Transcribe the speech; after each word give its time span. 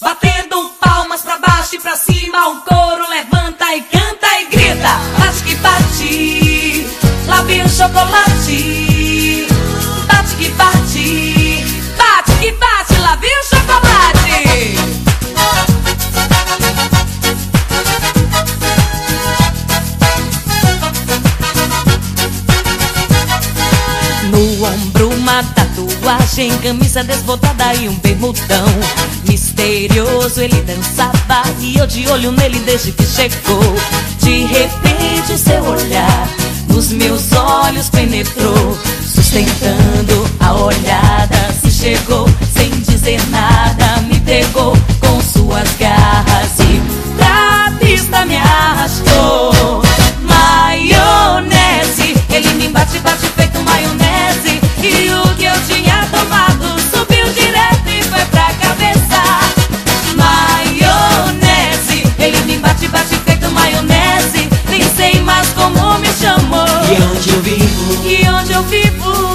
Batendo 0.00 0.70
palmas 0.80 1.22
pra 1.22 1.38
baixo 1.38 1.76
e 1.76 1.78
pra 1.78 1.96
cima, 1.96 2.48
o 2.48 2.60
coro 2.62 3.08
levanta 3.08 3.74
e 3.74 3.82
canta 3.82 4.26
e 4.40 4.46
grita. 4.46 4.88
Bate 5.18 5.42
que 5.44 5.54
bate, 5.56 6.86
lá 7.26 7.42
vem 7.42 7.62
o 7.62 7.68
chocolate. 7.68 9.46
Bate 10.06 10.34
que 10.36 10.48
bate, 10.50 11.64
bate 11.96 12.32
que 12.40 12.52
bate, 12.52 12.98
lá 12.98 13.16
vem 13.16 13.30
o 13.38 13.44
chocolate. 13.44 14.74
No 24.30 24.64
ombro 24.66 25.10
uma 25.10 25.44
tatuagem, 25.54 26.58
camisa 26.58 27.04
desbotada 27.04 27.74
e 27.74 27.88
um 27.88 27.94
bermudão 27.94 28.66
Misterioso. 29.54 30.40
Ele 30.40 30.60
dançava 30.62 31.42
e 31.60 31.78
eu 31.78 31.86
de 31.86 32.06
olho 32.08 32.32
nele 32.32 32.58
desde 32.60 32.92
que 32.92 33.04
chegou. 33.04 33.74
De 34.18 34.46
repente 34.46 35.32
o 35.32 35.38
seu 35.38 35.62
olhar 35.64 36.28
nos 36.68 36.90
meus 36.90 37.32
olhos 37.32 37.88
penetrou 37.88 38.76
Sustentando 39.02 40.28
a 40.40 40.54
olhada, 40.54 41.54
se 41.60 41.70
chegou 41.70 42.28
sem 42.52 42.70
dizer 42.70 43.20
nada 43.28 44.00
Me 44.08 44.18
pegou 44.20 44.76
com 44.98 45.20
suas 45.20 45.70
garras 45.78 46.58
e 46.58 47.16
pra 47.16 47.72
pista 47.78 48.24
me 48.24 48.36
arrastou 48.36 49.53
eu 68.54 68.62
vivo 68.62 69.34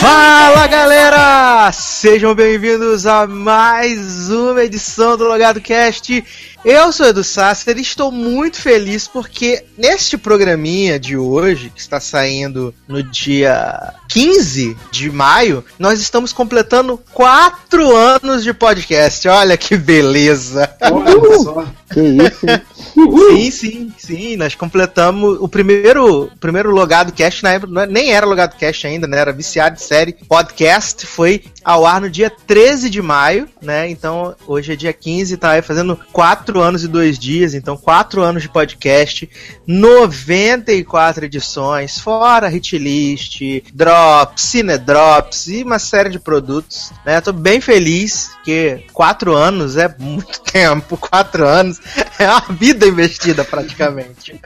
Fala 0.00 0.66
galera! 0.68 1.72
Sejam 1.72 2.34
bem-vindos 2.34 3.06
a 3.06 3.26
mais 3.26 4.30
uma 4.30 4.62
edição 4.62 5.16
do 5.16 5.24
Logado 5.24 5.60
Cast. 5.60 6.24
Eu 6.64 6.90
sou 6.92 7.06
Edu 7.06 7.22
Sasser 7.22 7.76
e 7.76 7.82
estou 7.82 8.10
muito 8.10 8.56
feliz 8.56 9.06
porque 9.06 9.64
neste 9.76 10.16
programinha 10.16 10.98
de 10.98 11.14
hoje, 11.14 11.68
que 11.68 11.78
está 11.78 12.00
saindo 12.00 12.74
no 12.88 13.02
dia 13.02 13.92
15 14.08 14.74
de 14.90 15.10
maio, 15.10 15.62
nós 15.78 16.00
estamos 16.00 16.32
completando 16.32 16.98
quatro 17.12 17.94
anos 17.94 18.42
de 18.42 18.54
podcast. 18.54 19.28
Olha 19.28 19.58
que 19.58 19.76
beleza! 19.76 20.74
Olha 20.80 21.38
só. 21.38 21.66
Que 21.92 22.00
isso? 22.00 22.46
hein? 22.46 22.62
Sim, 22.94 23.50
sim, 23.50 23.92
sim. 23.98 24.36
Nós 24.36 24.54
completamos 24.54 25.36
o 25.40 25.48
primeiro, 25.48 26.30
primeiro 26.40 26.70
logado 26.70 27.12
cast 27.12 27.42
na 27.42 27.52
época, 27.52 27.82
é- 27.82 27.86
nem 27.86 28.10
era 28.12 28.24
logado 28.24 28.56
cast 28.56 28.86
ainda, 28.86 29.06
né? 29.06 29.18
Era 29.18 29.32
viciado 29.32 29.76
de 29.76 29.82
série 29.82 30.12
podcast. 30.28 31.06
Foi 31.06 31.44
ao 31.62 31.84
ar 31.84 32.00
no 32.00 32.08
dia 32.08 32.30
13 32.46 32.88
de 32.88 33.02
maio, 33.02 33.48
né? 33.60 33.88
Então 33.90 34.34
hoje 34.46 34.72
é 34.72 34.76
dia 34.76 34.92
15, 34.92 35.36
tá 35.36 35.50
aí 35.50 35.62
fazendo 35.62 35.98
quatro 36.54 36.60
anos 36.60 36.84
e 36.84 36.88
dois 36.88 37.18
dias. 37.18 37.52
Então, 37.52 37.76
quatro 37.76 38.22
anos 38.22 38.42
de 38.42 38.48
podcast, 38.48 39.28
94 39.66 41.24
edições, 41.24 41.98
fora 41.98 42.48
hitlist, 42.48 43.40
drops, 43.72 44.42
cinedrops 44.42 45.48
e 45.48 45.64
uma 45.64 45.80
série 45.80 46.10
de 46.10 46.20
produtos, 46.20 46.92
né? 47.04 47.20
Tô 47.20 47.32
bem 47.32 47.60
feliz 47.60 48.30
que 48.44 48.84
quatro 48.92 49.34
anos 49.34 49.76
é 49.76 49.92
muito 49.98 50.40
tempo, 50.52 50.96
quatro 50.96 51.44
anos 51.46 51.80
é 52.18 52.28
uma 52.28 52.54
vida 52.56 52.86
investida 52.86 53.44
praticamente. 53.44 54.40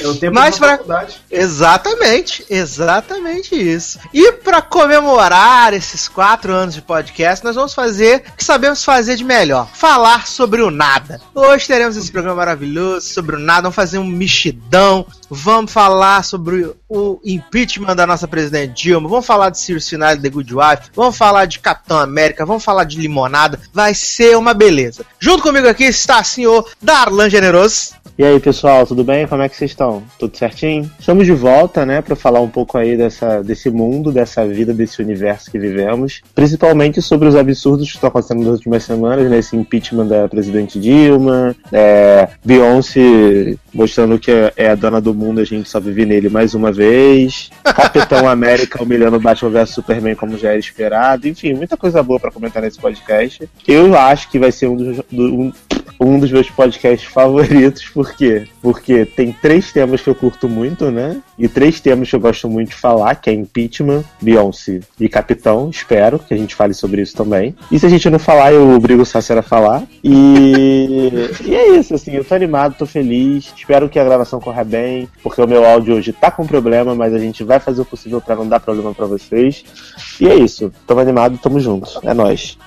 É 0.00 0.06
o 0.06 0.14
tempo 0.14 0.34
Mas 0.34 0.58
pra- 0.58 0.72
faculdade. 0.76 1.16
Exatamente, 1.30 2.44
exatamente 2.48 3.54
isso. 3.54 3.98
E 4.12 4.30
para 4.32 4.62
comemorar 4.62 5.72
esses 5.74 6.06
quatro 6.08 6.52
anos 6.52 6.74
de 6.74 6.82
podcast, 6.82 7.44
nós 7.44 7.56
vamos 7.56 7.74
fazer 7.74 8.22
o 8.32 8.36
que 8.36 8.44
sabemos 8.44 8.84
fazer 8.84 9.16
de 9.16 9.24
melhor: 9.24 9.68
falar 9.72 10.26
sobre 10.26 10.62
o 10.62 10.70
nada. 10.70 11.20
Hoje 11.34 11.66
teremos 11.66 11.96
esse 11.96 12.12
programa 12.12 12.36
maravilhoso 12.36 13.08
sobre 13.12 13.36
o 13.36 13.38
nada. 13.38 13.62
Vamos 13.62 13.76
fazer 13.76 13.98
um 13.98 14.04
mexidão. 14.06 15.04
Vamos 15.28 15.72
falar 15.72 16.22
sobre 16.24 16.70
o 16.88 17.18
impeachment 17.24 17.96
da 17.96 18.06
nossa 18.06 18.28
presidente 18.28 18.82
Dilma. 18.84 19.08
Vamos 19.08 19.26
falar 19.26 19.50
de 19.50 19.58
Circe 19.58 19.90
Final 19.90 20.16
The 20.16 20.28
Good 20.28 20.54
Wife. 20.54 20.82
Vamos 20.94 21.16
falar 21.16 21.46
de 21.46 21.58
Capitão 21.58 21.98
América. 21.98 22.44
Vamos 22.46 22.62
falar 22.62 22.84
de 22.84 22.98
limonada. 23.00 23.58
Vai 23.72 23.94
ser 23.94 24.36
uma 24.36 24.52
beleza. 24.54 25.04
Junto 25.18 25.42
comigo 25.42 25.66
aqui 25.66 25.84
está 25.84 26.20
o 26.20 26.24
senhor 26.24 26.68
Darlan 26.80 27.30
Generoso. 27.30 27.92
E 28.18 28.22
aí, 28.24 28.38
pessoal, 28.38 28.86
tudo 28.86 29.02
bem? 29.02 29.21
Como 29.26 29.42
é 29.42 29.48
que 29.48 29.56
vocês 29.56 29.70
estão? 29.70 30.02
Tudo 30.18 30.36
certinho? 30.36 30.90
Estamos 30.98 31.26
de 31.26 31.32
volta, 31.32 31.84
né, 31.86 32.00
para 32.00 32.16
falar 32.16 32.40
um 32.40 32.48
pouco 32.48 32.78
aí 32.78 32.96
dessa, 32.96 33.42
desse 33.42 33.70
mundo, 33.70 34.12
dessa 34.12 34.46
vida, 34.46 34.72
desse 34.72 35.02
universo 35.02 35.50
que 35.50 35.58
vivemos, 35.58 36.22
principalmente 36.34 37.00
sobre 37.02 37.28
os 37.28 37.36
absurdos 37.36 37.88
que 37.88 37.96
estão 37.96 38.08
acontecendo 38.08 38.40
nas 38.40 38.54
últimas 38.54 38.84
semanas, 38.84 39.30
né, 39.30 39.38
esse 39.38 39.56
impeachment 39.56 40.06
da 40.06 40.28
presidente 40.28 40.78
Dilma, 40.78 41.54
é, 41.72 42.28
Beyoncé 42.44 43.56
mostrando 43.72 44.18
que 44.18 44.30
é- 44.30 44.52
é 44.56 44.70
a 44.70 44.74
dona 44.74 45.00
do 45.00 45.14
mundo, 45.14 45.40
a 45.40 45.44
gente 45.44 45.68
só 45.68 45.80
vive 45.80 46.04
nele 46.06 46.28
mais 46.28 46.54
uma 46.54 46.70
vez, 46.72 47.50
Capitão 47.64 48.28
América 48.28 48.82
humilhando 48.82 49.18
Batman 49.20 49.50
vs 49.50 49.70
Superman 49.70 50.14
como 50.14 50.36
já 50.38 50.50
era 50.50 50.58
esperado, 50.58 51.26
enfim, 51.28 51.54
muita 51.54 51.76
coisa 51.76 52.02
boa 52.02 52.18
para 52.20 52.30
comentar 52.30 52.62
nesse 52.62 52.78
podcast. 52.78 53.48
Eu 53.66 53.96
acho 53.98 54.30
que 54.30 54.38
vai 54.38 54.52
ser 54.52 54.68
um 54.68 54.76
dos, 54.76 54.96
do- 55.10 55.34
um, 55.34 55.52
um 56.00 56.18
dos 56.18 56.30
meus 56.32 56.50
podcasts 56.50 57.08
favoritos, 57.08 57.84
por 57.88 58.12
quê? 58.14 58.44
Porque 58.60 59.04
tem 59.04 59.32
três 59.32 59.72
temas 59.72 60.00
que 60.00 60.08
eu 60.08 60.14
curto 60.14 60.48
muito, 60.48 60.90
né? 60.90 61.18
E 61.38 61.48
três 61.48 61.80
temas 61.80 62.08
que 62.10 62.16
eu 62.16 62.20
gosto 62.20 62.48
muito 62.48 62.70
de 62.70 62.74
falar, 62.74 63.14
que 63.16 63.30
é 63.30 63.32
impeachment, 63.32 64.04
Beyoncé 64.20 64.80
e 65.00 65.08
Capitão, 65.08 65.70
espero 65.70 66.18
que 66.18 66.34
a 66.34 66.36
gente 66.36 66.54
fale 66.54 66.74
sobre 66.74 67.02
isso 67.02 67.14
também. 67.16 67.54
E 67.70 67.78
se 67.78 67.86
a 67.86 67.88
gente 67.88 68.08
não 68.10 68.18
falar, 68.18 68.52
eu 68.52 68.70
obrigo 68.70 69.02
o 69.02 69.06
Sacer 69.06 69.36
a 69.38 69.42
falar. 69.42 69.82
E, 70.02 71.10
e 71.44 71.54
é 71.54 71.76
isso, 71.78 71.94
assim, 71.94 72.12
eu 72.14 72.24
tô 72.24 72.34
animado, 72.34 72.74
tô 72.78 72.86
feliz, 72.86 73.52
espero 73.62 73.88
que 73.88 73.98
a 73.98 74.04
gravação 74.04 74.40
corra 74.40 74.64
bem, 74.64 75.08
porque 75.22 75.40
o 75.40 75.46
meu 75.46 75.64
áudio 75.64 75.94
hoje 75.94 76.12
tá 76.12 76.32
com 76.32 76.44
problema, 76.44 76.96
mas 76.96 77.14
a 77.14 77.18
gente 77.18 77.44
vai 77.44 77.60
fazer 77.60 77.80
o 77.80 77.84
possível 77.84 78.20
pra 78.20 78.34
não 78.34 78.46
dar 78.46 78.58
problema 78.58 78.92
pra 78.92 79.06
vocês. 79.06 79.64
E 80.20 80.28
é 80.28 80.34
isso, 80.34 80.72
tamo 80.84 81.00
animado, 81.00 81.38
tamo 81.38 81.60
junto, 81.60 82.00
é 82.02 82.12
nóis. 82.12 82.58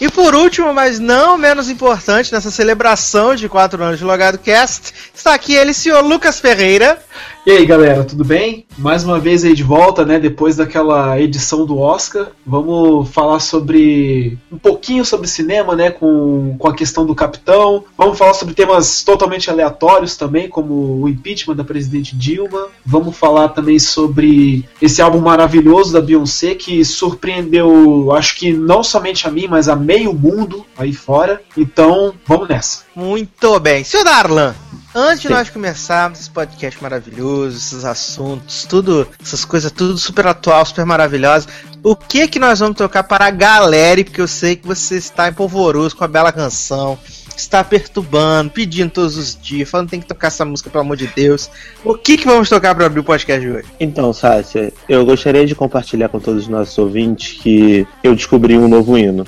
E 0.00 0.08
por 0.08 0.34
último, 0.36 0.72
mas 0.72 1.00
não 1.00 1.36
menos 1.36 1.68
importante, 1.68 2.32
nessa 2.32 2.50
celebração 2.50 3.34
de 3.34 3.48
quatro 3.48 3.82
anos 3.82 3.98
de 3.98 4.04
Logado 4.04 4.38
Cast, 4.38 4.92
está 5.12 5.34
aqui 5.34 5.54
ele, 5.54 5.74
senhor 5.74 6.02
Lucas 6.04 6.38
Ferreira. 6.38 6.98
E 7.46 7.50
aí, 7.52 7.64
galera, 7.64 8.02
tudo 8.02 8.24
bem? 8.24 8.66
Mais 8.76 9.04
uma 9.04 9.20
vez 9.20 9.44
aí 9.44 9.54
de 9.54 9.62
volta, 9.62 10.04
né? 10.04 10.18
Depois 10.18 10.56
daquela 10.56 11.16
edição 11.20 11.64
do 11.64 11.78
Oscar, 11.78 12.32
vamos 12.44 13.08
falar 13.10 13.38
sobre 13.38 14.36
um 14.50 14.58
pouquinho 14.58 15.04
sobre 15.04 15.28
cinema, 15.28 15.76
né? 15.76 15.92
Com, 15.92 16.56
com 16.58 16.66
a 16.66 16.74
questão 16.74 17.06
do 17.06 17.14
Capitão. 17.14 17.84
Vamos 17.96 18.18
falar 18.18 18.34
sobre 18.34 18.52
temas 18.52 19.04
totalmente 19.04 19.48
aleatórios 19.48 20.16
também, 20.16 20.48
como 20.48 21.00
o 21.00 21.08
impeachment 21.08 21.54
da 21.54 21.62
presidente 21.62 22.16
Dilma. 22.16 22.66
Vamos 22.84 23.16
falar 23.16 23.50
também 23.50 23.78
sobre 23.78 24.64
esse 24.82 25.00
álbum 25.00 25.20
maravilhoso 25.20 25.92
da 25.92 26.00
Beyoncé 26.00 26.56
que 26.56 26.84
surpreendeu, 26.84 28.10
acho 28.10 28.34
que 28.34 28.52
não 28.52 28.82
somente 28.82 29.28
a 29.28 29.30
mim, 29.30 29.46
mas 29.48 29.68
a 29.68 29.76
meio 29.76 30.12
mundo 30.12 30.66
aí 30.76 30.92
fora. 30.92 31.40
Então, 31.56 32.12
vamos 32.26 32.48
nessa. 32.48 32.86
Muito 32.96 33.60
bem. 33.60 33.84
Senhor 33.84 34.02
Darlan, 34.02 34.52
antes 34.96 35.20
de 35.20 35.28
Sim. 35.28 35.34
nós 35.34 35.50
começarmos 35.50 36.20
esse 36.20 36.30
podcast 36.30 36.82
maravilhoso, 36.82 37.58
esses 37.58 37.84
assuntos, 37.84 38.64
tudo, 38.64 39.06
essas 39.22 39.44
coisas 39.44 39.70
tudo 39.70 39.98
super 39.98 40.26
atual, 40.26 40.64
super 40.64 40.86
maravilhosa, 40.86 41.46
o 41.82 41.94
que 41.94 42.26
que 42.26 42.38
nós 42.38 42.60
vamos 42.60 42.78
tocar 42.78 43.02
para 43.02 43.26
a 43.26 43.30
galera? 43.30 44.02
Porque 44.02 44.22
eu 44.22 44.26
sei 44.26 44.56
que 44.56 44.66
você 44.66 44.96
está 44.96 45.28
empolvoroso 45.28 45.94
com 45.94 46.02
a 46.02 46.08
bela 46.08 46.32
canção, 46.32 46.98
está 47.36 47.62
perturbando, 47.62 48.50
pedindo 48.50 48.90
todos 48.90 49.18
os 49.18 49.38
dias, 49.38 49.68
falando 49.68 49.88
que 49.88 49.90
tem 49.90 50.00
que 50.00 50.06
tocar 50.06 50.28
essa 50.28 50.46
música, 50.46 50.70
pelo 50.70 50.80
amor 50.80 50.96
de 50.96 51.08
Deus. 51.08 51.50
O 51.84 51.94
que 51.94 52.16
que 52.16 52.24
vamos 52.24 52.48
tocar 52.48 52.74
para 52.74 52.86
abrir 52.86 53.00
o 53.00 53.04
podcast 53.04 53.46
de 53.46 53.52
hoje? 53.52 53.68
Então, 53.78 54.14
Sácia, 54.14 54.72
eu 54.88 55.04
gostaria 55.04 55.44
de 55.44 55.54
compartilhar 55.54 56.08
com 56.08 56.18
todos 56.18 56.44
os 56.44 56.48
nossos 56.48 56.76
ouvintes 56.78 57.38
que 57.38 57.86
eu 58.02 58.14
descobri 58.14 58.56
um 58.56 58.66
novo 58.66 58.96
hino. 58.96 59.26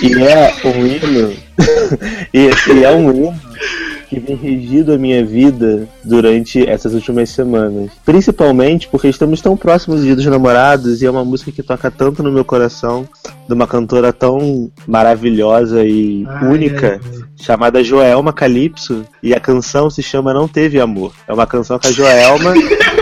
E 0.00 0.14
é 0.22 0.54
um 0.64 0.86
hino. 0.86 1.36
e, 2.32 2.48
e 2.74 2.84
é 2.84 2.90
um 2.92 3.10
hino 3.10 3.50
que 4.10 4.18
vem 4.18 4.34
regido 4.34 4.92
a 4.92 4.98
minha 4.98 5.24
vida 5.24 5.88
durante 6.04 6.68
essas 6.68 6.94
últimas 6.94 7.30
semanas. 7.30 7.92
Principalmente 8.04 8.88
porque 8.88 9.06
estamos 9.06 9.40
tão 9.40 9.56
próximos 9.56 10.00
do 10.00 10.06
Dia 10.06 10.16
dos 10.16 10.26
Namorados 10.26 11.00
e 11.00 11.06
é 11.06 11.10
uma 11.10 11.24
música 11.24 11.52
que 11.52 11.62
toca 11.62 11.92
tanto 11.92 12.20
no 12.20 12.32
meu 12.32 12.44
coração, 12.44 13.08
de 13.46 13.54
uma 13.54 13.68
cantora 13.68 14.12
tão 14.12 14.68
maravilhosa 14.84 15.84
e 15.84 16.26
Ai, 16.26 16.48
única, 16.48 17.00
ai, 17.00 17.10
ai. 17.14 17.22
chamada 17.36 17.84
Joelma 17.84 18.32
Calypso, 18.32 19.04
e 19.22 19.32
a 19.32 19.38
canção 19.38 19.88
se 19.88 20.02
chama 20.02 20.34
Não 20.34 20.48
Teve 20.48 20.80
Amor. 20.80 21.12
É 21.28 21.32
uma 21.32 21.46
canção 21.46 21.78
que 21.78 21.86
a 21.86 21.92
Joelma 21.92 22.52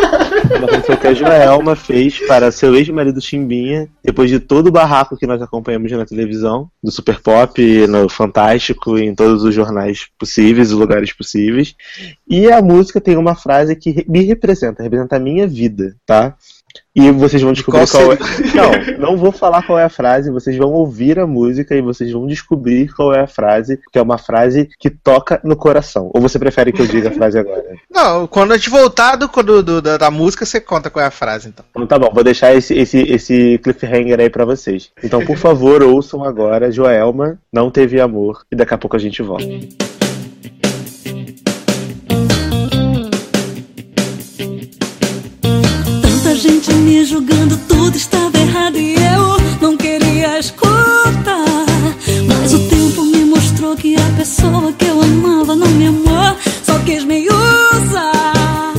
Uma 0.56 0.66
canção 0.66 0.96
que 0.96 1.06
a 1.06 1.14
Joelma 1.14 1.76
fez 1.76 2.18
para 2.26 2.50
seu 2.50 2.74
ex-marido 2.74 3.20
Chimbinha, 3.20 3.88
depois 4.02 4.30
de 4.30 4.40
todo 4.40 4.68
o 4.68 4.72
barraco 4.72 5.16
que 5.16 5.26
nós 5.26 5.40
acompanhamos 5.42 5.90
na 5.92 6.06
televisão, 6.06 6.70
do 6.82 6.90
Super 6.90 7.20
Pop, 7.20 7.86
no 7.86 8.08
Fantástico, 8.08 8.98
em 8.98 9.14
todos 9.14 9.42
os 9.44 9.54
jornais 9.54 10.06
possíveis, 10.18 10.72
os 10.72 10.78
lugares 10.78 11.12
possíveis. 11.12 11.74
E 12.28 12.50
a 12.50 12.62
música 12.62 13.00
tem 13.00 13.16
uma 13.16 13.34
frase 13.34 13.76
que 13.76 14.04
me 14.08 14.24
representa, 14.24 14.82
representa 14.82 15.16
a 15.16 15.20
minha 15.20 15.46
vida, 15.46 15.94
tá? 16.06 16.36
E 16.94 17.10
vocês 17.12 17.40
vão 17.40 17.52
descobrir 17.52 17.86
qual 17.88 18.02
qual, 18.02 18.12
é. 18.12 18.18
Não, 18.98 19.10
não 19.12 19.16
vou 19.16 19.30
falar 19.30 19.62
qual 19.64 19.78
é 19.78 19.84
a 19.84 19.88
frase, 19.88 20.30
vocês 20.30 20.56
vão 20.56 20.72
ouvir 20.72 21.18
a 21.18 21.26
música 21.26 21.74
e 21.74 21.80
vocês 21.80 22.10
vão 22.12 22.26
descobrir 22.26 22.92
qual 22.92 23.14
é 23.14 23.20
a 23.20 23.26
frase, 23.26 23.78
que 23.92 23.98
é 23.98 24.02
uma 24.02 24.18
frase 24.18 24.68
que 24.78 24.90
toca 24.90 25.40
no 25.44 25.54
coração. 25.56 26.10
Ou 26.12 26.20
você 26.20 26.38
prefere 26.38 26.72
que 26.72 26.82
eu 26.82 26.86
diga 26.86 27.08
a 27.08 27.12
frase 27.12 27.38
agora? 27.38 27.64
Não, 27.90 28.26
quando 28.26 28.52
a 28.52 28.56
gente 28.56 28.70
voltar 28.70 29.16
do, 29.16 29.28
do- 29.28 29.62
do- 29.62 29.82
da, 29.82 29.96
da 29.96 30.10
música, 30.10 30.44
você 30.44 30.60
conta 30.60 30.90
qual 30.90 31.04
é 31.04 31.08
a 31.08 31.12
frase, 31.12 31.48
então. 31.48 31.64
Então 31.70 31.86
tá 31.86 31.98
bom, 31.98 32.10
vou 32.12 32.24
deixar 32.24 32.54
esse, 32.54 32.74
esse, 32.74 32.98
esse 33.02 33.58
cliffhanger 33.62 34.18
aí 34.20 34.28
pra 34.30 34.44
vocês. 34.44 34.90
Então, 35.02 35.24
por 35.24 35.36
favor, 35.36 35.82
ouçam 35.84 36.24
agora 36.24 36.70
Joelma, 36.72 37.38
Não 37.52 37.70
Teve 37.70 38.00
Amor, 38.00 38.42
e 38.50 38.56
daqui 38.56 38.74
a 38.74 38.78
pouco 38.78 38.96
a 38.96 39.00
gente 39.00 39.22
volta. 39.22 39.46
Me 46.78 47.04
julgando, 47.04 47.56
tudo 47.68 47.96
estava 47.96 48.38
errado 48.38 48.78
e 48.78 48.94
eu 48.94 49.36
não 49.60 49.76
queria 49.76 50.38
escutar. 50.38 51.66
Mas 52.26 52.54
o 52.54 52.58
tempo 52.68 53.04
me 53.04 53.24
mostrou 53.24 53.76
que 53.76 53.96
a 53.96 54.16
pessoa 54.16 54.72
que 54.72 54.86
eu 54.86 55.00
amava 55.00 55.56
não 55.56 55.68
me 55.68 55.86
amou, 55.86 56.36
só 56.62 56.78
quis 56.80 57.04
me 57.04 57.26
usar. 57.28 58.72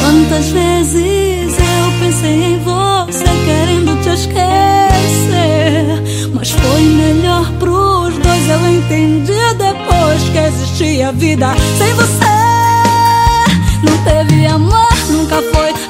Quantas 0.00 0.46
vezes 0.48 1.54
eu 1.58 1.92
pensei 2.00 2.42
em 2.54 2.58
você 2.60 3.24
querendo 3.44 4.00
te 4.02 4.08
esquecer, 4.10 6.02
mas 6.34 6.50
foi 6.50 6.82
melhor 6.82 7.50
pros 7.58 8.14
dois. 8.18 8.48
Eu 8.48 8.70
entendi 8.70 9.54
depois 9.56 10.22
que 10.32 10.38
existia 10.38 11.12
vida 11.12 11.54
sem 11.78 11.92
você. 11.94 12.30
Não 13.82 13.96
teve 14.04 14.46
amor, 14.46 14.88
nunca 15.10 15.36
foi 15.52 15.89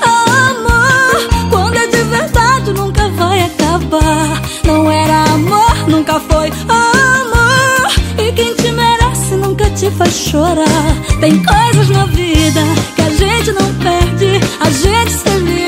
acabar. 3.90 4.42
Não 4.64 4.90
era 4.90 5.25
amor, 5.25 5.88
nunca 5.88 6.20
foi 6.20 6.50
amor. 6.69 7.90
E 8.19 8.32
quem 8.32 8.54
te 8.54 8.70
merece 8.72 9.34
nunca 9.34 9.69
te 9.70 9.90
faz 9.90 10.14
chorar. 10.14 10.94
Tem 11.20 11.42
coisas 11.42 11.88
na 11.90 12.06
vida 12.06 12.60
que 12.94 13.02
a 13.02 13.10
gente 13.10 13.52
não 13.52 13.75
perde, 13.75 14.40
a 14.60 14.70
gente 14.70 15.12
se 15.12 15.38
livra. 15.38 15.59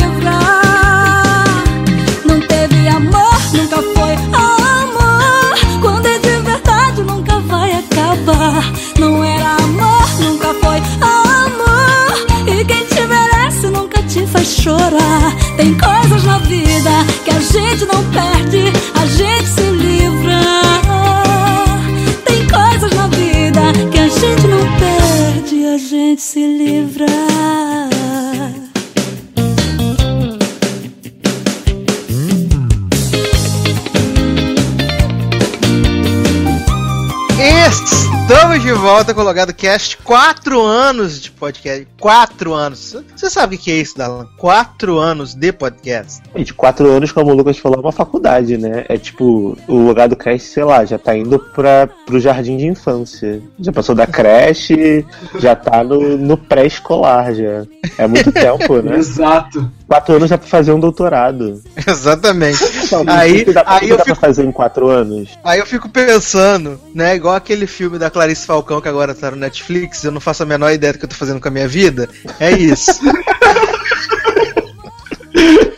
Volta 38.92 39.14
com 39.14 39.22
o 39.22 39.24
Logado 39.24 39.54
Cast. 39.54 39.96
Quatro 39.96 40.60
anos 40.60 41.18
de 41.18 41.30
podcast. 41.30 41.88
Quatro 41.98 42.52
anos. 42.52 42.94
Você 43.16 43.30
sabe 43.30 43.56
o 43.56 43.58
que 43.58 43.70
é 43.70 43.76
isso, 43.76 43.96
Dalan? 43.96 44.28
Quatro 44.36 44.98
anos 44.98 45.34
de 45.34 45.50
podcast. 45.50 46.22
Gente, 46.36 46.52
quatro 46.52 46.90
anos, 46.90 47.10
como 47.10 47.30
o 47.30 47.34
Lucas 47.34 47.56
falou, 47.56 47.78
é 47.78 47.80
uma 47.80 47.90
faculdade, 47.90 48.58
né? 48.58 48.84
É 48.90 48.98
tipo, 48.98 49.56
o 49.66 49.76
lugar 49.78 50.10
do 50.10 50.16
cast, 50.16 50.46
sei 50.46 50.64
lá, 50.64 50.84
já 50.84 50.98
tá 50.98 51.16
indo 51.16 51.38
pra, 51.38 51.88
pro 52.04 52.20
jardim 52.20 52.58
de 52.58 52.66
infância. 52.66 53.40
Já 53.58 53.72
passou 53.72 53.94
da 53.94 54.06
creche, 54.06 55.06
já 55.38 55.56
tá 55.56 55.82
no, 55.82 56.18
no 56.18 56.36
pré-escolar 56.36 57.34
já. 57.34 57.64
É 57.96 58.06
muito 58.06 58.30
tempo, 58.30 58.82
né? 58.82 58.98
Exato. 58.98 59.72
Quatro 59.92 60.14
anos 60.14 60.30
dá 60.30 60.38
pra 60.38 60.48
fazer 60.48 60.72
um 60.72 60.80
doutorado. 60.80 61.62
Exatamente. 61.86 62.58
Não, 62.90 63.04
Aí- 63.14 63.42
o 63.42 63.44
que 63.44 63.52
dá, 63.52 63.62
aí 63.66 63.90
eu 63.90 63.98
dá 63.98 64.04
fico- 64.04 64.18
pra 64.18 64.28
fazer 64.28 64.42
em 64.44 64.50
quatro 64.50 64.88
anos? 64.88 65.28
Aí 65.44 65.58
eu 65.60 65.66
fico 65.66 65.86
pensando, 65.86 66.80
né? 66.94 67.14
Igual 67.14 67.34
aquele 67.34 67.66
filme 67.66 67.98
da 67.98 68.08
Clarice 68.08 68.46
Falcão 68.46 68.80
que 68.80 68.88
agora 68.88 69.14
tá 69.14 69.30
no 69.30 69.36
Netflix, 69.36 70.02
eu 70.02 70.10
não 70.10 70.18
faço 70.20 70.42
a 70.42 70.46
menor 70.46 70.72
ideia 70.72 70.94
do 70.94 70.98
que 70.98 71.04
eu 71.04 71.08
tô 71.10 71.14
fazendo 71.14 71.40
com 71.40 71.48
a 71.48 71.50
minha 71.50 71.68
vida. 71.68 72.08
É 72.40 72.50
isso. 72.52 72.90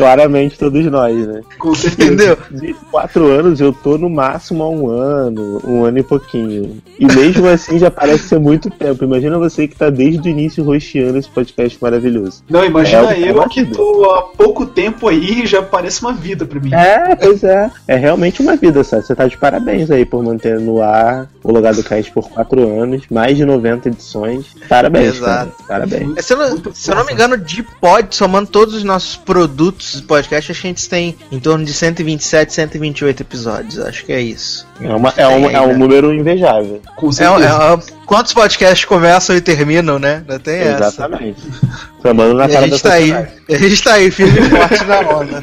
Claramente 0.00 0.58
todos 0.58 0.84
nós, 0.86 1.26
né? 1.26 1.42
Com 1.58 1.74
certeza. 1.74 2.12
Entendeu? 2.12 2.38
De 2.50 2.74
quatro 2.90 3.26
anos 3.26 3.60
eu 3.60 3.72
tô 3.72 3.98
no 3.98 4.08
máximo 4.08 4.62
há 4.62 4.70
um 4.70 4.88
ano, 4.88 5.60
um 5.64 5.84
ano 5.84 5.98
e 5.98 6.02
pouquinho. 6.02 6.78
E 6.98 7.06
mesmo 7.06 7.46
assim 7.46 7.78
já 7.78 7.90
parece 7.90 8.28
ser 8.28 8.38
muito 8.38 8.70
tempo. 8.70 9.04
Imagina 9.04 9.38
você 9.38 9.68
que 9.68 9.76
tá 9.76 9.90
desde 9.90 10.28
o 10.28 10.30
início 10.30 10.64
rosteando 10.64 11.18
esse 11.18 11.28
podcast 11.28 11.78
maravilhoso. 11.80 12.42
Não, 12.48 12.64
imagina 12.64 13.12
É, 13.12 13.22
é 13.22 13.30
eu 13.30 13.34
uma 13.34 13.48
que 13.48 13.64
tô 13.66 14.10
há 14.10 14.22
pouco 14.22 14.66
tempo 14.66 15.08
aí 15.08 15.42
e 15.42 15.46
já 15.46 15.62
parece 15.62 16.00
uma 16.00 16.12
vida 16.12 16.46
pra 16.46 16.60
mim. 16.60 16.72
É, 16.74 17.14
pois 17.14 17.44
é. 17.44 17.70
É 17.86 17.96
realmente 17.96 18.40
uma 18.40 18.56
vida, 18.56 18.82
sabe? 18.82 19.06
Você 19.06 19.14
tá 19.14 19.26
de 19.26 19.36
parabéns 19.36 19.90
aí 19.90 20.04
por 20.04 20.22
manter 20.22 20.58
no 20.58 20.82
ar 20.82 21.28
o 21.42 21.52
Logado 21.52 21.82
Cast 21.82 22.10
por 22.12 22.28
quatro 22.28 22.80
anos, 22.82 23.02
mais 23.10 23.36
de 23.36 23.44
90 23.44 23.88
edições. 23.88 24.46
Parabéns, 24.68 25.16
Exato. 25.16 25.52
cara. 25.66 25.86
Parabéns. 25.86 26.16
É, 26.16 26.22
Se 26.22 26.34
eu, 26.34 26.36
não, 26.38 26.74
se 26.74 26.90
eu 26.90 26.94
não 26.94 27.06
me 27.06 27.12
engano, 27.12 27.36
de 27.38 27.62
pod, 27.62 28.14
somando 28.14 28.48
todos 28.50 28.74
os 28.74 28.84
nossos 28.84 29.16
produtos 29.16 29.92
de 29.94 30.02
podcast, 30.02 30.52
a 30.52 30.54
gente 30.54 30.88
tem 30.88 31.16
em 31.32 31.40
torno 31.40 31.64
de 31.64 31.72
127, 31.72 32.52
128 32.52 33.22
episódios. 33.22 33.78
Acho 33.78 34.04
que 34.04 34.12
é 34.12 34.20
isso. 34.20 34.66
É, 34.80 34.94
uma, 34.94 35.12
é, 35.16 35.26
um, 35.28 35.50
é 35.50 35.60
um 35.60 35.76
número 35.78 36.12
invejável. 36.12 36.80
Com 36.96 37.08
É, 37.08 37.12
certeza. 37.12 37.48
é- 37.48 38.00
quantos 38.06 38.32
podcasts 38.34 38.84
começam 38.84 39.34
e 39.36 39.40
terminam, 39.40 39.98
né? 39.98 40.16
Ainda 40.16 40.38
tem 40.38 40.56
essa. 40.58 40.84
Exatamente. 40.88 41.40
Na 42.02 42.10
E 42.12 42.44
a 42.44 42.48
cara 42.48 42.68
gente 42.68 42.82
da 42.82 42.90
tá 42.90 42.94
aí. 42.96 43.12
A 43.12 43.56
gente 43.58 43.82
tá 43.82 43.92
aí, 43.94 44.10
firme 44.10 44.38
e 44.40 44.50
forte 44.50 44.84
na 44.84 45.00
onda. 45.00 45.42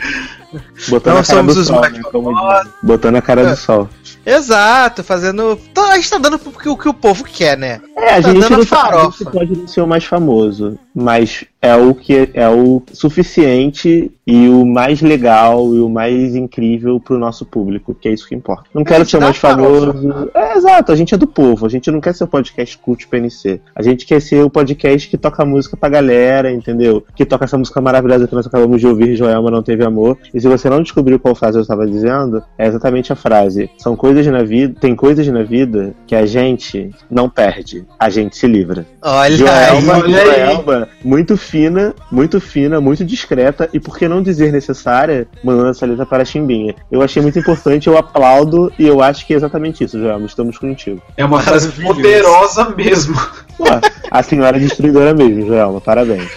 Botando 0.88 1.14
Não 1.14 1.22
a 1.22 1.24
cara 1.26 1.38
somos 1.40 1.56
do 1.56 1.62
os 1.62 1.68
sol, 1.68 1.80
mais 1.82 1.94
né? 1.94 2.02
Botando 2.82 3.16
a 3.18 3.22
cara 3.22 3.42
É. 3.42 3.46
do 3.52 3.56
sol. 3.56 3.90
Exato, 4.30 5.04
fazendo. 5.04 5.58
A 5.90 5.96
gente 5.96 6.10
tá 6.10 6.18
dando 6.18 6.36
o 6.70 6.78
que, 6.78 6.90
o 6.90 6.94
povo 6.94 7.24
quer, 7.24 7.58
né? 7.58 7.80
É, 7.96 8.16
a 8.18 8.22
Tá 8.22 8.30
gente, 8.34 8.42
dando 8.42 8.58
não 8.58 8.66
tá- 8.66 8.76
farofa. 8.76 9.24
gente 9.24 9.32
pode 9.32 9.58
não 9.58 9.68
ser 9.68 9.82
o 9.82 9.88
mais 9.88 10.04
famoso, 10.04 10.78
mas 11.00 11.46
é 11.62 11.76
o 11.76 11.94
que 11.94 12.30
é 12.34 12.50
o 12.50 12.82
suficiente 12.92 14.12
e 14.26 14.50
o 14.50 14.66
mais 14.66 15.02
legal 15.02 15.74
e 15.76 15.80
o 15.80 15.88
mais 15.88 16.36
incrível 16.36 17.00
pro 17.00 17.20
nosso 17.20 17.46
público, 17.46 17.94
que 17.94 18.10
é 18.10 18.14
isso 18.14 18.28
que 18.28 18.34
importa. 18.34 18.64
Não 18.74 18.84
quero 18.84 19.06
ser 19.06 19.18
o 19.18 19.22
mais 19.22 19.38
farofa. 19.38 19.94
famoso. 19.94 20.32
É, 20.34 20.58
exato, 20.58 20.92
a 20.92 20.96
gente 20.96 21.14
é 21.14 21.18
do 21.18 21.28
povo, 21.28 21.66
a 21.66 21.70
gente 21.70 21.92
não 21.92 22.02
quer 22.02 22.14
ser 22.16 22.24
o 22.24 22.28
podcast 22.28 22.78
cult 22.80 23.08
PNC. 23.08 23.62
A 23.76 23.84
gente 23.84 24.06
quer 24.08 24.20
ser 24.20 24.44
o 24.44 24.50
podcast 24.50 25.08
que 25.08 25.18
toca 25.18 25.46
música 25.46 25.78
pra 25.78 25.88
galera, 25.88 26.52
entendeu? 26.52 27.04
Que 27.16 27.26
toca 27.26 27.46
essa 27.46 27.58
música 27.58 27.80
maravilhosa 27.80 28.28
que 28.28 28.36
nós 28.36 28.48
acabamos 28.48 28.82
de 28.82 28.88
ouvir, 28.88 29.16
Joelma 29.16 29.52
não 29.52 29.62
teve 29.62 29.86
amor. 29.86 30.18
E 30.34 30.42
se 30.42 30.48
você 30.48 30.68
não 30.68 30.82
descobriu 30.82 31.20
qual 31.20 31.36
frase 31.36 31.60
eu 31.60 31.62
estava 31.62 31.86
dizendo, 31.86 32.42
é 32.58 32.66
exatamente 32.66 33.14
a 33.14 33.16
frase. 33.16 33.70
São 33.78 33.96
coisas 33.96 34.26
na 34.26 34.42
vida, 34.44 34.80
tem 34.80 34.96
coisas 34.96 35.28
na 35.28 35.44
vida 35.44 35.94
que 36.08 36.16
a 36.16 36.26
gente 36.26 36.90
não 37.10 37.30
perde, 37.30 37.86
a 38.00 38.10
gente 38.10 38.36
se 38.36 38.48
livra. 38.48 38.86
Olha 39.02 39.38
Joelma, 39.38 39.96
aí. 39.96 40.02
olha 40.02 40.22
aí. 40.22 40.87
Muito 41.04 41.38
fina, 41.38 41.94
muito 42.12 42.40
fina, 42.40 42.82
muito 42.82 43.06
discreta 43.06 43.70
e 43.74 43.80
por 43.80 43.98
que 43.98 44.08
não 44.08 44.22
dizer 44.22 44.52
necessária, 44.52 45.28
mandando 45.44 45.70
essa 45.70 45.86
letra 45.86 46.06
para 46.06 46.24
a 46.24 46.26
Chimbinha. 46.26 46.76
Eu 46.92 47.02
achei 47.02 47.22
muito 47.22 47.40
importante, 47.40 47.88
eu 47.88 47.98
aplaudo 47.98 48.72
e 48.78 48.86
eu 48.88 49.02
acho 49.02 49.26
que 49.26 49.34
é 49.34 49.38
exatamente 49.38 49.84
isso, 49.84 50.00
Joelma, 50.00 50.26
estamos 50.26 50.58
contigo. 50.58 51.02
É 51.16 51.26
uma 51.26 51.42
frase 51.42 51.68
Maravilhoso. 51.68 51.96
poderosa 51.96 52.70
mesmo. 52.76 53.16
Pô, 53.58 53.66
a 54.10 54.24
senhora 54.24 54.58
é 54.58 54.60
destruidora 54.60 55.14
mesmo, 55.14 55.48
Joelma, 55.48 55.82
parabéns. 55.82 56.30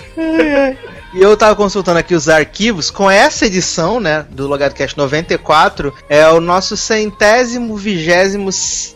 E 1.12 1.20
eu 1.20 1.36
tava 1.36 1.56
consultando 1.56 1.98
aqui 1.98 2.14
os 2.14 2.28
arquivos. 2.28 2.88
Com 2.88 3.10
essa 3.10 3.44
edição, 3.44 3.98
né, 3.98 4.24
do 4.30 4.46
LogadoCast 4.46 4.96
94, 4.96 5.92
é 6.08 6.28
o 6.28 6.40
nosso 6.40 6.76
centésimo, 6.76 7.76
vigésimo, 7.76 8.48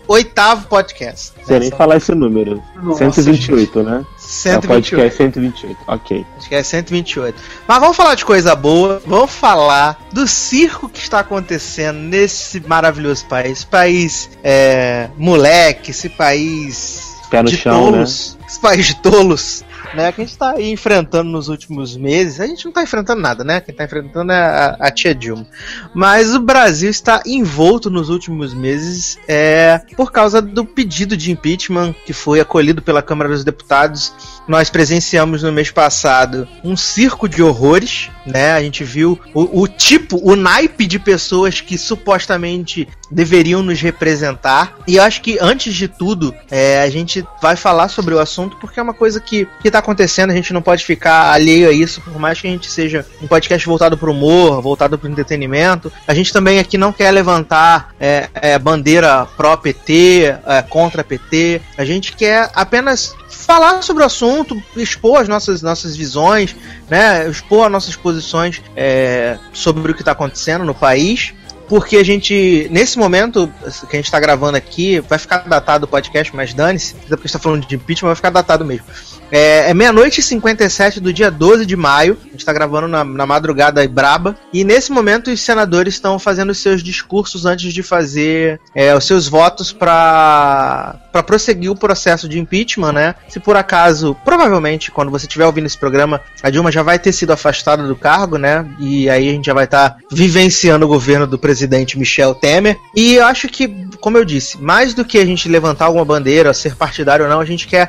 oitavo 0.07 0.69
podcast. 0.69 1.33
Sem 1.45 1.59
nem 1.59 1.71
falar 1.73 1.97
esse 1.97 2.15
número. 2.15 2.63
Nossa, 2.81 2.99
128, 3.11 3.83
né? 3.83 4.07
É 4.25 4.57
o 4.57 4.63
128. 4.63 4.67
podcast 4.67 5.17
128, 5.19 5.79
ok. 5.87 6.27
Acho 6.39 6.49
que 6.49 6.55
é 6.55 6.63
128. 6.63 7.43
Mas 7.69 7.79
vamos 7.79 7.97
falar 7.97 8.15
de 8.15 8.25
coisa 8.25 8.55
boa. 8.57 9.03
Vamos 9.07 9.31
falar 9.31 9.99
do 10.13 10.27
circo 10.27 10.89
que 10.89 10.99
está 10.99 11.21
acontecendo 11.21 11.99
nesse 11.99 12.61
maravilhoso 12.61 13.27
país. 13.27 13.65
País 13.65 14.31
é, 14.43 15.11
moleque, 15.17 15.91
esse 15.91 16.09
país 16.09 17.15
Pé 17.31 17.43
no 17.43 17.49
de 17.49 17.57
chão, 17.57 17.87
né? 17.87 17.93
tolos. 17.93 18.39
Esse 18.49 18.61
país 18.61 18.87
de 18.87 18.97
tolos. 18.97 19.65
Né, 19.95 20.13
que 20.13 20.23
a 20.23 20.25
gente 20.25 20.39
tá 20.39 20.53
aí 20.53 20.71
enfrentando 20.71 21.31
nos 21.31 21.49
últimos 21.49 21.97
meses. 21.97 22.41
A 22.41 22.47
gente 22.47 22.65
não 22.65 22.73
tá 22.73 22.83
enfrentando 22.83 23.21
nada, 23.21 23.45
né? 23.45 23.61
Quem 23.61 23.75
tá 23.75 23.85
enfrentando 23.85 24.33
é 24.33 24.37
a, 24.37 24.77
a 24.81 24.91
tia 24.91 25.15
Dilma. 25.15 25.47
Mas 25.95 26.35
o 26.35 26.41
Brasil 26.41 26.91
está 26.91 27.23
envolto 27.27 27.91
nos 27.91 28.09
últimos 28.09 28.55
meses 28.55 29.19
é, 29.29 29.81
por 29.97 30.13
causa 30.13 30.41
do 30.41 30.65
pedido 30.65 31.17
de 31.17 31.31
impeachment 31.31 31.95
que 32.05 32.13
foi 32.13 32.41
acolhido 32.41 32.83
pela 32.83 33.03
Câmara 33.03 33.31
dos 33.31 33.45
Deputados. 33.45 34.13
Nós 34.49 34.71
presenciamos 34.71 35.43
no 35.43 35.53
mês 35.53 35.71
passado 35.71 36.49
um 36.63 36.77
circo 36.77 37.29
de 37.29 37.43
horrores, 37.43 38.11
né? 38.27 38.53
A 38.53 38.61
gente 38.61 38.85
viu 38.85 39.19
o, 39.33 39.63
o 39.63 39.69
tipo, 39.69 40.21
o 40.23 40.37
naipe 40.37 40.87
de 40.87 40.99
pessoas 40.99 41.61
que 41.61 41.77
supostamente 41.77 42.89
deveriam 43.11 43.63
nos 43.63 43.81
representar. 43.81 44.77
E 44.87 44.97
eu 44.97 45.03
acho 45.03 45.21
que 45.21 45.39
antes 45.41 45.75
de 45.75 45.89
tudo, 45.89 46.35
é, 46.51 46.83
a 46.83 46.91
gente 46.91 47.25
vai 47.41 47.57
falar 47.57 47.89
sobre 47.89 48.15
o 48.15 48.19
assunto 48.19 48.57
porque 48.57 48.81
é 48.81 48.83
uma 48.83 48.95
coisa 48.95 49.21
que, 49.21 49.47
que 49.63 49.71
tá 49.75 49.81
acontecendo, 49.81 50.31
a 50.31 50.35
gente 50.35 50.53
não 50.53 50.63
pode 50.63 50.85
ficar 50.85 51.33
alheio 51.33 51.69
a 51.69 51.73
isso, 51.73 52.01
por 52.01 52.19
mais 52.19 52.41
que 52.41 52.47
a 52.47 52.51
gente 52.51 52.71
seja 52.71 53.05
um 53.21 53.27
podcast 53.27 53.67
voltado 53.67 53.99
pro 53.99 54.13
humor, 54.13 54.63
voltado 54.63 54.97
pro 54.99 55.11
entretenimento. 55.11 55.93
A 56.07 56.15
gente 56.15 56.33
também 56.33 56.59
aqui 56.59 56.79
não 56.79 56.93
quer 56.93 57.11
levantar 57.11 57.95
é, 57.99 58.29
é, 58.35 58.59
bandeira 58.59 59.27
pró-PT, 59.37 60.37
é, 60.47 60.63
contra 60.63 61.03
PT. 61.03 61.61
A 61.77 61.85
gente 61.85 62.13
quer 62.13 62.51
apenas 62.55 63.15
falar 63.29 63.83
sobre 63.83 64.03
o 64.03 64.07
assunto, 64.07 64.63
expor 64.77 65.21
as 65.21 65.29
nossas, 65.29 65.61
nossas 65.61 65.97
visões, 65.97 66.55
né, 66.89 67.29
expor 67.29 67.67
as 67.67 67.73
nossas 67.73 67.97
posições 67.97 68.63
é, 68.77 69.37
sobre 69.53 69.91
o 69.91 69.95
que 69.95 70.03
está 70.03 70.13
acontecendo 70.13 70.65
no 70.65 70.75
país 70.75 71.35
porque 71.69 71.97
a 71.97 72.05
gente, 72.05 72.69
nesse 72.71 72.99
momento 72.99 73.51
que 73.89 73.97
a 73.97 73.99
gente 73.99 74.05
está 74.05 74.21
gravando 74.21 74.57
aqui, 74.57 75.01
vai 75.01 75.19
ficar 75.19 75.39
datado 75.39 75.87
o 75.87 75.89
podcast, 75.89 76.35
mas 76.35 76.53
dane-se, 76.53 76.95
porque 77.09 77.27
está 77.27 77.39
falando 77.39 77.67
de 77.67 77.75
impeachment, 77.75 78.09
vai 78.09 78.17
ficar 78.17 78.31
datado 78.31 78.65
mesmo. 78.65 78.85
É, 79.31 79.71
é 79.71 79.75
meia-noite 79.75 80.21
e 80.21 80.23
57 80.23 81.01
do 81.01 81.13
dia 81.13 81.31
12 81.31 81.67
de 81.67 81.77
maio. 81.77 82.17
A 82.21 82.31
gente 82.31 82.39
está 82.39 82.53
gravando 82.53 82.89
na, 82.89 83.05
na 83.05 83.27
madrugada 83.27 83.87
braba. 83.89 84.37
E 84.53 84.65
nesse 84.65 84.93
momento 84.93 85.31
os 85.31 85.41
senadores 85.41 85.95
estão 85.95 86.19
fazendo 86.19 86.51
os 86.51 86.59
seus 86.59 86.83
discursos 86.83 87.47
antes 87.47 87.73
de 87.73 87.83
fazer 87.83 88.61
é, 88.75 88.95
os 88.95 89.07
seus 89.07 89.29
votos 89.29 89.73
para 89.73 90.97
para 91.15 91.23
prosseguir 91.23 91.71
o 91.71 91.77
processo 91.77 92.29
de 92.29 92.41
impeachment, 92.41 92.93
né? 92.93 93.15
Se 93.29 93.39
por 93.39 93.57
acaso, 93.57 94.17
provavelmente, 94.25 94.91
quando 94.91 95.13
você 95.13 95.27
estiver 95.27 95.47
ouvindo 95.47 95.67
esse 95.67 95.79
programa, 95.79 96.21
a 96.43 96.51
Dilma 96.51 96.73
já 96.73 96.83
vai 96.83 96.99
ter 96.99 97.13
sido 97.13 97.33
afastada 97.33 97.87
do 97.87 97.95
cargo, 97.95 98.37
né? 98.37 98.67
E 98.81 99.09
aí 99.09 99.29
a 99.29 99.33
gente 99.33 99.47
já 99.47 99.55
vai 99.55 99.65
estar 99.65 99.91
tá 99.91 99.97
vivenciando 100.11 100.85
o 100.85 100.89
governo 100.89 101.25
do 101.25 101.39
presidente 101.39 101.97
Michel 101.97 102.35
Temer. 102.35 102.77
E 102.97 103.15
eu 103.15 103.27
acho 103.27 103.47
que, 103.47 103.87
como 104.01 104.19
eu 104.19 104.25
disse, 104.25 104.61
mais 104.61 104.93
do 104.93 105.05
que 105.05 105.19
a 105.19 105.25
gente 105.25 105.49
levantar 105.49 105.85
alguma 105.85 106.05
bandeira, 106.05 106.53
ser 106.53 106.75
partidário 106.75 107.27
ou 107.27 107.31
não, 107.31 107.39
a 107.39 107.45
gente 107.45 107.69
quer 107.69 107.87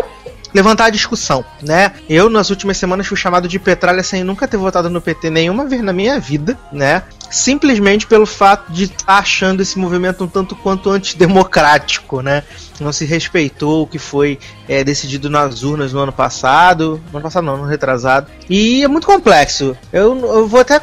levantar 0.56 0.86
a 0.86 0.90
discussão, 0.90 1.44
né? 1.62 1.92
Eu, 2.08 2.30
nas 2.30 2.50
últimas 2.50 2.78
semanas, 2.78 3.06
fui 3.06 3.18
chamado 3.18 3.46
de 3.46 3.60
petralha 3.60 4.02
sem 4.02 4.24
nunca 4.24 4.48
ter 4.48 4.56
votado 4.56 4.90
no 4.90 5.02
PT 5.02 5.30
nenhuma 5.30 5.66
vez 5.66 5.82
na 5.82 5.92
minha 5.92 6.18
vida, 6.18 6.58
né? 6.72 7.04
Simplesmente 7.30 8.08
pelo 8.08 8.26
fato 8.26 8.72
de 8.72 8.86
estar 8.86 9.18
achando 9.18 9.62
esse 9.62 9.78
movimento 9.78 10.24
um 10.24 10.28
tanto 10.30 10.56
quanto 10.56 10.90
antidemocrático, 10.90 12.22
né? 12.22 12.42
Não 12.80 12.92
se 12.92 13.06
respeitou 13.06 13.84
o 13.84 13.88
que 13.88 14.00
foi 14.00 14.40
é, 14.68 14.84
decidido 14.84 15.30
nas 15.30 15.64
urnas 15.64 15.94
no 15.94 16.00
ano 16.00 16.12
passado. 16.12 17.02
No 17.12 17.18
ano 17.18 17.24
passado 17.24 17.46
não, 17.46 17.58
no 17.58 17.66
retrasado. 17.66 18.28
E 18.50 18.84
é 18.84 18.88
muito 18.88 19.08
complexo. 19.08 19.76
Eu, 19.92 20.18
eu 20.18 20.48
vou 20.48 20.60
até 20.60 20.80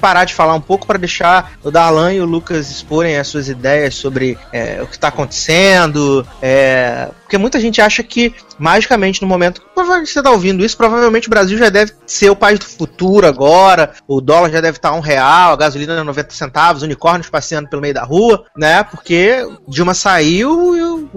parar 0.00 0.24
de 0.24 0.34
falar 0.34 0.54
um 0.54 0.60
pouco 0.60 0.86
para 0.86 0.98
deixar 0.98 1.52
o 1.62 1.70
Darlan 1.70 2.12
e 2.12 2.20
o 2.20 2.24
Lucas 2.24 2.70
exporem 2.70 3.16
as 3.16 3.28
suas 3.28 3.48
ideias 3.48 3.94
sobre 3.94 4.38
é, 4.52 4.80
o 4.82 4.86
que 4.86 4.94
está 4.94 5.08
acontecendo. 5.08 6.26
É, 6.40 7.08
porque 7.26 7.38
muita 7.38 7.58
gente 7.58 7.80
acha 7.80 8.04
que, 8.04 8.32
magicamente, 8.56 9.20
no 9.20 9.26
momento 9.26 9.60
que 9.60 9.82
você 9.82 10.20
está 10.20 10.30
ouvindo 10.30 10.64
isso, 10.64 10.76
provavelmente 10.76 11.26
o 11.26 11.30
Brasil 11.30 11.58
já 11.58 11.68
deve 11.68 11.92
ser 12.06 12.30
o 12.30 12.36
país 12.36 12.58
do 12.58 12.64
futuro 12.64 13.26
agora. 13.26 13.94
O 14.06 14.20
dólar 14.20 14.50
já 14.50 14.60
deve 14.60 14.78
estar 14.78 14.92
um 14.92 15.00
real, 15.00 15.52
a 15.52 15.56
gasolina 15.56 16.04
90 16.04 16.30
centavos, 16.30 16.82
unicórnios 16.82 17.28
passeando 17.28 17.68
pelo 17.68 17.82
meio 17.82 17.94
da 17.94 18.04
rua, 18.04 18.44
né? 18.56 18.84
Porque 18.84 19.44
Dilma 19.68 19.92
saiu 19.92 20.76
e 20.76 20.82
o, 20.82 21.10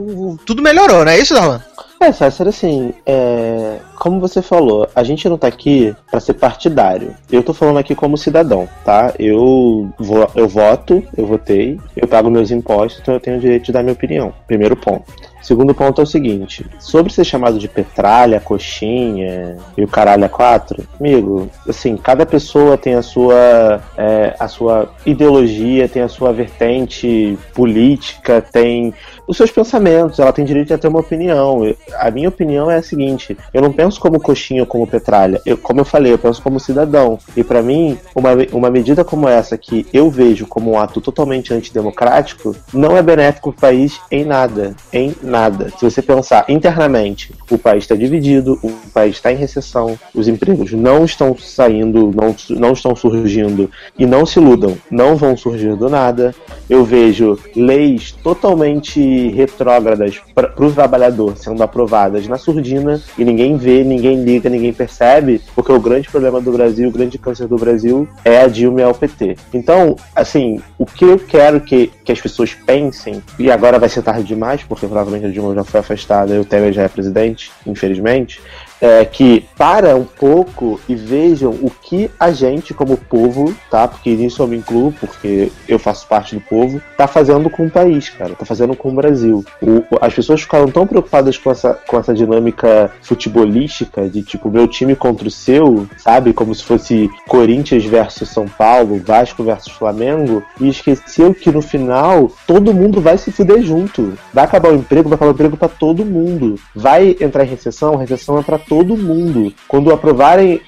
tudo 0.45 0.61
melhorou, 0.61 1.05
não 1.05 1.11
é 1.11 1.19
isso, 1.19 1.33
Darlan? 1.33 1.61
É, 2.01 2.13
César, 2.13 2.47
assim, 2.47 2.93
é... 3.05 3.77
como 3.97 4.21
você 4.21 4.41
falou, 4.41 4.87
a 4.95 5.03
gente 5.03 5.27
não 5.27 5.37
tá 5.37 5.47
aqui 5.47 5.93
para 6.09 6.21
ser 6.21 6.33
partidário. 6.35 7.13
Eu 7.29 7.43
tô 7.43 7.53
falando 7.53 7.77
aqui 7.77 7.93
como 7.93 8.17
cidadão, 8.17 8.69
tá? 8.85 9.13
Eu, 9.19 9.89
vou, 9.99 10.31
eu 10.33 10.47
voto, 10.47 11.03
eu 11.17 11.25
votei, 11.25 11.77
eu 11.97 12.07
pago 12.07 12.29
meus 12.29 12.51
impostos, 12.51 13.01
então 13.01 13.13
eu 13.13 13.19
tenho 13.19 13.35
o 13.35 13.39
direito 13.41 13.65
de 13.65 13.71
dar 13.73 13.83
minha 13.83 13.93
opinião. 13.93 14.33
Primeiro 14.47 14.77
ponto. 14.77 15.11
Segundo 15.41 15.73
ponto 15.73 15.99
é 16.01 16.03
o 16.03 16.07
seguinte: 16.07 16.65
sobre 16.79 17.11
ser 17.11 17.23
chamado 17.23 17.57
de 17.57 17.67
petralha, 17.67 18.39
coxinha 18.39 19.57
e 19.77 19.83
o 19.83 19.87
caralho 19.87 20.25
a 20.25 20.29
quatro, 20.29 20.83
amigo, 20.99 21.49
assim, 21.67 21.97
cada 21.97 22.25
pessoa 22.25 22.77
tem 22.77 22.95
a 22.95 23.01
sua, 23.01 23.81
é, 23.97 24.35
a 24.39 24.47
sua 24.47 24.91
ideologia, 25.05 25.87
tem 25.87 26.01
a 26.01 26.07
sua 26.07 26.31
vertente 26.31 27.37
política, 27.53 28.41
tem 28.41 28.93
os 29.29 29.37
seus 29.37 29.51
pensamentos, 29.51 30.17
ela 30.17 30.33
tem 30.33 30.43
direito 30.43 30.73
a 30.73 30.77
ter 30.77 30.87
uma 30.87 31.01
opinião. 31.01 31.61
A 31.99 32.09
minha 32.09 32.27
opinião 32.27 32.69
é 32.71 32.77
a 32.77 32.81
seguinte: 32.81 33.37
eu 33.53 33.61
não 33.61 33.71
penso 33.71 33.99
como 33.99 34.19
coxinha 34.19 34.63
ou 34.63 34.65
como 34.65 34.87
petralha. 34.87 35.39
Eu, 35.45 35.55
como 35.55 35.81
eu 35.81 35.85
falei, 35.85 36.11
eu 36.11 36.17
penso 36.17 36.41
como 36.41 36.59
cidadão. 36.59 37.19
E 37.37 37.43
para 37.43 37.61
mim, 37.61 37.95
uma, 38.15 38.31
uma 38.51 38.71
medida 38.71 39.03
como 39.03 39.27
essa, 39.27 39.55
que 39.55 39.85
eu 39.93 40.09
vejo 40.09 40.47
como 40.47 40.71
um 40.71 40.79
ato 40.79 40.99
totalmente 40.99 41.53
antidemocrático, 41.53 42.55
não 42.73 42.97
é 42.97 43.03
benéfico 43.03 43.53
para 43.53 43.57
o 43.57 43.61
país 43.69 44.01
em 44.09 44.25
nada. 44.25 44.75
Em 44.91 45.13
nada. 45.21 45.71
Se 45.77 45.85
você 45.85 46.01
pensar 46.01 46.45
internamente, 46.49 47.31
o 47.51 47.57
país 47.59 47.83
está 47.83 47.93
dividido, 47.93 48.57
o 48.63 48.71
país 48.91 49.17
está 49.17 49.31
em 49.31 49.35
recessão, 49.35 49.95
os 50.15 50.27
empregos 50.27 50.73
não 50.73 51.05
estão 51.05 51.37
saindo, 51.37 52.11
não, 52.15 52.35
não 52.57 52.71
estão 52.73 52.95
surgindo. 52.95 53.69
E 53.95 54.07
não 54.07 54.25
se 54.25 54.39
iludam, 54.39 54.75
não 54.89 55.15
vão 55.15 55.37
surgir 55.37 55.75
do 55.75 55.87
nada. 55.87 56.33
Eu 56.67 56.83
vejo 56.83 57.37
leis 57.55 58.11
totalmente 58.23 59.18
retrógradas 59.27 60.21
para 60.33 60.53
o 60.57 60.71
trabalhador 60.71 61.37
sendo 61.37 61.61
aprovadas 61.61 62.27
na 62.27 62.37
surdina 62.37 63.01
e 63.17 63.25
ninguém 63.25 63.57
vê, 63.57 63.83
ninguém 63.83 64.23
liga, 64.23 64.49
ninguém 64.49 64.71
percebe, 64.73 65.41
porque 65.53 65.71
o 65.71 65.79
grande 65.79 66.09
problema 66.09 66.39
do 66.39 66.51
Brasil, 66.51 66.87
o 66.89 66.91
grande 66.91 67.17
câncer 67.17 67.47
do 67.47 67.57
Brasil 67.57 68.07
é 68.23 68.41
a 68.41 68.47
Dilma 68.47 68.81
e 68.81 68.83
a 68.83 68.93
PT. 68.93 69.35
Então, 69.53 69.95
assim, 70.15 70.61
o 70.77 70.85
que 70.85 71.05
eu 71.05 71.19
quero 71.19 71.61
que, 71.61 71.91
que 72.03 72.11
as 72.11 72.21
pessoas 72.21 72.53
pensem, 72.53 73.21
e 73.37 73.51
agora 73.51 73.77
vai 73.79 73.89
ser 73.89 74.01
tarde 74.01 74.23
demais, 74.23 74.63
porque 74.63 74.85
provavelmente 74.85 75.25
a 75.25 75.29
Dilma 75.29 75.53
já 75.55 75.63
foi 75.63 75.79
afastada 75.79 76.33
e 76.33 76.39
o 76.39 76.45
Temer 76.45 76.71
já 76.71 76.83
é 76.83 76.87
presidente, 76.87 77.51
infelizmente, 77.65 78.41
é, 78.81 79.03
que 79.05 79.45
para 79.57 79.95
um 79.95 80.05
pouco 80.05 80.79
e 80.87 80.95
vejam 80.95 81.51
o 81.51 81.69
que 81.69 82.09
a 82.19 82.31
gente, 82.31 82.73
como 82.73 82.97
povo, 82.97 83.53
tá? 83.69 83.87
Porque 83.87 84.11
nisso 84.11 84.41
eu 84.41 84.47
me 84.47 84.57
incluo, 84.57 84.93
porque 84.99 85.51
eu 85.67 85.77
faço 85.77 86.07
parte 86.07 86.35
do 86.35 86.41
povo, 86.41 86.81
tá 86.97 87.07
fazendo 87.07 87.49
com 87.49 87.65
o 87.65 87.71
país, 87.71 88.09
cara, 88.09 88.35
tá 88.35 88.45
fazendo 88.45 88.75
com 88.75 88.89
o 88.89 88.95
Brasil. 88.95 89.43
O, 89.61 89.83
as 90.01 90.13
pessoas 90.13 90.41
ficaram 90.41 90.67
tão 90.67 90.87
preocupadas 90.87 91.37
com 91.37 91.51
essa, 91.51 91.73
com 91.87 91.97
essa 91.99 92.13
dinâmica 92.13 92.91
futebolística 93.01 94.07
de 94.07 94.21
tipo, 94.21 94.49
meu 94.49 94.67
time 94.67 94.95
contra 94.95 95.27
o 95.27 95.31
seu, 95.31 95.87
sabe? 95.97 96.33
Como 96.33 96.53
se 96.53 96.63
fosse 96.63 97.09
Corinthians 97.27 97.85
versus 97.85 98.29
São 98.29 98.47
Paulo, 98.47 99.01
Vasco 99.05 99.43
versus 99.43 99.73
Flamengo, 99.73 100.43
e 100.59 100.69
esqueceu 100.69 101.33
que 101.33 101.51
no 101.51 101.61
final 101.61 102.31
todo 102.47 102.73
mundo 102.73 103.01
vai 103.01 103.17
se 103.17 103.31
fuder 103.31 103.61
junto. 103.61 104.17
Vai 104.33 104.45
acabar 104.45 104.71
o 104.71 104.75
emprego, 104.75 105.09
vai 105.09 105.15
acabar 105.15 105.31
o 105.31 105.33
emprego 105.33 105.57
para 105.57 105.67
todo 105.67 106.05
mundo. 106.05 106.55
Vai 106.75 107.15
entrar 107.19 107.43
em 107.43 107.49
recessão, 107.49 107.95
recessão 107.95 108.39
é 108.39 108.43
pra 108.43 108.57
todo 108.69 108.95
mundo. 108.95 109.51
Quando 109.67 109.91
aprovarem 109.91 110.61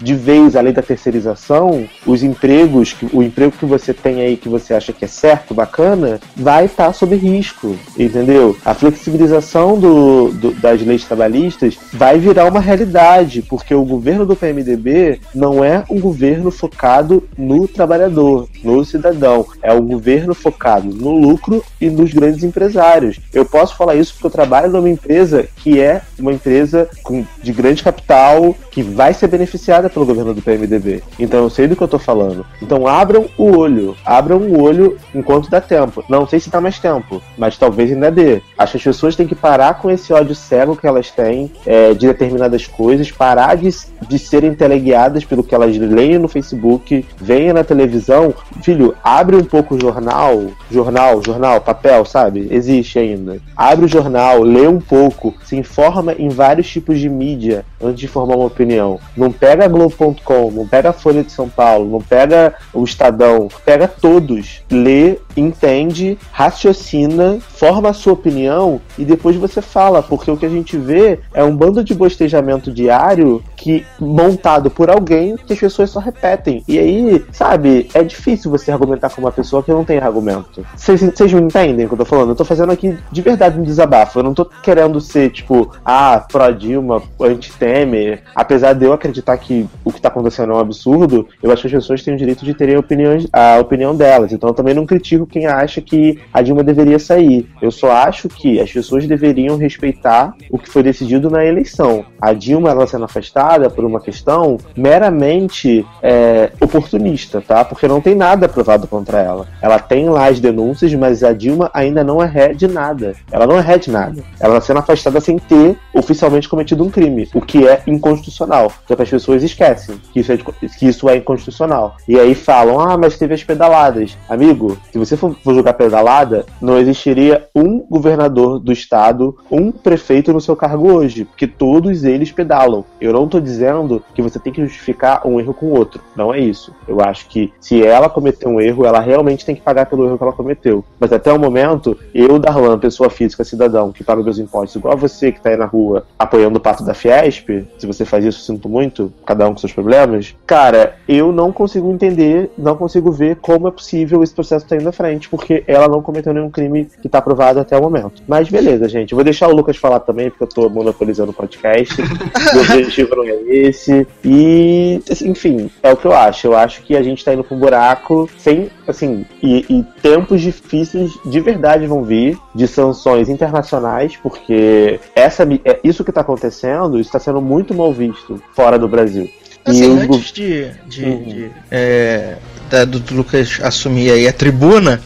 de 0.00 0.14
vez 0.14 0.56
a 0.56 0.60
lei 0.60 0.72
da 0.72 0.82
terceirização, 0.82 1.88
os 2.04 2.22
empregos, 2.24 2.96
o 3.12 3.22
emprego 3.22 3.52
que 3.52 3.64
você 3.64 3.94
tem 3.94 4.20
aí 4.20 4.36
que 4.36 4.48
você 4.48 4.74
acha 4.74 4.92
que 4.92 5.04
é 5.04 5.08
certo, 5.08 5.54
bacana, 5.54 6.20
vai 6.36 6.64
estar 6.66 6.86
tá 6.86 6.92
sob 6.92 7.14
risco, 7.14 7.76
entendeu? 7.96 8.56
A 8.64 8.74
flexibilização 8.74 9.78
do, 9.78 10.30
do, 10.32 10.50
das 10.52 10.82
leis 10.82 11.04
trabalhistas 11.04 11.78
vai 11.92 12.18
virar 12.18 12.46
uma 12.46 12.60
realidade, 12.60 13.42
porque 13.42 13.74
o 13.74 13.84
governo 13.84 14.26
do 14.26 14.34
PMDB 14.34 15.20
não 15.34 15.62
é 15.62 15.84
um 15.88 16.00
governo 16.00 16.50
focado 16.50 17.22
no 17.38 17.68
trabalhador, 17.68 18.48
no 18.62 18.84
cidadão, 18.84 19.46
é 19.62 19.72
um 19.72 19.86
governo 19.86 20.34
focado 20.34 20.88
no 20.88 21.12
lucro 21.12 21.64
e 21.80 21.88
nos 21.88 22.12
grandes 22.12 22.42
empresários. 22.42 23.20
Eu 23.32 23.44
posso 23.44 23.76
falar 23.76 23.94
isso 23.94 24.14
porque 24.14 24.26
eu 24.26 24.30
trabalho 24.30 24.72
numa 24.72 24.88
empresa 24.90 25.46
que 25.56 25.80
é 25.80 26.02
uma 26.18 26.32
empresa 26.32 26.88
com 27.02 27.24
de 27.44 27.52
grande 27.52 27.82
capital 27.82 28.56
que 28.70 28.82
vai 28.82 29.12
ser 29.12 29.28
beneficiada 29.28 29.90
pelo 29.90 30.06
governo 30.06 30.34
do 30.34 30.42
PMDB. 30.42 31.02
Então 31.18 31.40
eu 31.40 31.50
sei 31.50 31.68
do 31.68 31.76
que 31.76 31.82
eu 31.82 31.88
tô 31.88 31.98
falando. 31.98 32.44
Então 32.60 32.86
abram 32.86 33.26
o 33.36 33.56
olho, 33.56 33.94
abram 34.04 34.38
o 34.38 34.60
olho 34.60 34.96
enquanto 35.14 35.50
dá 35.50 35.60
tempo. 35.60 36.02
Não 36.08 36.26
sei 36.26 36.40
se 36.40 36.50
dá 36.50 36.60
mais 36.60 36.78
tempo, 36.78 37.22
mas 37.36 37.58
talvez 37.58 37.92
ainda 37.92 38.10
dê. 38.10 38.40
Acho 38.58 38.72
que 38.72 38.78
as 38.78 38.84
pessoas 38.84 39.14
têm 39.14 39.26
que 39.26 39.34
parar 39.34 39.74
com 39.74 39.90
esse 39.90 40.12
ódio 40.12 40.34
cego 40.34 40.76
que 40.76 40.86
elas 40.86 41.10
têm 41.10 41.52
é, 41.66 41.92
de 41.92 42.06
determinadas 42.06 42.66
coisas, 42.66 43.12
parar 43.12 43.56
de, 43.56 43.68
de 44.08 44.18
serem 44.18 44.54
teleguiadas 44.54 45.24
pelo 45.24 45.44
que 45.44 45.54
elas 45.54 45.76
leem 45.76 46.18
no 46.18 46.28
Facebook, 46.28 47.04
veem 47.16 47.52
na 47.52 47.62
televisão. 47.62 48.34
Filho, 48.62 48.94
abre 49.04 49.36
um 49.36 49.44
pouco 49.44 49.74
o 49.74 49.80
jornal, 49.80 50.46
jornal, 50.70 51.22
jornal, 51.22 51.60
papel, 51.60 52.04
sabe? 52.04 52.48
Existe 52.50 52.98
ainda. 52.98 53.38
Abre 53.54 53.84
o 53.84 53.88
jornal, 53.88 54.42
lê 54.42 54.66
um 54.66 54.80
pouco, 54.80 55.34
se 55.44 55.56
informa 55.56 56.14
em 56.18 56.28
vários 56.28 56.68
tipos 56.68 56.98
de 56.98 57.08
mídia 57.08 57.33
mídia 57.34 57.64
antes 57.82 58.00
de 58.00 58.08
formar 58.08 58.36
uma 58.36 58.46
opinião. 58.46 58.98
Não 59.16 59.30
pega 59.30 59.68
Globo.com, 59.68 60.50
não 60.50 60.66
pega 60.66 60.90
a 60.90 60.92
Folha 60.92 61.22
de 61.22 61.32
São 61.32 61.48
Paulo, 61.48 61.90
não 61.90 62.00
pega 62.00 62.54
o 62.72 62.84
Estadão, 62.84 63.48
pega 63.64 63.88
todos, 63.88 64.62
lê, 64.70 65.18
entende, 65.36 66.16
raciocina, 66.32 67.38
forma 67.40 67.90
a 67.90 67.92
sua 67.92 68.12
opinião 68.12 68.80
e 68.98 69.04
depois 69.04 69.36
você 69.36 69.60
fala, 69.60 70.02
porque 70.02 70.30
o 70.30 70.36
que 70.36 70.46
a 70.46 70.50
gente 70.50 70.76
vê 70.76 71.18
é 71.32 71.42
um 71.42 71.54
bando 71.54 71.82
de 71.82 71.94
bostejamento 71.94 72.72
diário 72.72 73.42
que 73.56 73.84
montado 73.98 74.70
por 74.70 74.90
alguém 74.90 75.36
que 75.36 75.52
as 75.52 75.58
pessoas 75.58 75.90
só 75.90 76.00
repetem. 76.00 76.62
E 76.68 76.78
aí, 76.78 77.24
sabe, 77.32 77.88
é 77.94 78.02
difícil 78.02 78.50
você 78.50 78.70
argumentar 78.70 79.10
com 79.10 79.20
uma 79.20 79.32
pessoa 79.32 79.62
que 79.62 79.72
não 79.72 79.84
tem 79.84 79.98
argumento. 79.98 80.64
Vocês 80.76 81.02
me 81.32 81.40
entendem 81.40 81.86
o 81.86 81.88
que 81.88 81.94
eu 81.94 81.98
tô 81.98 82.04
falando? 82.04 82.30
Eu 82.30 82.36
tô 82.36 82.44
fazendo 82.44 82.72
aqui 82.72 82.96
de 83.10 83.22
verdade 83.22 83.58
um 83.58 83.62
desabafo. 83.62 84.18
Eu 84.18 84.22
não 84.22 84.34
tô 84.34 84.44
querendo 84.44 85.00
ser, 85.00 85.30
tipo, 85.30 85.72
ah, 85.84 86.24
pró-Dilma, 86.30 87.02
anti-Temer. 87.24 88.22
Apesar 88.34 88.72
de 88.72 88.84
eu 88.84 88.92
acreditar 88.92 89.36
que 89.36 89.66
o 89.84 89.92
que 89.92 90.00
tá 90.00 90.08
acontecendo 90.08 90.52
é 90.52 90.56
um 90.56 90.60
absurdo, 90.60 91.28
eu 91.42 91.50
acho 91.50 91.62
que 91.62 91.68
as 91.68 91.82
pessoas 91.82 92.02
têm 92.02 92.14
o 92.14 92.18
direito 92.18 92.44
de 92.44 92.54
terem 92.54 92.76
opiniões, 92.76 93.26
a 93.32 93.58
opinião 93.58 93.94
delas. 93.94 94.32
Então 94.32 94.50
eu 94.50 94.54
também 94.54 94.74
não 94.74 94.86
critico 94.86 95.26
quem 95.26 95.46
acha 95.46 95.80
que 95.80 96.18
a 96.32 96.42
Dilma 96.42 96.62
deveria 96.62 96.98
sair. 96.98 97.48
Eu 97.60 97.70
só 97.70 97.90
acho 97.92 98.28
que 98.28 98.60
as 98.60 98.70
pessoas 98.70 99.06
deveriam 99.06 99.56
respeitar 99.56 100.34
o 100.50 100.58
que 100.58 100.70
foi 100.70 100.82
decidido 100.82 101.30
na 101.30 101.44
eleição. 101.44 102.04
A 102.20 102.32
Dilma, 102.32 102.70
ela 102.70 102.86
sendo 102.86 103.04
afastada, 103.04 103.68
por 103.70 103.84
uma 103.84 104.00
questão 104.00 104.58
meramente 104.76 105.84
é, 106.02 106.50
oportunista, 106.60 107.40
tá? 107.40 107.64
Porque 107.64 107.88
não 107.88 108.00
tem 108.00 108.14
nada 108.14 108.48
provado 108.48 108.86
contra 108.86 109.20
ela. 109.20 109.46
Ela 109.60 109.78
tem 109.78 110.08
lá 110.08 110.28
as 110.28 110.40
denúncias, 110.40 110.92
mas 110.94 111.22
a 111.22 111.32
Dilma 111.32 111.70
ainda 111.72 112.02
não 112.02 112.22
é 112.22 112.26
ré 112.26 112.52
de 112.52 112.66
nada. 112.66 113.14
Ela 113.30 113.46
não 113.46 113.58
é 113.58 113.60
ré 113.60 113.78
de 113.78 113.90
nada. 113.90 114.22
Ela 114.40 114.58
está 114.58 114.68
sendo 114.68 114.78
afastada 114.78 115.20
sem 115.20 115.38
ter 115.38 115.76
oficialmente 115.92 116.48
cometido 116.48 116.84
um 116.84 116.90
crime, 116.90 117.03
o 117.34 117.40
que 117.40 117.66
é 117.66 117.82
inconstitucional. 117.86 118.72
Só 118.86 118.96
que 118.96 119.02
as 119.02 119.10
pessoas 119.10 119.42
esquecem 119.42 120.00
que 120.12 120.20
isso, 120.20 120.32
é, 120.32 120.36
que 120.36 120.86
isso 120.86 121.08
é 121.08 121.16
inconstitucional. 121.16 121.96
E 122.06 122.18
aí 122.18 122.34
falam, 122.34 122.80
ah, 122.80 122.96
mas 122.96 123.18
teve 123.18 123.34
as 123.34 123.44
pedaladas. 123.44 124.16
Amigo, 124.28 124.76
se 124.92 124.98
você 124.98 125.16
for, 125.16 125.34
for 125.42 125.54
jogar 125.54 125.74
pedalada, 125.74 126.46
não 126.60 126.78
existiria 126.78 127.46
um 127.54 127.80
governador 127.80 128.58
do 128.58 128.72
estado, 128.72 129.36
um 129.50 129.70
prefeito 129.70 130.32
no 130.32 130.40
seu 130.40 130.56
cargo 130.56 130.92
hoje, 130.92 131.24
porque 131.24 131.46
todos 131.46 132.04
eles 132.04 132.32
pedalam. 132.32 132.84
Eu 133.00 133.12
não 133.12 133.28
tô 133.28 133.40
dizendo 133.40 134.02
que 134.14 134.22
você 134.22 134.38
tem 134.38 134.52
que 134.52 134.62
justificar 134.62 135.26
um 135.26 135.38
erro 135.38 135.54
com 135.54 135.66
o 135.66 135.76
outro. 135.76 136.00
Não 136.16 136.32
é 136.32 136.38
isso. 136.38 136.74
Eu 136.86 137.00
acho 137.00 137.28
que 137.28 137.52
se 137.60 137.84
ela 137.84 138.08
cometeu 138.08 138.48
um 138.48 138.60
erro, 138.60 138.86
ela 138.86 139.00
realmente 139.00 139.44
tem 139.44 139.54
que 139.54 139.62
pagar 139.62 139.86
pelo 139.86 140.06
erro 140.06 140.16
que 140.16 140.24
ela 140.24 140.32
cometeu. 140.32 140.84
Mas 140.98 141.12
até 141.12 141.32
o 141.32 141.38
momento, 141.38 141.98
eu, 142.14 142.38
Darlan, 142.38 142.78
pessoa 142.78 143.10
física, 143.10 143.44
cidadão, 143.44 143.92
que 143.92 144.04
paga 144.04 144.22
meus 144.22 144.38
impostos, 144.38 144.76
igual 144.76 144.96
você 144.96 145.32
que 145.32 145.40
tá 145.40 145.50
aí 145.50 145.56
na 145.56 145.66
rua 145.66 146.06
apoiando 146.18 146.58
o 146.58 146.60
pato 146.60 146.84
da 146.84 146.93
Fiesp, 146.94 147.48
se 147.78 147.86
você 147.86 148.04
faz 148.04 148.24
isso, 148.24 148.40
sinto 148.40 148.68
muito, 148.68 149.12
cada 149.26 149.48
um 149.48 149.52
com 149.52 149.58
seus 149.58 149.72
problemas. 149.72 150.34
Cara, 150.46 150.96
eu 151.08 151.32
não 151.32 151.52
consigo 151.52 151.90
entender, 151.90 152.50
não 152.56 152.76
consigo 152.76 153.10
ver 153.10 153.36
como 153.36 153.68
é 153.68 153.70
possível 153.70 154.22
esse 154.22 154.34
processo 154.34 154.64
estar 154.64 154.76
tá 154.76 154.80
indo 154.80 154.88
à 154.88 154.92
frente, 154.92 155.28
porque 155.28 155.64
ela 155.66 155.88
não 155.88 156.02
cometeu 156.02 156.32
nenhum 156.32 156.50
crime 156.50 156.88
que 157.02 157.08
tá 157.08 157.18
aprovado 157.18 157.60
até 157.60 157.76
o 157.76 157.82
momento. 157.82 158.22
Mas 158.26 158.48
beleza, 158.48 158.88
gente. 158.88 159.12
Eu 159.12 159.16
vou 159.16 159.24
deixar 159.24 159.48
o 159.48 159.54
Lucas 159.54 159.76
falar 159.76 160.00
também, 160.00 160.30
porque 160.30 160.44
eu 160.44 160.48
tô 160.48 160.68
monopolizando 160.68 161.30
o 161.30 161.34
podcast. 161.34 161.94
o 162.00 162.60
objetivo 162.60 163.16
não 163.16 163.24
é 163.24 163.34
esse. 163.48 164.06
E, 164.24 165.02
enfim, 165.22 165.70
é 165.82 165.92
o 165.92 165.96
que 165.96 166.06
eu 166.06 166.12
acho. 166.12 166.46
Eu 166.46 166.56
acho 166.56 166.82
que 166.82 166.96
a 166.96 167.02
gente 167.02 167.24
tá 167.24 167.32
indo 167.34 167.44
pra 167.44 167.56
um 167.56 167.60
buraco 167.60 168.28
sem, 168.38 168.70
assim, 168.86 169.24
e, 169.42 169.64
e 169.68 169.82
tempos 170.00 170.40
difíceis 170.40 171.12
de 171.24 171.40
verdade 171.40 171.86
vão 171.86 172.02
vir 172.02 172.38
de 172.54 172.68
sanções 172.68 173.28
internacionais, 173.28 174.16
porque 174.16 175.00
essa, 175.14 175.44
é, 175.64 175.80
isso 175.82 176.04
que 176.04 176.12
tá 176.12 176.20
acontecendo 176.20 176.83
está 177.00 177.18
sendo 177.18 177.40
muito 177.40 177.74
mal 177.74 177.92
visto 177.92 178.42
fora 178.54 178.78
do 178.78 178.88
Brasil. 178.88 179.30
Assim, 179.64 179.82
e 179.82 180.00
antes 180.02 180.32
de, 180.32 180.70
de, 180.86 181.04
uhum. 181.04 181.24
de 181.24 181.50
é, 181.70 182.36
da, 182.68 182.84
do 182.84 183.02
Lucas 183.14 183.58
assumir 183.62 184.10
aí 184.10 184.28
a 184.28 184.32
tribuna, 184.32 185.00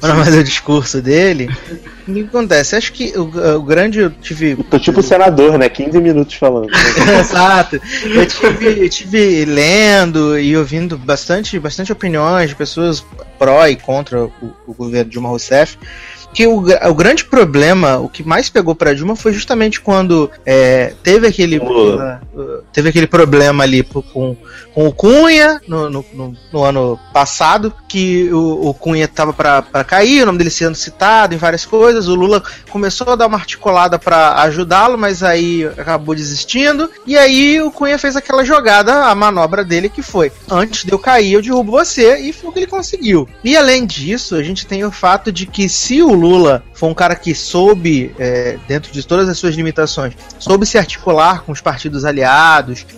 para 0.00 0.14
mais 0.14 0.34
o 0.36 0.44
discurso 0.44 1.00
dele, 1.00 1.48
o 2.06 2.12
que 2.12 2.20
acontece? 2.20 2.76
Acho 2.76 2.92
que 2.92 3.14
o, 3.16 3.56
o 3.56 3.62
grande. 3.62 4.00
Eu 4.00 4.10
tive. 4.10 4.50
Eu 4.50 4.64
tô 4.64 4.78
tipo 4.78 5.02
senador, 5.02 5.58
né? 5.58 5.68
15 5.68 5.98
minutos 6.00 6.34
falando. 6.34 6.68
Exato. 7.18 7.80
Eu 8.04 8.26
tive, 8.26 8.84
eu 8.84 8.88
tive 8.90 9.44
lendo 9.46 10.38
e 10.38 10.54
ouvindo 10.56 10.98
bastante, 10.98 11.58
bastante 11.58 11.90
opiniões 11.90 12.50
de 12.50 12.56
pessoas 12.56 13.04
pró 13.38 13.66
e 13.66 13.76
contra 13.76 14.24
o, 14.24 14.32
o 14.66 14.74
governo 14.74 15.10
Dilma 15.10 15.30
Rousseff 15.30 15.78
que 16.34 16.46
o, 16.46 16.58
o 16.58 16.94
grande 16.94 17.24
problema, 17.24 17.98
o 17.98 18.08
que 18.08 18.24
mais 18.24 18.50
pegou 18.50 18.74
para 18.74 18.92
Dilma 18.92 19.14
foi 19.14 19.32
justamente 19.32 19.80
quando 19.80 20.28
é, 20.44 20.92
teve 21.02 21.28
aquele 21.28 21.58
uh, 21.58 22.18
teve 22.72 22.88
aquele 22.88 23.06
problema 23.06 23.64
ali 23.64 23.82
com, 23.82 24.36
com 24.74 24.86
o 24.86 24.92
Cunha 24.92 25.60
no, 25.68 25.88
no, 25.88 26.04
no, 26.12 26.36
no 26.52 26.64
ano 26.64 26.98
passado, 27.12 27.72
que 27.88 28.30
o, 28.32 28.68
o 28.68 28.74
Cunha 28.74 29.06
tava 29.06 29.32
para 29.32 29.84
cair, 29.84 30.22
o 30.22 30.26
nome 30.26 30.38
dele 30.38 30.50
sendo 30.50 30.74
citado 30.74 31.34
em 31.34 31.38
várias 31.38 31.64
coisas, 31.64 32.08
o 32.08 32.14
Lula 32.14 32.42
começou 32.70 33.12
a 33.12 33.16
dar 33.16 33.26
uma 33.26 33.38
articulada 33.38 33.98
para 33.98 34.42
ajudá-lo, 34.42 34.98
mas 34.98 35.22
aí 35.22 35.64
acabou 35.66 36.14
desistindo, 36.14 36.90
e 37.06 37.16
aí 37.16 37.60
o 37.60 37.70
Cunha 37.70 37.98
fez 37.98 38.16
aquela 38.16 38.44
jogada, 38.44 39.04
a 39.04 39.14
manobra 39.14 39.64
dele 39.64 39.88
que 39.88 40.02
foi, 40.02 40.32
antes 40.50 40.84
de 40.84 40.92
eu 40.92 40.98
cair 40.98 41.34
eu 41.34 41.42
derrubo 41.42 41.72
você, 41.72 42.18
e 42.18 42.32
foi 42.32 42.50
o 42.50 42.52
que 42.52 42.58
ele 42.60 42.66
conseguiu. 42.66 43.28
E 43.42 43.56
além 43.56 43.86
disso, 43.86 44.34
a 44.34 44.42
gente 44.42 44.66
tem 44.66 44.84
o 44.84 44.90
fato 44.90 45.30
de 45.30 45.46
que 45.46 45.68
se 45.68 46.02
o 46.02 46.12
Lula 46.12 46.62
foi 46.72 46.88
um 46.88 46.94
cara 46.94 47.14
que 47.14 47.34
soube, 47.34 48.14
é, 48.18 48.58
dentro 48.66 48.92
de 48.92 49.06
todas 49.06 49.28
as 49.28 49.38
suas 49.38 49.54
limitações, 49.54 50.14
soube 50.38 50.66
se 50.66 50.78
articular 50.78 51.42
com 51.42 51.52
os 51.52 51.60
partidos 51.60 52.04
aliados, 52.04 52.23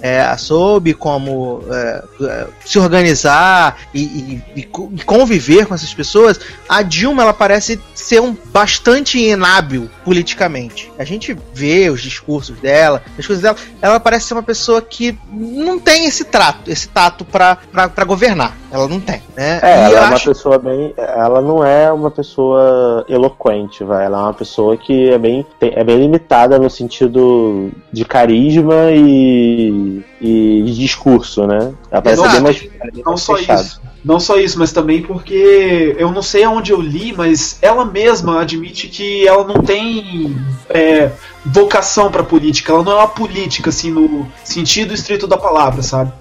é, 0.00 0.36
soube 0.36 0.94
como 0.94 1.62
é, 1.70 2.04
é 2.22 2.46
se 2.64 2.78
organizar 2.78 3.78
e, 3.92 4.02
e, 4.02 4.44
e, 4.56 4.62
conviver 5.04 5.66
com 5.66 5.74
essas 5.74 5.92
pessoas, 5.92 6.40
a 6.68 6.82
Dilma 6.82 7.22
ela 7.22 7.34
parece 7.34 7.80
ser 8.00 8.20
um 8.20 8.36
bastante 8.52 9.18
inábil 9.18 9.88
politicamente. 10.04 10.92
A 10.98 11.04
gente 11.04 11.36
vê 11.52 11.90
os 11.90 12.02
discursos 12.02 12.58
dela, 12.58 13.02
as 13.18 13.26
coisas 13.26 13.42
dela, 13.42 13.56
ela 13.80 13.98
parece 13.98 14.26
ser 14.26 14.34
uma 14.34 14.42
pessoa 14.42 14.82
que 14.82 15.18
não 15.30 15.78
tem 15.78 16.06
esse 16.06 16.24
trato, 16.24 16.70
esse 16.70 16.88
tato 16.88 17.24
para 17.24 18.04
governar. 18.04 18.56
Ela 18.70 18.88
não 18.88 19.00
tem, 19.00 19.22
né? 19.36 19.60
É, 19.62 19.84
ela 19.84 19.98
é 19.98 20.08
uma 20.08 20.20
pessoa 20.20 20.58
bem, 20.58 20.92
ela 20.96 21.40
não 21.40 21.64
é 21.64 21.90
uma 21.90 22.10
pessoa 22.10 23.04
eloquente, 23.08 23.82
vai. 23.84 24.04
Ela 24.04 24.18
é 24.18 24.22
uma 24.22 24.34
pessoa 24.34 24.76
que 24.76 25.10
é 25.10 25.18
bem, 25.18 25.46
é 25.60 25.82
bem 25.82 25.98
limitada 25.98 26.58
no 26.58 26.68
sentido 26.68 27.70
de 27.92 28.04
carisma 28.04 28.90
e, 28.92 30.04
e 30.20 30.62
de 30.64 30.74
discurso, 30.74 31.46
né? 31.46 31.72
Ela 31.90 32.02
parece 32.02 32.28
bem 32.28 32.40
mais, 32.40 32.68
não 33.04 33.16
só 33.16 33.36
fechado. 33.36 33.60
isso. 33.62 33.80
Não 34.06 34.20
só 34.20 34.38
isso, 34.38 34.56
mas 34.56 34.70
também 34.70 35.02
porque 35.02 35.96
eu 35.98 36.12
não 36.12 36.22
sei 36.22 36.44
aonde 36.44 36.70
eu 36.70 36.80
li, 36.80 37.12
mas 37.12 37.58
ela 37.60 37.84
mesma 37.84 38.40
admite 38.40 38.86
que 38.86 39.26
ela 39.26 39.42
não 39.44 39.60
tem 39.60 40.36
é, 40.68 41.10
vocação 41.44 42.08
para 42.08 42.22
política. 42.22 42.72
Ela 42.72 42.84
não 42.84 42.92
é 42.92 42.94
uma 42.96 43.08
política, 43.08 43.70
assim, 43.70 43.90
no 43.90 44.30
sentido 44.44 44.94
estrito 44.94 45.26
da 45.26 45.36
palavra, 45.36 45.82
sabe? 45.82 46.12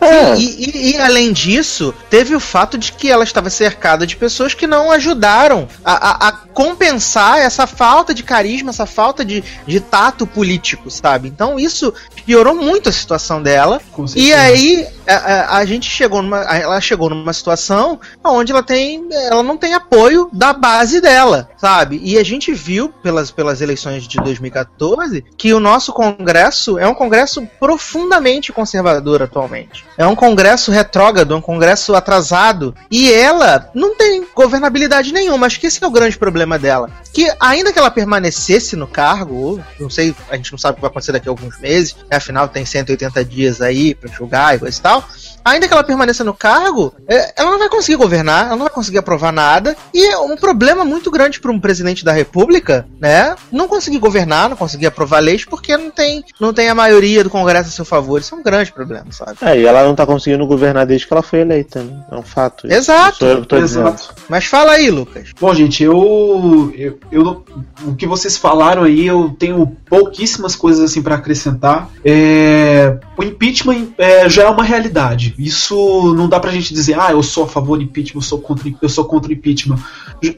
É. 0.00 0.36
E, 0.36 0.42
e, 0.42 0.92
e, 0.92 0.96
além 0.96 1.32
disso, 1.32 1.94
teve 2.08 2.34
o 2.34 2.40
fato 2.40 2.78
de 2.78 2.92
que 2.92 3.10
ela 3.10 3.22
estava 3.22 3.50
cercada 3.50 4.06
de 4.06 4.16
pessoas 4.16 4.52
que 4.52 4.66
não 4.66 4.90
ajudaram 4.90 5.68
a, 5.84 5.92
a, 5.92 6.28
a 6.28 6.32
compensar 6.32 7.38
essa 7.38 7.66
falta 7.66 8.14
de 8.14 8.22
carisma, 8.22 8.70
essa 8.70 8.86
falta 8.86 9.24
de, 9.24 9.44
de 9.66 9.78
tato 9.78 10.26
político, 10.26 10.90
sabe? 10.90 11.28
Então 11.28 11.60
isso 11.60 11.92
piorou 12.30 12.54
muito 12.54 12.88
a 12.88 12.92
situação 12.92 13.42
dela. 13.42 13.80
E 14.14 14.32
aí 14.32 14.86
a, 15.04 15.14
a, 15.14 15.56
a, 15.58 15.64
gente 15.64 15.90
chegou 15.90 16.22
numa, 16.22 16.38
ela 16.42 16.80
chegou 16.80 17.10
numa 17.10 17.32
situação 17.32 17.98
onde 18.22 18.52
ela 18.52 18.62
tem, 18.62 19.04
ela 19.10 19.42
não 19.42 19.56
tem 19.56 19.74
apoio 19.74 20.30
da 20.32 20.52
base 20.52 21.00
dela, 21.00 21.48
sabe? 21.58 22.00
E 22.04 22.16
a 22.16 22.22
gente 22.22 22.52
viu 22.52 22.88
pelas, 22.88 23.32
pelas 23.32 23.60
eleições 23.60 24.06
de 24.06 24.16
2014 24.18 25.24
que 25.36 25.52
o 25.52 25.58
nosso 25.58 25.92
Congresso 25.92 26.78
é 26.78 26.86
um 26.86 26.94
Congresso 26.94 27.44
profundamente 27.58 28.52
conservador 28.52 29.22
atualmente. 29.22 29.84
É 29.98 30.06
um 30.06 30.14
Congresso 30.14 30.70
retrógrado, 30.70 31.34
um 31.34 31.40
Congresso 31.40 31.96
atrasado. 31.96 32.76
E 32.88 33.12
ela 33.12 33.68
não 33.74 33.96
tem 33.96 34.24
governabilidade 34.36 35.12
nenhuma. 35.12 35.46
Acho 35.46 35.58
que 35.58 35.66
esse 35.66 35.82
é 35.82 35.86
o 35.86 35.90
grande 35.90 36.16
problema 36.16 36.56
dela. 36.60 36.90
Que 37.12 37.28
ainda 37.40 37.72
que 37.72 37.78
ela 37.78 37.90
permanecesse 37.90 38.76
no 38.76 38.86
cargo, 38.86 39.60
não 39.80 39.90
sei, 39.90 40.14
a 40.30 40.36
gente 40.36 40.52
não 40.52 40.58
sabe 40.58 40.74
o 40.74 40.76
que 40.76 40.82
vai 40.82 40.90
acontecer 40.90 41.10
daqui 41.10 41.28
a 41.28 41.32
alguns 41.32 41.58
meses? 41.58 41.96
Afinal 42.20 42.48
tem 42.48 42.64
180 42.64 43.24
dias 43.24 43.60
aí 43.60 43.94
para 43.94 44.10
julgar 44.10 44.54
e 44.54 44.58
coisa 44.58 44.78
e 44.78 44.82
tal 44.82 45.08
ainda 45.44 45.66
que 45.66 45.72
ela 45.72 45.84
permaneça 45.84 46.22
no 46.24 46.34
cargo, 46.34 46.92
é, 47.08 47.32
ela 47.36 47.50
não 47.50 47.58
vai 47.58 47.68
conseguir 47.68 47.96
governar, 47.96 48.46
ela 48.46 48.56
não 48.56 48.64
vai 48.64 48.70
conseguir 48.70 48.98
aprovar 48.98 49.32
nada. 49.32 49.76
E 49.92 50.04
é 50.06 50.18
um 50.18 50.36
problema 50.36 50.84
muito 50.84 51.10
grande 51.10 51.40
para 51.40 51.50
um 51.50 51.60
presidente 51.60 52.04
da 52.04 52.12
República, 52.12 52.86
né? 53.00 53.34
Não 53.50 53.68
conseguir 53.68 53.98
governar, 53.98 54.48
não 54.48 54.56
conseguir 54.56 54.86
aprovar 54.86 55.20
leis 55.20 55.44
porque 55.44 55.76
não 55.76 55.90
tem, 55.90 56.24
não 56.40 56.52
tem 56.52 56.68
a 56.68 56.74
maioria 56.74 57.24
do 57.24 57.30
Congresso 57.30 57.68
a 57.68 57.72
seu 57.72 57.84
favor. 57.84 58.20
Isso 58.20 58.34
é 58.34 58.38
um 58.38 58.42
grande 58.42 58.72
problema, 58.72 59.06
sabe? 59.10 59.36
É, 59.42 59.58
e 59.58 59.66
ela 59.66 59.84
não 59.84 59.94
tá 59.94 60.06
conseguindo 60.06 60.46
governar 60.46 60.86
desde 60.86 61.06
que 61.06 61.12
ela 61.12 61.22
foi 61.22 61.40
eleita, 61.40 61.82
né? 61.82 62.04
É 62.10 62.16
um 62.16 62.22
fato. 62.22 62.70
Exato. 62.70 63.18
Sou 63.18 63.28
eu 63.28 63.38
Exato. 63.38 63.60
dizendo. 63.60 63.96
Mas 64.28 64.44
fala 64.44 64.72
aí, 64.72 64.90
Lucas. 64.90 65.30
Bom, 65.40 65.54
gente, 65.54 65.82
eu, 65.82 66.72
eu, 66.76 66.98
eu- 67.10 67.44
o 67.84 67.94
que 67.94 68.06
vocês 68.06 68.36
falaram 68.36 68.84
aí, 68.84 69.06
eu 69.06 69.34
tenho 69.38 69.66
pouquíssimas 69.88 70.54
coisas 70.54 70.84
assim 70.90 71.02
para 71.02 71.16
acrescentar. 71.16 71.88
É, 72.04 72.98
o 73.20 73.22
impeachment 73.22 73.88
é, 73.98 74.28
já 74.30 74.44
é 74.44 74.48
uma 74.48 74.64
realidade. 74.64 75.34
Isso 75.38 76.14
não 76.14 76.26
dá 76.26 76.40
pra 76.40 76.50
gente 76.50 76.72
dizer, 76.72 76.98
ah, 76.98 77.10
eu 77.10 77.22
sou 77.22 77.44
a 77.44 77.46
favor 77.46 77.76
do 77.76 77.84
impeachment, 77.84 78.18
eu 78.18 78.24
sou 78.24 78.40
contra, 78.40 78.72
eu 78.80 78.88
sou 78.88 79.04
contra 79.04 79.28
o 79.28 79.34
impeachment. 79.34 79.78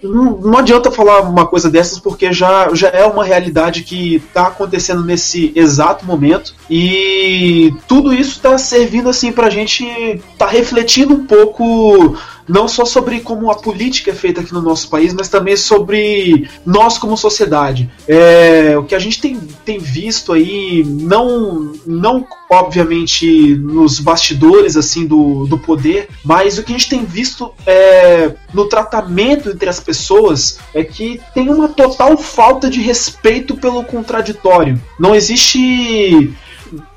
Não, 0.03 0.41
não 0.41 0.59
adianta 0.59 0.91
falar 0.91 1.21
uma 1.21 1.47
coisa 1.47 1.71
dessas 1.71 2.01
porque 2.01 2.33
já, 2.33 2.75
já 2.75 2.89
é 2.89 3.05
uma 3.05 3.25
realidade 3.25 3.85
que 3.85 4.17
está 4.17 4.49
acontecendo 4.49 5.05
nesse 5.05 5.53
exato 5.55 6.05
momento 6.05 6.55
e 6.69 7.73
tudo 7.87 8.13
isso 8.13 8.33
está 8.33 8.59
servindo 8.59 9.09
assim 9.09 9.31
pra 9.31 9.49
gente 9.49 10.21
tá 10.37 10.47
refletindo 10.47 11.15
um 11.15 11.25
pouco 11.25 12.17
não 12.49 12.67
só 12.67 12.85
sobre 12.85 13.21
como 13.21 13.51
a 13.51 13.55
política 13.55 14.11
é 14.11 14.15
feita 14.15 14.41
aqui 14.41 14.53
no 14.53 14.63
nosso 14.63 14.89
país, 14.89 15.15
mas 15.15 15.29
também 15.29 15.57
sobre 15.57 16.49
nós 16.67 16.99
como 16.99 17.17
sociedade. 17.17 17.91
É, 18.07 18.77
o 18.77 18.85
que 18.85 18.95
a 18.95 18.99
gente 18.99 19.21
tem, 19.21 19.37
tem 19.65 19.79
visto 19.79 20.33
aí, 20.33 20.85
não, 20.87 21.73
não 21.87 22.27
obviamente 22.73 23.55
nos 23.55 24.01
bastidores 24.01 24.79
assim 24.79 25.07
do, 25.07 25.47
do 25.47 25.59
poder, 25.59 26.09
mas 26.25 26.57
o 26.57 26.63
que 26.63 26.73
a 26.73 26.79
gente 26.79 26.89
tem 26.89 27.05
visto 27.05 27.53
é, 27.67 28.33
no 28.55 28.67
tratamento 28.67 29.51
entre 29.51 29.69
as 29.69 29.79
pessoas 29.79 30.59
é 30.73 30.83
que 30.83 31.21
tem 31.35 31.51
uma 31.51 31.69
total 31.69 32.17
falta 32.17 32.71
de 32.71 32.81
respeito 32.81 33.57
pelo 33.57 33.85
contraditório. 33.85 34.81
Não 34.99 35.15
existe 35.15 36.35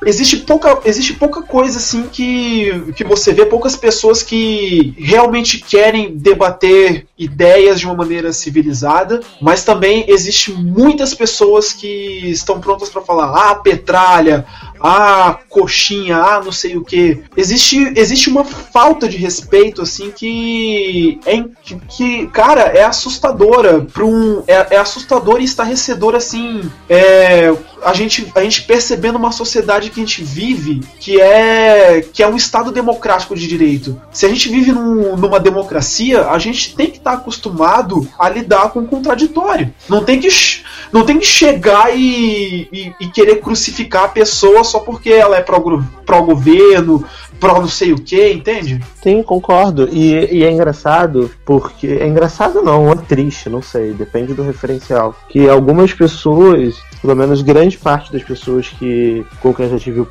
existe 0.05 0.37
pouca, 0.37 0.79
existe 0.85 1.13
pouca 1.13 1.41
coisa 1.41 1.77
assim 1.77 2.03
que, 2.03 2.93
que 2.95 3.03
você 3.03 3.33
vê, 3.33 3.45
poucas 3.45 3.75
pessoas 3.75 4.21
que 4.23 4.93
realmente 4.97 5.59
querem 5.59 6.15
debater 6.15 7.07
ideias 7.17 7.79
de 7.79 7.85
uma 7.85 7.95
maneira 7.95 8.31
civilizada, 8.31 9.21
mas 9.41 9.63
também 9.63 10.05
existe 10.07 10.51
muitas 10.51 11.13
pessoas 11.13 11.73
que 11.73 11.87
estão 12.29 12.59
prontas 12.59 12.89
para 12.89 13.01
falar, 13.01 13.51
ah, 13.51 13.55
petralha, 13.55 14.45
ah, 14.85 15.39
coxinha, 15.49 16.17
ah, 16.17 16.41
não 16.43 16.51
sei 16.51 16.77
o 16.77 16.83
que. 16.83 17.21
Existe, 17.35 17.93
existe 17.95 18.29
uma 18.29 18.43
falta 18.43 19.07
de 19.09 19.17
respeito 19.17 19.81
assim 19.81 20.11
que 20.11 21.19
é 21.25 21.43
que, 21.89 22.27
cara, 22.27 22.61
é 22.63 22.83
assustadora 22.83 23.81
para 23.91 24.05
um 24.05 24.43
é, 24.47 24.75
é 24.75 24.77
assustador 24.77 25.41
e 25.41 25.43
estarrecedor 25.43 26.15
assim, 26.15 26.61
é, 26.89 27.53
a 27.83 27.93
gente 27.93 28.31
a 28.35 28.41
gente 28.43 28.63
percebendo 28.63 29.17
uma 29.17 29.31
sociedade 29.31 29.89
que 29.89 29.99
a 30.01 30.05
gente 30.05 30.23
vive 30.23 30.81
que 30.99 31.19
é 31.21 32.05
que 32.13 32.21
é 32.23 32.27
um 32.27 32.35
estado 32.35 32.71
democrático 32.71 33.35
de 33.35 33.47
direito. 33.47 33.99
Se 34.11 34.25
a 34.25 34.29
gente 34.29 34.49
vive 34.49 34.71
num- 34.71 35.15
numa 35.17 35.39
democracia, 35.39 36.27
a 36.29 36.37
gente 36.39 36.75
tem 36.75 36.87
que 36.91 36.97
estar 36.97 37.13
acostumado 37.13 38.07
a 38.19 38.29
lidar 38.29 38.69
com 38.69 38.79
o 38.79 38.87
contraditório. 38.87 39.73
Não 39.89 40.03
tem 40.03 40.19
que 40.19 40.29
não 40.91 41.05
tem 41.05 41.19
que 41.19 41.25
chegar 41.25 41.95
e, 41.95 42.67
e- 42.71 42.93
e 43.01 43.07
querer 43.07 43.37
crucificar 43.41 44.03
a 44.05 44.07
pessoa 44.09 44.63
só 44.63 44.74
porque 44.81 45.09
ela 45.11 45.37
é 45.37 45.41
pró- 45.41 45.81
pró-governo, 46.05 47.03
pró 47.39 47.59
não 47.59 47.67
sei 47.67 47.93
o 47.93 47.97
que, 47.97 48.31
entende? 48.31 48.81
Sim, 49.01 49.21
concordo. 49.23 49.87
E, 49.91 50.39
e 50.39 50.43
é 50.43 50.51
engraçado 50.51 51.29
porque. 51.45 51.87
É 51.87 52.07
engraçado 52.07 52.61
não, 52.61 52.91
é 52.91 52.95
triste, 52.95 53.49
não 53.49 53.61
sei, 53.61 53.93
depende 53.93 54.33
do 54.33 54.43
referencial. 54.43 55.15
Que 55.29 55.47
algumas 55.49 55.93
pessoas, 55.93 56.75
pelo 57.05 57.15
menos 57.15 57.43
grande 57.43 57.77
parte 57.77 58.11
das 58.11 58.23
pessoas 58.23 58.67
que 58.67 59.23
com 59.39 59.53
quem 59.53 59.65
eu 59.65 59.71
já 59.73 59.77
tive 59.77 59.99
o, 59.99 60.07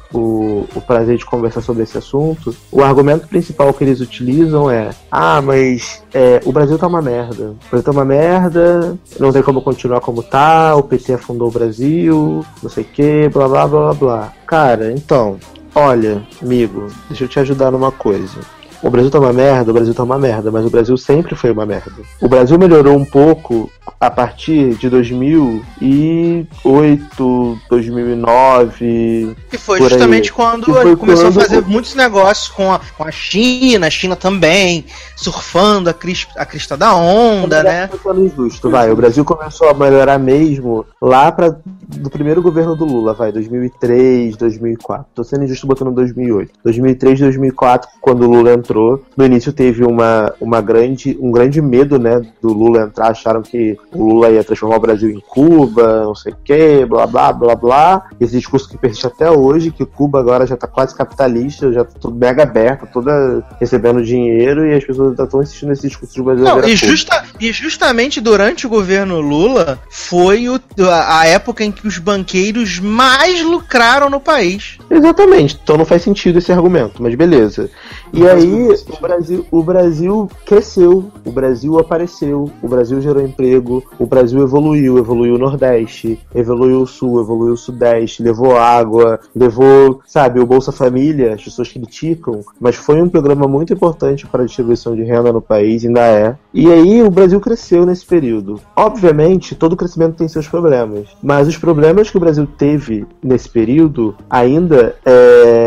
o, 0.74 0.80
prazer 0.80 1.18
de 1.18 1.24
conversar 1.24 1.60
sobre 1.60 1.82
esse 1.82 1.98
assunto, 1.98 2.54
o 2.70 2.84
argumento 2.84 3.26
principal 3.26 3.74
que 3.74 3.82
eles 3.82 4.00
utilizam 4.00 4.70
é: 4.70 4.90
ah, 5.10 5.42
mas 5.42 6.04
é, 6.14 6.40
o 6.44 6.52
Brasil 6.52 6.78
tá 6.78 6.86
uma 6.86 7.02
merda. 7.02 7.50
O 7.66 7.70
Brasil 7.70 7.84
tá 7.84 7.90
uma 7.90 8.04
merda, 8.04 8.96
não 9.18 9.32
tem 9.32 9.42
como 9.42 9.60
continuar 9.60 10.00
como 10.00 10.22
tá, 10.22 10.76
o 10.76 10.84
PT 10.84 11.14
afundou 11.14 11.48
o 11.48 11.52
Brasil, 11.52 12.46
não 12.62 12.70
sei 12.70 12.84
o 12.84 12.86
que, 12.86 13.28
blá 13.28 13.48
blá 13.48 13.66
blá 13.66 13.94
blá. 13.94 14.32
Cara, 14.46 14.92
então, 14.92 15.36
olha, 15.74 16.22
amigo, 16.40 16.86
deixa 17.08 17.24
eu 17.24 17.28
te 17.28 17.40
ajudar 17.40 17.72
numa 17.72 17.90
coisa. 17.90 18.38
O 18.84 18.90
Brasil 18.90 19.10
tá 19.10 19.18
uma 19.18 19.32
merda, 19.32 19.70
o 19.70 19.74
Brasil 19.74 19.94
tá 19.94 20.02
uma 20.02 20.18
merda, 20.18 20.50
mas 20.50 20.66
o 20.66 20.70
Brasil 20.70 20.94
sempre 20.98 21.34
foi 21.34 21.50
uma 21.50 21.64
merda. 21.64 21.90
O 22.20 22.28
Brasil 22.28 22.58
melhorou 22.58 22.94
um 22.94 23.04
pouco 23.04 23.70
a 23.98 24.10
partir 24.10 24.74
de 24.74 24.90
2008, 24.90 27.58
2009. 27.70 29.34
Que 29.50 29.56
foi 29.56 29.78
Por 29.78 29.84
aí. 29.84 29.90
justamente 29.90 30.30
quando 30.32 30.66
foi 30.66 30.84
ele 30.86 30.96
começou 30.96 31.26
quando- 31.32 31.38
a 31.38 31.42
fazer 31.44 31.62
muitos 31.62 31.94
negócios 31.94 32.48
com 32.48 32.70
a, 32.72 32.80
com 32.96 33.04
a 33.04 33.10
China, 33.10 33.86
a 33.86 33.90
China 33.90 34.14
também, 34.16 34.84
surfando 35.16 35.88
a, 35.88 35.94
cris- 35.94 36.26
a 36.36 36.44
crista 36.44 36.76
da 36.76 36.94
onda, 36.94 37.62
né? 37.62 37.88
Falando 38.02 38.26
injusto, 38.26 38.68
vai. 38.70 38.90
O 38.90 38.96
Brasil 38.96 39.24
começou 39.24 39.70
a 39.70 39.74
melhorar 39.74 40.18
mesmo 40.18 40.84
lá 41.00 41.32
para 41.32 41.56
do 41.86 42.10
primeiro 42.10 42.42
governo 42.42 42.74
do 42.76 42.84
Lula, 42.84 43.14
vai, 43.14 43.30
2003, 43.32 44.36
2004. 44.36 45.06
Tô 45.14 45.24
sendo 45.24 45.44
injusto 45.44 45.66
botando 45.66 45.90
2008. 45.92 46.52
2003, 46.64 47.20
2004, 47.20 47.88
quando 48.00 48.24
o 48.24 48.30
Lula 48.30 48.52
entrou, 48.52 48.73
no 49.16 49.24
início 49.24 49.52
teve 49.52 49.84
uma, 49.84 50.32
uma 50.40 50.60
grande, 50.60 51.16
um 51.20 51.30
grande 51.30 51.60
medo, 51.60 51.98
né, 51.98 52.20
do 52.42 52.52
Lula 52.52 52.82
entrar, 52.82 53.08
acharam 53.08 53.42
que 53.42 53.76
o 53.92 54.04
Lula 54.04 54.30
ia 54.30 54.42
transformar 54.44 54.76
o 54.76 54.80
Brasil 54.80 55.10
em 55.10 55.20
Cuba, 55.20 56.04
não 56.04 56.14
sei 56.14 56.32
o 56.32 56.36
que, 56.44 56.84
blá 56.86 57.06
blá 57.06 57.32
blá 57.32 57.54
blá. 57.54 58.02
Esse 58.20 58.36
discurso 58.38 58.68
que 58.68 58.76
persiste 58.78 59.06
até 59.06 59.30
hoje, 59.30 59.70
que 59.70 59.84
Cuba 59.84 60.18
agora 60.20 60.46
já 60.46 60.56
tá 60.56 60.66
quase 60.66 60.94
capitalista, 60.94 61.72
já 61.72 61.84
tá 61.84 61.92
tudo 62.00 62.16
mega 62.16 62.42
aberto, 62.42 62.88
toda 62.92 63.44
recebendo 63.60 64.02
dinheiro 64.04 64.66
e 64.66 64.74
as 64.74 64.84
pessoas 64.84 65.10
ainda 65.10 65.24
estão 65.24 65.42
insistindo 65.42 65.68
nesse 65.70 65.88
discurso 65.88 66.14
de 66.14 66.22
Brasil. 66.22 66.44
Não, 66.44 66.60
e, 66.68 66.76
justa- 66.76 67.24
e 67.40 67.52
justamente 67.52 68.20
durante 68.20 68.66
o 68.66 68.70
governo 68.70 69.20
Lula 69.20 69.78
foi 69.90 70.48
o- 70.48 70.60
a, 70.88 71.20
a 71.20 71.26
época 71.26 71.64
em 71.64 71.70
que 71.72 71.86
os 71.86 71.98
banqueiros 71.98 72.78
mais 72.78 73.42
lucraram 73.42 74.08
no 74.10 74.20
país. 74.20 74.78
Exatamente, 74.90 75.58
então 75.62 75.76
não 75.76 75.84
faz 75.84 76.02
sentido 76.02 76.38
esse 76.38 76.52
argumento, 76.52 77.02
mas 77.02 77.14
beleza. 77.14 77.70
E 78.12 78.20
faz 78.20 78.44
o 78.54 79.00
Brasil, 79.00 79.46
o 79.50 79.62
Brasil 79.62 80.28
cresceu, 80.44 81.04
o 81.24 81.30
Brasil 81.30 81.78
apareceu, 81.78 82.50
o 82.62 82.68
Brasil 82.68 83.00
gerou 83.00 83.22
emprego, 83.22 83.82
o 83.98 84.06
Brasil 84.06 84.42
evoluiu, 84.42 84.98
evoluiu 84.98 85.34
o 85.34 85.38
Nordeste, 85.38 86.18
evoluiu 86.34 86.82
o 86.82 86.86
Sul, 86.86 87.20
evoluiu 87.20 87.54
o 87.54 87.56
Sudeste, 87.56 88.22
levou 88.22 88.56
água, 88.56 89.20
levou, 89.34 90.00
sabe, 90.06 90.40
o 90.40 90.46
Bolsa 90.46 90.72
Família, 90.72 91.34
as 91.34 91.42
pessoas 91.42 91.70
criticam, 91.70 92.40
mas 92.60 92.76
foi 92.76 93.00
um 93.00 93.08
programa 93.08 93.46
muito 93.46 93.72
importante 93.72 94.26
para 94.26 94.42
a 94.42 94.46
distribuição 94.46 94.94
de 94.94 95.02
renda 95.02 95.32
no 95.32 95.40
país, 95.40 95.84
ainda 95.84 96.00
é. 96.00 96.36
E 96.52 96.70
aí 96.70 97.02
o 97.02 97.10
Brasil 97.10 97.40
cresceu 97.40 97.84
nesse 97.84 98.06
período. 98.06 98.60
Obviamente, 98.76 99.54
todo 99.54 99.76
crescimento 99.76 100.16
tem 100.16 100.28
seus 100.28 100.48
problemas, 100.48 101.08
mas 101.22 101.48
os 101.48 101.56
problemas 101.56 102.10
que 102.10 102.16
o 102.16 102.20
Brasil 102.20 102.46
teve 102.46 103.06
nesse 103.22 103.48
período 103.48 104.14
ainda 104.28 104.94
é, 105.04 105.63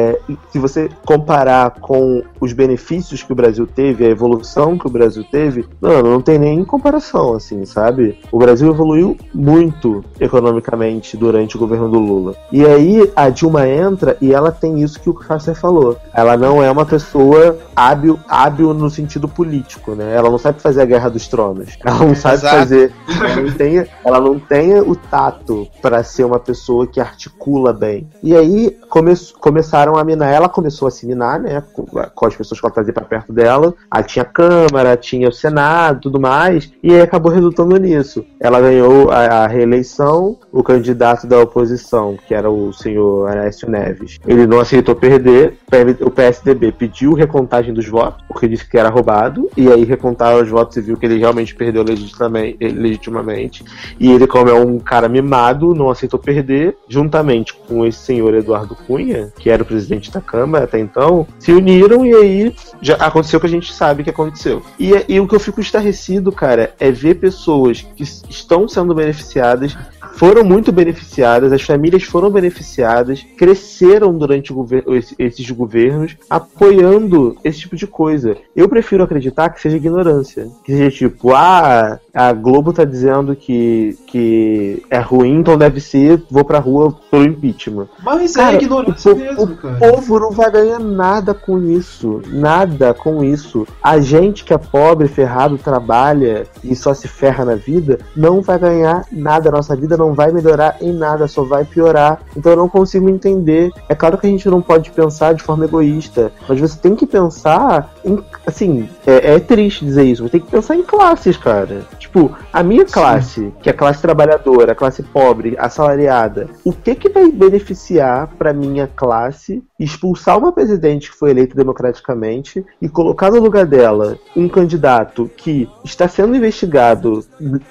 se 0.51 0.59
você 0.59 0.89
comparar 1.05 1.71
com 1.79 2.23
os 2.39 2.53
benefícios 2.53 3.23
que 3.23 3.31
o 3.31 3.35
Brasil 3.35 3.67
teve, 3.67 4.05
a 4.05 4.09
evolução 4.09 4.77
que 4.77 4.87
o 4.87 4.89
Brasil 4.89 5.23
teve, 5.29 5.65
não, 5.81 6.01
não 6.01 6.21
tem 6.21 6.37
nem 6.37 6.63
comparação, 6.63 7.33
assim, 7.33 7.65
sabe? 7.65 8.19
O 8.31 8.37
Brasil 8.37 8.69
evoluiu 8.69 9.17
muito 9.33 10.03
economicamente 10.19 11.15
durante 11.15 11.55
o 11.55 11.59
governo 11.59 11.89
do 11.89 11.99
Lula. 11.99 12.35
E 12.51 12.65
aí 12.65 13.11
a 13.15 13.29
Dilma 13.29 13.67
entra 13.67 14.17
e 14.19 14.33
ela 14.33 14.51
tem 14.51 14.81
isso 14.81 14.99
que 14.99 15.09
o 15.09 15.13
Casser 15.13 15.55
falou. 15.55 15.97
Ela 16.13 16.35
não 16.35 16.61
é 16.61 16.69
uma 16.69 16.85
pessoa 16.85 17.57
hábil, 17.75 18.19
hábil 18.27 18.73
no 18.73 18.89
sentido 18.89 19.27
político, 19.27 19.93
né? 19.93 20.15
Ela 20.15 20.29
não 20.29 20.37
sabe 20.37 20.61
fazer 20.61 20.81
a 20.81 20.85
guerra 20.85 21.09
dos 21.09 21.27
tronos. 21.27 21.77
Ela 21.83 22.05
não 22.05 22.15
sabe 22.15 22.35
Exato. 22.35 22.57
fazer. 22.57 22.93
Ela 23.07 23.41
não 23.41 23.51
tem, 23.51 23.87
ela 24.03 24.21
não 24.21 24.39
tem 24.39 24.79
o 24.79 24.95
tato 24.95 25.67
para 25.81 26.03
ser 26.03 26.25
uma 26.25 26.39
pessoa 26.39 26.85
que 26.85 26.99
articula 26.99 27.71
bem. 27.71 28.09
E 28.21 28.35
aí 28.35 28.77
come, 28.89 29.13
começaram 29.39 29.95
a 29.95 30.03
minar. 30.03 30.16
Ela 30.25 30.49
começou 30.49 30.87
a 30.87 30.91
se 30.91 31.05
minar, 31.05 31.39
né? 31.39 31.63
Com, 31.73 31.85
com 31.85 32.25
as 32.25 32.35
pessoas 32.35 32.59
que 32.59 32.65
ela 32.65 32.73
trazia 32.73 32.93
pra 32.93 33.05
perto 33.05 33.31
dela. 33.31 33.73
Aí 33.89 34.03
tinha 34.03 34.23
a 34.23 34.25
Câmara, 34.25 34.97
tinha 34.97 35.29
o 35.29 35.31
Senado, 35.31 36.01
tudo 36.01 36.19
mais. 36.19 36.71
E 36.81 36.93
aí 36.93 37.01
acabou 37.01 37.31
resultando 37.31 37.77
nisso. 37.77 38.25
Ela 38.39 38.59
ganhou 38.61 39.11
a, 39.11 39.43
a 39.43 39.47
reeleição. 39.47 40.37
O 40.51 40.63
candidato 40.63 41.27
da 41.27 41.39
oposição, 41.39 42.17
que 42.27 42.33
era 42.33 42.49
o 42.49 42.73
senhor 42.73 43.29
Aécio 43.29 43.69
Neves, 43.69 44.19
ele 44.25 44.47
não 44.47 44.59
aceitou 44.59 44.95
perder. 44.95 45.57
O 46.01 46.09
PSDB 46.09 46.71
pediu 46.71 47.13
recontagem 47.13 47.73
dos 47.73 47.87
votos, 47.87 48.23
porque 48.27 48.47
disse 48.47 48.67
que 48.67 48.77
era 48.77 48.89
roubado. 48.89 49.49
E 49.55 49.71
aí 49.71 49.83
recontaram 49.83 50.41
os 50.41 50.49
votos 50.49 50.77
e 50.77 50.81
viu 50.81 50.97
que 50.97 51.05
ele 51.05 51.19
realmente 51.19 51.55
perdeu 51.55 51.83
legitimamente. 51.83 53.63
E 53.99 54.11
ele, 54.11 54.27
como 54.27 54.49
é 54.49 54.53
um 54.53 54.79
cara 54.79 55.07
mimado, 55.07 55.73
não 55.73 55.89
aceitou 55.89 56.19
perder, 56.19 56.75
juntamente 56.87 57.53
com 57.53 57.85
esse 57.85 57.99
senhor 57.99 58.33
Eduardo 58.33 58.75
Cunha, 58.75 59.31
que 59.37 59.49
era 59.49 59.63
o 59.63 59.65
presidente 59.65 60.06
da 60.11 60.21
Câmara 60.21 60.65
até 60.65 60.79
então, 60.79 61.27
se 61.39 61.51
uniram 61.51 62.05
e 62.05 62.13
aí 62.13 62.55
já 62.81 62.95
aconteceu 62.95 63.37
o 63.37 63.41
que 63.41 63.47
a 63.47 63.49
gente 63.49 63.73
sabe 63.73 64.03
que 64.03 64.09
aconteceu. 64.09 64.61
E, 64.79 64.91
e 65.07 65.19
o 65.19 65.27
que 65.27 65.35
eu 65.35 65.39
fico 65.39 65.61
estarrecido, 65.61 66.31
cara, 66.31 66.73
é 66.79 66.91
ver 66.91 67.15
pessoas 67.15 67.81
que 67.95 68.03
estão 68.03 68.67
sendo 68.67 68.93
beneficiadas 68.93 69.77
foram 70.17 70.43
muito 70.43 70.71
beneficiadas, 70.71 71.53
as 71.53 71.61
famílias 71.61 72.03
foram 72.03 72.31
beneficiadas, 72.31 73.23
cresceram 73.37 74.17
durante 74.17 74.51
gover 74.51 74.83
esses 75.19 75.49
governos 75.51 76.17
apoiando 76.27 77.37
esse 77.43 77.59
tipo 77.59 77.75
de 77.75 77.85
coisa. 77.85 78.35
Eu 78.55 78.67
prefiro 78.67 79.03
acreditar 79.03 79.49
que 79.49 79.61
seja 79.61 79.77
ignorância. 79.77 80.47
Que 80.63 80.75
seja 80.75 81.09
tipo, 81.09 81.33
ah, 81.35 81.99
a 82.13 82.33
Globo 82.33 82.73
tá 82.73 82.83
dizendo 82.83 83.35
que, 83.35 83.95
que 84.07 84.83
é 84.89 84.97
ruim, 84.97 85.39
então 85.39 85.55
deve 85.55 85.79
ser, 85.79 86.23
vou 86.31 86.43
pra 86.43 86.57
rua 86.57 86.95
pelo 87.11 87.25
impeachment. 87.25 87.87
Mas 88.03 88.35
é 88.35 88.39
cara, 88.39 88.55
é 88.55 88.57
ignorância 88.57 89.13
o, 89.13 89.15
mesmo, 89.15 89.55
cara. 89.55 89.75
O 89.75 89.79
povo 89.79 90.19
não 90.19 90.31
vai 90.31 90.49
ganhar 90.49 90.79
nada 90.79 91.35
com 91.35 91.61
isso. 91.61 92.21
Nada 92.27 92.91
com 92.91 93.23
isso. 93.23 93.67
A 93.83 93.99
gente 93.99 94.43
que 94.43 94.53
é 94.53 94.57
pobre, 94.57 95.07
ferrado, 95.07 95.59
trabalha 95.59 96.47
e 96.63 96.75
só 96.75 96.91
se 96.91 97.07
ferra 97.07 97.45
na 97.45 97.55
vida, 97.55 97.99
não 98.15 98.41
vai 98.41 98.57
ganhar 98.57 99.05
nada. 99.11 99.51
Nossa 99.51 99.75
vida 99.75 99.95
não 99.95 100.06
vai 100.13 100.31
melhorar 100.31 100.77
em 100.81 100.91
nada, 100.91 101.27
só 101.27 101.43
vai 101.43 101.65
piorar. 101.65 102.21
Então 102.35 102.51
eu 102.51 102.57
não 102.57 102.69
consigo 102.69 103.09
entender. 103.09 103.71
É 103.89 103.95
claro 103.95 104.17
que 104.17 104.27
a 104.27 104.29
gente 104.29 104.49
não 104.49 104.61
pode 104.61 104.91
pensar 104.91 105.33
de 105.33 105.43
forma 105.43 105.65
egoísta, 105.65 106.31
mas 106.47 106.59
você 106.59 106.77
tem 106.77 106.95
que 106.95 107.05
pensar 107.05 107.93
em. 108.03 108.23
Assim, 108.45 108.89
é, 109.05 109.35
é 109.35 109.39
triste 109.39 109.85
dizer 109.85 110.03
isso, 110.03 110.23
você 110.23 110.29
tem 110.29 110.41
que 110.41 110.51
pensar 110.51 110.75
em 110.75 110.83
classes, 110.83 111.37
cara. 111.37 111.81
Tipo, 111.99 112.35
a 112.51 112.63
minha 112.63 112.85
classe, 112.85 113.41
Sim. 113.41 113.53
que 113.61 113.69
é 113.69 113.71
a 113.71 113.75
classe 113.75 114.01
trabalhadora, 114.01 114.71
a 114.71 114.75
classe 114.75 115.03
pobre, 115.03 115.55
assalariada, 115.59 116.49
o 116.63 116.71
que 116.71 116.95
que 116.95 117.09
vai 117.09 117.29
beneficiar 117.31 118.27
para 118.37 118.53
minha 118.53 118.87
classe 118.87 119.63
expulsar 119.79 120.37
uma 120.37 120.51
presidente 120.51 121.11
que 121.11 121.17
foi 121.17 121.31
eleita 121.31 121.55
democraticamente 121.55 122.65
e 122.81 122.89
colocar 122.89 123.29
no 123.29 123.39
lugar 123.39 123.65
dela 123.65 124.17
um 124.35 124.49
candidato 124.49 125.29
que 125.37 125.69
está 125.83 126.07
sendo 126.07 126.35
investigado 126.35 127.23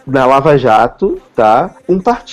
na 0.06 0.24
Lava 0.26 0.56
Jato, 0.56 1.18
tá? 1.34 1.74
Um 1.88 1.98
partido 2.00 2.25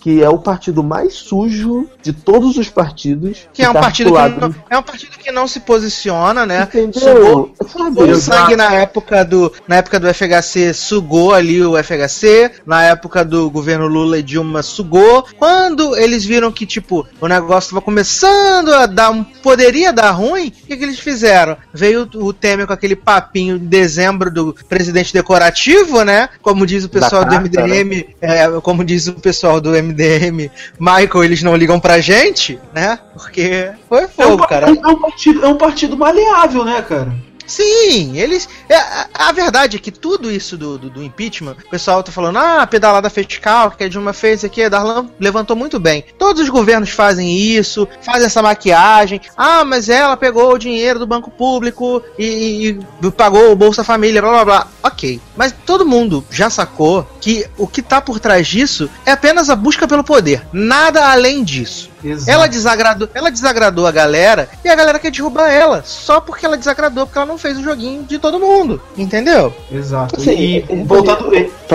que 0.00 0.22
é 0.22 0.28
o 0.28 0.38
partido 0.38 0.82
mais 0.82 1.14
sujo 1.14 1.88
de 2.02 2.12
todos 2.12 2.56
os 2.56 2.68
partidos. 2.68 3.48
Que, 3.52 3.60
que 3.60 3.62
é 3.62 3.70
um 3.70 3.72
tá 3.72 3.80
partido 3.80 4.12
que 4.12 4.40
não, 4.40 4.54
é 4.68 4.78
um 4.78 4.82
partido 4.82 5.18
que 5.18 5.32
não 5.32 5.46
se 5.46 5.60
posiciona, 5.60 6.44
né? 6.44 6.62
Entendeu? 6.62 7.52
Sugou, 7.66 8.10
o 8.10 8.14
sangue 8.16 8.56
na 8.56 8.74
época 8.74 9.24
do 9.24 9.52
na 9.66 9.76
época 9.76 10.00
do 10.00 10.12
FHC 10.12 10.74
sugou 10.74 11.32
ali 11.32 11.62
o 11.62 11.76
FHC, 11.82 12.50
na 12.66 12.84
época 12.84 13.24
do 13.24 13.50
governo 13.50 13.86
Lula 13.86 14.18
e 14.18 14.22
Dilma 14.22 14.62
sugou. 14.62 15.24
Quando 15.38 15.96
eles 15.96 16.24
viram 16.24 16.50
que 16.50 16.66
tipo 16.66 17.06
o 17.20 17.28
negócio 17.28 17.68
estava 17.68 17.80
começando 17.80 18.72
a 18.74 18.86
dar 18.86 19.10
poderia 19.42 19.92
dar 19.92 20.10
ruim, 20.10 20.48
o 20.48 20.50
que, 20.50 20.76
que 20.76 20.84
eles 20.84 20.98
fizeram? 20.98 21.56
Veio 21.72 22.08
o 22.14 22.32
Temer 22.32 22.66
com 22.66 22.72
aquele 22.72 22.96
papinho 22.96 23.58
de 23.58 23.66
dezembro 23.66 24.30
do 24.30 24.54
presidente 24.68 25.12
decorativo, 25.12 26.02
né? 26.04 26.28
Como 26.42 26.66
diz 26.66 26.84
o 26.84 26.88
pessoal 26.88 27.24
do 27.24 27.34
MDM, 27.34 28.06
né? 28.20 28.44
é, 28.44 28.60
como 28.60 28.84
diz 28.84 29.06
o 29.06 29.14
pessoal 29.20 29.60
do 29.60 29.70
MDM, 29.70 30.50
Michael, 30.78 31.24
eles 31.24 31.42
não 31.42 31.56
ligam 31.56 31.78
pra 31.78 32.00
gente, 32.00 32.58
né? 32.72 32.98
Porque 33.12 33.70
foi 33.88 34.08
fogo, 34.08 34.42
é 34.42 34.44
um, 34.44 34.46
cara. 34.46 34.66
É 34.68 34.70
um, 34.70 35.00
partido, 35.00 35.44
é 35.44 35.48
um 35.48 35.56
partido 35.56 35.96
maleável, 35.96 36.64
né, 36.64 36.82
cara? 36.82 37.12
Sim, 37.50 38.16
eles. 38.16 38.48
É, 38.68 38.76
a, 39.12 39.32
verdade 39.32 39.76
é 39.76 39.80
que 39.80 39.90
tudo 39.90 40.30
isso 40.30 40.56
do, 40.56 40.78
do, 40.78 40.88
do, 40.88 41.02
impeachment, 41.02 41.56
o 41.66 41.68
pessoal 41.68 42.00
tá 42.00 42.12
falando, 42.12 42.36
ah, 42.38 42.64
pedalada 42.64 43.10
fiscal 43.10 43.72
que 43.72 43.82
a 43.82 43.88
Dilma 43.88 44.12
fez 44.12 44.44
aqui, 44.44 44.62
a 44.62 44.68
Darlan 44.68 45.10
levantou 45.18 45.56
muito 45.56 45.80
bem. 45.80 46.04
Todos 46.16 46.42
os 46.42 46.48
governos 46.48 46.90
fazem 46.90 47.28
isso, 47.28 47.88
fazem 48.02 48.26
essa 48.26 48.40
maquiagem. 48.40 49.20
Ah, 49.36 49.64
mas 49.64 49.88
ela 49.88 50.16
pegou 50.16 50.54
o 50.54 50.58
dinheiro 50.58 51.00
do 51.00 51.08
banco 51.08 51.28
público 51.28 52.00
e, 52.16 52.78
e 53.02 53.10
pagou 53.10 53.50
o 53.50 53.56
Bolsa 53.56 53.82
Família, 53.82 54.22
blá 54.22 54.30
blá 54.30 54.44
blá. 54.44 54.68
Ok. 54.84 55.20
Mas 55.36 55.52
todo 55.66 55.84
mundo 55.84 56.24
já 56.30 56.48
sacou 56.48 57.04
que 57.20 57.44
o 57.58 57.66
que 57.66 57.82
tá 57.82 58.00
por 58.00 58.20
trás 58.20 58.46
disso 58.46 58.88
é 59.04 59.10
apenas 59.10 59.50
a 59.50 59.56
busca 59.56 59.88
pelo 59.88 60.04
poder. 60.04 60.46
Nada 60.52 61.10
além 61.10 61.42
disso. 61.42 61.89
Ela 62.26 62.46
desagradou, 62.46 63.08
ela 63.14 63.30
desagradou 63.30 63.86
a 63.86 63.92
galera 63.92 64.48
e 64.64 64.68
a 64.68 64.74
galera 64.74 64.98
quer 64.98 65.10
derrubar 65.10 65.50
ela 65.50 65.82
só 65.84 66.20
porque 66.20 66.46
ela 66.46 66.56
desagradou, 66.56 67.06
porque 67.06 67.18
ela 67.18 67.26
não 67.26 67.38
fez 67.38 67.58
o 67.58 67.62
joguinho 67.62 68.04
de 68.04 68.18
todo 68.18 68.38
mundo, 68.38 68.80
entendeu? 68.96 69.52
Exato. 69.70 70.16
Assim, 70.16 70.32
e, 70.32 70.64
e 70.68 70.82
voltando, 70.84 71.30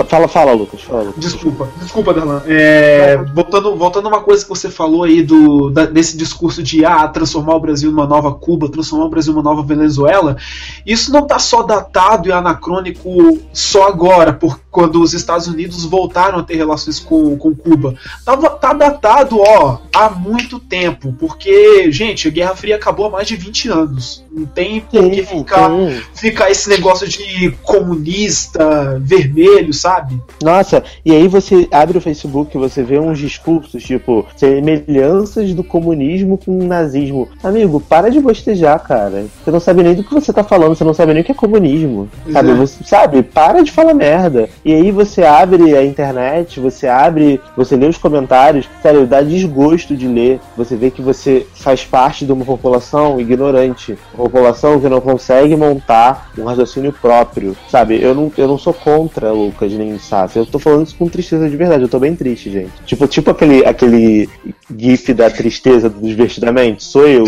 fala, 0.08 0.28
fala, 0.28 0.52
Lucas, 0.52 0.82
fala, 0.82 1.04
Lucas. 1.04 1.20
Desculpa, 1.22 1.68
desculpa, 1.80 2.14
Darlan. 2.14 2.42
É, 2.46 3.16
voltando, 3.34 3.76
voltando 3.76 4.08
uma 4.08 4.20
coisa 4.20 4.42
que 4.42 4.48
você 4.48 4.70
falou 4.70 5.04
aí 5.04 5.22
do 5.22 5.70
da, 5.70 5.86
desse 5.86 6.16
discurso 6.16 6.62
de 6.62 6.84
ah, 6.84 7.06
transformar 7.08 7.54
o 7.54 7.60
Brasil 7.60 7.90
numa 7.90 8.06
nova 8.06 8.32
Cuba, 8.32 8.68
transformar 8.68 9.06
o 9.06 9.10
Brasil 9.10 9.32
numa 9.32 9.42
nova 9.42 9.62
Venezuela, 9.62 10.36
isso 10.84 11.12
não 11.12 11.20
está 11.20 11.38
só 11.38 11.62
datado 11.62 12.28
e 12.28 12.32
anacrônico 12.32 13.38
só 13.52 13.88
agora, 13.88 14.32
por 14.32 14.58
quando 14.70 15.00
os 15.00 15.14
Estados 15.14 15.46
Unidos 15.46 15.84
voltaram 15.84 16.38
a 16.38 16.42
ter 16.42 16.56
relações 16.56 17.00
com, 17.00 17.36
com 17.38 17.54
Cuba. 17.54 17.94
Tá, 18.24 18.36
tá 18.36 18.72
datado, 18.74 19.40
ó, 19.40 19.78
há 19.94 20.08
muito 20.16 20.58
tempo, 20.58 21.14
porque, 21.18 21.90
gente, 21.90 22.28
a 22.28 22.30
Guerra 22.30 22.56
Fria 22.56 22.76
acabou 22.76 23.06
há 23.06 23.10
mais 23.10 23.28
de 23.28 23.36
20 23.36 23.68
anos. 23.68 24.24
Não 24.30 24.46
tem 24.46 24.80
por 24.80 25.10
que 25.10 25.22
ficar, 25.22 25.70
ficar 26.14 26.50
esse 26.50 26.68
negócio 26.68 27.08
de 27.08 27.50
comunista, 27.62 28.98
vermelho, 29.00 29.72
sabe? 29.72 30.20
Nossa, 30.42 30.82
e 31.04 31.12
aí 31.12 31.26
você 31.28 31.68
abre 31.70 31.98
o 31.98 32.00
Facebook 32.00 32.56
e 32.56 32.60
você 32.60 32.82
vê 32.82 32.98
uns 32.98 33.18
discursos, 33.18 33.82
tipo, 33.82 34.26
semelhanças 34.36 35.54
do 35.54 35.64
comunismo 35.64 36.38
com 36.38 36.58
o 36.58 36.66
nazismo. 36.66 37.28
Amigo, 37.42 37.80
para 37.80 38.10
de 38.10 38.20
bostejar, 38.20 38.78
cara. 38.80 39.26
Você 39.42 39.50
não 39.50 39.60
sabe 39.60 39.82
nem 39.82 39.94
do 39.94 40.04
que 40.04 40.14
você 40.14 40.32
tá 40.32 40.44
falando, 40.44 40.74
você 40.74 40.84
não 40.84 40.94
sabe 40.94 41.12
nem 41.12 41.22
o 41.22 41.24
que 41.24 41.32
é 41.32 41.34
comunismo. 41.34 42.08
Sabe? 42.30 42.50
É. 42.50 42.54
Você, 42.54 42.84
sabe? 42.84 43.22
Para 43.22 43.62
de 43.62 43.72
falar 43.72 43.94
merda. 43.94 44.48
E 44.64 44.72
aí 44.72 44.90
você 44.90 45.22
abre 45.22 45.76
a 45.76 45.84
internet, 45.84 46.60
você 46.60 46.86
abre, 46.86 47.40
você 47.56 47.76
lê 47.76 47.86
os 47.86 47.98
comentários, 47.98 48.68
sério, 48.82 49.06
dá 49.06 49.22
desgosto 49.22 49.96
de 49.96 50.05
de 50.06 50.12
ler, 50.12 50.40
você 50.56 50.76
vê 50.76 50.90
que 50.90 51.02
você 51.02 51.46
faz 51.54 51.84
parte 51.84 52.24
de 52.24 52.32
uma 52.32 52.44
população 52.44 53.20
ignorante, 53.20 53.98
uma 54.14 54.24
população 54.24 54.80
que 54.80 54.88
não 54.88 55.00
consegue 55.00 55.56
montar 55.56 56.30
um 56.38 56.44
raciocínio 56.44 56.92
próprio, 56.92 57.56
sabe? 57.68 58.00
Eu 58.00 58.14
não, 58.14 58.32
eu 58.36 58.48
não 58.48 58.58
sou 58.58 58.72
contra 58.72 59.32
Lucas 59.32 59.72
nem 59.72 59.98
Sassi, 59.98 60.38
eu 60.38 60.46
tô 60.46 60.58
falando 60.58 60.86
isso 60.86 60.96
com 60.96 61.08
tristeza 61.08 61.48
de 61.48 61.56
verdade, 61.56 61.82
eu 61.82 61.88
tô 61.88 61.98
bem 61.98 62.14
triste, 62.14 62.50
gente. 62.50 62.72
Tipo, 62.84 63.06
tipo 63.06 63.30
aquele, 63.30 63.64
aquele 63.64 64.28
gif 64.76 65.12
da 65.12 65.30
tristeza 65.30 65.88
do 65.88 66.00
divertidamente, 66.00 66.84
sou 66.84 67.06
eu. 67.06 67.24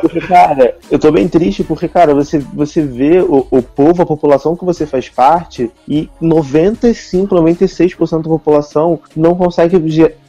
porque, 0.00 0.20
cara, 0.20 0.76
eu 0.90 0.98
tô 0.98 1.10
bem 1.10 1.28
triste 1.28 1.64
porque, 1.64 1.88
cara, 1.88 2.14
você, 2.14 2.38
você 2.38 2.82
vê 2.82 3.20
o, 3.20 3.46
o 3.50 3.62
povo, 3.62 4.02
a 4.02 4.06
população 4.06 4.56
que 4.56 4.64
você 4.64 4.86
faz 4.86 5.08
parte 5.08 5.70
e 5.88 6.08
95, 6.20 7.34
96% 7.34 8.22
da 8.22 8.28
população 8.28 9.00
não 9.16 9.34
consegue 9.34 9.80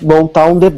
montar 0.01 0.47
um 0.47 0.57
debate. 0.57 0.70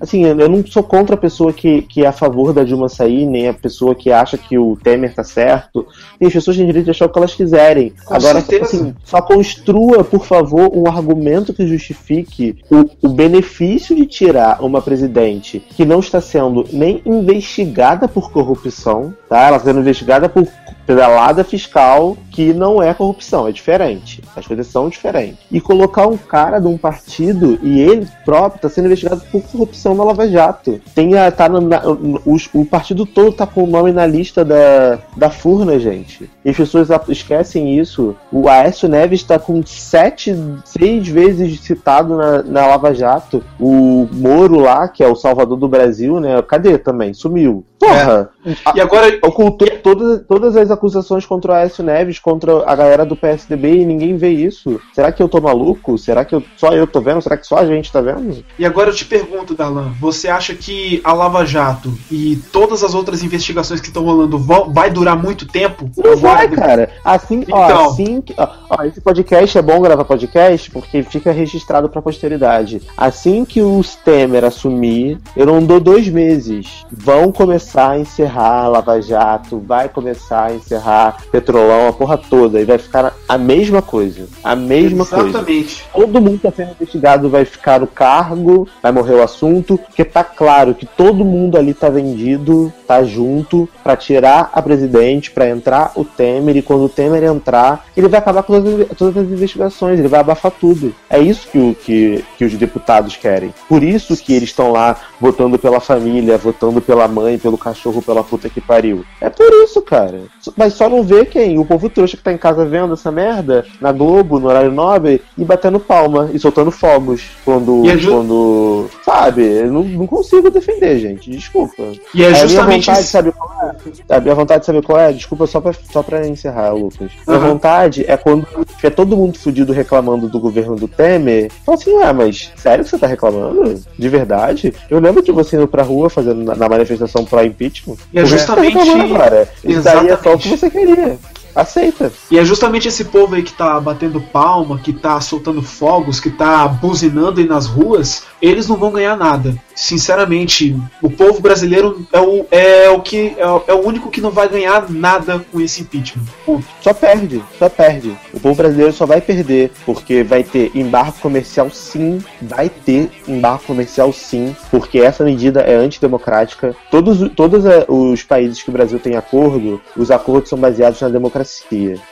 Assim, 0.00 0.24
eu 0.24 0.48
não 0.48 0.64
sou 0.66 0.82
contra 0.82 1.14
a 1.14 1.18
pessoa 1.18 1.52
que, 1.52 1.82
que 1.82 2.04
é 2.04 2.06
a 2.06 2.12
favor 2.12 2.52
da 2.52 2.64
Dilma 2.64 2.88
sair, 2.88 3.26
nem 3.26 3.48
a 3.48 3.54
pessoa 3.54 3.94
que 3.94 4.10
acha 4.10 4.36
que 4.36 4.58
o 4.58 4.76
Temer 4.76 5.14
tá 5.14 5.24
certo. 5.24 5.86
E 6.20 6.26
as 6.26 6.32
pessoas 6.32 6.56
têm 6.56 6.66
direito 6.66 6.86
de 6.86 6.90
achar 6.90 7.06
o 7.06 7.08
que 7.08 7.18
elas 7.18 7.34
quiserem. 7.34 7.92
Com 8.04 8.14
Agora, 8.14 8.40
certeza. 8.40 8.76
assim, 8.76 8.94
só 9.04 9.20
construa, 9.22 10.04
por 10.04 10.24
favor, 10.24 10.70
um 10.76 10.86
argumento 10.88 11.52
que 11.52 11.66
justifique 11.66 12.58
o, 12.70 13.08
o 13.08 13.08
benefício 13.08 13.94
de 13.94 14.06
tirar 14.06 14.62
uma 14.62 14.82
presidente 14.82 15.60
que 15.60 15.84
não 15.84 16.00
está 16.00 16.20
sendo 16.20 16.64
nem 16.72 17.02
investigada 17.04 18.08
por 18.08 18.30
corrupção, 18.30 19.14
tá? 19.28 19.42
Ela 19.42 19.56
está 19.56 19.70
sendo 19.70 19.80
investigada 19.80 20.28
por 20.28 20.46
pedalada 20.86 21.42
fiscal 21.42 22.16
que 22.36 22.52
não 22.52 22.82
é 22.82 22.92
corrupção, 22.92 23.48
é 23.48 23.52
diferente. 23.52 24.22
As 24.36 24.46
coisas 24.46 24.66
são 24.66 24.90
diferentes. 24.90 25.38
E 25.50 25.58
colocar 25.58 26.06
um 26.06 26.18
cara 26.18 26.58
de 26.58 26.66
um 26.66 26.76
partido 26.76 27.58
e 27.62 27.80
ele 27.80 28.06
próprio 28.26 28.56
está 28.56 28.68
sendo 28.68 28.84
investigado 28.84 29.22
por 29.32 29.40
corrupção 29.40 29.94
na 29.94 30.04
Lava 30.04 30.28
Jato. 30.28 30.78
Tem 30.94 31.16
a, 31.16 31.32
tá 31.32 31.48
na, 31.48 31.80
o, 31.88 32.36
o, 32.52 32.66
partido 32.66 33.06
todo 33.06 33.32
tá 33.32 33.46
com 33.46 33.64
o 33.64 33.66
nome 33.66 33.90
na 33.90 34.04
lista 34.04 34.44
da, 34.44 34.98
da 35.16 35.30
Furna, 35.30 35.78
gente. 35.78 36.28
E 36.44 36.50
as 36.50 36.56
pessoas 36.56 36.90
esquecem 37.08 37.78
isso. 37.78 38.14
O 38.30 38.50
Aécio 38.50 38.86
Neves 38.86 39.20
está 39.20 39.38
com 39.38 39.64
sete, 39.64 40.36
seis 40.62 41.08
vezes 41.08 41.58
citado 41.60 42.18
na, 42.18 42.42
na 42.42 42.66
Lava 42.66 42.92
Jato. 42.92 43.42
O 43.58 44.06
Moro 44.12 44.60
lá, 44.60 44.88
que 44.88 45.02
é 45.02 45.08
o 45.08 45.16
salvador 45.16 45.56
do 45.56 45.68
Brasil, 45.68 46.20
né? 46.20 46.42
Cadê 46.42 46.76
também? 46.76 47.14
Sumiu. 47.14 47.64
Porra! 47.78 48.30
É. 48.44 48.76
E 48.76 48.80
agora 48.80 49.18
ocultou 49.22 49.68
todas, 49.82 50.22
todas 50.26 50.56
as 50.56 50.70
acusações 50.70 51.26
contra 51.26 51.52
o 51.52 51.54
Aécio 51.54 51.84
Neves, 51.84 52.18
contra 52.18 52.62
a 52.64 52.74
galera 52.74 53.04
do 53.04 53.16
PSDB 53.16 53.80
e 53.80 53.84
ninguém 53.84 54.16
vê 54.16 54.30
isso. 54.30 54.80
Será 54.94 55.10
que 55.10 55.22
eu 55.22 55.28
tô 55.28 55.40
maluco? 55.40 55.98
Será 55.98 56.24
que 56.24 56.34
eu, 56.34 56.42
só 56.56 56.72
eu 56.72 56.86
tô 56.86 57.00
vendo? 57.00 57.20
Será 57.20 57.36
que 57.36 57.46
só 57.46 57.56
a 57.58 57.66
gente 57.66 57.90
tá 57.90 58.00
vendo? 58.00 58.44
E 58.58 58.64
agora 58.64 58.90
eu 58.90 58.94
te 58.94 59.04
pergunto, 59.04 59.54
Darlan, 59.54 59.92
você 60.00 60.28
acha 60.28 60.54
que 60.54 61.00
a 61.02 61.12
Lava 61.12 61.44
Jato 61.44 61.92
e 62.10 62.36
todas 62.52 62.84
as 62.84 62.94
outras 62.94 63.22
investigações 63.22 63.80
que 63.80 63.88
estão 63.88 64.04
rolando 64.04 64.38
vão, 64.38 64.72
vai 64.72 64.90
durar 64.90 65.20
muito 65.20 65.46
tempo? 65.46 65.90
Não 65.96 66.16
vai, 66.16 66.48
cara. 66.48 66.90
Assim, 67.04 67.40
então... 67.40 67.58
ó, 67.58 67.90
assim 67.90 68.20
que, 68.20 68.34
ó, 68.38 68.48
ó, 68.70 68.84
esse 68.84 69.00
podcast 69.00 69.58
é 69.58 69.62
bom 69.62 69.80
gravar 69.80 70.04
podcast 70.04 70.70
porque 70.70 71.02
fica 71.02 71.32
registrado 71.32 71.88
pra 71.88 72.00
posteridade. 72.00 72.80
Assim 72.96 73.44
que 73.44 73.60
o 73.60 73.80
Temer 74.04 74.44
assumir, 74.44 75.18
eu 75.36 75.46
não 75.46 75.64
dou 75.64 75.80
dois 75.80 76.08
meses. 76.08 76.84
Vão 76.90 77.32
começar 77.32 77.65
começar 77.66 77.90
a 77.90 77.98
encerrar 77.98 78.68
Lava 78.68 79.02
Jato, 79.02 79.58
vai 79.58 79.88
começar 79.88 80.44
a 80.44 80.54
encerrar 80.54 81.16
Petrolão, 81.32 81.88
a 81.88 81.92
porra 81.92 82.16
toda, 82.16 82.60
e 82.60 82.64
vai 82.64 82.78
ficar 82.78 83.12
a 83.28 83.36
mesma 83.36 83.82
coisa. 83.82 84.28
A 84.44 84.54
mesma 84.54 85.02
Exatamente. 85.02 85.84
coisa. 85.92 86.06
Todo 86.06 86.20
mundo 86.20 86.38
que 86.38 86.46
está 86.46 86.52
sendo 86.62 86.70
investigado 86.72 87.28
vai 87.28 87.44
ficar 87.44 87.80
no 87.80 87.88
cargo, 87.88 88.68
vai 88.80 88.92
morrer 88.92 89.14
o 89.14 89.22
assunto, 89.22 89.76
porque 89.78 90.04
tá 90.04 90.22
claro 90.22 90.74
que 90.74 90.86
todo 90.86 91.24
mundo 91.24 91.58
ali 91.58 91.74
tá 91.74 91.88
vendido, 91.88 92.72
tá 92.86 93.02
junto, 93.02 93.68
para 93.82 93.96
tirar 93.96 94.50
a 94.52 94.62
presidente, 94.62 95.32
para 95.32 95.48
entrar 95.48 95.90
o 95.96 96.04
Temer, 96.04 96.56
e 96.56 96.62
quando 96.62 96.84
o 96.84 96.88
Temer 96.88 97.24
entrar, 97.24 97.84
ele 97.96 98.06
vai 98.06 98.20
acabar 98.20 98.44
com 98.44 98.52
todas, 98.52 98.88
todas 98.96 99.16
as 99.16 99.30
investigações, 99.30 99.98
ele 99.98 100.08
vai 100.08 100.20
abafar 100.20 100.52
tudo. 100.52 100.94
É 101.10 101.18
isso 101.18 101.48
que, 101.48 101.58
o, 101.58 101.74
que, 101.74 102.24
que 102.38 102.44
os 102.44 102.54
deputados 102.54 103.16
querem. 103.16 103.52
Por 103.68 103.82
isso 103.82 104.16
que 104.16 104.32
eles 104.32 104.50
estão 104.50 104.70
lá 104.70 104.96
votando 105.20 105.58
pela 105.58 105.80
família, 105.80 106.38
votando 106.38 106.80
pela 106.80 107.08
mãe, 107.08 107.38
pelo 107.38 107.55
cachorro, 107.58 108.02
pela 108.02 108.22
puta 108.24 108.48
que 108.48 108.60
pariu. 108.60 109.04
É 109.20 109.28
por 109.30 109.48
isso, 109.64 109.80
cara. 109.82 110.20
Mas 110.56 110.74
só 110.74 110.88
não 110.88 111.02
vê 111.02 111.24
quem? 111.24 111.58
O 111.58 111.64
povo 111.64 111.88
trouxa 111.90 112.16
que 112.16 112.22
tá 112.22 112.32
em 112.32 112.38
casa 112.38 112.64
vendo 112.64 112.94
essa 112.94 113.10
merda 113.10 113.64
na 113.80 113.92
Globo, 113.92 114.38
no 114.38 114.48
horário 114.48 114.72
nobre, 114.72 115.22
e 115.36 115.44
batendo 115.44 115.78
palma 115.80 116.30
e 116.32 116.38
soltando 116.38 116.70
fogos 116.70 117.22
quando. 117.44 117.88
É 117.88 117.96
ju- 117.96 118.10
quando 118.12 118.86
sabe? 119.04 119.42
Eu 119.44 119.72
não, 119.72 119.82
não 119.84 120.06
consigo 120.06 120.50
defender, 120.50 120.98
gente. 120.98 121.30
Desculpa. 121.30 121.82
E 122.14 122.22
é 122.22 122.26
a 122.26 122.30
minha 122.30 122.46
justamente 122.48 122.86
vontade, 122.86 123.00
isso. 123.02 123.10
sabe 123.10 123.32
qual 123.32 123.50
é? 123.62 124.14
A 124.16 124.20
minha 124.20 124.34
vontade, 124.34 124.66
sabe 124.66 124.82
qual 124.82 124.98
é? 124.98 125.12
Desculpa 125.12 125.46
só 125.46 125.60
pra, 125.60 125.72
só 125.72 126.02
pra 126.02 126.26
encerrar, 126.26 126.72
Lucas. 126.72 127.10
Minha 127.26 127.38
Aham. 127.38 127.48
vontade 127.48 128.04
é 128.08 128.16
quando 128.16 128.46
tiver 128.76 128.90
todo 128.90 129.16
mundo 129.16 129.38
fudido 129.38 129.72
reclamando 129.72 130.28
do 130.28 130.38
governo 130.40 130.76
do 130.76 130.88
Temer. 130.88 131.50
Fala 131.64 131.78
assim, 131.78 131.92
ué, 131.94 132.12
mas 132.12 132.52
sério 132.56 132.84
que 132.84 132.90
você 132.90 132.98
tá 132.98 133.06
reclamando? 133.06 133.80
De 133.98 134.08
verdade? 134.08 134.74
Eu 134.90 134.98
lembro 135.00 135.22
de 135.22 135.32
você 135.32 135.56
indo 135.56 135.68
pra 135.68 135.82
rua 135.82 136.08
fazendo 136.10 136.42
na, 136.44 136.54
na 136.54 136.68
manifestação 136.68 137.24
pro 137.24 137.38
impeachment. 137.46 137.96
E 138.12 138.18
é 138.18 138.22
tá 138.22 138.28
justamente- 138.28 138.76
reclamando 138.76 139.14
agora? 139.14 139.48
Isso 139.64 139.82
daí 139.82 140.08
é 140.08 140.16
só 140.16 140.34
o 140.34 140.38
que 140.38 140.48
você 140.48 140.70
queria. 140.70 141.18
Aceita. 141.56 142.12
E 142.30 142.38
é 142.38 142.44
justamente 142.44 142.86
esse 142.86 143.06
povo 143.06 143.34
aí 143.34 143.42
que 143.42 143.52
tá 143.52 143.80
batendo 143.80 144.20
palma, 144.20 144.78
que 144.78 144.92
tá 144.92 145.18
soltando 145.20 145.62
fogos, 145.62 146.20
que 146.20 146.30
tá 146.30 146.68
buzinando 146.68 147.40
aí 147.40 147.46
nas 147.46 147.66
ruas, 147.66 148.24
eles 148.42 148.68
não 148.68 148.76
vão 148.76 148.92
ganhar 148.92 149.16
nada. 149.16 149.56
Sinceramente, 149.74 150.76
o 151.02 151.10
povo 151.10 151.40
brasileiro 151.40 152.06
é 152.12 152.20
o, 152.20 152.46
é 152.50 152.90
o 152.90 153.00
que 153.00 153.34
é, 153.38 153.46
o- 153.46 153.62
é 153.66 153.74
o 153.74 153.86
único 153.86 154.10
que 154.10 154.20
não 154.20 154.30
vai 154.30 154.48
ganhar 154.48 154.90
nada 154.90 155.44
com 155.50 155.60
esse 155.60 155.82
impeachment. 155.82 156.24
Ponto. 156.44 156.64
Só 156.82 156.92
perde, 156.92 157.42
só 157.58 157.68
perde. 157.68 158.16
O 158.32 158.38
povo 158.38 158.54
brasileiro 158.54 158.92
só 158.92 159.06
vai 159.06 159.20
perder, 159.20 159.72
porque 159.86 160.22
vai 160.22 160.42
ter 160.44 160.70
embargo 160.74 161.14
comercial 161.20 161.70
sim, 161.70 162.22
vai 162.42 162.68
ter 162.68 163.10
embargo 163.26 163.64
comercial 163.66 164.12
sim, 164.12 164.54
porque 164.70 164.98
essa 164.98 165.24
medida 165.24 165.60
é 165.60 165.74
antidemocrática. 165.74 166.76
Todos, 166.90 167.30
todos 167.34 167.64
eh, 167.64 167.84
os 167.88 168.22
países 168.22 168.62
que 168.62 168.68
o 168.68 168.72
Brasil 168.72 168.98
tem 168.98 169.16
acordo, 169.16 169.80
os 169.96 170.10
acordos 170.10 170.50
são 170.50 170.58
baseados 170.58 171.00
na 171.00 171.08
democracia, 171.08 171.45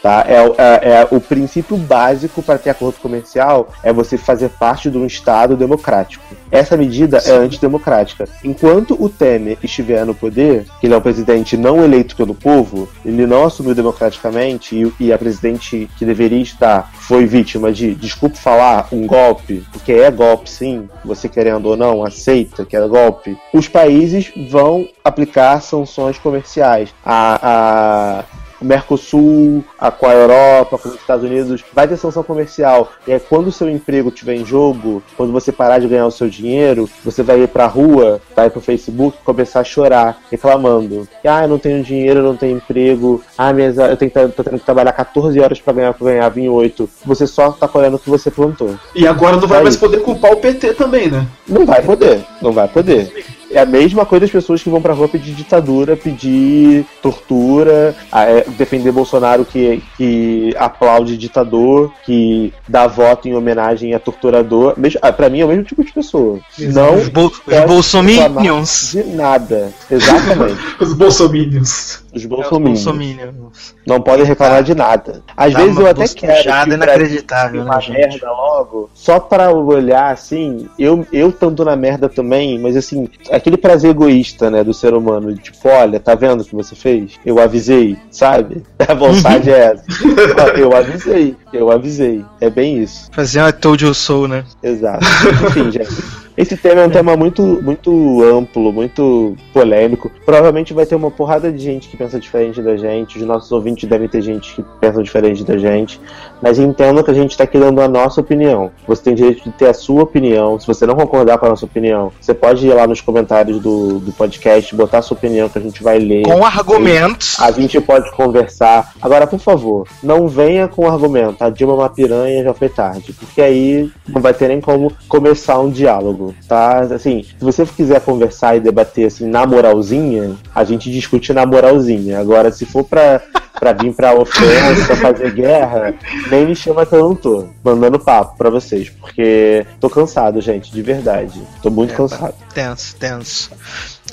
tá? 0.02 0.24
É, 0.28 0.40
o- 0.42 0.54
é- 0.56 0.80
é 1.00 1.08
o 1.10 1.20
princípio 1.20 1.76
básico 1.76 2.42
para 2.42 2.58
ter 2.58 2.70
acordo 2.70 2.98
comercial 3.00 3.68
é 3.82 3.92
você 3.92 4.16
fazer 4.16 4.48
parte 4.50 4.90
de 4.90 4.98
um 4.98 5.06
Estado 5.06 5.56
democrático. 5.56 6.24
Essa 6.50 6.76
medida 6.76 7.18
é 7.18 7.32
antidemocrática. 7.32 8.28
Enquanto 8.44 8.96
o 9.02 9.08
Temer 9.08 9.58
estiver 9.62 10.04
no 10.06 10.14
poder, 10.14 10.66
que 10.80 10.86
ele 10.86 10.94
é 10.94 10.96
um 10.96 11.00
presidente 11.00 11.56
não 11.56 11.84
eleito 11.84 12.14
pelo 12.16 12.34
povo, 12.34 12.88
ele 13.04 13.26
não 13.26 13.44
assumiu 13.44 13.74
democraticamente 13.74 14.76
e, 14.76 15.06
e 15.06 15.12
a 15.12 15.18
presidente 15.18 15.90
que 15.98 16.04
deveria 16.04 16.40
estar 16.40 16.92
foi 16.94 17.26
vítima 17.26 17.72
de, 17.72 17.94
desculpe 17.94 18.38
falar, 18.38 18.88
um 18.92 19.06
golpe, 19.06 19.64
porque 19.72 19.92
é 19.92 20.10
golpe 20.10 20.48
sim, 20.48 20.88
você 21.04 21.28
querendo 21.28 21.66
ou 21.66 21.76
não, 21.76 22.04
aceita 22.04 22.64
que 22.64 22.76
é 22.76 22.86
golpe, 22.86 23.36
os 23.52 23.66
países 23.68 24.30
vão 24.48 24.86
aplicar 25.02 25.60
sanções 25.60 26.18
comerciais. 26.18 26.94
A, 27.04 27.38
a, 27.42 28.24
o 28.64 28.66
Mercosul, 28.66 29.62
a, 29.78 29.90
com 29.90 30.06
a 30.06 30.12
Europa, 30.14 30.78
com 30.78 30.88
os 30.88 30.94
Estados 30.94 31.24
Unidos, 31.24 31.62
vai 31.72 31.86
ter 31.86 31.96
sanção 31.96 32.22
comercial. 32.22 32.90
E 33.06 33.12
aí, 33.12 33.20
quando 33.20 33.48
o 33.48 33.52
seu 33.52 33.68
emprego 33.68 34.08
estiver 34.08 34.34
em 34.34 34.44
jogo, 34.44 35.02
quando 35.16 35.32
você 35.32 35.52
parar 35.52 35.78
de 35.78 35.86
ganhar 35.86 36.06
o 36.06 36.10
seu 36.10 36.28
dinheiro, 36.28 36.88
você 37.04 37.22
vai 37.22 37.40
ir 37.42 37.48
pra 37.48 37.66
rua, 37.66 38.20
vai 38.34 38.48
pro 38.50 38.60
Facebook 38.60 39.18
começar 39.24 39.60
a 39.60 39.64
chorar, 39.64 40.18
reclamando. 40.30 41.06
Que, 41.20 41.28
ah, 41.28 41.42
eu 41.42 41.48
não 41.48 41.58
tenho 41.58 41.82
dinheiro, 41.82 42.20
eu 42.20 42.24
não 42.24 42.36
tenho 42.36 42.56
emprego, 42.56 43.22
ah, 43.36 43.52
minhas, 43.52 43.76
eu 43.76 43.96
tenho, 43.96 44.10
que- 44.10 44.28
tô 44.28 44.42
tendo 44.42 44.58
que 44.58 44.64
trabalhar 44.64 44.92
14 44.92 45.38
horas 45.40 45.60
pra 45.60 45.72
ganhar 45.74 45.90
o 45.90 45.94
que 45.94 46.02
eu 46.02 46.06
ganhava 46.06 46.40
em 46.40 46.48
8. 46.48 46.88
Você 47.04 47.26
só 47.26 47.50
tá 47.52 47.68
colhendo 47.68 47.96
o 47.96 47.98
que 47.98 48.08
você 48.10 48.30
plantou. 48.30 48.74
E 48.94 49.06
agora 49.06 49.36
não 49.36 49.46
vai 49.46 49.60
É 49.60 49.62
mais 49.62 49.74
isso. 49.74 49.84
poder 49.84 49.98
culpar 50.00 50.32
o 50.32 50.36
PT 50.36 50.74
também, 50.74 51.10
né? 51.10 51.26
Não 51.46 51.66
vai 51.66 51.82
poder, 51.82 52.24
não 52.40 52.52
vai 52.52 52.66
poder. 52.68 53.12
É 53.54 53.60
a 53.60 53.66
mesma 53.66 54.04
coisa 54.04 54.22
das 54.26 54.30
pessoas 54.32 54.62
que 54.62 54.68
vão 54.68 54.82
pra 54.82 54.92
rua 54.92 55.08
pedir 55.08 55.32
ditadura, 55.34 55.96
pedir 55.96 56.84
tortura, 57.02 57.94
a- 58.10 58.24
é, 58.24 58.44
defender 58.58 58.90
Bolsonaro 58.92 59.44
que, 59.44 59.82
que 59.96 60.54
aplaude 60.58 61.16
ditador, 61.16 61.92
que 62.04 62.52
dá 62.68 62.86
voto 62.86 63.28
em 63.28 63.34
homenagem 63.34 63.94
a 63.94 63.98
torturador. 63.98 64.74
Mesmo, 64.76 64.98
ah, 65.02 65.12
pra 65.12 65.28
mim 65.30 65.40
é 65.40 65.44
o 65.44 65.48
mesmo 65.48 65.64
tipo 65.64 65.84
de 65.84 65.92
pessoa. 65.92 66.38
Não 66.58 66.96
Os, 66.96 67.08
bol 67.08 67.26
os 67.26 67.64
bolsominions. 67.66 68.90
de 68.92 69.04
nada. 69.04 69.72
Exatamente. 69.90 70.58
Os 70.80 70.92
bolsominions. 70.94 72.03
Os 72.14 72.22
É, 72.22 72.24
os 72.24 72.26
bolsominions. 72.26 72.84
bolsominions. 72.84 73.74
Não 73.86 74.00
podem 74.00 74.24
reclamar 74.24 74.62
de 74.62 74.74
nada. 74.74 75.22
Às 75.36 75.52
Dá 75.52 75.60
vezes 75.60 75.76
eu 75.78 75.86
até 75.86 76.08
quero. 76.08 76.42
Brasil 76.44 76.74
inacreditável, 76.74 77.62
uma 77.62 77.74
né, 77.74 77.80
gente? 77.80 77.98
merda 77.98 78.30
logo, 78.30 78.90
só 78.94 79.18
pra 79.20 79.50
olhar 79.52 80.12
assim, 80.12 80.68
eu, 80.78 81.06
eu 81.12 81.32
tanto 81.32 81.64
na 81.64 81.76
merda 81.76 82.08
também, 82.08 82.58
mas 82.58 82.76
assim, 82.76 83.08
aquele 83.30 83.56
prazer 83.56 83.90
egoísta, 83.90 84.50
né, 84.50 84.62
do 84.64 84.72
ser 84.74 84.94
humano, 84.94 85.34
tipo, 85.36 85.68
olha, 85.68 85.98
tá 86.00 86.14
vendo 86.14 86.40
o 86.42 86.44
que 86.44 86.54
você 86.54 86.74
fez? 86.74 87.12
Eu 87.24 87.38
avisei, 87.38 87.96
sabe? 88.10 88.62
A 88.86 88.94
vontade 88.94 89.50
é 89.50 89.72
essa. 89.72 89.84
Eu 90.56 90.74
avisei, 90.76 91.36
eu 91.52 91.70
avisei. 91.70 92.24
É 92.40 92.48
bem 92.50 92.78
isso. 92.82 93.08
Fazer 93.12 93.40
uma 93.40 93.52
Told 93.52 93.84
You 93.84 93.94
So, 93.94 94.26
né? 94.28 94.44
Exato. 94.62 95.04
Enfim, 95.48 95.70
gente. 95.70 96.23
Esse 96.36 96.56
tema 96.56 96.80
é 96.80 96.86
um 96.86 96.90
tema 96.90 97.16
muito, 97.16 97.42
muito 97.62 98.22
amplo, 98.24 98.72
muito 98.72 99.36
polêmico. 99.52 100.10
Provavelmente 100.24 100.74
vai 100.74 100.84
ter 100.84 100.96
uma 100.96 101.10
porrada 101.10 101.52
de 101.52 101.62
gente 101.62 101.88
que 101.88 101.96
pensa 101.96 102.18
diferente 102.18 102.60
da 102.60 102.76
gente. 102.76 103.18
Os 103.18 103.24
nossos 103.24 103.52
ouvintes 103.52 103.88
devem 103.88 104.08
ter 104.08 104.20
gente 104.20 104.56
que 104.56 104.64
pensa 104.80 105.00
diferente 105.00 105.44
da 105.44 105.56
gente. 105.56 106.00
Mas 106.42 106.58
entenda 106.58 107.04
que 107.04 107.10
a 107.10 107.14
gente 107.14 107.30
está 107.30 107.44
aqui 107.44 107.56
dando 107.56 107.80
a 107.80 107.86
nossa 107.86 108.20
opinião. 108.20 108.72
Você 108.86 109.02
tem 109.04 109.14
direito 109.14 109.44
de 109.44 109.50
ter 109.52 109.68
a 109.68 109.74
sua 109.74 110.02
opinião. 110.02 110.58
Se 110.58 110.66
você 110.66 110.84
não 110.84 110.96
concordar 110.96 111.38
com 111.38 111.46
a 111.46 111.50
nossa 111.50 111.66
opinião, 111.66 112.10
você 112.20 112.34
pode 112.34 112.66
ir 112.66 112.74
lá 112.74 112.86
nos 112.86 113.00
comentários 113.00 113.60
do, 113.60 114.00
do 114.00 114.12
podcast, 114.12 114.74
botar 114.74 114.98
a 114.98 115.02
sua 115.02 115.16
opinião 115.16 115.48
que 115.48 115.58
a 115.58 115.62
gente 115.62 115.84
vai 115.84 116.00
ler. 116.00 116.24
Com 116.24 116.44
argumentos. 116.44 117.38
A 117.38 117.52
gente 117.52 117.80
pode 117.80 118.10
conversar. 118.10 118.92
Agora, 119.00 119.26
por 119.26 119.38
favor, 119.38 119.86
não 120.02 120.26
venha 120.26 120.66
com 120.66 120.88
argumento. 120.88 121.44
A 121.44 121.50
Dilma 121.50 121.74
é 121.74 121.76
uma 121.76 121.88
piranha, 121.88 122.42
já 122.42 122.54
foi 122.54 122.68
tarde. 122.68 123.12
Porque 123.12 123.40
aí 123.40 123.88
não 124.08 124.20
vai 124.20 124.34
ter 124.34 124.48
nem 124.48 124.60
como 124.60 124.92
começar 125.08 125.60
um 125.60 125.70
diálogo, 125.70 126.23
tá? 126.48 126.80
Assim, 126.80 127.22
se 127.24 127.44
você 127.44 127.64
quiser 127.66 128.00
conversar 128.00 128.56
e 128.56 128.60
debater 128.60 129.06
assim 129.06 129.26
na 129.28 129.44
moralzinha, 129.46 130.36
a 130.54 130.64
gente 130.64 130.90
discute 130.90 131.32
na 131.32 131.44
moralzinha. 131.44 132.18
Agora, 132.20 132.50
se 132.52 132.64
for 132.64 132.84
pra, 132.84 133.20
pra 133.58 133.72
vir 133.72 133.92
pra 133.92 134.14
ofensa, 134.14 134.96
fazer 134.96 135.32
guerra, 135.32 135.94
nem 136.30 136.46
me 136.46 136.54
chama 136.54 136.86
que 136.86 136.94
eu 136.94 137.00
não 137.08 137.14
tô. 137.14 137.46
Mandando 137.62 137.98
papo 137.98 138.36
pra 138.36 138.50
vocês. 138.50 138.90
Porque 138.90 139.66
tô 139.80 139.88
cansado, 139.90 140.40
gente, 140.40 140.70
de 140.72 140.82
verdade. 140.82 141.40
Tô 141.62 141.70
muito 141.70 141.92
É, 141.92 141.96
cansado. 141.96 142.34
Tenso, 142.54 142.94
tenso. 142.96 143.50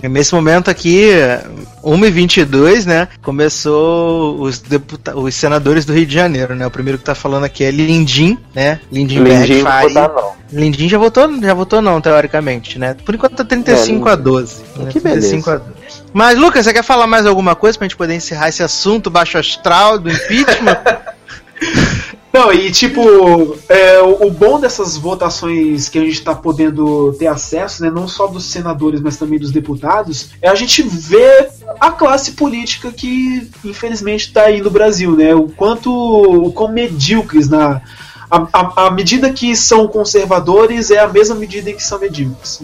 Nesse 0.04 0.34
momento 0.34 0.70
aqui, 0.72 1.12
1h22, 1.84 2.86
né? 2.86 3.08
Começou 3.22 4.40
os, 4.42 4.60
deputa 4.60 5.16
os 5.18 5.36
senadores 5.36 5.86
do 5.86 5.94
Rio 5.94 6.06
de 6.06 6.14
Janeiro, 6.14 6.56
né? 6.56 6.66
O 6.66 6.72
primeiro 6.72 6.98
que 6.98 7.04
tá 7.04 7.14
falando 7.14 7.44
aqui 7.44 7.64
é 7.64 7.72
Lindim, 7.72 8.38
né? 8.56 8.80
Lindim 8.92 9.20
não 9.20 9.26
vou 9.26 9.38
Bergfai. 9.38 9.94
dar, 9.94 10.10
não. 10.10 10.32
Lindim 10.52 10.90
já 10.90 10.98
votou, 10.98 11.40
já 11.42 11.54
votou 11.54 11.82
não, 11.82 12.01
teoricamente, 12.02 12.78
né? 12.80 12.96
Por 13.06 13.16
enquanto 13.16 13.36
tá 13.36 13.46
35 13.46 14.10
É, 14.10 14.12
a 14.12 14.16
12. 14.16 14.56
né? 14.78 14.90
que 14.92 15.00
beleza. 15.00 15.30
35 15.30 15.50
a 15.50 15.58
12. 15.58 15.72
Mas, 16.14 16.38
Lucas, 16.38 16.66
você 16.66 16.74
quer 16.74 16.84
falar 16.84 17.08
mais 17.08 17.26
alguma 17.26 17.56
coisa 17.56 17.78
pra 17.78 17.88
gente 17.88 17.96
poder 17.96 18.16
encerrar 18.16 18.50
esse 18.50 18.62
assunto 18.64 19.10
baixo 19.10 19.38
astral 19.38 19.98
do 19.98 20.10
impeachment? 20.12 20.78
Não, 22.34 22.54
e 22.54 22.72
tipo, 22.72 23.58
é, 23.68 24.00
o, 24.00 24.28
o 24.28 24.32
bom 24.32 24.58
dessas 24.58 24.96
votações 24.96 25.90
que 25.90 26.00
a 26.00 26.02
gente 26.02 26.14
está 26.14 26.34
podendo 26.34 27.14
ter 27.20 27.28
acesso, 27.28 27.84
né, 27.84 27.92
não 27.92 28.08
só 28.08 28.26
dos 28.26 28.46
senadores, 28.46 29.02
mas 29.02 29.18
também 29.18 29.38
dos 29.38 29.52
deputados, 29.52 30.30
é 30.42 30.48
a 30.48 30.56
gente 30.56 30.82
ver 30.82 31.50
a 31.80 31.92
classe 31.92 32.32
política 32.32 32.90
que 32.92 33.50
infelizmente 33.66 34.28
está 34.28 34.44
aí 34.44 34.62
no 34.62 34.70
Brasil, 34.70 35.16
né? 35.16 35.36
O 35.36 35.50
quanto, 35.50 35.92
o 35.92 36.54
quão 36.54 36.72
medíocres 36.72 37.50
na. 37.50 37.82
A, 38.32 38.86
a, 38.88 38.92
medida 38.92 39.34
que 39.34 39.54
são 39.58 39.90
conservadores 39.90 40.90
é 40.90 41.00
a 41.00 41.08
mesma 41.08 41.36
medida 41.36 41.70
em 41.70 41.76
que 41.76 41.84
são 41.84 42.00
medíocres? 42.00 42.62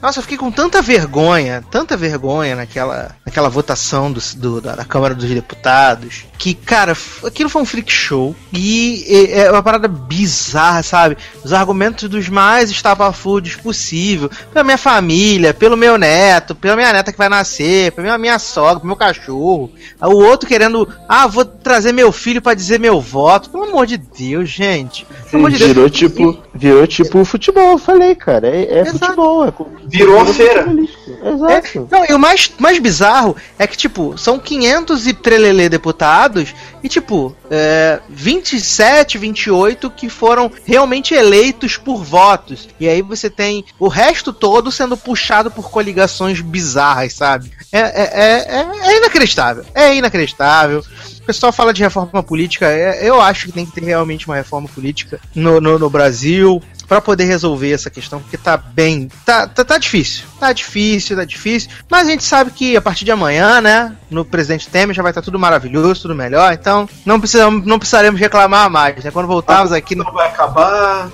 Nossa, 0.00 0.18
eu 0.18 0.22
fiquei 0.22 0.38
com 0.38 0.50
tanta 0.50 0.80
vergonha, 0.80 1.62
tanta 1.70 1.96
vergonha 1.96 2.56
naquela, 2.56 3.14
naquela 3.24 3.48
votação 3.48 4.10
do, 4.10 4.20
do 4.36 4.60
da, 4.60 4.76
da 4.76 4.84
Câmara 4.84 5.14
dos 5.14 5.28
Deputados, 5.28 6.24
que, 6.38 6.54
cara, 6.54 6.96
aquilo 7.24 7.50
foi 7.50 7.60
um 7.60 7.66
freak 7.66 7.92
show. 7.92 8.34
E 8.52 9.04
é 9.08 9.40
é 9.40 9.50
uma 9.50 9.62
parada 9.62 9.88
bizarra, 9.88 10.82
sabe? 10.82 11.16
Os 11.44 11.52
argumentos 11.52 12.08
dos 12.08 12.28
mais 12.28 12.70
estapafúrdios 12.70 13.56
possível. 13.56 14.30
Pela 14.52 14.64
minha 14.64 14.78
família, 14.78 15.52
pelo 15.52 15.76
meu 15.76 15.98
neto, 15.98 16.54
pela 16.54 16.76
minha 16.76 16.92
neta 16.92 17.12
que 17.12 17.18
vai 17.18 17.28
nascer, 17.28 17.92
pela 17.92 18.06
minha, 18.06 18.18
minha 18.18 18.38
sogra, 18.38 18.76
pelo 18.76 18.86
meu 18.86 18.96
cachorro. 18.96 19.70
O 20.00 20.22
outro 20.24 20.48
querendo, 20.48 20.88
ah, 21.08 21.26
vou 21.26 21.44
trazer 21.44 21.92
meu 21.92 22.12
filho 22.12 22.40
pra 22.40 22.54
dizer 22.54 22.78
meu 22.78 23.00
voto. 23.00 23.50
Pelo 23.50 23.64
amor 23.64 23.86
de 23.86 23.96
Deus, 23.96 24.48
gente. 24.48 25.06
Pelo 25.30 25.42
amor 25.42 25.50
de 25.50 25.58
Deus. 25.58 25.70
Virou 25.70 25.90
tipo, 25.90 26.38
virou 26.54 26.86
tipo 26.86 27.24
futebol, 27.24 27.72
eu 27.72 27.78
falei, 27.78 28.14
cara. 28.14 28.48
É, 28.48 28.80
é 28.80 28.84
futebol. 28.84 29.46
É, 29.46 29.52
Virou 29.90 30.20
a 30.20 30.26
feira. 30.26 30.62
futebolístico. 30.62 31.10
Exato. 31.26 31.88
Não, 31.90 32.04
e 32.08 32.12
o 32.14 32.18
mais, 32.18 32.50
mais 32.58 32.78
bizarro 32.78 33.36
é 33.58 33.66
que, 33.66 33.76
tipo, 33.76 34.16
são 34.16 34.38
500 34.38 35.06
e 35.06 35.12
trelelê 35.12 35.68
deputados 35.68 36.54
e, 36.82 36.88
tipo, 36.88 37.36
é, 37.50 38.00
27, 38.08 39.18
28 39.18 39.90
que 39.90 40.08
foram 40.08 40.50
realmente 40.64 41.14
eleitos 41.14 41.76
por 41.76 42.02
votos. 42.02 42.68
E 42.78 42.88
aí 42.88 43.02
você 43.02 43.28
tem 43.28 43.64
o 43.78 43.88
resto 43.88 44.32
todo 44.32 44.70
sendo 44.72 44.96
puxado 44.96 45.50
por 45.50 45.70
coligações 45.70 46.40
bizarras, 46.40 47.12
sabe? 47.12 47.50
É, 47.72 47.80
é, 47.80 48.10
é, 48.12 48.60
é- 48.60 48.92
é 48.92 48.96
inacreditável. 48.98 49.64
É 49.74 49.94
inacreditável. 49.94 50.82
O 51.20 51.24
pessoal 51.24 51.52
fala 51.52 51.72
de 51.72 51.82
reforma 51.82 52.22
política. 52.22 52.66
é- 52.66 53.06
eu 53.06 53.20
acho 53.20 53.46
que 53.46 53.52
tem 53.52 53.66
que 53.66 53.72
ter 53.72 53.84
realmente 53.84 54.26
uma 54.26 54.36
reforma 54.36 54.68
política 54.68 55.20
no, 55.34 55.60
no, 55.60 55.78
no 55.78 55.90
Brasil 55.90 56.62
pra 56.90 57.00
poder 57.00 57.22
resolver 57.26 57.70
essa 57.70 57.88
questão, 57.88 58.20
porque 58.20 58.36
tá 58.36 58.56
bem. 58.56 59.08
Tá, 59.24 59.46
tá, 59.46 59.64
tá 59.64 59.78
difícil. 59.78 60.24
Tá 60.40 60.52
difícil, 60.54 61.16
tá 61.16 61.24
difícil. 61.24 61.70
Mas 61.88 62.08
a 62.08 62.10
gente 62.10 62.24
sabe 62.24 62.50
que 62.50 62.74
a 62.76 62.80
partir 62.80 63.04
de 63.04 63.12
amanhã, 63.12 63.60
né? 63.60 63.94
No 64.10 64.24
presidente 64.24 64.68
Temer 64.68 64.96
já 64.96 65.02
vai 65.02 65.10
estar 65.10 65.20
tudo 65.20 65.38
maravilhoso, 65.38 66.00
tudo 66.02 66.14
melhor. 66.14 66.50
Então 66.54 66.88
não, 67.04 67.20
precisamos, 67.20 67.66
não 67.66 67.78
precisaremos 67.78 68.18
reclamar 68.18 68.70
mais, 68.70 69.04
né? 69.04 69.10
Quando 69.10 69.26
voltarmos 69.26 69.70
aqui. 69.70 69.94
Não 69.94 70.10
vai 70.12 70.28
acabar. 70.28 71.10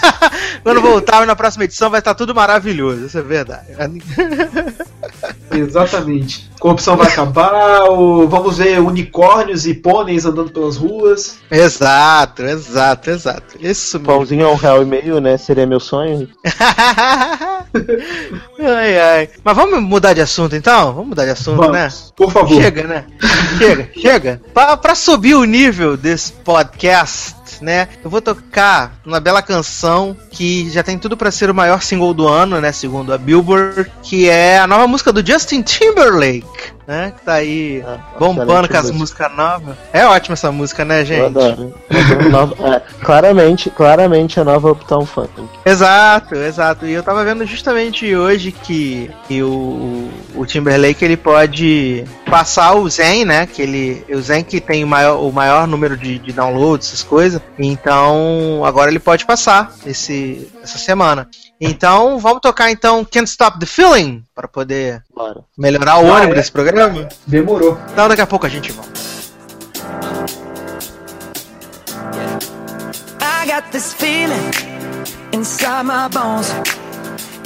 Quando 0.64 0.80
voltarmos 0.80 1.26
na 1.26 1.36
próxima 1.36 1.64
edição, 1.64 1.90
vai 1.90 1.98
estar 2.00 2.14
tudo 2.14 2.34
maravilhoso. 2.34 3.04
Isso 3.04 3.18
é 3.18 3.22
verdade. 3.22 3.66
Exatamente. 5.52 6.50
Corrupção 6.58 6.96
vai 6.96 7.08
acabar. 7.08 7.84
o- 7.90 8.26
Vamos 8.26 8.56
ver 8.58 8.80
unicórnios 8.80 9.66
e 9.66 9.74
pôneis 9.74 10.24
andando 10.24 10.50
pelas 10.50 10.76
ruas. 10.78 11.36
Exato, 11.50 12.42
exato, 12.42 13.10
exato. 13.10 13.56
Isso 13.60 13.98
mesmo. 13.98 14.12
Pãozinho 14.14 14.46
a 14.46 14.52
um 14.52 14.56
real 14.56 14.82
e 14.82 14.86
meio, 14.86 15.20
né? 15.20 15.36
Seria 15.36 15.66
meu 15.66 15.80
sonho. 15.80 16.28
ai, 18.60 18.98
ai. 18.98 19.28
Mas 19.42 19.56
vamos 19.56 19.82
mudar 19.82 20.12
de 20.12 20.20
assunto 20.20 20.54
então? 20.56 20.92
Vamos 20.92 21.08
mudar 21.08 21.24
de 21.24 21.30
assunto, 21.30 21.56
Vamos, 21.56 21.72
né? 21.72 21.88
por 22.16 22.30
favor. 22.30 22.60
Chega, 22.62 22.84
né? 22.84 23.04
chega, 23.58 23.88
chega. 23.96 24.40
Pra, 24.52 24.76
pra 24.76 24.94
subir 24.94 25.34
o 25.34 25.44
nível 25.44 25.96
desse 25.96 26.32
podcast, 26.32 27.34
né? 27.60 27.88
Eu 28.02 28.10
vou 28.10 28.20
tocar 28.20 28.92
uma 29.04 29.20
bela 29.20 29.42
canção 29.42 30.16
que 30.30 30.68
já 30.70 30.82
tem 30.82 30.98
tudo 30.98 31.16
pra 31.16 31.30
ser 31.30 31.50
o 31.50 31.54
maior 31.54 31.82
single 31.82 32.12
do 32.14 32.26
ano, 32.28 32.60
né? 32.60 32.72
Segundo 32.72 33.12
a 33.12 33.18
Billboard, 33.18 33.90
que 34.02 34.28
é 34.28 34.58
a 34.58 34.66
nova 34.66 34.86
música 34.86 35.12
do 35.12 35.24
Justin 35.26 35.62
Timberlake, 35.62 36.44
né? 36.86 37.12
Que 37.16 37.24
tá 37.24 37.34
aí 37.34 37.82
Ah, 37.86 37.98
bombando 38.18 38.68
com 38.68 38.76
as 38.76 38.90
música. 38.90 38.98
músicas 38.98 39.36
novas. 39.36 39.76
É 39.92 40.06
ótima 40.06 40.34
essa 40.34 40.50
música, 40.52 40.84
né, 40.84 41.00
Eu 41.02 41.06
gente? 41.06 41.24
adoro. 41.24 41.74
Nova- 42.30 42.54
é, 42.76 42.82
claramente, 43.04 43.70
claramente 43.70 44.38
a 44.40 44.44
nova 44.44 44.70
Uptown 44.72 45.06
Funk. 45.06 45.30
Exato, 45.64 46.34
exato. 46.34 46.86
E 46.86 46.92
eu 46.92 47.02
tava 47.02 47.24
vendo 47.24 47.44
justamente 47.46 48.14
hoje 48.14 48.52
que, 48.52 49.10
que 49.28 49.42
o, 49.42 50.08
o 50.34 50.46
Timberlake 50.46 51.04
ele 51.04 51.16
pode 51.16 52.04
passar 52.30 52.74
o 52.74 52.88
Zen, 52.88 53.24
né? 53.24 53.46
Que 53.46 53.62
ele, 53.62 54.04
o 54.10 54.20
Zen 54.20 54.42
que 54.44 54.60
tem 54.60 54.84
o 54.84 54.86
maior, 54.86 55.20
o 55.22 55.32
maior 55.32 55.66
número 55.66 55.96
de, 55.96 56.18
de 56.18 56.32
downloads, 56.32 56.88
essas 56.88 57.02
coisas. 57.02 57.33
Então 57.58 58.62
agora 58.64 58.90
ele 58.90 58.98
pode 58.98 59.24
passar 59.24 59.72
esse, 59.86 60.50
essa 60.62 60.78
semana. 60.78 61.28
Então 61.60 62.18
vamos 62.18 62.40
tocar 62.40 62.70
então 62.70 63.04
Can't 63.04 63.28
Stop 63.30 63.58
the 63.58 63.66
Feeling 63.66 64.24
para 64.34 64.48
poder 64.48 65.02
Bora. 65.14 65.40
melhorar 65.56 65.98
o 65.98 66.12
Ah, 66.12 66.16
ânimo 66.18 66.32
é? 66.32 66.36
desse 66.36 66.50
programa. 66.52 67.08
Demorou. 67.26 67.78
Então 67.92 68.08
daqui 68.08 68.20
a 68.22 68.26
pouco 68.26 68.46
a 68.46 68.48
gente 68.48 68.70
volta. 68.72 68.92
I 73.20 73.46
got 73.46 73.70
this 73.72 73.92
feeling 73.92 74.50
inside 75.32 75.84
my 75.84 76.08
bones. 76.08 76.50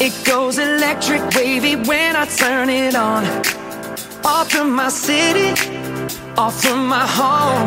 It 0.01 0.13
goes 0.25 0.59
electric 0.59 1.23
wavy 1.35 1.77
when 1.77 2.15
I 2.17 2.27
turn 2.27 2.69
it 2.71 2.95
on. 2.97 3.25
Off 4.25 4.51
from 4.51 4.71
my 4.71 4.91
city, 4.91 5.53
off 6.37 6.61
from 6.63 6.87
my 6.87 7.05
home. 7.07 7.67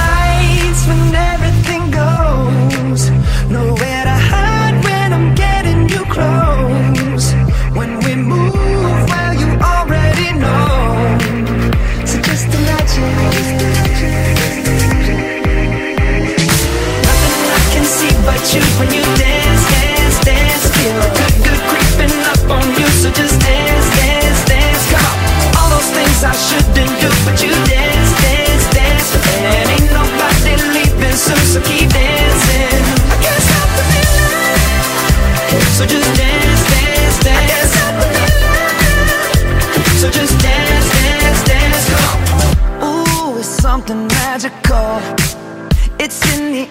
you 18.53 18.61
when 18.79 18.91
you 18.91 19.03
dance, 19.15 19.63
dance, 19.71 20.19
dance. 20.25 20.63
Feel 20.75 20.99
good, 21.15 21.35
good 21.47 21.61
creeping 21.71 22.15
up 22.27 22.43
on 22.51 22.67
you. 22.75 22.87
So 22.99 23.09
just 23.11 23.39
dance, 23.39 23.87
dance, 23.95 24.43
dance. 24.45 24.83
Come 24.91 25.05
on. 25.07 25.19
All 25.55 25.69
those 25.71 25.89
things 25.95 26.19
I 26.23 26.35
shouldn't 26.35 26.91
do, 26.99 27.09
but 27.23 27.39
you 27.39 27.51
dance, 27.71 28.11
dance, 28.19 28.65
dance. 28.75 29.09
And 29.39 29.69
ain't 29.71 29.91
nobody 29.95 30.55
leaving 30.75 31.15
soon, 31.15 31.39
so 31.47 31.61
keep 31.63 31.87
dancing. 31.95 32.83
I 33.07 33.17
can't 33.23 33.43
stop 33.47 33.69
the 33.77 33.83
feeling. 33.91 34.59
So 35.77 35.85
just 35.87 36.11
dance, 36.19 36.63
dance, 36.75 37.17
dance. 37.23 37.71
Stop 37.71 37.95
the 38.03 38.07
feeling. 38.11 39.19
So 40.01 40.07
just 40.11 40.35
dance, 40.43 40.87
dance, 40.99 41.41
dance. 41.47 41.83
Come 41.87 42.23
on. 42.35 42.51
Ooh, 42.83 43.39
it's 43.39 43.47
something 43.47 44.07
magical. 44.07 44.99
It's 45.99 46.19
in 46.33 46.51
the 46.51 46.70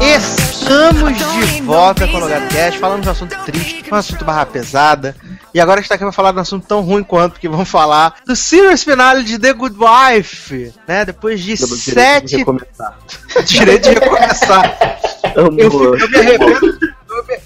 Estamos 0.00 1.12
de 1.16 1.60
volta 1.62 2.06
com 2.08 2.16
o 2.16 2.20
Logado 2.20 2.48
Cast, 2.48 2.78
falando 2.78 3.02
de 3.02 3.08
um 3.08 3.12
assunto 3.12 3.36
triste, 3.44 3.84
um 3.92 3.94
assunto 3.94 4.24
barra 4.24 4.46
pesada. 4.46 5.14
E 5.52 5.60
agora 5.60 5.78
a 5.78 5.82
gente 5.82 5.88
tá 5.90 5.94
aqui 5.96 6.04
pra 6.04 6.12
falar 6.12 6.32
de 6.32 6.38
um 6.38 6.40
assunto 6.40 6.66
tão 6.66 6.80
ruim 6.80 7.02
quanto, 7.02 7.32
porque 7.32 7.48
vamos 7.50 7.68
falar 7.68 8.14
do 8.26 8.34
series 8.34 8.82
finale 8.82 9.24
de 9.24 9.38
The 9.38 9.52
Good 9.52 9.76
Wife, 9.78 10.72
né? 10.88 11.04
Depois 11.04 11.40
de 11.40 11.54
Temos 11.56 11.84
direito 11.84 12.22
de 12.24 12.30
sete 12.30 12.36
recomeçar. 12.38 12.98
direito 13.44 13.82
de 13.82 13.94
recomeçar. 13.94 14.78
Eu, 15.36 15.52
fico- 15.52 15.84
eu 15.96 16.08
me 16.08 16.16
arrependo. 16.16 16.78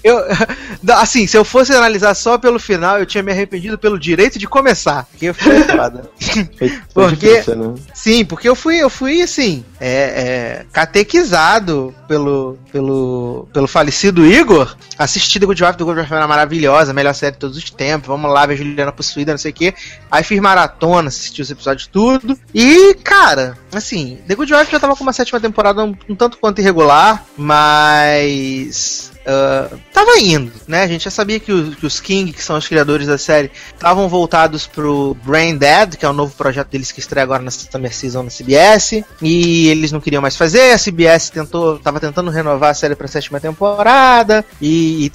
Eu, 0.03 0.19
assim, 0.95 1.27
se 1.27 1.37
eu 1.37 1.45
fosse 1.45 1.73
analisar 1.73 2.13
só 2.13 2.37
pelo 2.37 2.59
final, 2.59 2.99
eu 2.99 3.05
tinha 3.05 3.23
me 3.23 3.31
arrependido 3.31 3.77
pelo 3.77 3.99
direito 3.99 4.39
de 4.39 4.47
começar. 4.47 5.07
Que 5.17 5.31
foi 5.33 5.63
foda. 5.63 6.09
Porque- 6.93 7.15
difícil, 7.15 7.55
né? 7.55 7.75
Sim, 7.93 8.25
porque 8.25 8.49
eu 8.49 8.55
fui, 8.55 8.77
eu 8.77 8.89
fui 8.89 9.21
assim, 9.21 9.63
é, 9.79 9.91
é, 9.91 10.65
catequizado 10.71 11.93
pelo, 12.07 12.57
pelo, 12.71 13.47
pelo 13.53 13.67
falecido 13.67 14.25
Igor, 14.25 14.75
assisti 14.97 15.39
The 15.39 15.45
Good 15.45 15.63
Wife, 15.63 15.77
The 15.77 15.83
Good 15.83 15.99
Wife 15.99 16.13
era 16.13 16.27
maravilhosa, 16.27 16.93
melhor 16.93 17.13
série 17.13 17.33
de 17.33 17.39
todos 17.39 17.57
os 17.57 17.69
tempos, 17.69 18.07
vamos 18.07 18.31
lá 18.31 18.45
ver 18.45 18.57
Juliana 18.57 18.91
possuída, 18.91 19.31
não 19.31 19.37
sei 19.37 19.51
o 19.51 19.53
quê. 19.53 19.73
Aí 20.09 20.23
fiz 20.23 20.39
maratona, 20.39 21.07
assisti 21.09 21.41
os 21.41 21.51
episódios 21.51 21.87
tudo. 21.87 22.37
E, 22.53 22.95
cara, 22.95 23.57
assim, 23.73 24.19
The 24.27 24.35
Good 24.35 24.53
Wife 24.53 24.71
já 24.71 24.79
tava 24.79 24.95
com 24.95 25.03
uma 25.03 25.13
sétima 25.13 25.39
temporada 25.39 25.83
um, 25.83 25.95
um 26.09 26.15
tanto 26.15 26.37
quanto 26.37 26.59
irregular, 26.59 27.23
mas 27.37 29.11
uh, 29.21 29.79
tava 29.93 30.19
indo, 30.19 30.51
né? 30.67 30.83
A 30.83 30.87
gente 30.87 31.05
já 31.05 31.11
sabia 31.11 31.39
que, 31.39 31.51
os, 31.51 31.75
que 31.75 31.85
os 31.85 31.99
King, 31.99 32.31
que 32.31 32.43
são 32.43 32.57
os 32.57 32.67
criadores 32.67 33.07
da 33.07 33.17
série, 33.17 33.51
estavam 33.73 34.07
voltados 34.09 34.67
pro 34.67 35.15
Brain 35.23 35.57
Dead, 35.57 35.95
que 35.95 36.05
é 36.05 36.09
o 36.09 36.13
novo 36.13 36.33
projeto 36.35 36.69
deles 36.69 36.91
que 36.91 36.99
estreia 36.99 37.23
agora 37.23 37.43
na 37.43 37.51
Summer 37.51 37.93
Season 37.93 38.23
na 38.23 38.29
CBS, 38.29 39.03
e 39.21 39.67
eles 39.69 39.91
não 39.91 40.01
queriam 40.01 40.21
mais 40.21 40.35
fazer, 40.35 40.73
a 40.73 40.77
CBS 40.77 41.29
tentou, 41.29 41.79
tava 41.79 41.99
tentando 41.99 42.31
renovar 42.31 42.71
a 42.71 42.73
série 42.73 42.95
pra 42.95 43.07
sétima 43.07 43.39
temporada, 43.39 44.45
e, 44.61 45.05
e 45.05 45.11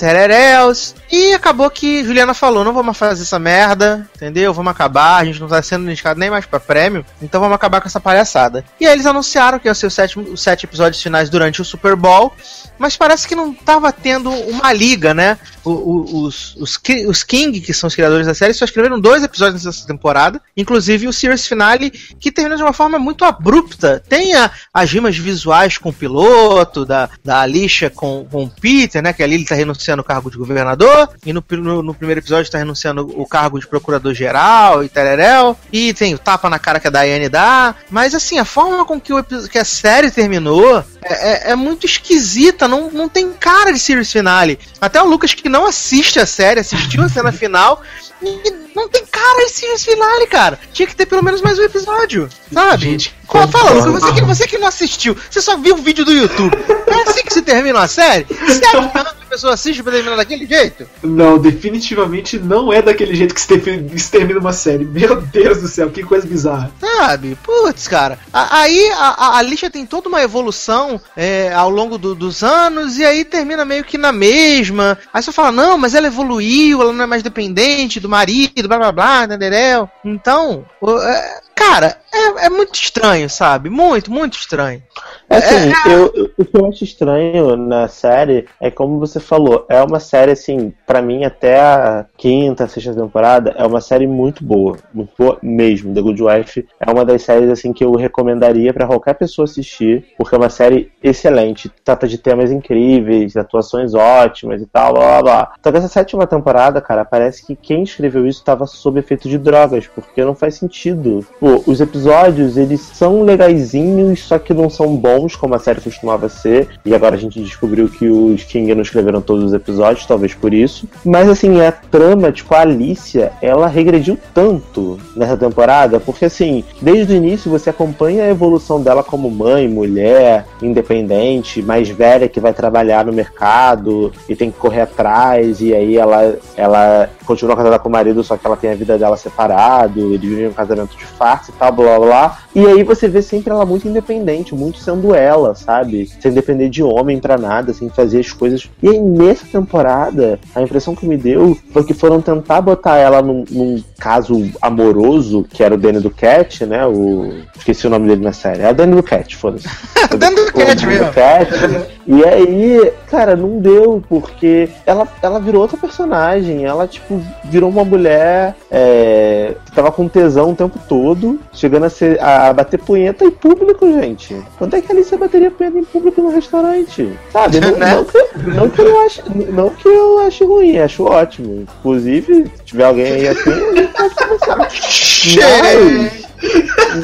e 1.10 1.32
acabou 1.32 1.70
que 1.70 2.04
Juliana 2.04 2.34
falou, 2.34 2.64
não 2.64 2.72
vamos 2.72 2.96
fazer 2.96 3.22
essa 3.22 3.38
merda, 3.38 4.08
entendeu? 4.14 4.52
Vamos 4.52 4.70
acabar, 4.70 5.16
a 5.16 5.24
gente 5.24 5.40
não 5.40 5.48
tá 5.48 5.60
sendo 5.62 5.90
indicado 5.90 6.18
nem 6.20 6.30
mais 6.30 6.46
pra 6.46 6.60
prêmio, 6.60 7.04
então 7.20 7.40
vamos 7.40 7.54
acabar 7.54 7.80
com 7.80 7.88
essa 7.88 8.00
palhaçada. 8.00 8.64
E 8.80 8.86
aí 8.86 8.92
eles 8.92 9.06
anunciaram 9.06 9.58
que 9.58 9.68
ia 9.68 9.74
ser 9.74 9.86
os 9.86 9.94
sete, 9.94 10.18
os 10.18 10.40
sete 10.40 10.64
episódios 10.64 11.02
finais 11.02 11.28
durante 11.28 11.60
o 11.60 11.64
Super 11.64 11.96
Bowl, 11.96 12.32
mas 12.78 12.96
parece 12.96 13.26
que 13.26 13.34
não 13.34 13.52
tava 13.52 13.92
tendo 14.02 14.30
uma 14.30 14.72
liga, 14.72 15.12
né? 15.14 15.38
Os, 15.68 16.54
os, 16.56 16.76
os, 17.06 17.22
King, 17.24 17.60
que 17.60 17.74
são 17.74 17.88
os 17.88 17.94
criadores 17.94 18.26
da 18.26 18.34
série, 18.34 18.54
só 18.54 18.64
escreveram 18.64 19.00
dois 19.00 19.22
episódios 19.24 19.64
nessa 19.64 19.86
temporada, 19.86 20.40
inclusive 20.56 21.08
o 21.08 21.12
Series 21.12 21.46
Finale, 21.46 21.90
que 21.90 22.30
termina 22.30 22.56
de 22.56 22.62
uma 22.62 22.72
forma 22.72 22.98
muito 22.98 23.24
abrupta. 23.24 24.02
Tem 24.08 24.34
a, 24.34 24.50
as 24.72 24.90
rimas 24.90 25.16
visuais 25.16 25.78
com 25.78 25.88
o 25.88 25.92
piloto, 25.92 26.84
da, 26.84 27.08
da 27.24 27.40
Alicia 27.40 27.90
com, 27.90 28.26
com 28.30 28.44
o 28.44 28.50
Peter, 28.50 29.02
né? 29.02 29.12
Que 29.12 29.22
ali 29.22 29.34
ele 29.34 29.44
tá 29.44 29.54
renunciando 29.54 30.02
o 30.02 30.04
cargo 30.04 30.30
de 30.30 30.38
governador, 30.38 31.10
e 31.24 31.32
no, 31.32 31.44
no, 31.50 31.82
no 31.82 31.94
primeiro 31.94 32.20
episódio 32.20 32.50
tá 32.50 32.58
renunciando 32.58 33.02
o 33.20 33.26
cargo 33.26 33.58
de 33.58 33.66
procurador-geral 33.66 34.84
e 34.84 34.88
tereréu, 34.88 35.56
e 35.72 35.92
tem 35.94 36.14
o 36.14 36.18
tapa 36.18 36.48
na 36.48 36.58
cara 36.58 36.78
que 36.78 36.88
a 36.88 36.90
Diane 36.90 37.28
dá, 37.28 37.74
mas 37.90 38.14
assim, 38.14 38.38
a 38.38 38.44
forma 38.44 38.84
com 38.84 39.00
que, 39.00 39.12
o, 39.12 39.22
que 39.22 39.58
a 39.58 39.64
série 39.64 40.10
terminou 40.10 40.84
é, 41.02 41.48
é, 41.48 41.50
é 41.52 41.56
muito 41.56 41.86
esquisita, 41.86 42.68
não, 42.68 42.90
não 42.90 43.08
tem 43.08 43.32
cara 43.32 43.72
de 43.72 43.78
series 43.78 44.10
finale. 44.10 44.58
Até 44.80 45.02
o 45.02 45.06
Lucas, 45.06 45.34
que 45.34 45.48
não 45.48 45.55
assiste 45.64 46.18
a 46.18 46.26
série, 46.26 46.60
assistiu 46.60 47.02
a 47.02 47.08
cena 47.08 47.32
final, 47.32 47.82
e 48.20 48.65
não 48.76 48.88
tem 48.90 49.06
cara 49.06 49.46
de 49.46 49.50
series 49.50 49.82
finale, 49.82 50.26
cara. 50.26 50.60
Tinha 50.70 50.86
que 50.86 50.94
ter 50.94 51.06
pelo 51.06 51.24
menos 51.24 51.40
mais 51.40 51.58
um 51.58 51.62
episódio, 51.62 52.28
sabe? 52.52 52.82
Gente, 52.82 53.14
Qual, 53.26 53.48
fala, 53.48 53.70
Lucas, 53.70 54.02
você 54.02 54.12
que, 54.12 54.20
você 54.20 54.46
que 54.46 54.58
não 54.58 54.68
assistiu, 54.68 55.16
você 55.30 55.40
só 55.40 55.56
viu 55.56 55.74
o 55.74 55.78
vídeo 55.78 56.04
do 56.04 56.12
YouTube. 56.12 56.54
É 56.86 57.10
assim 57.10 57.22
que 57.22 57.32
se 57.32 57.40
termina 57.40 57.78
uma 57.78 57.88
série? 57.88 58.26
Sete 58.28 58.76
anos 58.76 59.16
a 59.26 59.30
pessoa 59.30 59.54
assiste 59.54 59.82
pra 59.82 59.92
terminar 59.92 60.16
daquele 60.16 60.46
jeito? 60.46 60.86
Não, 61.02 61.36
definitivamente 61.36 62.38
não 62.38 62.72
é 62.72 62.80
daquele 62.80 63.14
jeito 63.14 63.34
que 63.34 63.40
se 63.40 64.10
termina 64.10 64.38
uma 64.38 64.52
série. 64.52 64.84
Meu 64.84 65.20
Deus 65.20 65.60
do 65.60 65.68
céu, 65.68 65.90
que 65.90 66.02
coisa 66.02 66.26
bizarra. 66.26 66.70
Sabe? 66.80 67.36
Putz, 67.42 67.88
cara. 67.88 68.18
Aí 68.32 68.88
a, 68.92 69.08
a, 69.08 69.38
a 69.38 69.42
lixa 69.42 69.68
tem 69.68 69.84
toda 69.84 70.08
uma 70.08 70.22
evolução 70.22 71.00
é, 71.16 71.52
ao 71.52 71.68
longo 71.68 71.98
do, 71.98 72.14
dos 72.14 72.42
anos 72.42 72.98
e 72.98 73.04
aí 73.04 73.24
termina 73.24 73.64
meio 73.64 73.84
que 73.84 73.98
na 73.98 74.12
mesma. 74.12 74.96
Aí 75.12 75.22
você 75.22 75.32
fala, 75.32 75.50
não, 75.50 75.76
mas 75.76 75.94
ela 75.94 76.06
evoluiu, 76.06 76.80
ela 76.80 76.92
não 76.92 77.04
é 77.04 77.06
mais 77.06 77.22
dependente 77.22 77.98
do 77.98 78.08
marido, 78.08 78.65
blá 78.66 78.78
blá 78.78 78.92
blá, 78.92 79.24
entendeu? 79.24 79.88
Então, 80.04 80.64
é, 81.02 81.40
cara, 81.56 81.96
é, 82.12 82.46
é, 82.46 82.50
muito 82.50 82.74
estranho, 82.74 83.28
sabe? 83.28 83.70
Muito, 83.70 84.10
muito 84.12 84.34
estranho. 84.34 84.82
É 85.28 85.36
assim, 85.36 85.72
é, 85.88 85.94
eu, 85.94 86.30
o 86.38 86.44
que 86.44 86.56
eu 86.56 86.66
acho 86.66 86.84
estranho 86.84 87.56
na 87.56 87.88
série 87.88 88.46
é 88.60 88.70
como 88.70 88.98
você 88.98 89.18
falou, 89.18 89.66
é 89.68 89.82
uma 89.82 89.98
série 89.98 90.32
assim, 90.32 90.72
para 90.86 91.02
mim 91.02 91.24
até 91.24 91.58
a 91.58 92.06
quinta, 92.16 92.68
sexta 92.68 92.94
temporada 92.94 93.54
é 93.56 93.66
uma 93.66 93.80
série 93.80 94.06
muito 94.06 94.44
boa, 94.44 94.76
muito 94.94 95.12
boa 95.18 95.38
mesmo. 95.42 95.92
The 95.92 96.00
Good 96.00 96.22
Wife 96.22 96.68
é 96.78 96.90
uma 96.90 97.04
das 97.04 97.22
séries 97.22 97.50
assim 97.50 97.72
que 97.72 97.84
eu 97.84 97.92
recomendaria 97.94 98.72
para 98.72 98.86
qualquer 98.86 99.14
pessoa 99.14 99.44
assistir, 99.44 100.06
porque 100.16 100.34
é 100.34 100.38
uma 100.38 100.50
série 100.50 100.92
excelente, 101.02 101.70
trata 101.84 102.06
de 102.06 102.18
temas 102.18 102.52
incríveis, 102.52 103.36
atuações 103.36 103.94
ótimas 103.94 104.62
e 104.62 104.66
tal, 104.66 104.94
blá 104.94 105.20
blá 105.20 105.22
blá. 105.22 105.52
Só 105.62 105.72
que 105.72 105.78
essa 105.78 105.88
sétima 105.88 106.26
temporada, 106.26 106.80
cara, 106.80 107.04
parece 107.04 107.44
que 107.44 107.56
quem 107.56 107.82
escreveu 107.82 108.26
isso 108.26 108.40
estava 108.40 108.66
sob 108.66 109.00
efeito 109.00 109.28
de 109.28 109.38
drogas, 109.38 109.86
porque 109.86 110.24
não 110.24 110.34
faz 110.34 110.54
sentido. 110.54 111.26
Pô, 111.46 111.62
os 111.64 111.80
episódios, 111.80 112.56
eles 112.56 112.80
são 112.80 113.22
legaisinhos, 113.22 114.24
só 114.24 114.36
que 114.36 114.52
não 114.52 114.68
são 114.68 114.96
bons 114.96 115.36
como 115.36 115.54
a 115.54 115.60
série 115.60 115.80
costumava 115.80 116.28
ser. 116.28 116.70
E 116.84 116.92
agora 116.92 117.14
a 117.14 117.18
gente 117.18 117.40
descobriu 117.40 117.88
que 117.88 118.08
os 118.08 118.42
King 118.42 118.74
não 118.74 118.82
escreveram 118.82 119.20
todos 119.20 119.44
os 119.44 119.52
episódios, 119.52 120.04
talvez 120.06 120.34
por 120.34 120.52
isso. 120.52 120.88
Mas 121.04 121.28
assim, 121.28 121.60
a 121.60 121.70
trama, 121.70 122.32
tipo, 122.32 122.52
a 122.52 122.62
Alicia, 122.62 123.30
ela 123.40 123.68
regrediu 123.68 124.18
tanto 124.34 124.98
nessa 125.14 125.36
temporada, 125.36 126.00
porque 126.00 126.24
assim, 126.24 126.64
desde 126.82 127.12
o 127.12 127.16
início 127.16 127.48
você 127.48 127.70
acompanha 127.70 128.24
a 128.24 128.28
evolução 128.28 128.82
dela 128.82 129.04
como 129.04 129.30
mãe, 129.30 129.68
mulher, 129.68 130.46
independente, 130.60 131.62
mais 131.62 131.88
velha 131.88 132.28
que 132.28 132.40
vai 132.40 132.52
trabalhar 132.52 133.04
no 133.04 133.12
mercado 133.12 134.10
e 134.28 134.34
tem 134.34 134.50
que 134.50 134.58
correr 134.58 134.80
atrás, 134.80 135.60
e 135.60 135.72
aí 135.72 135.96
ela, 135.96 136.36
ela 136.56 137.08
continua 137.24 137.54
casada 137.54 137.78
com 137.78 137.88
o 137.88 137.92
marido, 137.92 138.24
só 138.24 138.36
que 138.36 138.44
ela 138.44 138.56
tem 138.56 138.72
a 138.72 138.74
vida 138.74 138.98
dela 138.98 139.16
separado, 139.16 140.12
eles 140.12 140.28
vivem 140.28 140.48
um 140.48 140.52
casamento 140.52 140.96
de 140.96 141.04
farsa 141.36 141.50
e 141.50 141.54
tal, 141.54 141.72
blá 141.72 141.98
blá 141.98 142.06
blá. 142.06 142.38
E 142.54 142.66
aí 142.66 142.82
você 142.82 143.08
vê 143.08 143.20
sempre 143.20 143.50
ela 143.50 143.66
muito 143.66 143.86
independente, 143.86 144.54
muito 144.54 144.78
sendo 144.78 145.14
ela, 145.14 145.54
sabe? 145.54 146.08
Sem 146.20 146.32
depender 146.32 146.68
de 146.68 146.82
homem 146.82 147.18
para 147.18 147.36
nada, 147.36 147.72
sem 147.72 147.88
fazer 147.88 148.20
as 148.20 148.32
coisas. 148.32 148.68
E 148.82 148.88
aí 148.88 149.00
nessa 149.00 149.46
temporada, 149.46 150.38
a 150.54 150.62
impressão 150.62 150.94
que 150.94 151.06
me 151.06 151.16
deu 151.16 151.56
foi 151.72 151.84
que 151.84 151.94
foram 151.94 152.20
tentar 152.20 152.60
botar 152.60 152.96
ela 152.96 153.20
num, 153.20 153.44
num 153.50 153.82
caso 153.98 154.50
amoroso, 154.60 155.46
que 155.50 155.62
era 155.62 155.74
o 155.74 155.78
Danny 155.78 156.00
do 156.00 156.10
Cat, 156.10 156.64
né? 156.64 156.86
O. 156.86 157.32
Esqueci 157.56 157.86
o 157.86 157.90
nome 157.90 158.08
dele 158.08 158.22
na 158.22 158.32
série. 158.32 158.62
É 158.62 158.70
o 158.70 158.74
Danny 158.74 158.94
do 158.94 159.02
Cat, 159.02 159.36
foda-se. 159.36 159.68
Danny 160.16 160.36
do 160.36 160.52
Cat 160.52 160.86
mesmo. 160.86 161.12
Cat. 161.12 161.95
E 162.06 162.24
aí, 162.24 162.92
cara, 163.08 163.34
não 163.34 163.58
deu, 163.58 164.02
porque 164.08 164.68
ela, 164.86 165.08
ela 165.20 165.40
virou 165.40 165.62
outra 165.62 165.76
personagem. 165.76 166.64
Ela, 166.64 166.86
tipo, 166.86 167.20
virou 167.44 167.68
uma 167.68 167.84
mulher 167.84 168.54
é, 168.70 169.54
que 169.64 169.72
tava 169.72 169.90
com 169.90 170.08
tesão 170.08 170.50
o 170.52 170.56
tempo 170.56 170.78
todo, 170.88 171.40
chegando 171.52 171.86
a, 171.86 171.90
ser, 171.90 172.22
a 172.22 172.52
bater 172.52 172.78
punheta 172.78 173.24
em 173.24 173.30
público, 173.30 173.90
gente. 173.92 174.36
Quando 174.56 174.74
é 174.74 174.80
que 174.80 174.92
a 174.92 174.94
Alicia 174.94 175.18
bateria 175.18 175.50
punheta 175.50 175.78
em 175.78 175.84
público 175.84 176.22
no 176.22 176.30
restaurante? 176.30 177.12
Sabe? 177.32 177.60
Não, 177.60 177.70
não, 177.76 178.04
que, 178.04 178.50
não, 178.54 178.70
que, 178.70 178.80
eu 178.80 179.00
ache, 179.00 179.22
não 179.50 179.70
que 179.70 179.88
eu 179.88 180.18
ache 180.20 180.44
ruim, 180.44 180.78
acho 180.78 181.04
ótimo. 181.04 181.66
Inclusive, 181.78 182.44
se 182.56 182.64
tiver 182.64 182.84
alguém 182.84 183.12
aí 183.12 183.28
assim, 183.28 183.50
a 183.50 183.74
gente 183.74 183.92
pode 183.92 184.14
começar. 184.14 184.56
Mas, 184.56 186.25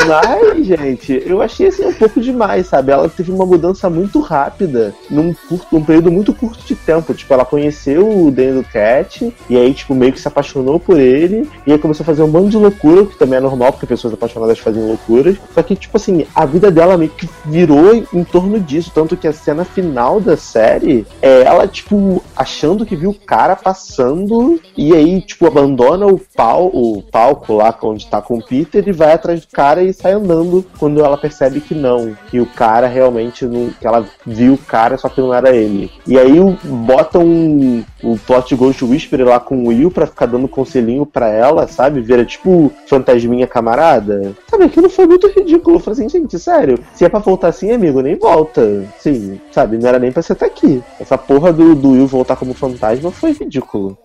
mas, 0.07 0.67
gente, 0.67 1.23
eu 1.27 1.41
achei 1.43 1.69
assim 1.69 1.87
um 1.87 1.93
pouco 1.93 2.21
demais, 2.21 2.67
sabe? 2.67 2.93
Ela 2.93 3.09
teve 3.09 3.31
uma 3.31 3.47
mudança 3.47 3.89
muito 3.89 4.21
rápida 4.21 4.95
num, 5.11 5.35
curto, 5.35 5.67
num 5.73 5.85
período 5.85 6.11
muito 6.11 6.33
curto 6.33 6.65
de 6.65 6.75
tempo. 6.75 7.15
Tipo, 7.15 7.35
ela 7.35 7.45
conheceu 7.45 8.09
o 8.09 8.31
Daniel 8.31 8.65
Cat 8.73 9.33
e 9.49 9.57
aí, 9.57 9.73
tipo, 9.73 9.95
meio 9.95 10.13
que 10.13 10.21
se 10.21 10.29
apaixonou 10.29 10.79
por 10.79 10.99
ele 10.99 11.49
e 11.67 11.73
aí 11.73 11.79
começou 11.79 12.05
a 12.05 12.07
fazer 12.07 12.23
um 12.23 12.31
bando 12.31 12.51
de 12.51 12.57
loucura, 12.57 13.07
que 13.07 13.19
também 13.19 13.39
é 13.39 13.41
normal, 13.41 13.73
porque 13.73 13.87
pessoas 13.87 14.15
apaixonadas 14.15 14.59
fazem 14.59 14.85
loucuras. 14.85 15.37
Só 15.55 15.63
que, 15.63 15.77
tipo 15.77 15.97
assim, 15.97 16.27
a 16.35 16.45
vida 16.45 16.71
dela 16.71 16.97
meio 16.97 17.11
que 17.11 17.29
virou 17.45 17.95
em 17.95 18.25
torno 18.25 18.61
disso. 18.61 18.93
Tanto 18.95 19.17
que 19.17 19.29
a 19.29 19.33
cena 19.33 19.65
final 19.65 20.21
da 20.21 20.37
série 20.37 21.07
é 21.21 21.43
ela, 21.43 21.67
tipo, 21.67 22.23
achando 22.37 22.87
que 22.87 22.97
viu 22.97 23.11
o 23.11 23.15
cara 23.15 23.57
passando 23.57 24.61
e 24.77 24.95
aí, 24.95 25.21
tipo, 25.21 25.47
abandona 25.47 26.07
o, 26.07 26.19
pau, 26.19 26.67
o 26.67 27.03
palco 27.03 27.55
lá 27.55 27.77
onde 27.83 28.07
tá 28.07 28.21
com 28.21 28.39
o 28.39 28.43
Peter 28.43 28.87
e 28.87 28.93
vai 28.93 29.13
atrás 29.23 29.41
do 29.41 29.47
cara 29.47 29.83
e 29.83 29.93
sai 29.93 30.13
andando 30.13 30.65
quando 30.79 31.03
ela 31.05 31.17
percebe 31.17 31.61
que 31.61 31.75
não, 31.75 32.17
que 32.29 32.41
o 32.41 32.47
cara 32.47 32.89
realmente 32.89 33.47
não. 33.47 33.71
que 33.71 33.87
ela 33.87 34.05
viu 34.27 34.55
o 34.55 34.59
cara, 34.59 34.99
só 34.99 35.09
que 35.09 35.21
não 35.21 35.33
era 35.33 35.55
ele. 35.55 35.91
E 36.07 36.19
aí 36.19 36.39
botam 36.65 37.25
um, 37.25 37.85
o 38.03 38.19
plot 38.19 38.55
Ghost 38.57 38.85
Whisperer 38.85 39.27
lá 39.27 39.39
com 39.39 39.65
o 39.65 39.69
Will 39.69 39.91
pra 39.91 40.07
ficar 40.07 40.27
dando 40.27 40.49
conselhinho 40.49 41.07
pra 41.07 41.29
ela, 41.29 41.69
sabe? 41.69 42.01
Vira 42.01 42.25
tipo 42.25 42.73
fantasminha 42.87 43.47
camarada. 43.47 44.35
Sabe, 44.51 44.65
aquilo 44.65 44.91
foi 44.91 45.07
muito 45.07 45.29
ridículo. 45.29 45.77
Eu 45.77 45.81
falei 45.81 46.01
assim, 46.01 46.09
gente, 46.09 46.39
sério, 46.39 46.79
se 46.95 47.05
é 47.05 47.09
pra 47.09 47.21
voltar 47.21 47.49
assim, 47.49 47.71
amigo, 47.71 48.01
nem 48.01 48.17
volta. 48.17 48.85
Sim, 48.99 49.41
sabe? 49.53 49.79
Não 49.79 49.89
era 49.89 49.99
nem 49.99 50.11
pra 50.11 50.23
você 50.23 50.33
estar 50.33 50.47
aqui. 50.47 50.83
Essa 50.99 51.17
porra 51.17 51.53
do, 51.53 51.75
do 51.75 51.91
Will 51.91 52.07
voltar 52.07 52.37
como 52.37 52.55
fantasma 52.55 53.11
foi 53.11 53.33
ridículo. 53.33 53.97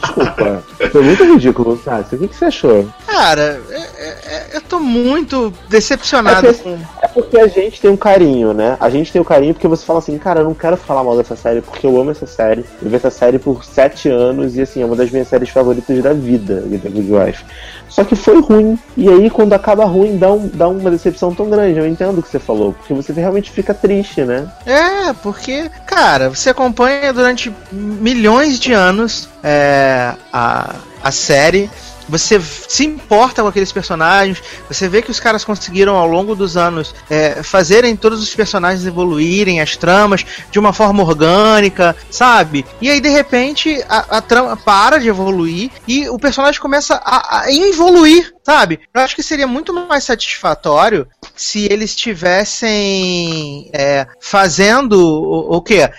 Desculpa, 0.00 0.62
Foi 0.90 1.02
muito 1.02 1.24
ridículo, 1.24 1.76
Tassi. 1.76 2.14
O 2.14 2.18
que, 2.18 2.28
que 2.28 2.36
você 2.36 2.46
achou? 2.46 2.88
Cara, 3.06 3.60
é, 3.70 3.74
é, 3.74 4.08
é, 4.26 4.56
eu 4.56 4.60
tô 4.62 4.78
muito 4.80 5.52
decepcionado 5.68 6.46
é 6.46 6.52
porque, 6.52 6.78
é 7.02 7.08
porque 7.08 7.38
a 7.38 7.46
gente 7.46 7.80
tem 7.80 7.90
um 7.90 7.96
carinho, 7.96 8.54
né? 8.54 8.76
A 8.80 8.88
gente 8.88 9.12
tem 9.12 9.20
um 9.20 9.24
carinho 9.24 9.54
porque 9.54 9.68
você 9.68 9.84
fala 9.84 9.98
assim, 9.98 10.16
cara, 10.18 10.40
eu 10.40 10.44
não 10.44 10.54
quero 10.54 10.76
falar 10.76 11.04
mal 11.04 11.16
dessa 11.16 11.36
série 11.36 11.60
porque 11.60 11.86
eu 11.86 12.00
amo 12.00 12.10
essa 12.10 12.26
série. 12.26 12.64
Eu 12.82 12.88
vi 12.88 12.96
essa 12.96 13.10
série 13.10 13.38
por 13.38 13.64
sete 13.64 14.08
anos 14.08 14.56
e 14.56 14.62
assim, 14.62 14.82
é 14.82 14.84
uma 14.84 14.96
das 14.96 15.10
minhas 15.10 15.28
séries 15.28 15.50
favoritas 15.50 16.02
da 16.02 16.12
vida, 16.12 16.62
The 16.62 16.88
Good 16.88 17.12
Wife. 17.12 17.44
Só 17.88 18.04
que 18.04 18.14
foi 18.14 18.40
ruim. 18.40 18.78
E 18.96 19.08
aí, 19.08 19.30
quando 19.30 19.54
acaba 19.54 19.84
ruim, 19.84 20.18
dá, 20.18 20.32
um, 20.32 20.48
dá 20.48 20.68
uma 20.68 20.90
decepção 20.90 21.34
tão 21.34 21.48
grande. 21.48 21.78
Eu 21.78 21.86
entendo 21.86 22.18
o 22.18 22.22
que 22.22 22.28
você 22.28 22.38
falou. 22.38 22.72
Porque 22.72 22.94
você 22.94 23.12
realmente 23.12 23.50
fica 23.50 23.72
triste, 23.74 24.24
né? 24.24 24.48
É, 24.66 25.12
porque, 25.14 25.70
cara, 25.86 26.28
você 26.28 26.50
acompanha 26.50 27.12
durante 27.12 27.52
milhões 27.98 28.58
de 28.58 28.72
anos 28.72 29.28
é, 29.42 30.14
a, 30.32 30.74
a 31.02 31.10
série 31.10 31.70
você 32.08 32.40
se 32.40 32.86
importa 32.86 33.42
com 33.42 33.48
aqueles 33.48 33.70
personagens, 33.70 34.42
você 34.68 34.88
vê 34.88 35.02
que 35.02 35.10
os 35.10 35.20
caras 35.20 35.44
conseguiram 35.44 35.94
ao 35.96 36.08
longo 36.08 36.34
dos 36.34 36.56
anos 36.56 36.94
é, 37.10 37.42
fazerem 37.42 37.94
todos 37.94 38.22
os 38.22 38.34
personagens 38.34 38.86
evoluírem, 38.86 39.60
as 39.60 39.76
tramas, 39.76 40.24
de 40.50 40.58
uma 40.58 40.72
forma 40.72 41.02
orgânica, 41.02 41.94
sabe? 42.10 42.64
E 42.80 42.88
aí 42.88 43.00
de 43.00 43.10
repente 43.10 43.84
a, 43.88 44.18
a 44.18 44.20
trama 44.20 44.56
para 44.56 44.98
de 44.98 45.08
evoluir 45.08 45.70
e 45.86 46.08
o 46.08 46.18
personagem 46.18 46.60
começa 46.60 46.94
a, 47.04 47.40
a 47.40 47.52
evoluir, 47.52 48.34
sabe? 48.42 48.80
Eu 48.92 49.02
acho 49.02 49.14
que 49.14 49.22
seria 49.22 49.46
muito 49.46 49.72
mais 49.72 50.04
satisfatório 50.04 51.06
se 51.36 51.66
eles 51.70 51.94
tivessem 51.94 53.70
é, 53.72 54.06
fazendo 54.20 54.94
o, 54.94 55.56
o 55.56 55.62
quê? 55.62 55.90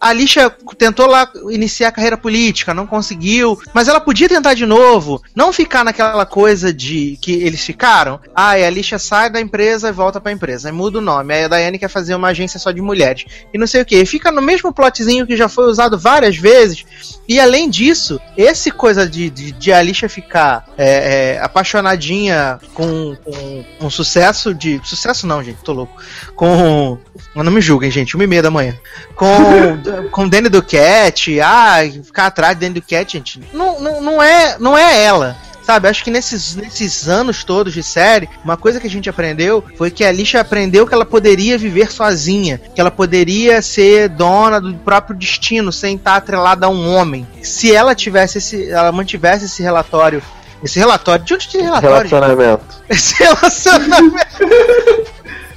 A 0.00 0.08
Alicia 0.08 0.50
tentou 0.78 1.06
lá 1.06 1.30
iniciar 1.50 1.88
a 1.88 1.92
carreira 1.92 2.16
política, 2.16 2.74
não 2.74 2.86
conseguiu, 2.86 3.58
mas 3.72 3.88
ela 3.88 4.00
podia 4.00 4.28
tentar 4.28 4.54
de 4.54 4.66
novo, 4.66 5.22
não 5.34 5.52
ficar 5.52 5.84
naquela 5.84 6.26
coisa 6.26 6.72
de 6.72 7.18
que 7.20 7.32
eles 7.32 7.62
ficaram. 7.62 8.20
Ah, 8.34 8.50
a 8.50 8.66
Alicia 8.66 8.98
sai 8.98 9.30
da 9.30 9.40
empresa 9.40 9.88
e 9.88 9.92
volta 9.92 10.20
pra 10.20 10.32
empresa, 10.32 10.68
aí 10.68 10.72
muda 10.72 10.98
o 10.98 11.02
nome. 11.02 11.34
Aí 11.34 11.44
a 11.44 11.48
Daiane 11.48 11.78
quer 11.78 11.88
fazer 11.88 12.14
uma 12.14 12.28
agência 12.28 12.58
só 12.58 12.70
de 12.70 12.80
mulheres 12.80 13.24
e 13.52 13.58
não 13.58 13.66
sei 13.66 13.82
o 13.82 13.84
que. 13.84 14.04
Fica 14.06 14.30
no 14.30 14.42
mesmo 14.42 14.72
plotzinho 14.72 15.26
que 15.26 15.36
já 15.36 15.48
foi 15.48 15.66
usado 15.66 15.98
várias 15.98 16.36
vezes. 16.36 16.84
E 17.28 17.40
além 17.40 17.68
disso, 17.68 18.20
esse 18.36 18.70
coisa 18.70 19.08
de, 19.08 19.28
de, 19.30 19.52
de 19.52 19.72
Alicia 19.72 20.08
ficar 20.08 20.64
é, 20.78 21.34
é, 21.34 21.40
apaixonadinha 21.42 22.58
com, 22.74 23.16
com 23.24 23.64
um 23.80 23.90
sucesso 23.90 24.54
de. 24.54 24.80
Sucesso 24.84 25.26
não, 25.26 25.42
gente, 25.42 25.58
tô 25.62 25.72
louco. 25.72 26.00
Com. 26.34 26.98
Não 27.34 27.52
me 27.52 27.60
julguem, 27.60 27.90
gente, 27.90 28.14
uma 28.14 28.24
e 28.24 28.26
meia 28.26 28.42
da 28.42 28.50
manhã. 28.50 28.74
Com 29.14 29.26
com 30.10 30.28
Danny 30.28 30.48
Duquette, 30.48 31.40
ah, 31.40 31.78
ficar 32.02 32.26
atrás 32.26 32.54
de 32.54 32.60
Danny 32.60 32.74
Duquette, 32.74 33.18
gente, 33.18 33.40
não, 33.52 33.80
não, 33.80 34.00
não, 34.00 34.22
é, 34.22 34.56
não 34.58 34.76
é 34.76 35.02
ela. 35.02 35.36
Sabe, 35.66 35.88
acho 35.88 36.04
que 36.04 36.12
nesses, 36.12 36.54
nesses 36.54 37.08
anos 37.08 37.42
todos 37.42 37.74
de 37.74 37.82
série, 37.82 38.28
uma 38.44 38.56
coisa 38.56 38.78
que 38.78 38.86
a 38.86 38.90
gente 38.90 39.10
aprendeu 39.10 39.64
foi 39.76 39.90
que 39.90 40.04
a 40.04 40.08
Alicia 40.08 40.40
aprendeu 40.40 40.86
que 40.86 40.94
ela 40.94 41.04
poderia 41.04 41.58
viver 41.58 41.90
sozinha, 41.90 42.60
que 42.72 42.80
ela 42.80 42.90
poderia 42.90 43.60
ser 43.60 44.08
dona 44.08 44.60
do 44.60 44.72
próprio 44.74 45.16
destino 45.16 45.72
sem 45.72 45.96
estar 45.96 46.14
atrelada 46.14 46.66
a 46.66 46.68
um 46.68 46.94
homem. 46.94 47.26
Se 47.42 47.74
ela 47.74 47.96
tivesse 47.96 48.38
esse, 48.38 48.70
ela 48.70 48.92
mantivesse 48.92 49.46
esse 49.46 49.60
relatório 49.60 50.22
esse 50.62 50.78
relatório. 50.78 51.24
De 51.24 51.34
onde 51.34 51.48
tinha 51.48 51.64
relatório? 51.64 52.08
Relacionamento. 52.08 52.64
Esse 52.88 53.14
relacionamento. 53.22 54.26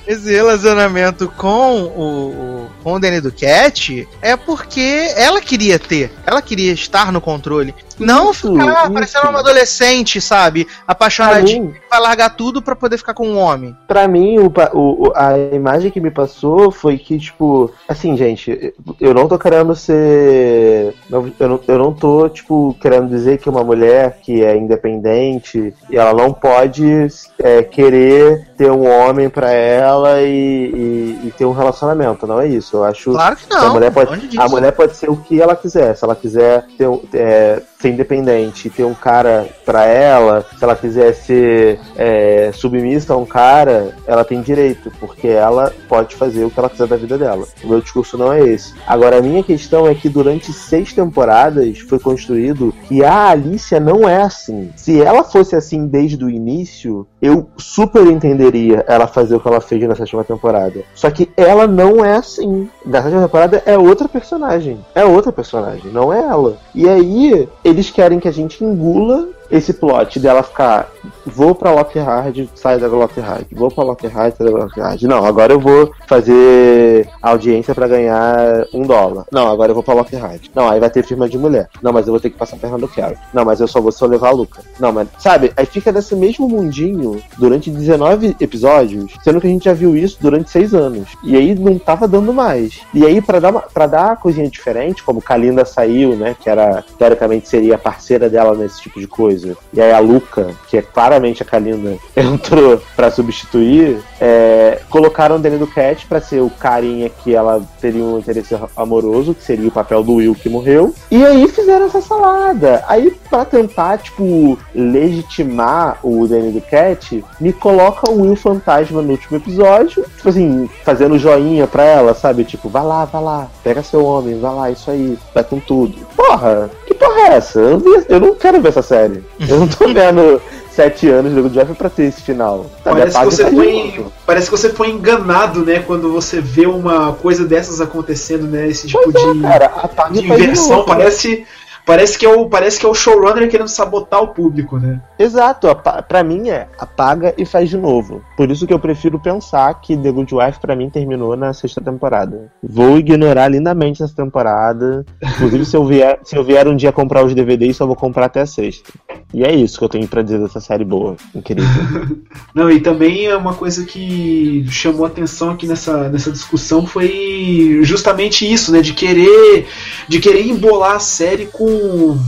Esse 0.10 0.32
relacionamento 0.32 1.32
com 1.38 1.84
o, 1.84 2.68
com 2.84 2.94
o 2.94 3.00
Danny 3.00 3.22
Duquette 3.22 4.08
é 4.20 4.36
porque 4.36 5.14
ela 5.16 5.40
queria 5.40 5.78
ter, 5.78 6.12
ela 6.26 6.42
queria 6.42 6.74
estar 6.74 7.12
no 7.12 7.22
controle. 7.22 7.76
Não 8.00 8.32
isso, 8.32 8.52
ficar 8.54 8.84
isso. 8.84 8.94
parecendo 8.94 9.30
uma 9.30 9.40
adolescente, 9.40 10.22
sabe? 10.22 10.66
Apaixonadinha, 10.88 11.74
vai 11.92 12.00
largar 12.00 12.30
tudo 12.30 12.62
para 12.62 12.76
poder 12.76 12.98
ficar 12.98 13.14
com 13.14 13.28
um 13.28 13.38
homem. 13.38 13.76
Pra 13.88 14.08
mim, 14.08 14.40
o, 14.40 14.52
o, 14.74 15.12
a 15.14 15.38
imagem 15.54 15.92
que 15.92 16.00
me 16.00 16.10
passou 16.10 16.72
foi 16.72 16.98
que, 16.98 17.20
tipo, 17.20 17.72
assim, 17.88 18.16
gente, 18.16 18.74
eu 19.02 19.14
não 19.14 19.28
tô 19.28 19.38
querendo 19.38 19.76
ser. 19.76 20.96
Eu 21.12 21.34
não, 21.40 21.60
eu 21.68 21.78
não 21.78 21.94
tô, 21.94 22.30
tipo, 22.30 22.74
querendo 22.82 23.10
dizer 23.10 23.38
que 23.38 23.50
uma 23.50 23.66
mulher 23.66 24.20
que 24.24 24.44
é 24.44 24.56
independente 24.56 25.74
e 25.90 25.98
ela 25.98 26.14
não 26.14 26.32
pode 26.32 27.08
é, 27.38 27.64
querer 27.64 28.48
ter 28.58 28.72
um 28.72 28.88
homem 28.90 29.30
para 29.30 29.52
ela 29.52 29.99
e, 30.08 31.22
e, 31.24 31.28
e, 31.28 31.34
ter 31.38 31.46
um 31.46 31.52
relacionamento. 31.52 32.26
Não 32.28 32.40
é 32.40 32.48
isso. 32.48 32.78
Eu 32.78 32.84
acho 32.84 33.12
claro 33.12 33.36
que 33.36 33.50
não. 33.50 33.60
Que 33.60 33.66
a, 33.66 33.70
mulher 33.70 33.92
pode, 33.92 34.40
a 34.40 34.48
mulher 34.48 34.72
pode 34.72 34.96
ser 34.96 35.10
o 35.10 35.18
que 35.18 35.42
ela 35.42 35.56
quiser. 35.56 35.96
Se 35.96 36.04
ela 36.04 36.16
quiser 36.16 36.66
ter, 36.78 36.88
é, 37.14 37.62
ser 37.80 37.90
independente 37.90 38.68
e 38.68 38.70
ter 38.70 38.84
um 38.84 38.94
cara 38.94 39.48
para 39.66 39.86
ela, 39.86 40.46
se 40.58 40.62
ela 40.62 40.76
quiser 40.76 41.14
ser 41.14 41.80
é, 41.96 42.52
submissa 42.54 43.14
a 43.14 43.18
um 43.18 43.26
cara, 43.26 43.96
ela 44.06 44.26
tem 44.26 44.42
direito, 44.42 44.92
porque 45.00 45.28
ela 45.28 45.72
pode 45.88 46.16
fazer 46.16 46.44
o 46.44 46.52
que 46.52 46.60
ela 46.60 46.70
quiser 46.70 46.88
da 46.88 46.98
vida 46.98 47.18
dela. 47.18 47.46
O 47.64 47.70
meu 47.70 47.80
discurso 47.80 48.18
não 48.18 48.34
é 48.34 48.42
esse. 48.42 48.74
Agora, 48.86 49.20
a 49.20 49.22
minha 49.22 49.42
questão 49.42 49.88
é 49.88 49.96
que 49.96 50.10
durante 50.10 50.52
seis 50.52 50.92
temporadas 50.92 51.80
foi 51.80 52.00
construído 52.00 52.74
que 52.88 53.04
a 53.04 53.30
Alicia 53.30 53.80
não 53.80 54.08
é 54.08 54.24
assim. 54.24 54.72
Se 54.76 55.02
ela 55.02 55.24
fosse 55.24 55.56
assim 55.56 55.88
desde 55.88 56.24
o 56.24 56.30
início, 56.30 57.08
eu 57.22 57.50
super 57.56 58.06
entenderia 58.08 58.84
ela 58.90 59.08
fazer 59.08 59.36
o 59.36 59.40
que 59.40 59.48
ela 59.48 59.62
fez 59.62 59.88
na 59.88 59.96
sétima 59.96 60.26
temporada. 60.26 60.84
Só 60.94 61.10
que 61.10 61.32
ela 61.38 61.66
não 61.66 62.04
é 62.04 62.18
assim. 62.18 62.70
Na 62.86 63.02
sétima 63.02 63.22
temporada 63.22 63.64
é 63.66 63.78
outra 63.78 64.10
personagem. 64.10 64.84
É 64.94 65.06
outra 65.06 65.32
personagem, 65.32 65.92
não 65.94 66.12
é 66.12 66.20
ela. 66.20 66.58
E 66.76 66.90
aí, 66.90 67.48
eles 67.70 67.90
querem 67.90 68.20
que 68.20 68.28
a 68.28 68.32
gente 68.32 68.64
engula 68.64 69.30
esse 69.52 69.74
plot 69.74 70.20
dela 70.20 70.44
ficar, 70.44 70.92
vou 71.26 71.56
pra 71.56 71.72
Lockhart, 71.72 72.48
sai 72.56 72.80
da 72.80 72.88
Lockhart, 72.88 73.46
vou 73.52 73.72
pra 73.72 73.84
Lockhart, 73.84 74.36
sai 74.38 74.48
da 74.48 74.58
Lockhart. 74.58 75.02
Não, 75.04 75.26
agora 75.26 75.54
eu 75.54 75.60
vou 75.60 75.92
fazer 76.08 77.08
audiência 77.22 77.74
para 77.74 77.88
ganhar 77.88 78.66
um 78.74 78.82
dólar. 78.84 79.26
Não, 79.32 79.48
agora 79.48 79.72
eu 79.72 79.76
vou 79.76 79.84
pra 79.84 79.94
Lockhart. 79.94 80.48
Não, 80.54 80.70
aí 80.70 80.80
vai 80.80 80.90
ter 80.90 81.04
firma 81.04 81.28
de 81.28 81.38
mulher. 81.38 81.70
Não, 81.82 81.92
mas 81.92 82.08
eu 82.08 82.14
vou 82.14 82.20
ter 82.20 82.30
que 82.30 82.38
passar 82.38 82.56
a 82.56 82.60
perna 82.60 82.78
do 82.78 82.88
Carol. 82.88 83.18
Não, 83.34 83.46
mas 83.46 83.60
eu 83.60 83.68
só 83.68 83.82
vou 83.82 83.92
só 83.92 84.06
levar 84.06 84.30
a 84.30 84.34
Luca. 84.34 84.62
Não, 84.80 84.92
mas, 84.92 85.08
sabe, 85.18 85.52
aí 85.56 85.66
fica 85.66 85.92
nesse 85.92 86.16
mesmo 86.16 86.48
mundinho 86.48 87.22
durante 87.38 87.70
19 87.70 88.36
episódios, 88.40 89.14
sendo 89.24 89.42
que 89.42 89.48
a 89.48 89.50
gente 89.50 89.66
já 89.66 89.74
viu 89.74 89.96
isso 89.96 90.18
durante 90.20 90.50
6 90.50 90.74
anos. 90.74 91.10
E 91.24 91.36
aí 91.36 91.56
não 91.56 91.78
tava 91.78 92.08
dando 92.08 92.34
mais. 92.34 92.82
E 92.94 93.06
aí, 93.06 93.22
para 93.22 93.40
dar, 93.40 93.52
uma, 93.52 93.62
pra 93.62 93.88
dar 93.88 94.18
coisinha 94.18 94.50
diferente, 94.50 95.04
como 95.04 95.22
Kalinda 95.22 95.66
saiu, 95.66 96.16
né, 96.16 96.36
que 96.40 96.50
era, 96.50 96.84
teoricamente 96.98 97.48
seria 97.48 97.76
a 97.76 97.78
parceira 97.78 98.30
dela 98.30 98.56
nesse 98.56 98.82
tipo 98.82 99.00
de 99.00 99.08
coisa, 99.08 99.39
E 99.74 99.82
aí 99.82 99.92
a 99.92 100.00
Luca, 100.00 100.52
que 100.68 100.78
é 100.78 100.82
claramente 100.82 101.44
a 101.44 101.46
Kalinda, 101.46 101.98
entrou 102.16 102.82
para 102.96 103.12
substituir, 103.12 104.00
é, 104.20 104.82
colocaram 104.90 105.36
o 105.36 105.40
Danny 105.40 105.58
Duquette 105.58 106.06
para 106.06 106.22
ser 106.22 106.42
o 106.42 106.50
carinha 106.50 107.10
que 107.10 107.34
ela 107.34 107.62
teria 107.80 108.04
um 108.04 108.20
interesse 108.20 108.56
amoroso, 108.76 109.34
que 109.34 109.44
seria 109.44 109.68
o 109.68 109.72
papel 109.72 110.04
do 110.04 110.16
Will 110.16 110.36
que 110.36 110.50
morreu. 110.50 110.94
E 111.10 111.26
aí 111.26 111.48
fizeram 111.48 111.86
essa 111.86 112.02
salada. 112.02 112.84
Aí, 112.88 113.12
para 113.30 113.46
tentar, 113.46 113.98
tipo, 113.98 114.58
legitimar 114.74 116.00
o 116.04 116.28
Danny 116.28 116.52
Duquette, 116.52 117.24
me 117.40 117.54
coloca 117.54 118.10
o 118.10 118.22
Will 118.22 118.36
fantasma 118.36 119.02
no 119.02 119.12
último 119.12 119.38
episódio, 119.38 120.04
tipo 120.16 120.30
assim, 120.30 120.70
fazendo 120.84 121.18
joinha 121.18 121.68
pra 121.68 121.84
ela, 121.84 122.14
sabe? 122.14 122.44
Tipo, 122.44 122.70
vai 122.70 122.84
lá, 122.84 123.06
vai 123.06 123.24
lá, 123.24 123.48
pega 123.64 123.84
seu 123.84 124.04
homem, 124.04 124.40
vai 124.40 124.54
lá, 124.54 124.72
isso 124.72 124.90
aí, 124.90 125.18
vai 125.34 125.44
com 125.44 125.60
tudo. 125.60 125.98
Porra, 126.16 126.70
que 126.86 126.94
porra 126.94 127.20
é 127.22 127.34
essa? 127.36 127.60
Eu 127.60 128.20
não 128.20 128.36
quero 128.36 128.62
ver 128.62 128.70
essa 128.70 128.82
série. 128.82 129.24
Eu 129.48 129.60
não 129.60 129.68
tô 129.68 129.88
vendo 129.88 130.42
sete 130.72 131.10
anos 131.10 131.34
do 131.34 131.50
Jeff 131.50 131.74
pra 131.74 131.90
ter 131.90 132.04
esse 132.04 132.22
final. 132.22 132.66
Parece 132.84 133.18
que, 133.18 133.26
você 133.26 133.50
foi, 133.50 134.06
parece 134.26 134.50
que 134.50 134.58
você 134.58 134.70
foi 134.70 134.90
enganado, 134.90 135.66
né? 135.66 135.80
Quando 135.80 136.12
você 136.12 136.40
vê 136.40 136.66
uma 136.66 137.14
coisa 137.14 137.46
dessas 137.46 137.82
acontecendo, 137.82 138.48
né? 138.48 138.68
Esse 138.68 138.88
tipo 138.88 139.12
pois 139.12 139.34
de, 139.34 139.46
é, 139.46 139.50
cara, 139.50 139.72
de 140.12 140.26
inversão. 140.26 140.78
Novo, 140.78 140.86
parece. 140.86 141.46
Parece 141.90 142.20
que, 142.20 142.24
é 142.24 142.30
o, 142.30 142.48
parece 142.48 142.80
que 142.80 142.86
é 142.86 142.90
o 142.90 142.94
showrunner 142.94 143.50
querendo 143.50 143.68
sabotar 143.68 144.22
o 144.22 144.28
público, 144.28 144.78
né? 144.78 145.02
Exato, 145.18 145.68
para 146.08 146.24
mim 146.24 146.48
é 146.48 146.68
apaga 146.78 147.34
e 147.36 147.46
faz 147.46 147.68
de 147.68 147.78
novo. 147.78 148.22
Por 148.38 148.52
isso 148.52 148.68
que 148.68 148.74
eu 148.74 148.78
prefiro 148.78 149.20
pensar 149.20 149.74
que 149.82 149.98
The 149.98 150.12
Good 150.12 150.36
Wife 150.36 150.60
para 150.60 150.76
mim 150.76 150.88
terminou 150.92 151.36
na 151.36 151.52
sexta 151.52 151.82
temporada. 151.82 152.52
Vou 152.62 153.00
ignorar 153.00 153.48
lindamente 153.48 154.04
essa 154.04 154.14
temporada. 154.16 155.04
Inclusive, 155.20 155.66
se 155.66 155.76
eu 155.76 155.84
vier, 155.84 156.20
se 156.24 156.38
eu 156.38 156.44
vier 156.44 156.68
um 156.68 156.76
dia 156.76 156.92
comprar 156.92 157.26
os 157.26 157.34
DVDs, 157.34 157.78
só 157.78 157.88
vou 157.88 157.96
comprar 157.96 158.26
até 158.26 158.42
a 158.42 158.46
sexta. 158.46 158.94
E 159.34 159.44
é 159.44 159.52
isso 159.52 159.80
que 159.80 159.84
eu 159.84 159.90
tenho 159.90 160.08
para 160.08 160.22
dizer 160.22 160.40
dessa 160.40 160.60
série 160.60 160.86
boa, 160.86 161.16
incrível. 161.34 161.66
Não, 162.54 162.70
e 162.70 162.80
também 162.80 163.26
é 163.26 163.36
uma 163.36 163.56
coisa 163.56 163.84
que 163.84 164.64
chamou 164.70 165.08
atenção 165.08 165.50
aqui 165.50 165.66
nessa, 165.66 166.08
nessa 166.10 166.32
discussão 166.32 166.86
foi 166.86 167.80
justamente 167.82 168.52
isso, 168.52 168.72
né, 168.72 168.82
de 168.82 168.94
querer 168.94 169.66
de 170.08 170.20
querer 170.20 170.46
embolar 170.46 170.96
a 170.96 171.00
série 171.00 171.48
com 171.48 171.79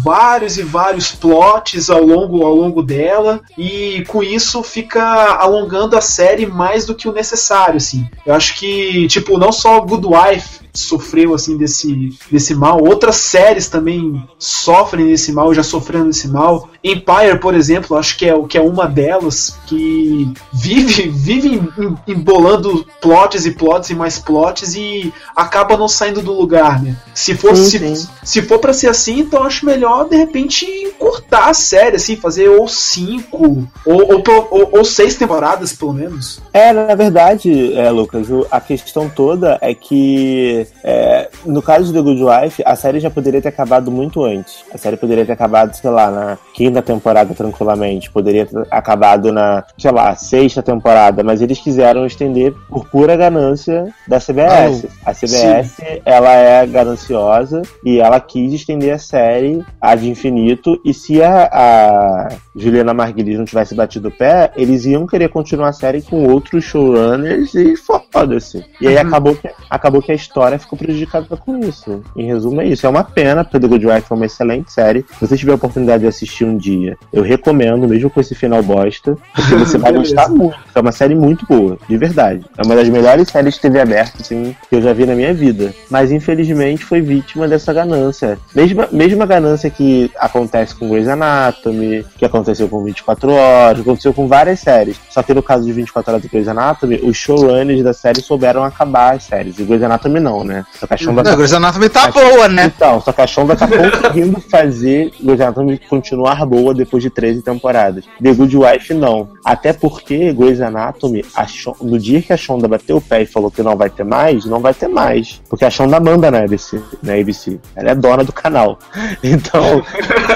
vários 0.03 0.57
e 0.57 0.63
vários 0.63 1.11
plots 1.11 1.89
ao 1.89 2.03
longo, 2.03 2.45
ao 2.45 2.55
longo 2.55 2.81
dela, 2.81 3.41
e 3.57 4.03
com 4.07 4.23
isso 4.23 4.63
fica 4.63 5.01
alongando 5.35 5.95
a 5.95 6.01
série 6.01 6.45
mais 6.45 6.85
do 6.85 6.95
que 6.95 7.07
o 7.07 7.13
necessário, 7.13 7.77
assim. 7.77 8.07
Eu 8.25 8.33
acho 8.33 8.57
que, 8.57 9.07
tipo, 9.07 9.37
não 9.37 9.51
só 9.51 9.79
Good 9.81 10.07
Wife 10.07 10.60
sofreu 10.73 11.33
assim 11.33 11.57
desse, 11.57 12.17
desse 12.29 12.55
mal. 12.55 12.81
Outras 12.83 13.17
séries 13.17 13.67
também 13.67 14.23
sofrem 14.37 15.07
desse 15.07 15.31
mal, 15.31 15.53
já 15.53 15.63
sofreram 15.63 16.07
desse 16.07 16.27
mal. 16.27 16.69
Empire, 16.83 17.39
por 17.39 17.53
exemplo, 17.53 17.97
acho 17.97 18.17
que 18.17 18.25
é, 18.25 18.33
que 18.47 18.57
é 18.57 18.61
uma 18.61 18.87
delas 18.87 19.55
que 19.67 20.31
vive, 20.51 21.09
vive 21.09 21.61
embolando 22.07 22.85
plots 23.01 23.45
e 23.45 23.51
plots 23.51 23.89
e 23.89 23.95
mais 23.95 24.17
plots 24.17 24.75
e 24.75 25.13
acaba 25.35 25.77
não 25.77 25.87
saindo 25.87 26.21
do 26.21 26.33
lugar, 26.33 26.81
né? 26.81 26.95
Se 27.13 27.35
for, 27.35 27.55
sim, 27.55 27.65
se, 27.65 27.95
sim. 27.95 28.07
se 28.23 28.41
for 28.41 28.59
para 28.59 28.73
ser 28.73 28.87
assim, 28.87 29.19
então 29.19 29.43
acho 29.43 29.65
melhor 29.65 30.07
de 30.07 30.15
repente 30.15 30.65
cortar 30.97 31.49
a 31.49 31.53
série, 31.53 31.95
assim, 31.95 32.15
fazer 32.15 32.49
ou 32.49 32.67
cinco 32.67 33.67
ou, 33.85 34.13
ou, 34.13 34.23
ou, 34.49 34.69
ou 34.73 34.85
seis 34.85 35.15
temporadas, 35.15 35.73
pelo 35.73 35.93
menos. 35.93 36.41
É, 36.53 36.71
na 36.71 36.95
verdade, 36.95 37.73
é, 37.73 37.89
Lucas, 37.89 38.27
a 38.49 38.59
questão 38.59 39.09
toda 39.09 39.57
é 39.61 39.73
que 39.73 40.60
Porque 40.61 40.67
é, 40.83 41.29
no 41.45 41.61
caso 41.61 41.87
de 41.87 41.93
The 41.93 42.01
Good 42.01 42.23
Wife, 42.23 42.63
a 42.65 42.75
série 42.75 42.99
já 42.99 43.09
poderia 43.09 43.41
ter 43.41 43.49
acabado 43.49 43.91
muito 43.91 44.23
antes. 44.23 44.63
A 44.73 44.77
série 44.77 44.97
poderia 44.97 45.25
ter 45.25 45.31
acabado, 45.33 45.73
sei 45.73 45.89
lá, 45.89 46.11
na 46.11 46.37
quinta 46.53 46.81
temporada 46.81 47.33
tranquilamente. 47.33 48.11
Poderia 48.11 48.45
ter 48.45 48.67
acabado 48.69 49.31
na, 49.31 49.63
sei 49.77 49.91
lá, 49.91 50.15
sexta 50.15 50.61
temporada. 50.61 51.23
Mas 51.23 51.41
eles 51.41 51.59
quiseram 51.59 52.05
estender 52.05 52.53
por 52.69 52.87
pura 52.87 53.15
ganância 53.15 53.93
da 54.07 54.19
CBS. 54.19 54.87
a 55.05 55.13
CBS, 55.13 56.01
ela 56.05 56.33
é 56.33 56.65
gananciosa 56.65 57.61
e 57.83 57.99
ela 57.99 58.19
quis 58.19 58.53
estender 58.53 58.93
a 58.93 58.99
série 58.99 59.63
ad 59.79 60.07
infinito. 60.07 60.79
E 60.85 60.93
se 60.93 61.21
a, 61.21 61.49
a 61.51 62.29
Juliana 62.55 62.93
Margulies 62.93 63.37
não 63.37 63.45
tivesse 63.45 63.75
batido 63.75 64.09
o 64.09 64.11
pé, 64.11 64.51
eles 64.55 64.85
iam 64.85 65.07
querer 65.07 65.29
continuar 65.29 65.69
a 65.69 65.73
série 65.73 66.01
com 66.01 66.27
outros 66.27 66.63
showrunners 66.65 67.53
e 67.53 67.75
foda-se. 68.11 68.65
E 68.79 68.87
aí 68.87 68.97
acabou, 68.97 69.35
que, 69.35 69.49
acabou 69.69 70.01
que 70.01 70.11
a 70.11 70.15
história 70.15 70.50
ficou 70.57 70.77
prejudicada 70.77 71.37
com 71.37 71.57
isso. 71.59 72.03
Em 72.15 72.25
resumo, 72.25 72.61
é 72.61 72.67
isso. 72.67 72.85
É 72.85 72.89
uma 72.89 73.03
pena, 73.03 73.43
porque 73.43 73.59
The 73.59 73.67
Good 73.67 73.85
Wife 73.85 74.11
é 74.11 74.15
uma 74.15 74.25
excelente 74.25 74.71
série. 74.71 75.05
Se 75.19 75.27
você 75.27 75.37
tiver 75.37 75.51
a 75.51 75.55
oportunidade 75.55 76.01
de 76.01 76.07
assistir 76.07 76.45
um 76.45 76.57
dia, 76.57 76.97
eu 77.11 77.23
recomendo, 77.23 77.87
mesmo 77.87 78.09
com 78.09 78.19
esse 78.19 78.35
final 78.35 78.61
bosta, 78.63 79.17
porque 79.33 79.55
você 79.55 79.77
vai 79.77 79.91
gostar 79.93 80.29
muito. 80.29 80.57
É 80.73 80.79
uma 80.79 80.91
série 80.91 81.15
muito 81.15 81.45
boa, 81.45 81.77
de 81.87 81.97
verdade. 81.97 82.45
É 82.57 82.65
uma 82.65 82.75
das 82.75 82.89
melhores 82.89 83.27
séries 83.29 83.55
de 83.55 83.61
TV 83.61 83.79
aberta, 83.79 84.21
assim, 84.21 84.55
que 84.69 84.75
eu 84.75 84.81
já 84.81 84.93
vi 84.93 85.05
na 85.05 85.15
minha 85.15 85.33
vida. 85.33 85.73
Mas 85.89 86.11
infelizmente 86.11 86.85
foi 86.85 87.01
vítima 87.01 87.47
dessa 87.47 87.73
ganância. 87.73 88.37
Mesma, 88.55 88.87
mesma 88.91 89.25
ganância 89.25 89.69
que 89.69 90.11
acontece 90.17 90.75
com 90.75 90.89
Grey's 90.89 91.07
Anatomy, 91.07 92.05
que 92.17 92.25
aconteceu 92.25 92.67
com 92.67 92.83
24 92.83 93.31
horas, 93.31 93.81
que 93.81 93.89
aconteceu 93.89 94.13
com 94.13 94.27
várias 94.27 94.59
séries. 94.59 94.97
Só 95.09 95.21
que 95.23 95.33
no 95.33 95.43
caso 95.43 95.65
de 95.65 95.71
24 95.71 96.11
horas 96.11 96.23
do 96.23 96.29
Grey's 96.29 96.47
Anatomy, 96.47 96.99
os 97.03 97.17
showrunners 97.17 97.83
da 97.83 97.93
série 97.93 98.21
souberam 98.21 98.63
acabar 98.63 99.15
as 99.15 99.23
séries. 99.23 99.59
E 99.59 99.63
Grey's 99.63 99.83
Anatomy 99.83 100.19
não, 100.19 100.40
né? 100.43 100.65
Só 100.79 100.87
que 100.87 100.93
a 100.93 100.97
Shonda 100.97 101.23
Não, 101.23 101.35
Grey's 101.35 101.53
Anatomy 101.53 101.89
tá 101.89 102.03
Acho- 102.05 102.13
boa, 102.13 102.47
né? 102.47 102.65
então, 102.75 103.01
só 103.01 103.11
que 103.11 103.21
a 103.21 103.27
Shonda 103.27 103.55
tá 103.55 103.67
conseguindo 103.67 104.39
fazer 104.41 105.11
Grey's 105.21 105.41
Anatomy 105.41 105.77
continuar 105.89 106.45
boa 106.45 106.73
depois 106.73 107.03
de 107.03 107.09
13 107.09 107.41
temporadas. 107.41 108.03
The 108.21 108.33
Good 108.33 108.57
Wife 108.57 108.93
não. 108.93 109.29
Até 109.43 109.73
porque 109.73 110.33
Grey's 110.33 110.61
Anatomy, 110.61 111.23
a 111.35 111.45
Shon- 111.47 111.75
no 111.81 111.97
dia 111.99 112.21
que 112.21 112.33
a 112.33 112.37
Shonda 112.37 112.67
bateu 112.67 112.97
o 112.97 113.01
pé 113.01 113.23
e 113.23 113.25
falou 113.25 113.49
que 113.51 113.61
não 113.63 113.75
vai 113.75 113.89
ter 113.89 114.03
mais, 114.03 114.45
não 114.45 114.59
vai 114.59 114.73
ter 114.73 114.87
mais. 114.87 115.41
Porque 115.49 115.65
a 115.65 115.69
Shonda 115.69 115.99
manda 115.99 116.29
na 116.31 116.39
ABC, 116.39 116.81
na 117.03 117.13
ABC. 117.13 117.59
Ela 117.75 117.91
é 117.91 117.95
dona 117.95 118.23
do 118.23 118.31
canal. 118.33 118.77
Então, 119.23 119.83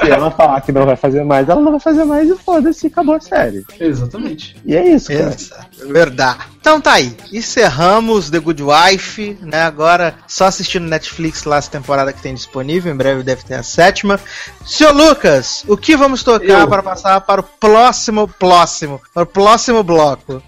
se 0.04 0.10
ela 0.12 0.30
falar 0.32 0.62
que 0.62 0.72
não 0.72 0.86
vai 0.86 0.96
fazer 0.96 1.24
mais, 1.24 1.48
ela 1.50 1.60
não 1.62 1.72
vai 1.72 1.80
fazer 1.80 2.06
mais 2.06 2.30
e 2.30 2.36
foda-se, 2.38 2.88
acabou 2.88 3.16
a 3.16 3.20
série. 3.20 3.64
Exatamente. 3.80 4.56
E 4.66 4.76
é 4.76 4.88
isso, 4.88 5.12
cara. 5.12 5.34
Exato, 5.34 5.88
verdade. 5.92 6.40
Então 6.66 6.82
tá 6.82 6.94
aí. 6.94 7.16
Encerramos 7.32 8.32
The 8.32 8.40
Good 8.40 8.64
Wife, 8.64 9.38
né? 9.40 9.62
Agora 9.62 10.16
só 10.28 10.46
assistindo 10.46 10.88
Netflix 10.88 11.44
lá 11.44 11.58
essa 11.58 11.70
temporada 11.70 12.12
que 12.12 12.20
tem 12.20 12.34
disponível. 12.34 12.92
Em 12.92 12.98
breve 12.98 13.22
deve 13.22 13.44
ter 13.44 13.54
a 13.54 13.62
sétima. 13.62 14.20
Senhor 14.66 14.92
Lucas, 14.92 15.64
o 15.68 15.78
que 15.78 15.96
vamos 15.96 16.24
tocar 16.24 16.62
Eu. 16.62 16.68
para 16.68 16.82
passar 16.82 17.22
para 17.22 17.42
o 17.42 17.44
próximo, 17.44 18.28
próximo, 18.28 19.00
para 19.14 19.22
o 19.22 19.28
próximo 19.28 19.84
bloco? 19.84 20.42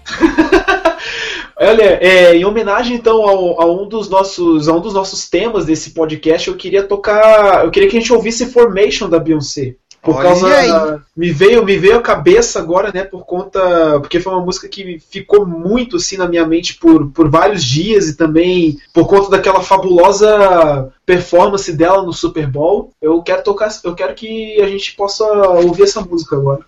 Olha, 1.56 2.00
é, 2.02 2.34
em 2.34 2.44
homenagem 2.44 2.96
então 2.96 3.22
ao, 3.22 3.62
a 3.62 3.66
um 3.66 3.88
dos 3.88 4.08
nossos 4.08 4.68
a 4.68 4.72
um 4.72 4.80
dos 4.80 4.94
nossos 4.94 5.30
temas 5.30 5.66
desse 5.66 5.90
podcast, 5.90 6.48
eu 6.48 6.56
queria 6.56 6.82
tocar, 6.82 7.64
eu 7.64 7.70
queria 7.70 7.88
que 7.88 7.96
a 7.96 8.00
gente 8.00 8.12
ouvisse 8.12 8.46
Formation 8.46 9.08
da 9.08 9.20
Beyoncé. 9.20 9.76
Por 10.02 10.14
Olha 10.14 10.22
causa 10.22 10.46
aí. 10.46 11.00
me 11.16 11.30
veio 11.30 11.64
me 11.64 11.76
veio 11.76 11.98
à 11.98 12.02
cabeça 12.02 12.58
agora, 12.58 12.90
né, 12.92 13.04
por 13.04 13.26
conta 13.26 13.98
porque 14.00 14.20
foi 14.20 14.32
uma 14.32 14.44
música 14.44 14.68
que 14.68 14.98
ficou 15.10 15.46
muito 15.46 15.96
assim 15.96 16.16
na 16.16 16.28
minha 16.28 16.46
mente 16.46 16.74
por, 16.74 17.10
por 17.10 17.28
vários 17.28 17.64
dias 17.64 18.08
e 18.08 18.16
também 18.16 18.78
por 18.92 19.06
conta 19.06 19.30
daquela 19.30 19.60
fabulosa 19.60 20.92
performance 21.04 21.72
dela 21.72 22.02
no 22.02 22.12
Super 22.12 22.46
Bowl. 22.46 22.92
Eu 23.02 23.22
quero 23.22 23.42
tocar, 23.42 23.70
eu 23.84 23.94
quero 23.94 24.14
que 24.14 24.60
a 24.60 24.66
gente 24.68 24.94
possa 24.94 25.24
ouvir 25.24 25.82
essa 25.82 26.00
música 26.00 26.36
agora. 26.36 26.60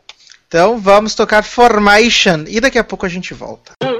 Então 0.48 0.78
vamos 0.78 1.14
tocar 1.14 1.44
Formation 1.44 2.44
e 2.48 2.60
daqui 2.60 2.78
a 2.78 2.84
pouco 2.84 3.06
a 3.06 3.08
gente 3.08 3.32
volta. 3.32 3.72
Y'all 3.84 3.99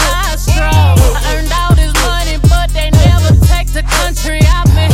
I 0.71 1.35
earned 1.35 1.51
all 1.51 1.75
this 1.75 1.93
money, 2.03 2.37
but 2.49 2.69
they 2.71 2.89
never 2.91 3.35
take 3.47 3.67
the 3.73 3.83
country 3.83 4.39
out 4.47 4.67
me. 4.75 4.87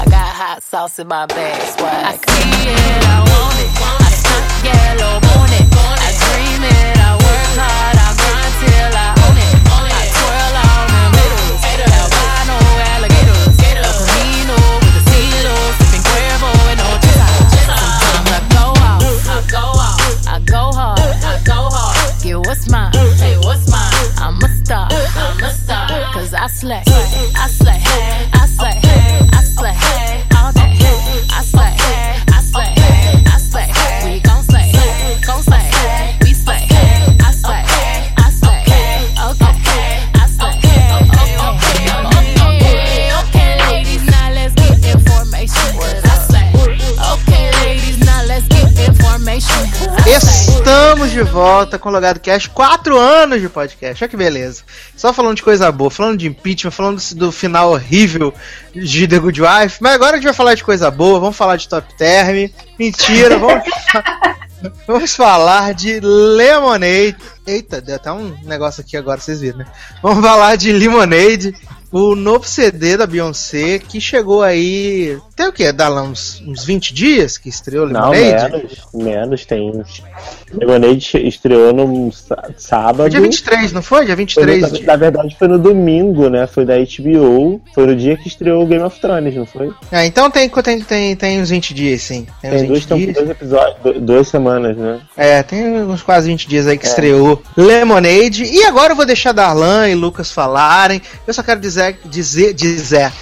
I 0.00 0.04
got 0.06 0.28
hot 0.34 0.62
sauce 0.62 0.98
in 0.98 1.08
my 1.08 1.26
bag, 1.26 1.60
swag. 1.78 2.04
I 2.04 2.16
see 2.18 2.68
it, 2.70 3.04
I 3.06 3.18
want 3.22 3.58
it. 3.62 3.70
I 3.80 4.10
stunt 4.10 4.46
yellow, 4.66 5.20
want 5.22 5.52
it. 5.54 5.66
I 5.70 6.10
dream 6.24 6.62
it, 6.64 6.96
I 6.98 7.14
work 7.14 7.50
hard, 7.58 7.96
I 7.96 8.10
grind 8.18 8.54
till 8.60 8.94
I 8.94 9.08
own 9.24 9.36
it. 9.38 9.52
I 9.70 10.04
twirl 10.18 10.56
on 10.66 10.86
them 10.94 11.12
hitters, 11.64 11.94
albino 11.94 12.58
alligators. 12.94 13.54
El 13.64 13.86
Camino 14.04 14.58
with 14.82 14.94
the 14.98 15.02
CeeLo, 15.10 15.54
sipping 15.78 16.04
Cuervo 16.08 16.50
and 16.72 16.80
Ochesa. 16.90 17.28
Sometimes 17.54 18.30
I 18.34 18.40
go 18.50 18.66
out, 18.82 19.02
I 19.30 19.38
go 19.46 19.64
out, 19.78 19.98
I 20.26 20.36
go 20.44 20.62
hard, 20.74 20.98
I 21.00 21.38
go 21.44 21.70
hard. 21.70 21.94
Get 22.22 22.38
what's 22.38 22.68
mine, 22.68 22.92
hey, 23.18 23.36
what's 23.38 23.68
mine? 23.68 23.73
Star, 24.64 24.88
I'm 24.90 25.44
a 25.44 25.50
star. 25.50 25.88
Cause 26.14 26.32
I 26.32 26.46
slay, 26.46 26.82
I 26.86 27.48
slay, 27.48 28.33
Estamos 50.64 51.10
de 51.10 51.20
volta 51.20 51.78
com 51.78 51.90
o 51.90 51.92
Logado 51.92 52.18
Cast, 52.20 52.48
quatro 52.48 52.98
anos 52.98 53.38
de 53.38 53.50
podcast, 53.50 54.02
olha 54.02 54.08
que 54.08 54.16
beleza. 54.16 54.62
Só 54.96 55.12
falando 55.12 55.36
de 55.36 55.42
coisa 55.42 55.70
boa, 55.70 55.90
falando 55.90 56.16
de 56.16 56.26
impeachment, 56.26 56.70
falando 56.70 57.02
do 57.16 57.30
final 57.30 57.72
horrível 57.72 58.32
de 58.74 59.06
The 59.06 59.18
Good 59.18 59.42
Wife, 59.42 59.76
mas 59.82 59.92
agora 59.92 60.12
a 60.12 60.14
gente 60.14 60.24
vai 60.24 60.32
falar 60.32 60.54
de 60.54 60.64
coisa 60.64 60.90
boa, 60.90 61.20
vamos 61.20 61.36
falar 61.36 61.56
de 61.56 61.68
Top 61.68 61.86
Term. 61.98 62.50
Mentira, 62.78 63.36
vamos, 63.36 63.62
vamos 64.88 65.14
falar 65.14 65.74
de 65.74 66.00
Lemonade. 66.00 67.14
Eita, 67.46 67.82
deu 67.82 67.96
até 67.96 68.10
um 68.10 68.34
negócio 68.44 68.80
aqui 68.80 68.96
agora, 68.96 69.20
vocês 69.20 69.42
viram, 69.42 69.58
né? 69.58 69.66
Vamos 70.02 70.24
falar 70.24 70.56
de 70.56 70.72
Lemonade, 70.72 71.54
o 71.96 72.16
novo 72.16 72.44
CD 72.44 72.96
da 72.96 73.06
Beyoncé, 73.06 73.78
que 73.78 74.00
chegou 74.00 74.42
aí. 74.42 75.16
Tem 75.36 75.46
o 75.46 75.52
quê? 75.52 75.70
Dá 75.72 75.88
lá 75.88 76.02
uns, 76.02 76.42
uns 76.44 76.64
20 76.64 76.92
dias 76.92 77.38
que 77.38 77.48
estreou 77.48 77.88
Não, 77.88 78.10
Lemonade? 78.10 78.52
menos, 78.52 78.78
menos, 78.92 79.44
tem 79.46 79.70
uns. 79.70 80.02
Lemonade 80.52 81.26
estreou 81.28 81.72
no 81.72 82.12
sá- 82.12 82.50
sábado. 82.56 82.96
Foi 82.98 83.10
dia 83.10 83.20
23, 83.20 83.72
não 83.72 83.82
foi? 83.82 84.06
Dia 84.06 84.14
Foi 84.16 84.24
23 84.24 84.62
no- 84.62 84.70
de... 84.70 84.82
na 84.84 84.96
verdade 84.96 85.36
foi 85.38 85.46
no 85.48 85.58
domingo, 85.58 86.28
né? 86.28 86.46
Foi 86.48 86.64
da 86.64 86.74
HBO. 86.78 87.60
Foi 87.74 87.86
no 87.86 87.94
dia 87.96 88.16
que 88.16 88.26
estreou 88.28 88.62
o 88.62 88.66
Game 88.66 88.82
of 88.82 89.00
Thrones, 89.00 89.34
não 89.36 89.46
foi? 89.46 89.70
Ah, 89.92 90.04
então 90.04 90.28
tem, 90.30 90.48
tem, 90.48 90.80
tem, 90.80 91.16
tem 91.16 91.40
uns 91.40 91.50
20 91.50 91.72
dias, 91.74 92.02
sim. 92.02 92.26
Tem, 92.42 92.50
Tem 92.50 92.60
20 92.60 92.68
dois, 92.68 92.86
dias. 93.02 93.14
dois 93.14 93.30
episódios, 93.30 94.00
duas 94.02 94.28
semanas, 94.28 94.76
né? 94.76 95.00
É, 95.16 95.42
tem 95.44 95.64
uns 95.82 96.02
quase 96.02 96.28
20 96.28 96.48
dias 96.48 96.66
aí 96.66 96.76
que 96.76 96.86
É. 96.86 96.88
estreou 96.88 97.40
Lemonade. 97.56 98.44
E 98.44 98.64
agora 98.64 98.92
eu 98.92 98.96
vou 98.96 99.06
deixar 99.06 99.32
Darlan 99.32 99.88
e 99.88 99.94
Lucas 99.94 100.30
falarem. 100.32 101.00
Eu 101.26 101.32
só 101.34 101.42
quero 101.42 101.60
dizer, 101.60 101.83
dizer, 101.92 102.54
dizer, 102.54 103.12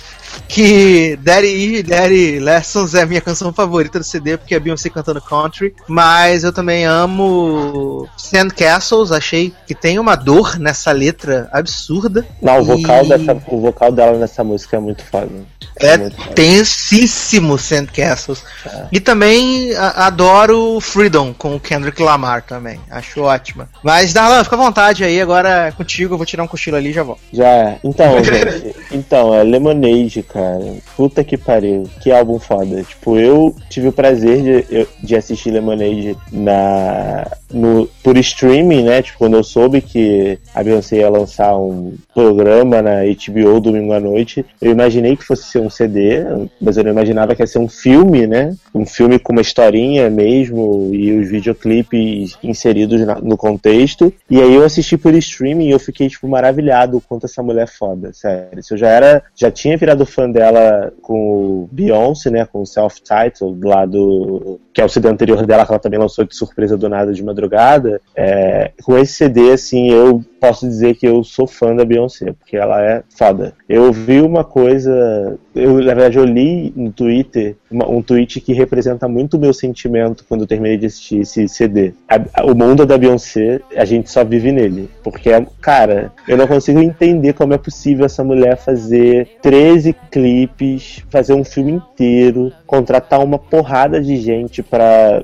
que 0.48 1.16
Daddy 1.22 1.46
E, 1.46 1.82
Daddy 1.82 2.38
Lessons 2.38 2.94
é 2.94 3.02
a 3.02 3.06
minha 3.06 3.20
canção 3.20 3.52
favorita 3.52 3.98
do 3.98 4.04
CD, 4.04 4.36
porque 4.36 4.54
é 4.54 4.60
Beyoncé 4.60 4.88
cantando 4.90 5.20
country. 5.20 5.74
Mas 5.88 6.44
eu 6.44 6.52
também 6.52 6.84
amo 6.84 8.08
Sand 8.16 8.48
Castles, 8.50 9.12
achei 9.12 9.52
que 9.66 9.74
tem 9.74 9.98
uma 9.98 10.14
dor 10.16 10.58
nessa 10.58 10.92
letra 10.92 11.48
absurda. 11.52 12.26
Não, 12.40 12.60
o 12.60 12.64
vocal, 12.64 13.04
E- 13.04 13.08
dessa, 13.08 13.42
o 13.48 13.60
vocal 13.60 13.92
dela 13.92 14.18
nessa 14.18 14.42
música 14.44 14.76
é 14.76 14.80
muito 14.80 15.04
foda. 15.04 15.28
É 15.80 15.96
muito 15.96 16.16
foda. 16.16 16.32
tensíssimo 16.34 17.56
Sand 17.58 17.86
Castles. 17.86 18.44
E 18.90 19.00
também 19.00 19.74
a- 19.74 20.06
adoro 20.06 20.78
Freedom 20.80 21.32
com 21.32 21.56
o 21.56 21.60
Kendrick 21.60 22.02
Lamar 22.02 22.42
também. 22.42 22.80
Acho 22.90 23.22
ótima. 23.22 23.68
Mas, 23.82 24.12
Darlan, 24.12 24.44
fica 24.44 24.56
à 24.56 24.58
vontade 24.58 25.04
aí. 25.04 25.20
Agora 25.20 25.68
é 25.68 25.72
contigo. 25.72 26.14
Eu 26.14 26.18
vou 26.18 26.26
tirar 26.26 26.42
um 26.42 26.48
cochilo 26.48 26.76
ali 26.76 26.90
e 26.90 26.92
já 26.92 27.02
volto. 27.02 27.20
Já 27.32 27.46
é. 27.48 27.78
Então, 27.84 28.22
gente. 28.24 28.74
Então, 28.90 29.34
é 29.34 29.42
Lemonade, 29.42 30.21
cara. 30.22 30.64
Puta 30.96 31.22
que 31.24 31.36
pariu. 31.36 31.84
Que 32.00 32.10
álbum 32.10 32.38
foda. 32.38 32.82
Tipo, 32.82 33.18
eu 33.18 33.54
tive 33.68 33.88
o 33.88 33.92
prazer 33.92 34.42
de, 34.42 34.86
de 35.02 35.16
assistir 35.16 35.50
Lemonade 35.50 36.16
na, 36.30 37.26
no, 37.52 37.88
por 38.02 38.16
streaming, 38.16 38.84
né? 38.84 39.02
Tipo, 39.02 39.18
quando 39.18 39.36
eu 39.36 39.44
soube 39.44 39.80
que 39.80 40.38
a 40.54 40.62
Beyoncé 40.62 40.96
ia 40.98 41.10
lançar 41.10 41.56
um 41.56 41.94
programa 42.14 42.82
na 42.82 43.00
HBO 43.04 43.60
domingo 43.60 43.92
à 43.92 44.00
noite, 44.00 44.44
eu 44.60 44.72
imaginei 44.72 45.16
que 45.16 45.24
fosse 45.24 45.44
ser 45.44 45.60
um 45.60 45.70
CD, 45.70 46.24
mas 46.60 46.76
eu 46.76 46.84
não 46.84 46.90
imaginava 46.90 47.34
que 47.34 47.42
ia 47.42 47.46
ser 47.46 47.58
um 47.58 47.68
filme, 47.68 48.26
né? 48.26 48.54
Um 48.74 48.86
filme 48.86 49.18
com 49.18 49.32
uma 49.32 49.42
historinha 49.42 50.08
mesmo 50.10 50.90
e 50.92 51.12
os 51.18 51.28
videoclipes 51.30 52.36
inseridos 52.42 53.00
na- 53.06 53.20
no 53.20 53.36
contexto. 53.36 54.12
E 54.30 54.40
aí 54.40 54.54
eu 54.54 54.64
assisti 54.64 54.96
por 54.96 55.14
streaming 55.14 55.66
e 55.68 55.70
eu 55.70 55.78
fiquei, 55.78 56.08
tipo, 56.08 56.28
maravilhado 56.28 56.96
o 56.96 57.00
quanto 57.00 57.26
essa 57.26 57.42
mulher 57.42 57.64
é 57.64 57.66
foda, 57.66 58.12
sério. 58.12 58.62
Se 58.62 58.74
eu 58.74 58.78
já 58.78 58.88
era, 58.88 59.22
já 59.36 59.50
tinha 59.50 59.76
virado 59.76 60.04
fã 60.12 60.30
dela 60.30 60.92
com 61.00 61.64
o 61.64 61.68
Beyoncé, 61.72 62.30
né? 62.30 62.44
Com 62.44 62.62
o 62.62 62.66
Self-Titled 62.66 63.64
lá 63.64 63.86
do. 63.86 64.60
que 64.72 64.80
é 64.80 64.84
o 64.84 64.88
CD 64.88 65.08
anterior 65.08 65.44
dela, 65.46 65.64
que 65.64 65.72
ela 65.72 65.78
também 65.78 65.98
lançou 65.98 66.24
de 66.24 66.36
surpresa 66.36 66.76
do 66.76 66.88
nada 66.88 67.12
de 67.12 67.22
madrugada. 67.22 68.00
É, 68.14 68.72
com 68.82 68.96
esse 68.98 69.14
CD, 69.14 69.52
assim, 69.52 69.90
eu 69.90 70.22
posso 70.42 70.66
dizer 70.66 70.96
que 70.96 71.06
eu 71.06 71.22
sou 71.22 71.46
fã 71.46 71.72
da 71.76 71.84
Beyoncé, 71.84 72.32
porque 72.32 72.56
ela 72.56 72.82
é 72.82 73.04
foda. 73.16 73.54
Eu 73.68 73.92
vi 73.92 74.20
uma 74.20 74.42
coisa. 74.42 75.38
Eu, 75.54 75.74
na 75.74 75.94
verdade, 75.94 76.18
eu 76.18 76.24
li 76.24 76.72
no 76.74 76.90
Twitter 76.90 77.54
uma- 77.70 77.88
um 77.88 78.02
tweet 78.02 78.40
que 78.40 78.52
representa 78.52 79.06
muito 79.06 79.36
o 79.36 79.40
meu 79.40 79.54
sentimento 79.54 80.24
quando 80.28 80.40
eu 80.40 80.46
terminei 80.48 80.76
de 80.76 80.86
assistir 80.86 81.20
esse 81.20 81.46
CD. 81.48 81.92
A- 82.08 82.40
a- 82.40 82.44
o 82.44 82.56
mundo 82.56 82.84
da 82.84 82.98
Beyoncé, 82.98 83.60
a 83.76 83.84
gente 83.84 84.10
só 84.10 84.24
vive 84.24 84.50
nele. 84.50 84.90
Porque, 85.04 85.30
cara, 85.60 86.12
eu 86.26 86.36
não 86.36 86.48
consigo 86.48 86.80
entender 86.80 87.34
como 87.34 87.54
é 87.54 87.58
possível 87.58 88.04
essa 88.04 88.24
mulher 88.24 88.56
fazer 88.56 89.28
13 89.40 89.94
clipes, 90.10 91.04
fazer 91.08 91.34
um 91.34 91.44
filme 91.44 91.72
inteiro, 91.72 92.52
contratar 92.66 93.22
uma 93.22 93.38
porrada 93.38 94.00
de 94.00 94.16
gente 94.16 94.60
pra 94.62 95.22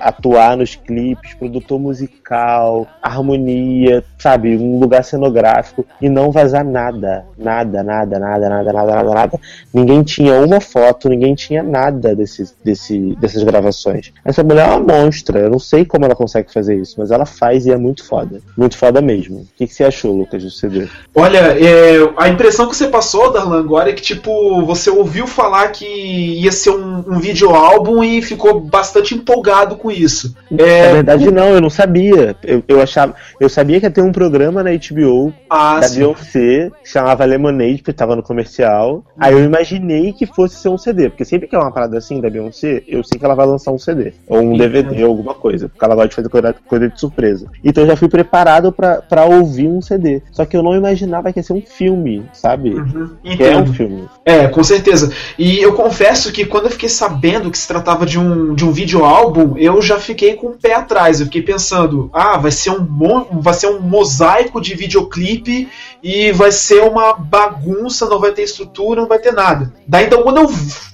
atuar 0.00 0.56
nos 0.56 0.76
clipes, 0.76 1.34
produtor 1.34 1.80
musical, 1.80 2.86
harmonia, 3.02 4.04
sabe, 4.18 4.43
um 4.46 4.78
lugar 4.78 5.04
cenográfico 5.04 5.84
e 6.00 6.08
não 6.08 6.30
vazar 6.30 6.64
nada, 6.64 7.24
nada, 7.36 7.82
nada, 7.82 8.18
nada, 8.18 8.48
nada, 8.48 8.72
nada, 8.72 8.94
nada, 8.94 9.14
nada. 9.14 9.40
Ninguém 9.72 10.02
tinha 10.02 10.34
uma 10.40 10.60
foto, 10.60 11.08
ninguém 11.08 11.34
tinha 11.34 11.62
nada 11.62 12.14
desse, 12.14 12.44
desse, 12.64 13.16
dessas 13.20 13.42
gravações. 13.42 14.12
Essa 14.24 14.42
mulher 14.42 14.68
é 14.68 14.72
uma 14.72 14.94
monstra, 14.94 15.40
eu 15.40 15.50
não 15.50 15.58
sei 15.58 15.84
como 15.84 16.04
ela 16.04 16.14
consegue 16.14 16.52
fazer 16.52 16.76
isso, 16.76 16.94
mas 16.98 17.10
ela 17.10 17.26
faz 17.26 17.66
e 17.66 17.70
é 17.72 17.76
muito 17.76 18.04
foda, 18.04 18.40
muito 18.56 18.76
foda 18.76 19.00
mesmo. 19.00 19.40
O 19.40 19.46
que, 19.56 19.66
que 19.66 19.74
você 19.74 19.84
achou, 19.84 20.14
Lucas, 20.16 20.42
do 20.42 20.50
CD? 20.50 20.86
Olha, 21.14 21.38
é, 21.38 21.96
a 22.16 22.28
impressão 22.28 22.68
que 22.68 22.76
você 22.76 22.88
passou, 22.88 23.32
Darlan, 23.32 23.60
agora 23.60 23.90
é 23.90 23.92
que, 23.92 24.02
tipo, 24.02 24.64
você 24.64 24.90
ouviu 24.90 25.26
falar 25.26 25.68
que 25.68 25.84
ia 25.86 26.52
ser 26.52 26.70
um, 26.70 27.04
um 27.08 27.18
videoálbum 27.18 28.02
e 28.02 28.20
ficou 28.22 28.60
bastante 28.60 29.14
empolgado 29.14 29.76
com 29.76 29.90
isso. 29.90 30.34
Na 30.50 30.64
É, 30.64 30.92
verdade, 30.94 31.30
não, 31.30 31.48
eu 31.50 31.60
não 31.60 31.70
sabia. 31.70 32.36
Eu, 32.42 32.62
eu 32.66 32.80
achava, 32.82 33.14
eu 33.40 33.48
sabia 33.48 33.80
que 33.80 33.86
ia 33.86 33.90
ter 33.90 34.02
um 34.02 34.12
programa 34.12 34.33
na 34.38 34.70
HBO 34.72 35.32
ah, 35.48 35.80
da 35.80 35.88
sim. 35.88 36.00
Beyoncé, 36.00 36.70
que 36.82 36.88
chamava 36.88 37.24
Lemonade, 37.24 37.78
porque 37.78 37.92
tava 37.92 38.16
no 38.16 38.22
comercial. 38.22 39.04
Aí 39.18 39.32
eu 39.32 39.44
imaginei 39.44 40.12
que 40.12 40.26
fosse 40.26 40.56
ser 40.56 40.68
um 40.68 40.78
CD, 40.78 41.08
porque 41.08 41.24
sempre 41.24 41.48
que 41.48 41.54
é 41.54 41.58
uma 41.58 41.70
parada 41.70 41.98
assim 41.98 42.20
da 42.20 42.30
Beyoncé, 42.30 42.82
eu 42.86 43.02
sei 43.04 43.18
que 43.18 43.24
ela 43.24 43.34
vai 43.34 43.46
lançar 43.46 43.70
um 43.70 43.78
CD, 43.78 44.12
ou 44.28 44.40
um 44.40 44.56
DVD, 44.56 45.04
ou 45.04 45.10
alguma 45.10 45.34
coisa, 45.34 45.68
porque 45.68 45.84
ela 45.84 45.94
gosta 45.94 46.08
de 46.08 46.28
fazer 46.30 46.54
coisa, 46.66 46.88
de 46.88 47.00
surpresa. 47.00 47.46
Então 47.62 47.84
eu 47.84 47.88
já 47.88 47.96
fui 47.96 48.08
preparado 48.08 48.72
pra, 48.72 49.00
pra 49.02 49.24
ouvir 49.24 49.68
um 49.68 49.80
CD. 49.80 50.22
Só 50.30 50.44
que 50.44 50.56
eu 50.56 50.62
não 50.62 50.74
imaginava 50.74 51.32
que 51.32 51.38
ia 51.38 51.42
ser 51.42 51.52
um 51.52 51.62
filme, 51.62 52.24
sabe? 52.32 52.74
Uhum, 52.74 53.16
é 53.38 53.56
um 53.56 53.66
filme. 53.66 54.04
É, 54.24 54.46
com 54.48 54.62
certeza. 54.62 55.12
E 55.38 55.58
eu 55.60 55.74
confesso 55.74 56.32
que 56.32 56.44
quando 56.44 56.64
eu 56.64 56.70
fiquei 56.70 56.88
sabendo 56.88 57.50
que 57.50 57.58
se 57.58 57.68
tratava 57.68 58.04
de 58.06 58.18
um, 58.18 58.54
de 58.54 58.64
um 58.64 58.72
videoálbum, 58.72 59.56
eu 59.56 59.80
já 59.80 59.98
fiquei 59.98 60.34
com 60.34 60.48
o 60.48 60.56
pé 60.58 60.74
atrás. 60.74 61.20
Eu 61.20 61.26
fiquei 61.26 61.42
pensando, 61.42 62.10
ah, 62.12 62.36
vai 62.36 62.50
ser 62.50 62.70
um, 62.70 62.86
vai 63.40 63.54
ser 63.54 63.68
um 63.68 63.80
mosaico 63.80 64.23
de 64.60 64.74
videoclipe 64.74 65.68
e 66.02 66.32
vai 66.32 66.52
ser 66.52 66.82
uma 66.82 67.14
bagunça, 67.14 68.08
não 68.08 68.20
vai 68.20 68.32
ter 68.32 68.42
estrutura, 68.42 69.00
não 69.00 69.08
vai 69.08 69.18
ter 69.18 69.32
nada. 69.32 69.72
Daí 69.86 70.06
então 70.06 70.22
quando 70.22 70.38
eu 70.38 70.48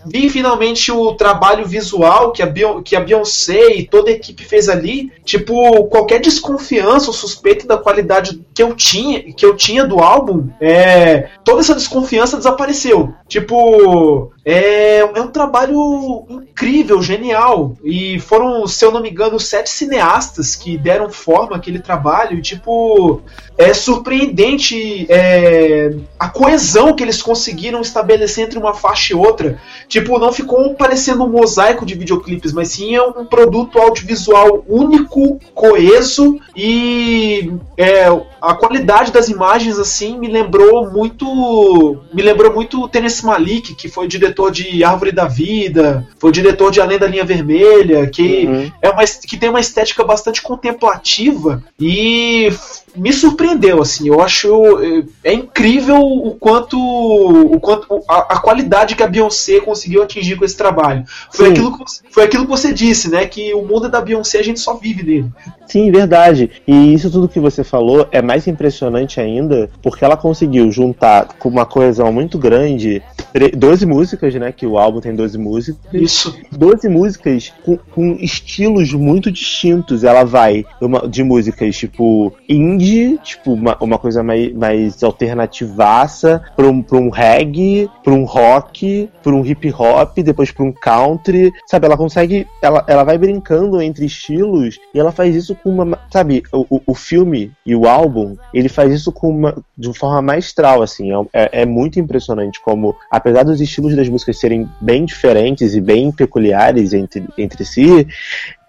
vi 0.07 0.29
finalmente 0.29 0.91
o 0.91 1.15
trabalho 1.15 1.67
visual 1.67 2.33
que 2.33 2.43
a, 2.43 2.47
Beyon- 2.47 2.83
que 2.83 2.97
a 2.97 3.01
Beyoncé 3.01 3.75
e 3.77 3.87
toda 3.87 4.11
a 4.11 4.15
equipe 4.15 4.45
fez 4.45 4.69
ali, 4.69 5.13
tipo, 5.25 5.85
qualquer 5.85 6.21
desconfiança 6.21 7.09
ou 7.09 7.13
suspeita 7.13 7.67
da 7.67 7.77
qualidade 7.77 8.41
que 8.55 8.63
eu 8.63 8.75
tinha, 8.75 9.21
que 9.33 9.45
eu 9.45 9.57
tinha 9.57 9.85
do 9.87 10.01
álbum, 10.01 10.49
é, 10.61 11.29
toda 11.45 11.61
essa 11.61 11.75
desconfiança 11.75 12.37
desapareceu. 12.37 13.13
Tipo, 13.29 14.33
é, 14.45 14.99
é 15.01 15.21
um 15.21 15.29
trabalho 15.29 16.25
incrível, 16.29 17.03
genial. 17.03 17.77
E 17.85 18.19
foram, 18.21 18.67
se 18.67 18.85
eu 18.85 18.91
não 18.91 19.01
me 19.01 19.11
engano, 19.11 19.39
sete 19.39 19.71
cineastas 19.71 20.57
que 20.57 20.79
deram 20.79 21.11
forma 21.11 21.57
àquele 21.57 21.79
trabalho. 21.79 22.39
E, 22.39 22.43
tipo, 22.43 23.23
é 23.61 23.75
surpreendente 23.75 25.07
é, 25.11 25.95
a 26.19 26.31
coesão 26.31 26.95
que 26.95 27.03
eles 27.03 27.21
conseguiram 27.21 27.83
estabelecer 27.83 28.45
entre 28.45 28.59
uma 28.59 28.73
faixa 28.73 29.13
e 29.13 29.17
outra. 29.17 29.61
Tipo, 29.87 30.19
não 30.19 30.33
ficou 30.33 30.75
parecendo 30.75 31.25
um 31.25 31.29
mosaico 31.29 31.85
de 31.85 31.95
videoclipes, 31.95 32.55
mas 32.55 32.69
sim 32.69 32.95
é 32.95 33.03
um 33.03 33.27
produto 33.27 33.79
audiovisual 33.79 34.65
único, 34.67 35.39
coeso 35.55 36.39
e 36.57 37.53
é, 37.77 38.07
a 38.41 38.55
qualidade 38.55 39.13
das 39.13 39.29
imagens 39.29 39.79
assim 39.79 40.19
me 40.19 40.29
lembrou 40.29 40.91
muito 40.91 41.99
me 42.13 42.23
lembrou 42.23 42.53
muito 42.53 42.83
o 42.83 42.89
Tennessee 42.89 43.27
Malik, 43.27 43.75
que 43.75 43.89
foi 43.89 44.07
o 44.07 44.09
diretor 44.31 44.51
de 44.51 44.85
Árvore 44.85 45.13
da 45.13 45.27
Vida, 45.27 46.07
foi 46.19 46.31
o 46.31 46.33
diretor 46.33 46.71
de 46.71 46.81
Além 46.81 46.99
da 46.99 47.07
Linha 47.07 47.25
Vermelha, 47.25 48.07
que 48.07 48.47
Uhum. 48.47 48.73
é 48.81 48.89
uma, 48.91 49.05
que 49.05 49.37
tem 49.37 49.51
uma 49.51 49.61
estética 49.61 50.05
bastante 50.05 50.41
contemplativa 50.41 51.63
e 51.79 52.53
me 52.97 53.13
surpreendeu 53.13 53.81
assim 53.81 54.09
eu 54.09 54.21
acho 54.21 54.49
é, 54.81 55.31
é 55.31 55.33
incrível 55.33 55.97
o 56.01 56.35
quanto 56.35 56.77
o 56.79 57.61
quanto 57.61 58.03
a, 58.09 58.35
a 58.35 58.39
qualidade 58.41 58.95
que 58.95 59.03
a 59.03 59.07
Beyoncé 59.09 59.61
conseguiu 59.61 60.03
atingir 60.03 60.37
com 60.37 60.45
esse 60.45 60.57
trabalho 60.57 61.05
foi 61.33 61.47
Sim. 61.47 61.53
aquilo 61.53 61.73
que, 61.73 61.79
você- 61.85 62.03
foi 62.11 62.25
aquilo 62.25 62.45
que 62.45 62.51
você 62.51 62.73
disse 62.73 63.11
né 63.11 63.27
que 63.27 63.55
o 63.55 63.63
mundo 63.65 63.87
é 63.87 63.91
da 63.91 64.01
Beyoncé 64.01 64.39
a 64.39 64.43
gente 64.45 64.61
só 64.61 64.75
vive 64.75 65.03
nele 65.03 65.27
Sim, 65.67 65.89
verdade. 65.93 66.51
E 66.67 66.93
isso 66.93 67.09
tudo 67.13 67.29
que 67.29 67.39
você 67.39 67.63
falou 67.63 68.09
é 68.11 68.21
mais 68.21 68.49
impressionante 68.49 69.21
ainda, 69.21 69.71
porque 69.81 70.05
ela 70.05 70.17
conseguiu 70.17 70.69
juntar 70.73 71.29
com 71.39 71.49
uma 71.49 71.65
coesão 71.65 72.13
muito 72.13 72.37
grande 72.39 73.01
tre- 73.33 73.53
12 73.53 73.87
músicas, 73.87 74.35
né? 74.35 74.51
Que 74.51 74.67
o 74.67 74.77
álbum 74.77 75.01
tem 75.01 75.15
12 75.15 75.39
músicas. 75.39 75.79
isso 75.93 76.37
12 76.51 76.89
músicas 76.89 77.53
com, 77.65 77.77
com 77.77 78.15
estilos 78.21 78.93
muito 78.93 79.31
distintos. 79.31 80.03
Ela 80.03 80.25
vai 80.25 80.65
de 81.09 81.23
músicas 81.23 81.77
tipo 81.77 82.33
indie, 82.49 82.80
tipo 83.23 83.53
uma, 83.53 83.77
uma 83.81 83.99
coisa 83.99 84.23
mais, 84.23 84.53
mais 84.53 85.03
alternativaça, 85.03 86.43
pra 86.57 86.67
um, 86.67 86.83
pra 86.83 86.99
um 86.99 87.09
reggae, 87.11 87.89
pra 88.03 88.13
um 88.13 88.25
rock, 88.25 89.09
pra 89.23 89.33
um 89.33 89.45
hip 89.45 89.73
hop, 89.77 90.17
depois 90.19 90.51
pra 90.51 90.65
um 90.65 90.73
country. 90.73 91.53
Sabe, 91.67 91.87
ela 91.87 91.97
consegue. 91.97 92.47
Ela, 92.63 92.85
ela 92.87 93.05
vai 93.05 93.19
brincando 93.19 93.81
entre 93.81 94.05
estilos 94.07 94.79
e 94.95 94.99
ela 94.99 95.13
faz 95.13 95.35
isso 95.35 95.55
com 95.55 95.71
uma. 95.71 95.99
Sabe, 96.13 96.43
o, 96.53 96.67
o- 96.77 96.83
o 96.87 96.95
filme 96.95 97.53
e 97.65 97.75
o 97.75 97.87
álbum, 97.87 98.37
ele 98.55 98.69
faz 98.69 98.93
isso 98.93 99.13
com 99.13 99.29
uma, 99.29 99.57
de 99.77 99.89
uma 99.89 99.95
forma 99.95 100.23
maestral, 100.23 100.83
assim. 100.83 101.11
É, 101.13 101.17
é- 101.33 101.63
é 101.63 101.67
muito 101.67 101.99
impressionante 102.01 102.61
como, 102.61 102.97
apesar 103.11 103.43
dos 103.45 103.61
estilos 103.61 103.95
das 103.95 104.09
músicas 104.09 104.39
serem 104.39 104.69
bem 104.81 105.05
diferentes 105.05 105.75
e 105.75 105.81
bem 105.81 106.11
peculiares 106.11 106.93
entre, 106.93 107.25
entre 107.37 107.65
si, 107.65 108.07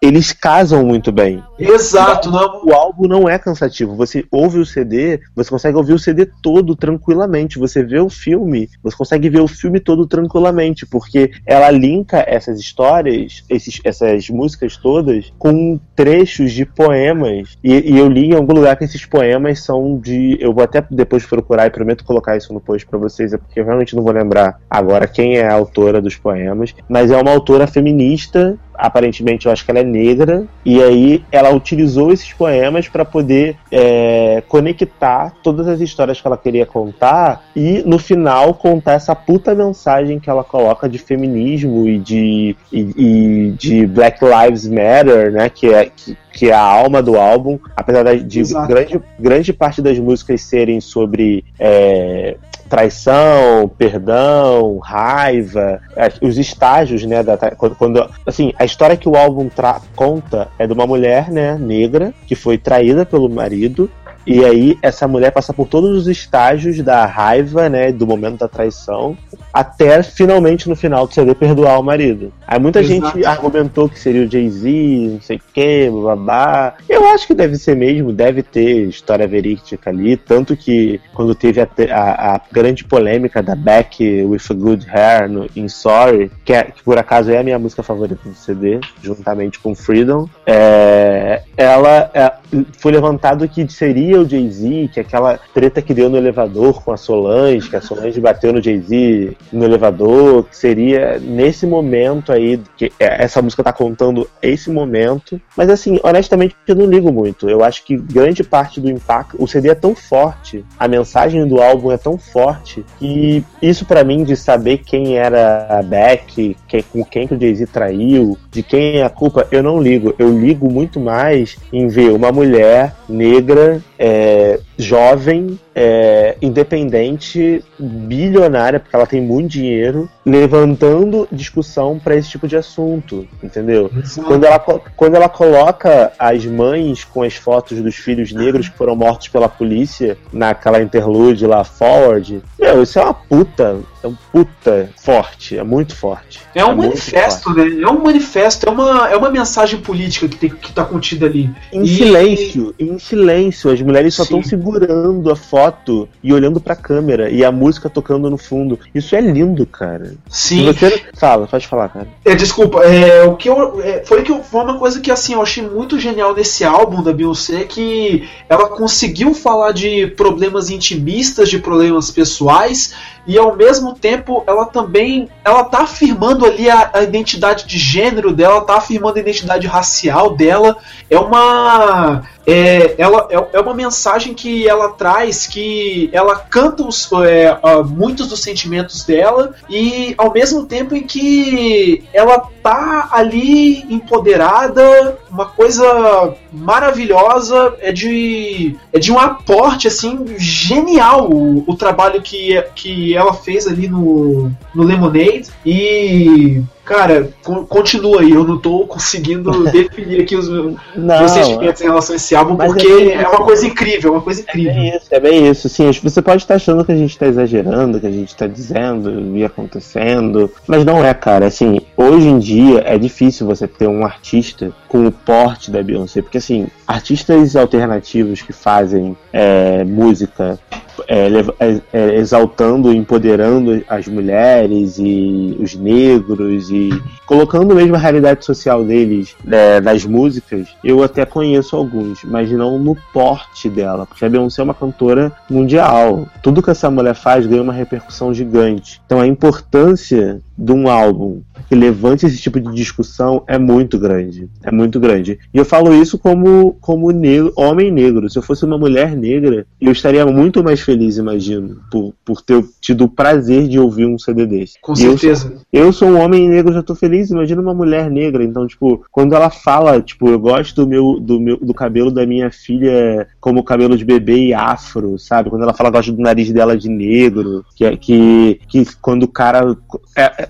eles 0.02 0.34
casam 0.34 0.84
muito 0.84 1.12
bem. 1.12 1.44
Exato, 1.60 2.32
não. 2.32 2.66
O 2.66 2.74
álbum 2.74 3.08
não 3.08 3.30
é 3.30 3.38
cansativo. 3.38 3.96
Você 3.96 4.26
ouve 4.32 4.58
o 4.58 4.66
CD, 4.66 5.20
você 5.36 5.50
consegue 5.52 5.78
ouvir 5.78 5.94
o 5.94 6.00
CD 6.00 6.28
todo 6.42 6.76
tranquilamente. 6.76 7.60
Você 7.60 7.84
vê 7.84 8.00
o 8.00 8.10
filme, 8.10 8.68
você 8.82 8.98
consegue 8.98 9.30
ver 9.30 9.42
o 9.42 9.48
filme 9.48 9.80
todo 9.80 10.08
tranquilamente, 10.08 10.88
porque 10.88 11.32
ela 11.46 11.70
linka 11.70 12.26
essas 12.28 12.60
histórias, 12.60 13.44
esses, 13.48 13.80
essas 13.84 14.28
músicas 14.28 14.76
todas, 14.76 15.32
com 15.38 15.80
trechos 15.96 16.52
de 16.52 16.66
poemas. 16.66 17.56
E, 17.64 17.94
e, 17.94 18.00
eu 18.00 18.08
li 18.08 18.30
em 18.30 18.36
algum 18.36 18.54
lugar 18.54 18.76
que 18.76 18.86
esses 18.86 19.06
poemas 19.06 19.60
são 19.60 20.00
de. 20.00 20.36
Eu 20.42 20.52
vou 20.52 20.64
até 20.64 20.84
depois 20.90 21.28
procurar 21.28 21.68
e 21.68 21.70
prometo 21.70 22.04
colocar 22.04 22.36
isso 22.36 22.52
no 22.52 22.60
post 22.60 22.88
para 22.88 22.98
vocês, 22.98 23.34
é 23.34 23.38
porque 23.38 23.60
eu 23.60 23.66
realmente 23.66 23.96
não 23.96 24.02
vou 24.02 24.12
lembrar 24.12 24.60
agora 24.68 25.06
quem 25.06 25.38
é 25.38 25.48
a 25.48 25.54
autora 25.54 26.02
dos 26.02 26.16
poemas, 26.16 26.74
mas 26.90 27.12
é 27.12 27.22
uma 27.22 27.32
autora 27.32 27.68
feminista 27.68 28.58
aparentemente 28.82 29.46
eu 29.46 29.52
acho 29.52 29.64
que 29.64 29.70
ela 29.70 29.80
é 29.80 29.84
negra, 29.84 30.46
e 30.66 30.82
aí 30.82 31.24
ela 31.32 31.54
utilizou 31.54 32.12
esses 32.12 32.34
poemas 32.34 32.90
para 32.90 33.06
poder 33.06 33.56
é, 33.72 34.44
conectar 34.48 35.34
todas 35.44 35.68
as 35.68 35.80
histórias 35.80 36.20
que 36.20 36.26
ela 36.26 36.38
queria 36.38 36.66
contar 36.66 37.44
e 37.56 37.84
no 37.86 38.00
final 38.00 38.56
contar 38.56 38.94
essa 38.94 39.16
puta 39.16 39.54
mensagem 39.54 40.20
que 40.20 40.30
ela 40.30 40.44
coloca 40.44 40.90
de 40.90 40.98
feminismo 40.98 41.88
e 41.88 42.00
de, 42.00 42.56
e, 42.72 42.80
e 42.98 43.52
de 43.52 43.86
Black 43.86 44.20
Lives 44.24 44.68
Matter, 44.68 45.32
né? 45.32 45.50
Que 45.50 45.74
é, 45.74 45.86
que, 45.86 46.18
que 46.34 46.50
é 46.50 46.54
a 46.54 46.62
alma 46.62 47.02
do 47.02 47.18
álbum, 47.18 47.60
apesar 47.76 48.04
de 48.16 48.44
grande, 48.68 49.02
grande 49.20 49.54
parte 49.54 49.82
das 49.82 50.00
músicas 50.00 50.42
serem 50.42 50.80
sobre 50.80 51.44
é, 51.60 52.38
traição, 52.72 53.70
perdão, 53.78 54.78
raiva, 54.78 55.82
os 56.22 56.38
estágios, 56.38 57.04
né, 57.04 57.22
da, 57.22 57.38
quando, 57.38 57.76
quando, 57.76 58.10
assim, 58.26 58.54
a 58.58 58.64
história 58.64 58.96
que 58.96 59.10
o 59.10 59.18
álbum 59.18 59.50
conta 59.94 60.48
é 60.58 60.66
de 60.66 60.72
uma 60.72 60.88
mulher, 60.88 61.30
né, 61.30 61.58
negra 61.60 62.14
que 62.26 62.34
foi 62.34 62.58
traída 62.58 63.06
pelo 63.06 63.28
marido 63.30 63.92
e 64.26 64.46
aí 64.46 64.78
essa 64.82 65.08
mulher 65.08 65.32
passa 65.32 65.54
por 65.54 65.68
todos 65.68 65.90
os 65.98 66.08
estágios 66.08 66.78
da 66.82 67.06
raiva, 67.06 67.70
né, 67.70 67.92
do 67.92 68.06
momento 68.06 68.40
da 68.40 68.48
traição, 68.48 69.18
até 69.54 70.02
finalmente 70.04 70.70
no 70.70 70.76
final 70.76 71.08
do 71.08 71.14
CD 71.14 71.34
perdoar 71.34 71.80
o 71.80 71.84
marido. 71.84 72.32
Aí 72.48 72.60
muita 72.60 72.82
Exato. 72.82 73.18
gente 73.18 73.26
argumentou 73.26 73.90
que 73.90 74.00
seria 74.00 74.26
o 74.26 74.32
Jay-Z, 74.32 74.70
não 75.14 75.22
sei 75.22 75.38
o 75.38 75.42
que, 75.54 75.90
babá. 75.90 76.76
Eu 76.88 77.06
acho 77.08 77.28
que 77.28 77.34
deve 77.34 77.58
ser 77.58 77.76
mesmo, 77.76 78.12
deve 78.12 78.44
ter 78.44 78.88
história 78.88 79.28
verídica 79.28 79.90
ali, 79.90 80.16
tanto 80.18 80.56
que 80.56 81.00
quando 81.14 81.34
teve 81.34 81.62
a, 81.62 81.68
a, 81.92 82.36
a 82.36 82.42
grande 82.52 82.84
polêmica 82.84 83.42
da 83.42 83.56
Beck 83.56 84.24
with 84.24 84.42
a 84.50 84.54
Good 84.54 84.88
Hair 84.90 85.30
no, 85.30 85.50
em 85.56 85.68
Sorry, 85.68 86.32
que, 86.46 86.54
é, 86.54 86.64
que, 86.64 86.84
por 86.84 86.98
acaso 86.98 87.32
é 87.32 87.38
a 87.38 87.44
minha 87.44 87.60
música 87.60 87.84
favorita 87.84 88.28
do 88.28 88.36
CD, 88.36 88.80
juntamente 89.02 89.60
com 89.60 89.76
Freedom, 89.76 90.28
é, 90.46 91.42
ela 91.58 92.12
é, 92.14 92.34
foi 92.78 92.92
levantado 92.92 93.48
que 93.48 93.68
seria 93.72 94.20
o 94.20 94.28
Jay-Z, 94.28 94.90
que 94.94 95.00
é 95.00 95.04
aquela 95.04 95.40
treta 95.54 95.82
que 95.82 95.94
deu 95.94 96.10
no 96.10 96.18
elevador 96.18 96.84
com 96.84 96.92
a 96.92 96.98
Solange, 96.98 97.70
que 97.70 97.76
a 97.76 97.82
Solange 97.82 98.20
bateu 98.20 98.54
no 98.54 98.62
Jay-Z 98.62 99.38
no 99.52 99.64
elevador, 99.66 100.44
que 100.44 100.56
seria 100.56 101.20
nesse 101.20 101.66
momento 101.66 102.32
aí, 102.32 102.60
que 102.78 102.92
essa 103.00 103.42
música 103.42 103.64
tá 103.64 103.74
contando 103.74 104.28
esse 104.42 104.70
momento. 104.70 105.40
Mas 105.56 105.70
assim, 105.70 106.00
honestamente, 106.04 106.56
eu 106.68 106.76
não 106.76 106.86
ligo 106.86 107.12
muito. 107.12 107.50
Eu 107.50 107.64
acho 107.64 107.86
que 107.86 107.96
grande 107.96 108.44
parte 108.44 108.80
do 108.80 108.90
impacto, 108.90 109.42
o 109.42 109.48
CD 109.48 109.70
é 109.70 109.76
tão 109.76 109.96
forte, 109.96 110.66
a 110.78 110.88
mensagem 110.88 111.48
do 111.48 111.62
álbum 111.62 111.92
é 111.92 111.98
tão 111.98 112.18
forte, 112.18 112.84
que 113.00 113.44
isso 113.62 113.86
para 113.86 114.04
mim 114.04 114.24
de 114.24 114.36
saber 114.36 114.80
quem 114.80 115.18
era 115.18 115.68
a 115.70 115.82
Beck, 115.82 116.56
com 116.92 117.04
quem 117.04 117.28
que 117.28 117.36
o 117.36 117.40
Jay-Z 117.40 117.68
traiu, 117.68 118.38
de 118.50 118.64
quem 118.64 118.98
é 118.98 119.04
a 119.04 119.10
culpa, 119.10 119.48
eu 119.52 119.64
não 119.64 119.82
ligo. 119.82 120.14
Eu 120.18 120.38
ligo 120.38 120.72
muito 120.72 121.00
mais 121.00 121.58
em 121.72 121.88
ver 121.88 122.12
uma 122.12 122.32
mulher 122.42 122.96
negra 123.08 123.80
é, 124.04 124.60
jovem, 124.80 125.60
é, 125.76 126.36
independente, 126.42 127.64
bilionária, 127.78 128.80
porque 128.80 128.96
ela 128.96 129.06
tem 129.06 129.22
muito 129.22 129.52
dinheiro, 129.52 130.10
levantando 130.26 131.28
discussão 131.32 132.00
para 132.00 132.16
esse 132.16 132.30
tipo 132.30 132.48
de 132.48 132.58
assunto, 132.58 133.28
entendeu? 133.44 133.92
Quando 134.26 134.46
ela, 134.46 134.60
quando 134.60 135.16
ela 135.16 135.30
coloca 135.30 136.12
as 136.18 136.44
mães 136.48 137.04
com 137.04 137.22
as 137.22 137.36
fotos 137.36 137.80
dos 137.80 137.96
filhos 137.96 138.32
negros 138.32 138.70
que 138.70 138.76
foram 138.76 138.96
mortos 138.96 139.28
pela 139.28 139.48
polícia 139.48 140.18
naquela 140.34 140.82
interlude 140.82 141.46
lá, 141.46 141.64
forward, 141.64 142.42
meu, 142.60 142.82
isso 142.82 142.98
é 142.98 143.04
uma 143.04 143.14
puta, 143.14 143.82
é 144.04 144.08
um 144.08 144.16
puta 144.32 144.90
forte, 144.98 145.58
é 145.58 145.64
muito 145.64 145.96
forte. 145.96 146.40
É 146.56 146.66
um 146.66 146.72
é 146.72 146.76
manifesto, 146.76 147.54
né? 147.54 147.82
É 147.82 147.88
um 147.88 148.04
manifesto, 148.04 148.68
é 148.68 148.72
uma, 148.72 149.10
é 149.10 149.16
uma 149.16 149.30
mensagem 149.30 149.80
política 149.80 150.28
que, 150.28 150.38
tem, 150.38 150.50
que 150.50 150.74
tá 150.74 150.84
contida 150.84 151.28
ali. 151.28 151.50
Em 151.72 151.84
e... 151.84 151.88
silêncio, 151.88 152.74
em 152.80 152.98
silêncio, 152.98 153.70
as 153.70 153.82
mulheres 153.92 154.16
só 154.16 154.24
estão 154.24 154.42
segurando 154.42 155.30
a 155.30 155.36
foto 155.36 156.08
e 156.24 156.34
olhando 156.34 156.62
pra 156.62 156.76
câmera 156.76 157.30
e 157.30 157.44
a 157.44 157.52
música 157.52 157.90
tocando 157.90 158.30
no 158.30 158.38
fundo. 158.38 158.80
Isso 158.96 159.16
é 159.16 159.22
lindo, 159.22 159.66
cara. 159.66 160.16
Sim. 160.30 160.66
Você... 160.66 161.04
Fala, 161.14 161.46
pode 161.46 161.68
falar, 161.68 161.90
cara. 161.90 162.08
É, 162.24 162.34
desculpa, 162.34 162.84
é, 162.84 163.24
o 163.24 163.36
que 163.36 163.50
eu, 163.50 163.82
é, 163.82 164.04
foi, 164.06 164.24
que 164.24 164.32
eu, 164.32 164.42
foi 164.42 164.62
uma 164.62 164.80
coisa 164.80 165.02
que 165.02 165.12
assim, 165.12 165.34
eu 165.34 165.42
achei 165.42 165.68
muito 165.68 166.00
genial 166.00 166.34
nesse 166.34 166.64
álbum 166.64 167.04
da 167.04 167.12
Beyoncé, 167.12 167.66
que 167.66 168.28
ela 168.48 168.70
conseguiu 168.70 169.34
falar 169.34 169.74
de 169.74 170.08
problemas 170.08 170.70
intimistas, 170.70 171.50
de 171.50 171.60
problemas 171.60 172.10
pessoais, 172.10 172.94
e 173.28 173.38
ao 173.38 173.56
mesmo 173.56 173.94
tempo 173.94 174.44
ela 174.48 174.66
também 174.66 175.30
ela 175.44 175.64
tá 175.64 175.80
afirmando 175.80 176.46
ali 176.46 176.70
a, 176.70 176.90
a, 176.94 177.04
identidade 177.04 177.68
de 177.68 177.78
gênero 177.78 178.32
dela, 178.32 178.62
tá 178.62 178.78
afirmando 178.78 179.18
a 179.18 179.22
identidade 179.22 179.68
racial 179.68 180.36
dela. 180.36 180.78
É 181.10 181.20
uma 181.20 182.24
é, 182.46 182.96
ela, 182.98 183.28
é, 183.30 183.58
é 183.58 183.60
uma 183.60 183.74
mensagem 183.74 184.34
que 184.34 184.68
ela 184.68 184.90
traz 184.90 185.46
que 185.46 186.10
ela 186.12 186.36
canta 186.36 186.84
os, 186.84 187.10
é, 187.24 187.58
muitos 187.88 188.28
dos 188.28 188.40
sentimentos 188.40 189.04
dela 189.04 189.54
e 189.70 190.14
ao 190.18 190.34
mesmo 190.34 190.66
tempo 190.66 190.96
em 190.96 191.04
que 191.04 192.04
ela 192.14 192.40
tá 192.62 193.10
ali 193.12 193.84
empoderada, 193.94 195.18
uma 195.30 195.46
coisa 195.46 196.36
maravilhosa, 196.52 197.76
é 197.80 197.92
de, 197.92 198.76
é 198.94 199.00
de 199.00 199.12
um 199.12 199.20
aporte 199.20 199.88
assim 199.88 200.36
genial 200.38 201.30
o, 201.32 201.64
o 201.68 201.76
trabalho 201.76 202.22
que, 202.22 202.62
que 202.76 203.16
ela 203.16 203.34
fez 203.34 203.68
ali 203.68 203.88
no, 203.88 204.52
no 204.74 204.84
Lemonade 204.84 205.50
e 205.66 206.62
Cara, 206.92 207.30
continua 207.70 208.20
aí, 208.20 208.32
eu 208.32 208.44
não 208.44 208.58
tô 208.58 208.86
conseguindo 208.86 209.64
definir 209.72 210.24
aqui 210.24 210.36
os 210.36 210.50
meus, 210.50 211.32
sentimentos 211.32 211.82
em 211.82 211.86
relação 211.86 212.14
a 212.14 212.18
esse 212.18 212.36
álbum, 212.36 212.58
porque 212.58 212.86
é, 212.86 213.14
é, 213.14 213.28
uma 213.30 213.46
coisa 213.46 213.66
incrível, 213.66 214.12
é 214.12 214.14
uma 214.16 214.22
coisa 214.22 214.42
incrível. 214.42 214.72
É 214.72 214.76
bem 214.76 214.90
isso, 214.98 215.06
é 215.10 215.20
bem 215.22 215.50
isso. 215.50 215.70
Sim, 215.70 215.90
você 216.04 216.22
pode 216.22 216.44
estar 216.44 216.56
achando 216.56 216.84
que 216.84 216.92
a 216.92 216.98
gente 216.98 217.12
está 217.12 217.28
exagerando, 217.28 217.98
que 217.98 218.08
a 218.08 218.12
gente 218.12 218.28
está 218.28 218.46
dizendo 218.46 219.38
e 219.38 219.46
acontecendo, 219.46 220.52
mas 220.68 220.84
não 220.84 221.02
é, 221.02 221.14
cara. 221.14 221.46
Assim, 221.46 221.80
hoje 221.96 222.28
em 222.28 222.40
dia 222.40 222.84
é 222.86 222.98
difícil 222.98 223.48
você 223.48 223.70
ter 223.70 223.88
um 223.88 224.04
artista 224.04 224.74
com 224.92 225.08
o 225.08 225.12
porte 225.12 225.72
da 225.72 225.82
Beyoncé, 225.82 226.22
porque 226.22 226.38
assim, 226.38 226.68
artistas 226.86 227.56
alternativos 227.56 228.42
que 228.42 228.52
fazem 228.52 229.16
é, 229.32 229.86
música 229.86 230.60
é, 231.08 231.28
é, 231.60 231.82
é, 231.94 232.16
exaltando, 232.16 232.94
empoderando 232.94 233.82
as 233.88 234.06
mulheres 234.06 234.98
e 235.00 235.56
os 235.62 235.76
negros 235.76 236.70
e 236.70 236.90
colocando 237.26 237.74
mesmo 237.74 237.96
a 237.96 238.00
realidade 238.00 238.44
social 238.44 238.84
deles 238.84 239.34
é, 239.50 239.80
nas 239.80 240.04
músicas, 240.04 240.68
eu 240.84 241.02
até 241.02 241.26
conheço 241.26 241.78
alguns, 241.78 242.26
mas 242.26 242.52
não 242.52 242.78
no 242.78 242.98
porte 243.14 243.70
dela, 243.70 244.06
porque 244.06 244.26
a 244.26 244.30
Beyoncé 244.30 244.62
é 244.62 244.66
uma 244.66 244.74
cantora 244.74 245.32
mundial. 245.50 246.28
Tudo 246.44 246.62
que 246.62 246.70
essa 246.70 246.92
mulher 246.92 247.16
faz 247.16 247.48
ganha 247.48 247.62
uma 247.62 247.72
repercussão 247.72 248.34
gigante. 248.34 249.02
Então 249.06 249.22
a 249.22 249.28
importância 249.28 250.42
de 250.62 250.72
um 250.72 250.88
álbum 250.88 251.42
que 251.68 251.76
levante 251.76 252.26
esse 252.26 252.38
tipo 252.38 252.60
de 252.60 252.70
discussão 252.74 253.44
é 253.48 253.58
muito 253.58 253.98
grande. 253.98 254.50
É 254.62 254.70
muito 254.72 255.00
grande. 255.00 255.40
E 255.54 255.58
eu 255.58 255.64
falo 255.64 255.94
isso 255.94 256.20
como, 256.20 256.76
como 256.82 257.12
negro, 257.12 257.54
homem 257.56 257.90
negro. 257.90 258.30
Se 258.30 258.38
eu 258.38 258.44
fosse 258.44 258.66
uma 258.66 258.78
mulher 258.78 259.16
negra, 259.16 259.66
eu 259.80 259.92
estaria 259.92 260.26
muito 260.26 260.62
mais 260.62 260.82
feliz, 260.82 261.18
imagino, 261.18 261.78
por, 261.90 262.14
por 262.26 262.42
ter 262.42 262.62
tido 262.82 263.06
o 263.06 263.10
prazer 263.10 263.70
de 263.70 263.80
ouvir 263.80 264.06
um 264.06 264.20
CD 264.20 264.46
desse. 264.46 264.74
Com 264.82 264.94
certeza. 264.94 265.54
Eu, 265.72 265.86
eu 265.86 265.94
sou 265.94 266.10
um 266.10 266.20
homem 266.20 266.50
negro, 266.50 266.74
já 266.74 266.84
tô 266.84 266.94
feliz. 266.94 267.32
Imagina 267.32 267.62
uma 267.62 267.74
mulher 267.74 268.12
negra. 268.12 268.44
Então, 268.44 268.68
tipo, 268.68 269.06
quando 269.10 269.34
ela 269.34 269.50
fala, 269.50 270.02
tipo, 270.02 270.28
eu 270.28 270.40
gosto 270.40 270.76
do 270.84 270.88
meu, 270.88 271.20
do 271.22 271.40
meu 271.40 271.58
do 271.58 271.74
cabelo 271.74 272.12
da 272.12 272.26
minha 272.26 272.52
filha 272.52 273.28
como 273.40 273.64
cabelo 273.64 273.98
de 273.98 274.04
bebê 274.04 274.48
e 274.48 274.54
afro, 274.54 275.18
sabe? 275.18 275.50
Quando 275.50 275.64
ela 275.64 275.74
fala, 275.74 275.90
gosto 275.90 276.12
do 276.12 276.22
nariz 276.22 276.52
dela 276.52 276.78
de 276.78 276.90
negro, 276.90 277.66
que, 277.76 277.98
que, 277.98 278.60
que 278.68 278.86
quando 279.02 279.24
o 279.24 279.28
cara. 279.30 279.78
É, 280.18 280.50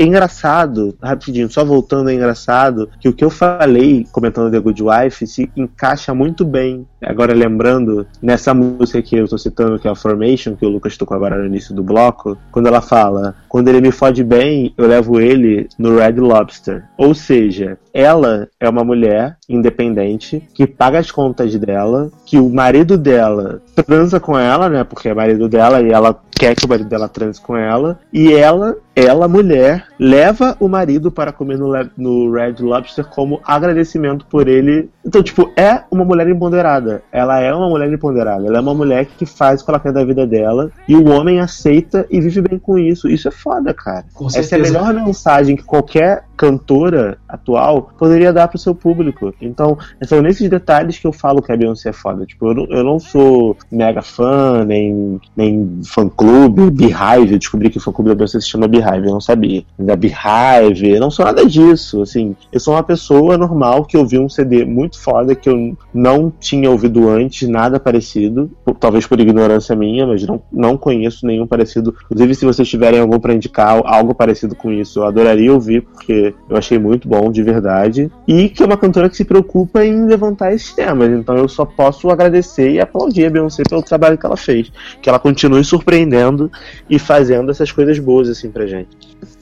é, 0.00 0.06
engraçado, 0.06 0.96
rapidinho, 1.02 1.50
só 1.50 1.64
voltando, 1.64 2.10
é 2.10 2.14
engraçado 2.14 2.88
que 2.98 3.08
o 3.08 3.12
que 3.12 3.24
eu 3.24 3.30
falei 3.30 4.06
comentando 4.12 4.50
The 4.50 4.58
Good 4.58 4.82
Wife 4.82 5.26
se 5.26 5.50
encaixa 5.56 6.14
muito 6.14 6.44
bem. 6.44 6.86
Agora 7.02 7.34
lembrando, 7.34 8.06
nessa 8.22 8.54
música 8.54 9.02
que 9.02 9.16
eu 9.16 9.28
tô 9.28 9.38
citando, 9.38 9.78
que 9.78 9.88
é 9.88 9.90
a 9.90 9.94
Formation, 9.94 10.56
que 10.56 10.64
o 10.64 10.68
Lucas 10.68 10.96
tocou 10.96 11.16
agora 11.16 11.36
no 11.36 11.46
início 11.46 11.74
do 11.74 11.82
bloco, 11.82 12.36
quando 12.50 12.66
ela 12.66 12.80
fala, 12.80 13.34
quando 13.48 13.68
ele 13.68 13.80
me 13.80 13.90
fode 13.90 14.24
bem, 14.24 14.72
eu 14.76 14.86
levo 14.86 15.20
ele 15.20 15.68
no 15.78 15.98
Red 15.98 16.12
Lobster. 16.12 16.84
Ou 16.96 17.14
seja, 17.14 17.78
ela 17.92 18.48
é 18.58 18.68
uma 18.68 18.84
mulher 18.84 19.36
independente 19.48 20.42
que 20.54 20.66
paga 20.66 20.98
as 20.98 21.10
contas 21.10 21.54
dela, 21.56 22.10
que 22.24 22.38
o 22.38 22.48
marido 22.48 22.96
dela 22.96 23.60
transa 23.74 24.20
com 24.20 24.38
ela, 24.38 24.68
né? 24.68 24.84
Porque 24.84 25.08
é 25.08 25.14
marido 25.14 25.48
dela 25.48 25.80
e 25.80 25.90
ela 25.90 26.18
quer 26.30 26.54
que 26.54 26.64
o 26.64 26.68
marido 26.68 26.88
dela 26.88 27.08
transe 27.08 27.38
com 27.38 27.54
ela, 27.54 28.00
e 28.10 28.32
ela, 28.32 28.74
ela, 28.96 29.28
mulher, 29.28 29.86
leva 30.00 30.56
o 30.58 30.66
marido 30.66 31.12
para 31.12 31.30
comer 31.30 31.58
no, 31.58 31.70
no 31.98 32.32
Red 32.32 32.54
Lobster 32.60 33.04
como 33.04 33.38
agradecimento 33.44 34.24
por 34.24 34.48
ele. 34.48 34.88
Então, 35.04 35.22
tipo, 35.22 35.52
é 35.54 35.82
uma 35.90 36.06
mulher 36.06 36.26
empoderada. 36.26 37.02
Ela 37.12 37.38
é 37.40 37.52
uma 37.54 37.68
mulher 37.68 37.92
empoderada. 37.92 38.46
Ela 38.46 38.56
é 38.56 38.60
uma 38.60 38.74
mulher 38.74 39.04
que 39.04 39.26
faz 39.26 39.60
o 39.60 39.64
que 39.64 39.70
ela 39.70 39.78
quer 39.78 39.92
da 39.92 40.02
vida 40.02 40.26
dela, 40.26 40.72
e 40.88 40.96
o 40.96 41.10
homem 41.10 41.38
aceita 41.38 42.06
e 42.10 42.18
vive 42.18 42.40
bem 42.40 42.58
com 42.58 42.78
isso. 42.78 43.08
Isso 43.08 43.28
é 43.28 43.30
foda, 43.30 43.74
cara. 43.74 44.06
Com 44.14 44.26
Essa 44.28 44.56
é 44.56 44.58
a 44.58 44.62
melhor 44.62 44.94
mensagem 44.94 45.54
que 45.54 45.62
qualquer 45.62 46.24
cantora 46.40 47.18
atual 47.28 47.92
poderia 47.98 48.32
dar 48.32 48.48
pro 48.48 48.56
seu 48.56 48.74
público. 48.74 49.34
Então, 49.42 49.76
são 50.04 50.22
nesses 50.22 50.48
detalhes 50.48 50.98
que 50.98 51.06
eu 51.06 51.12
falo 51.12 51.42
que 51.42 51.52
a 51.52 51.56
Beyoncé 51.56 51.90
é 51.90 51.92
foda. 51.92 52.24
Tipo, 52.24 52.48
eu 52.48 52.54
não, 52.54 52.64
eu 52.70 52.82
não 52.82 52.98
sou 52.98 53.54
mega 53.70 54.00
fã, 54.00 54.64
nem, 54.64 55.20
nem 55.36 55.80
fã 55.84 56.08
clube, 56.08 56.70
Beehive. 56.70 57.32
Eu 57.32 57.38
descobri 57.38 57.68
que 57.68 57.76
o 57.76 57.80
fã 57.80 57.92
clube 57.92 58.08
da 58.08 58.14
Beyoncé 58.14 58.40
se 58.40 58.48
chama 58.48 58.66
Beehive, 58.66 59.06
eu 59.06 59.12
não 59.12 59.20
sabia. 59.20 59.62
Da 59.90 59.96
Beehive, 59.96 61.00
não 61.00 61.10
sou 61.10 61.24
nada 61.24 61.44
disso. 61.44 62.02
Assim, 62.02 62.36
eu 62.52 62.60
sou 62.60 62.74
uma 62.74 62.82
pessoa 62.84 63.36
normal 63.36 63.84
que 63.84 63.96
ouviu 63.96 64.22
um 64.22 64.28
CD 64.28 64.64
muito 64.64 65.00
foda 65.00 65.34
que 65.34 65.50
eu 65.50 65.76
não 65.92 66.32
tinha 66.38 66.70
ouvido 66.70 67.08
antes, 67.08 67.48
nada 67.48 67.80
parecido. 67.80 68.48
Talvez 68.78 69.04
por 69.04 69.18
ignorância 69.18 69.74
minha, 69.74 70.06
mas 70.06 70.24
não, 70.24 70.40
não 70.52 70.76
conheço 70.76 71.26
nenhum 71.26 71.44
parecido. 71.44 71.92
Inclusive, 72.04 72.36
se 72.36 72.46
vocês 72.46 72.68
tiverem 72.68 73.00
algum 73.00 73.18
pra 73.18 73.34
indicar 73.34 73.82
algo 73.84 74.14
parecido 74.14 74.54
com 74.54 74.70
isso, 74.70 75.00
eu 75.00 75.06
adoraria 75.06 75.52
ouvir, 75.52 75.82
porque 75.82 76.32
eu 76.48 76.56
achei 76.56 76.78
muito 76.78 77.08
bom, 77.08 77.28
de 77.32 77.42
verdade. 77.42 78.12
E 78.28 78.48
que 78.48 78.62
é 78.62 78.66
uma 78.66 78.76
cantora 78.76 79.10
que 79.10 79.16
se 79.16 79.24
preocupa 79.24 79.84
em 79.84 80.06
levantar 80.06 80.54
esses 80.54 80.72
temas. 80.72 81.10
Então 81.10 81.36
eu 81.36 81.48
só 81.48 81.64
posso 81.64 82.10
agradecer 82.10 82.70
e 82.70 82.80
aplaudir 82.80 83.26
a 83.26 83.30
Beyoncé 83.30 83.64
pelo 83.68 83.82
trabalho 83.82 84.16
que 84.16 84.24
ela 84.24 84.36
fez. 84.36 84.70
Que 85.02 85.08
ela 85.08 85.18
continue 85.18 85.64
surpreendendo 85.64 86.48
e 86.88 86.96
fazendo 86.96 87.50
essas 87.50 87.72
coisas 87.72 87.98
boas 87.98 88.28
assim 88.28 88.52
pra 88.52 88.68
gente. 88.68 89.00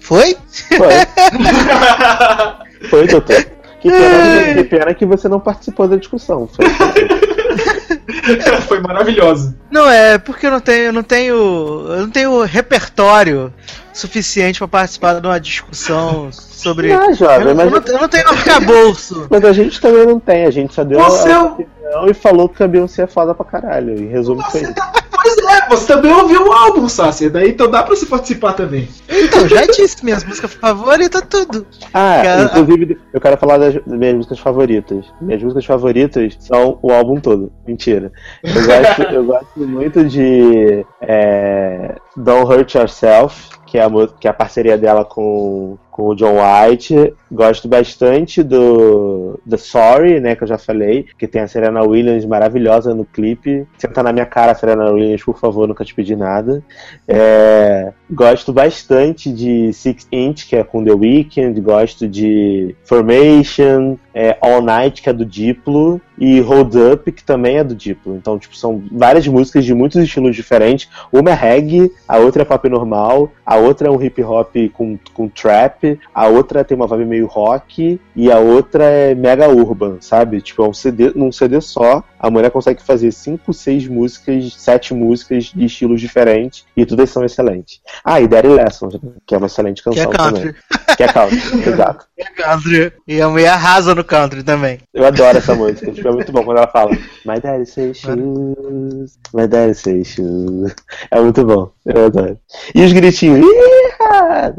Foi? 0.08 0.34
Foi. 0.74 0.88
Foi, 2.88 3.06
doutor. 3.06 3.44
Que 3.80 3.90
pena, 3.90 4.54
que 4.54 4.64
pena 4.64 4.94
que 4.94 5.04
você 5.04 5.28
não 5.28 5.38
participou 5.38 5.86
da 5.86 5.96
discussão. 5.96 6.48
Foi. 6.48 6.64
Foi 8.66 8.80
maravilhosa. 8.80 9.54
Não 9.70 9.86
é, 9.88 10.16
porque 10.16 10.46
eu 10.46 10.50
não 10.50 10.60
tenho, 10.60 10.84
eu 10.86 10.92
não 10.94 11.02
tenho, 11.02 11.34
eu 11.36 12.00
não 12.00 12.10
tenho 12.10 12.40
repertório 12.42 13.52
suficiente 13.92 14.58
pra 14.60 14.68
participar 14.68 15.20
de 15.20 15.26
uma 15.26 15.38
discussão 15.38 16.30
sobre. 16.32 16.90
Ah, 16.92 17.06
eu, 17.08 17.14
jovem, 17.14 17.48
não- 17.48 17.54
mas, 17.54 17.66
eu 17.66 17.70
não, 17.80 17.86
eu 17.86 18.00
não 18.00 18.08
tenho 18.08 18.28
arcabouço. 18.28 19.26
mas 19.30 19.44
a 19.44 19.52
gente 19.52 19.78
também 19.80 20.06
não 20.06 20.18
tem. 20.18 20.46
A 20.46 20.50
gente 20.50 20.72
só 20.74 20.84
deu 20.84 20.98
Você 21.00 21.28
é 21.28 21.32
a 21.34 21.42
o- 21.42 21.46
opinião 21.48 22.08
e 22.08 22.14
falou 22.14 22.48
que 22.48 22.62
a 22.62 22.68
Beyoncé 22.68 23.02
é 23.02 23.06
foda 23.06 23.34
pra 23.34 23.44
caralho. 23.44 23.94
Em 23.98 24.08
resumo, 24.08 24.42
foi 24.50 24.62
isso. 24.62 24.74
Pois 25.22 25.36
é, 25.48 25.68
você 25.68 25.86
também 25.86 26.12
ouviu 26.12 26.48
o 26.48 26.52
álbum, 26.52 26.88
Sácia, 26.88 27.30
daí 27.30 27.50
então 27.50 27.70
dá 27.70 27.82
pra 27.82 27.94
você 27.94 28.06
participar 28.06 28.52
também. 28.52 28.88
Então, 29.08 29.48
já 29.48 29.64
disse, 29.66 30.04
minhas 30.04 30.24
músicas 30.24 30.54
favoritas, 30.54 31.22
tudo. 31.28 31.66
Ah, 31.92 32.20
Cara, 32.22 32.42
inclusive, 32.44 32.98
eu 33.12 33.20
quero 33.20 33.36
falar 33.36 33.58
das 33.58 33.74
minhas 33.86 34.14
músicas 34.14 34.38
favoritas. 34.38 35.04
Minhas 35.20 35.42
músicas 35.42 35.64
favoritas 35.64 36.36
são 36.40 36.78
o 36.82 36.92
álbum 36.92 37.20
todo. 37.20 37.52
Mentira. 37.66 38.12
Eu 38.42 38.66
gosto, 38.66 39.02
eu 39.02 39.24
gosto 39.24 39.60
muito 39.60 40.04
de 40.04 40.84
é, 41.00 41.96
Don't 42.16 42.52
Hurt 42.52 42.74
Yourself, 42.74 43.50
que 43.66 43.78
é, 43.78 43.84
a, 43.84 43.90
que 44.18 44.26
é 44.26 44.30
a 44.30 44.34
parceria 44.34 44.78
dela 44.78 45.04
com, 45.04 45.76
com 45.90 46.08
o 46.08 46.14
John 46.14 46.36
White. 46.40 47.14
Gosto 47.30 47.68
bastante 47.68 48.42
do 48.42 49.38
The 49.48 49.56
Sorry, 49.56 50.20
né, 50.20 50.34
que 50.34 50.42
eu 50.42 50.48
já 50.48 50.58
falei, 50.58 51.06
que 51.18 51.26
tem 51.26 51.42
a 51.42 51.48
Serena 51.48 51.82
Williams 51.82 52.24
maravilhosa 52.24 52.94
no 52.94 53.04
clipe. 53.04 53.66
Senta 53.76 54.02
na 54.02 54.12
minha 54.12 54.26
cara, 54.26 54.54
Serena 54.54 54.90
Williams, 54.90 55.22
por 55.22 55.37
favor, 55.38 55.68
nunca 55.68 55.84
te 55.84 55.94
pedi 55.94 56.14
nada. 56.16 56.62
É, 57.06 57.92
gosto 58.10 58.52
bastante 58.52 59.32
de 59.32 59.72
Six 59.72 60.06
Inch, 60.12 60.46
que 60.48 60.56
é 60.56 60.64
com 60.64 60.84
The 60.84 60.92
Weeknd. 60.92 61.60
Gosto 61.60 62.08
de 62.08 62.74
Formation, 62.84 63.96
é, 64.14 64.36
All 64.40 64.62
Night, 64.62 65.02
que 65.02 65.08
é 65.08 65.12
do 65.12 65.24
Diplo, 65.24 66.00
e 66.18 66.40
Hold 66.40 66.74
Up, 66.74 67.12
que 67.12 67.22
também 67.24 67.58
é 67.58 67.64
do 67.64 67.74
Diplo. 67.74 68.16
Então, 68.16 68.38
tipo, 68.38 68.56
são 68.56 68.82
várias 68.90 69.26
músicas 69.26 69.64
de 69.64 69.74
muitos 69.74 70.02
estilos 70.02 70.34
diferentes. 70.34 70.88
Uma 71.12 71.30
é 71.30 71.34
reggae, 71.34 71.92
a 72.06 72.18
outra 72.18 72.42
é 72.42 72.44
pop 72.44 72.68
normal, 72.68 73.30
a 73.44 73.56
outra 73.56 73.88
é 73.88 73.90
um 73.90 74.02
hip 74.02 74.22
hop 74.22 74.54
com, 74.72 74.98
com 75.14 75.28
trap, 75.28 75.98
a 76.14 76.26
outra 76.26 76.64
tem 76.64 76.76
uma 76.76 76.86
vibe 76.86 77.06
meio 77.06 77.26
rock, 77.26 78.00
e 78.14 78.32
a 78.32 78.38
outra 78.38 78.84
é 78.84 79.14
mega 79.14 79.48
urban, 79.48 79.98
sabe? 80.00 80.40
Tipo, 80.40 80.64
é 80.64 80.68
um 80.68 80.74
CD, 80.74 81.12
num 81.14 81.30
CD 81.30 81.60
só, 81.60 82.02
a 82.18 82.30
mulher 82.30 82.50
consegue 82.50 82.82
fazer 82.82 83.12
cinco, 83.12 83.52
seis 83.52 83.86
músicas, 83.86 84.54
sete 84.54 84.92
músicas 84.92 85.44
de 85.54 85.64
estilos 85.64 86.00
diferentes, 86.00 86.64
e 86.76 86.84
todas 86.84 87.10
são 87.10 87.24
excelentes. 87.24 87.80
Ah, 88.04 88.20
e 88.20 88.26
Daddy 88.26 88.48
Lessons, 88.48 88.98
que 89.26 89.34
é 89.34 89.38
uma 89.38 89.46
excelente 89.46 89.82
Que 89.82 90.00
é 90.00 90.06
canção 90.06 90.12
country. 90.12 90.54
também. 90.54 90.96
Que 90.96 91.02
é 91.02 91.12
country, 91.12 91.38
exato. 91.68 92.06
Que 92.16 92.22
é 92.22 92.30
country. 92.30 92.92
E 93.06 93.20
a 93.20 93.28
mulher 93.28 93.50
arrasa 93.50 93.94
no 93.94 94.02
country 94.04 94.42
também. 94.42 94.78
Eu 94.92 95.06
adoro 95.06 95.38
essa 95.38 95.54
música, 95.54 95.92
tipo, 95.92 96.07
é 96.08 96.12
muito 96.12 96.32
bom 96.32 96.44
quando 96.44 96.58
ela 96.58 96.66
fala 96.68 96.90
My 97.24 97.40
daddy 97.40 97.66
say 97.66 97.92
shoes, 97.94 99.18
my 99.34 99.46
daddy 99.46 99.74
say 99.74 100.04
shoes. 100.04 100.74
É 101.10 101.20
muito 101.20 101.44
bom, 101.44 101.70
eu 101.84 102.06
adoro. 102.06 102.38
E 102.74 102.82
os 102.84 102.92
gritinhos, 102.92 103.40
"Iha!" 103.40 104.54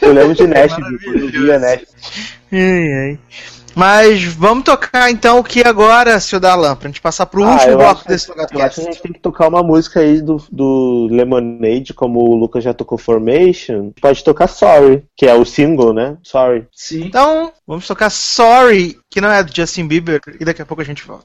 eu 0.00 0.12
lembro 0.12 0.34
de 0.34 0.46
Nashville, 0.46 0.98
quando 1.04 1.18
eu 1.18 1.28
via 1.30 1.58
Nashville. 1.58 1.88
Ai, 2.52 2.92
ai. 2.92 3.18
Mas 3.74 4.22
vamos 4.24 4.64
tocar 4.64 5.10
então 5.10 5.38
o 5.38 5.44
que 5.44 5.62
agora, 5.62 6.18
seu 6.20 6.38
Dalan, 6.38 6.76
pra 6.76 6.88
gente 6.88 7.00
passar 7.00 7.26
pro 7.26 7.42
Ah, 7.44 7.52
último 7.52 7.76
bloco 7.76 8.00
acho- 8.00 8.08
desse 8.08 8.28
Eu 8.28 8.34
acho 8.34 8.46
que 8.48 8.54
a 8.54 8.58
podcast. 8.58 8.80
gente 8.82 9.02
tem 9.02 9.12
que 9.12 9.20
tocar 9.20 9.48
uma 9.48 9.62
música 9.62 10.00
aí 10.00 10.20
do, 10.20 10.42
do 10.50 11.08
Lemonade, 11.10 11.94
como 11.94 12.20
o 12.20 12.36
Lucas 12.36 12.62
já 12.64 12.74
tocou 12.74 12.98
Formation. 12.98 13.92
Pode 14.00 14.22
tocar 14.22 14.46
Sorry, 14.48 15.04
que 15.16 15.26
é 15.26 15.34
o 15.34 15.44
single, 15.44 15.92
né? 15.92 16.16
Sorry. 16.22 16.66
Sim. 16.72 17.04
Então, 17.06 17.52
vamos 17.66 17.86
tocar 17.86 18.10
Sorry, 18.10 18.98
que 19.10 19.20
não 19.20 19.30
é 19.30 19.42
do 19.42 19.54
Justin 19.54 19.86
Bieber, 19.86 20.20
e 20.40 20.44
daqui 20.44 20.62
a 20.62 20.66
pouco 20.66 20.82
a 20.82 20.86
gente 20.86 21.04
volta. 21.06 21.24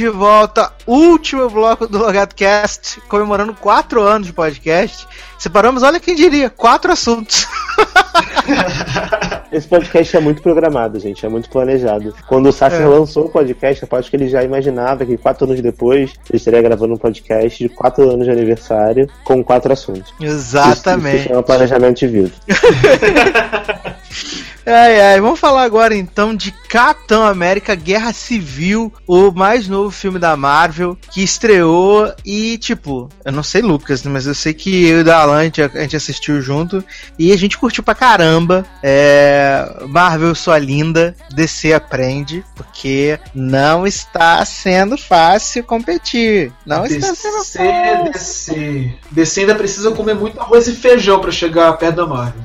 De 0.00 0.08
volta, 0.08 0.72
último 0.86 1.50
bloco 1.50 1.86
do 1.86 1.98
Logado 1.98 2.34
Cast, 2.34 3.02
comemorando 3.02 3.52
quatro 3.52 4.00
anos 4.00 4.26
de 4.28 4.32
podcast. 4.32 5.06
Separamos, 5.38 5.82
olha 5.82 6.00
quem 6.00 6.14
diria, 6.14 6.48
quatro 6.48 6.90
assuntos. 6.90 7.46
Esse 9.52 9.66
podcast 9.66 10.16
é 10.16 10.20
muito 10.20 10.40
programado, 10.42 10.98
gente, 11.00 11.26
é 11.26 11.28
muito 11.28 11.50
planejado. 11.50 12.14
Quando 12.28 12.48
o 12.48 12.52
Sasser 12.52 12.82
É. 12.82 12.86
lançou 12.86 13.26
o 13.26 13.28
podcast, 13.28 13.82
eu 13.90 13.98
acho 13.98 14.08
que 14.08 14.16
ele 14.16 14.28
já 14.28 14.44
imaginava 14.44 15.04
que 15.04 15.16
quatro 15.16 15.44
anos 15.44 15.60
depois 15.60 16.12
ele 16.28 16.36
estaria 16.36 16.62
gravando 16.62 16.94
um 16.94 16.96
podcast 16.96 17.58
de 17.58 17.68
quatro 17.68 18.08
anos 18.08 18.24
de 18.26 18.30
aniversário 18.30 19.08
com 19.24 19.42
quatro 19.42 19.72
assuntos. 19.72 20.12
Isso, 20.20 20.32
Exatamente. 20.34 21.16
isso 21.16 21.28
chama 21.28 21.42
planejamento 21.42 21.98
de 21.98 22.06
vida. 22.06 22.30
Ai, 24.66 25.00
ai, 25.00 25.20
vamos 25.22 25.40
falar 25.40 25.62
agora 25.62 25.96
então 25.96 26.34
de 26.34 26.52
Capitão 26.52 27.24
América 27.24 27.74
Guerra 27.74 28.12
Civil, 28.12 28.92
o 29.06 29.32
mais 29.32 29.66
novo 29.66 29.90
filme 29.90 30.18
da 30.18 30.36
Marvel, 30.36 30.96
que 31.10 31.22
estreou 31.22 32.12
e, 32.24 32.58
tipo, 32.58 33.08
eu 33.24 33.32
não 33.32 33.42
sei, 33.42 33.62
Lucas, 33.62 34.02
mas 34.04 34.26
eu 34.26 34.34
sei 34.34 34.52
que 34.52 34.86
eu 34.86 34.98
e 34.98 35.00
o 35.00 35.04
Dalan, 35.04 35.38
a 35.40 35.44
gente 35.44 35.96
assistiu 35.96 36.42
junto 36.42 36.84
e 37.18 37.32
a 37.32 37.36
gente 37.38 37.56
curtiu 37.56 37.82
pra 37.82 37.94
caramba. 37.94 38.64
É, 38.82 39.39
Marvel, 39.88 40.34
sua 40.34 40.58
linda, 40.58 41.14
DC 41.32 41.72
aprende, 41.72 42.44
porque 42.54 43.18
não 43.34 43.86
está 43.86 44.44
sendo 44.44 44.96
fácil 44.96 45.64
competir. 45.64 46.52
Não 46.66 46.84
está 46.84 47.14
sendo 47.14 47.38
DC, 47.38 47.58
fácil. 47.58 48.12
DC. 48.12 48.92
DC 49.10 49.40
ainda 49.40 49.54
precisa 49.54 49.90
comer 49.92 50.14
muito 50.14 50.40
arroz 50.40 50.66
e 50.68 50.74
feijão 50.74 51.20
pra 51.20 51.30
chegar 51.30 51.72
perto 51.74 51.96
da 51.96 52.06
Marvel. 52.06 52.42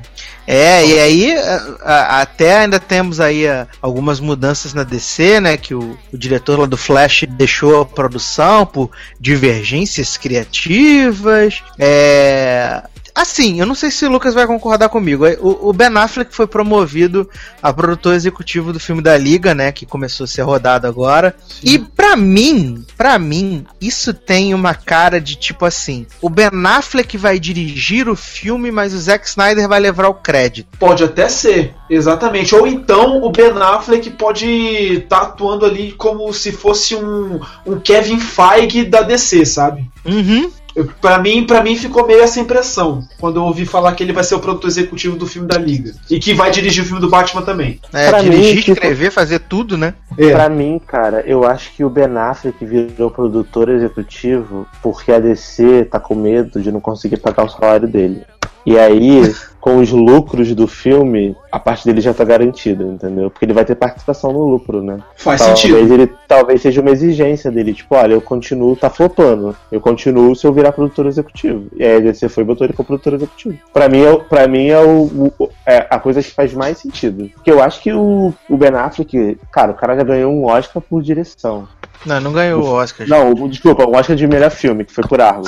É, 0.47 0.85
e 0.85 0.99
aí 0.99 1.35
a- 1.35 1.77
a- 1.83 2.21
até 2.21 2.59
ainda 2.59 2.79
temos 2.79 3.19
aí 3.19 3.47
a- 3.47 3.65
algumas 3.81 4.19
mudanças 4.19 4.75
na 4.75 4.83
DC, 4.83 5.39
né? 5.39 5.57
Que 5.57 5.73
o, 5.73 5.97
o 6.13 6.17
diretor 6.17 6.59
lá 6.59 6.67
do 6.67 6.77
Flash 6.77 7.23
deixou 7.29 7.81
a 7.81 7.85
produção 7.85 8.63
por 8.63 8.91
divergências 9.19 10.17
criativas. 10.17 11.63
É. 11.79 12.83
Assim, 13.15 13.61
eu 13.61 13.65
não 13.65 13.73
sei 13.73 13.89
se 13.89 14.05
o 14.05 14.11
Lucas 14.11 14.33
vai 14.33 14.45
concordar 14.45 14.89
comigo. 14.89 15.23
O, 15.39 15.69
o 15.69 15.73
Ben 15.73 15.87
Affleck 15.95 16.35
foi 16.35 16.45
promovido 16.45 17.29
a 17.63 17.71
produtor 17.71 18.13
executivo 18.13 18.73
do 18.73 18.79
filme 18.79 19.01
da 19.01 19.17
Liga, 19.17 19.55
né? 19.55 19.71
Que 19.71 19.85
começou 19.85 20.25
a 20.25 20.27
ser 20.27 20.41
rodado 20.41 20.85
agora. 20.85 21.33
E 21.63 21.79
pra 21.79 22.17
mim, 22.17 22.85
pra 22.97 23.17
mim, 23.17 23.65
isso 23.79 24.13
tem 24.13 24.53
uma 24.53 24.73
cara 24.73 25.21
de 25.21 25.37
tipo 25.37 25.63
assim: 25.63 26.05
o 26.21 26.29
Ben 26.29 26.49
Affleck 26.65 27.17
vai 27.17 27.39
dirigir 27.39 28.09
o 28.09 28.17
filme, 28.17 28.69
mas 28.69 28.93
o 28.93 28.99
Zack 28.99 29.25
Snyder 29.25 29.69
vai 29.69 29.79
levar 29.79 30.09
o 30.09 30.15
crédito. 30.15 30.77
Pode 30.77 31.01
até 31.01 31.29
ser, 31.29 31.73
exatamente. 31.89 32.53
Ou 32.53 32.67
então 32.67 33.23
o 33.23 33.31
Ben 33.31 33.53
Affleck 33.61 34.09
pode 34.09 34.45
estar 34.45 35.21
atuando 35.21 35.65
ali 35.65 35.93
como 35.93 36.33
se 36.33 36.51
fosse 36.51 36.93
um, 36.95 37.39
um 37.65 37.79
Kevin 37.79 38.19
Feige 38.19 38.83
da 38.83 39.01
DC, 39.01 39.45
sabe? 39.45 39.89
Uhum. 40.03 40.51
Pra, 40.99 41.17
mim, 41.19 41.45
pra 41.45 41.63
mim 41.63 41.75
ficou 41.77 42.05
meio 42.05 42.21
essa 42.21 42.39
impressão 42.39 43.07
quando 43.19 43.37
eu 43.37 43.43
ouvi 43.43 43.65
falar 43.65 43.93
que 43.93 44.03
ele 44.03 44.11
vai 44.11 44.23
ser 44.23 44.35
o 44.35 44.39
produtor 44.39 44.69
executivo 44.69 45.15
do 45.15 45.25
filme 45.25 45.47
da 45.47 45.57
Liga. 45.57 45.93
E 46.09 46.19
que 46.19 46.33
vai 46.33 46.51
dirigir 46.51 46.83
o 46.83 46.85
filme 46.85 46.99
do 47.01 47.09
Batman 47.09 47.41
também. 47.41 47.79
É, 47.93 48.09
Pra 48.09 48.21
mim, 48.21 48.31
dirigir, 48.31 48.57
tipo- 48.63 48.71
escrever, 48.73 49.11
fazer 49.11 49.39
tudo, 49.39 49.77
né? 49.77 49.93
É. 50.17 50.31
Pra 50.31 50.49
mim, 50.49 50.79
cara, 50.85 51.23
eu 51.25 51.45
acho 51.45 51.71
que 51.73 51.83
o 51.83 51.89
Ben 51.89 52.05
Affleck 52.17 52.65
virou 52.65 53.09
produtor 53.09 53.69
executivo 53.69 54.67
porque 54.83 55.11
a 55.11 55.19
DC 55.19 55.85
tá 55.85 55.99
com 55.99 56.15
medo 56.15 56.61
de 56.61 56.71
não 56.71 56.81
conseguir 56.81 57.17
pagar 57.17 57.45
o 57.45 57.49
salário 57.49 57.87
dele. 57.87 58.23
E 58.65 58.77
aí, 58.77 59.33
com 59.65 59.77
os 59.77 59.89
lucros 59.91 60.53
do 60.53 60.67
filme, 60.67 61.35
a 61.51 61.57
parte 61.57 61.85
dele 61.85 61.99
já 61.99 62.13
tá 62.13 62.23
garantida, 62.23 62.83
entendeu? 62.83 63.31
Porque 63.31 63.45
ele 63.45 63.51
vai 63.53 63.65
ter 63.65 63.73
participação 63.73 64.31
no 64.31 64.45
lucro, 64.45 64.83
né? 64.83 64.99
Faz 65.17 65.41
talvez 65.41 65.59
sentido. 65.59 65.91
ele 65.91 66.13
talvez 66.27 66.61
seja 66.61 66.81
uma 66.81 66.91
exigência 66.91 67.49
dele, 67.49 67.73
tipo, 67.73 67.95
olha, 67.95 68.13
eu 68.13 68.21
continuo, 68.21 68.75
tá 68.75 68.91
flopando. 68.91 69.55
Eu 69.71 69.81
continuo 69.81 70.35
se 70.35 70.45
eu 70.45 70.53
virar 70.53 70.71
produtor 70.71 71.07
executivo. 71.07 71.65
E 71.75 71.83
aí 71.83 71.95
a 71.97 71.99
DC 71.99 72.29
foi 72.29 72.43
e 72.43 72.45
botou 72.45 72.63
ele 72.67 72.73
como 72.75 72.85
produtor 72.85 73.15
executivo. 73.15 73.57
Pra 73.73 73.89
mim, 73.89 74.03
é, 74.03 74.15
pra 74.17 74.47
mim 74.47 74.67
é, 74.67 74.79
o, 74.79 75.31
o- 75.39 75.49
é 75.65 75.87
a 75.89 75.97
coisa 75.97 76.21
que 76.21 76.29
faz 76.29 76.53
mais 76.53 76.77
sentido. 76.77 77.31
Porque 77.33 77.49
eu 77.51 77.59
acho 77.59 77.81
que 77.81 77.91
o, 77.91 78.31
o 78.47 78.57
Ben 78.57 78.69
Affleck, 78.69 79.35
cara, 79.51 79.71
o 79.71 79.75
cara 79.75 79.95
já 79.95 80.03
ganhou 80.03 80.31
um 80.31 80.45
Oscar 80.45 80.79
por 80.79 81.01
direção. 81.01 81.67
Não, 82.05 82.19
não 82.19 82.31
ganhou 82.31 82.63
o 82.63 82.67
Oscar. 82.73 83.07
Não, 83.07 83.31
o- 83.33 83.49
desculpa, 83.49 83.85
um 83.87 83.95
Oscar 83.95 84.15
de 84.15 84.27
melhor 84.27 84.51
filme, 84.51 84.85
que 84.85 84.91
foi 84.93 85.03
por 85.07 85.19
Argo. 85.21 85.45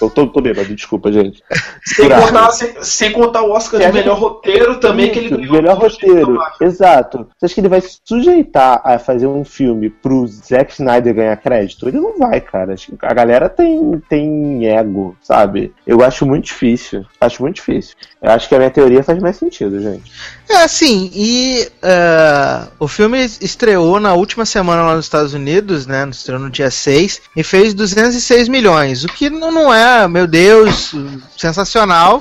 Eu 0.00 0.10
tô, 0.10 0.26
tô 0.26 0.40
bêbado, 0.40 0.74
desculpa, 0.74 1.10
gente. 1.12 1.42
Sem 1.84 2.08
contar, 2.08 2.50
sem, 2.52 2.74
sem 2.82 3.12
contar 3.12 3.42
o 3.42 3.50
Oscar 3.52 3.80
de 3.80 3.92
melhor 3.92 4.18
roteiro 4.18 4.78
também, 4.80 5.10
que 5.10 5.18
ele 5.18 5.26
Isso, 5.28 5.36
ganhou. 5.38 5.52
melhor 5.54 5.76
roteiro, 5.78 6.38
exato. 6.60 7.26
Você 7.38 7.44
acha 7.46 7.54
que 7.54 7.60
ele 7.60 7.68
vai 7.68 7.80
se 7.80 7.98
sujeitar 8.04 8.80
a 8.84 8.98
fazer 8.98 9.26
um 9.26 9.44
filme 9.44 9.88
pro 9.90 10.26
Zack 10.26 10.72
Snyder 10.72 11.14
ganhar 11.14 11.36
crédito? 11.36 11.88
Ele 11.88 12.00
não 12.00 12.18
vai, 12.18 12.40
cara. 12.40 12.74
A 13.02 13.14
galera 13.14 13.48
tem, 13.48 14.02
tem 14.08 14.66
ego, 14.66 15.16
sabe? 15.22 15.72
Eu 15.86 16.02
acho 16.02 16.26
muito 16.26 16.46
difícil. 16.46 17.04
Acho 17.20 17.42
muito 17.42 17.56
difícil. 17.56 17.96
Eu 18.22 18.30
acho 18.32 18.48
que 18.48 18.54
a 18.54 18.58
minha 18.58 18.70
teoria 18.70 19.02
faz 19.02 19.18
mais 19.20 19.36
sentido, 19.36 19.80
gente. 19.80 20.10
É 20.52 20.64
assim, 20.64 21.08
e 21.14 21.68
é, 21.80 22.66
o 22.78 22.88
filme 22.88 23.18
estreou 23.40 24.00
na 24.00 24.14
última 24.14 24.44
semana 24.44 24.82
lá 24.82 24.96
nos 24.96 25.04
Estados 25.06 25.32
Unidos, 25.32 25.86
né? 25.86 26.08
Estreou 26.10 26.40
no 26.40 26.50
dia 26.50 26.70
6 26.70 27.20
e 27.36 27.44
fez 27.44 27.72
206 27.72 28.48
milhões, 28.48 29.04
o 29.04 29.08
que 29.08 29.30
não 29.30 29.72
é, 29.72 30.08
meu 30.08 30.26
Deus, 30.26 30.92
sensacional. 31.38 32.20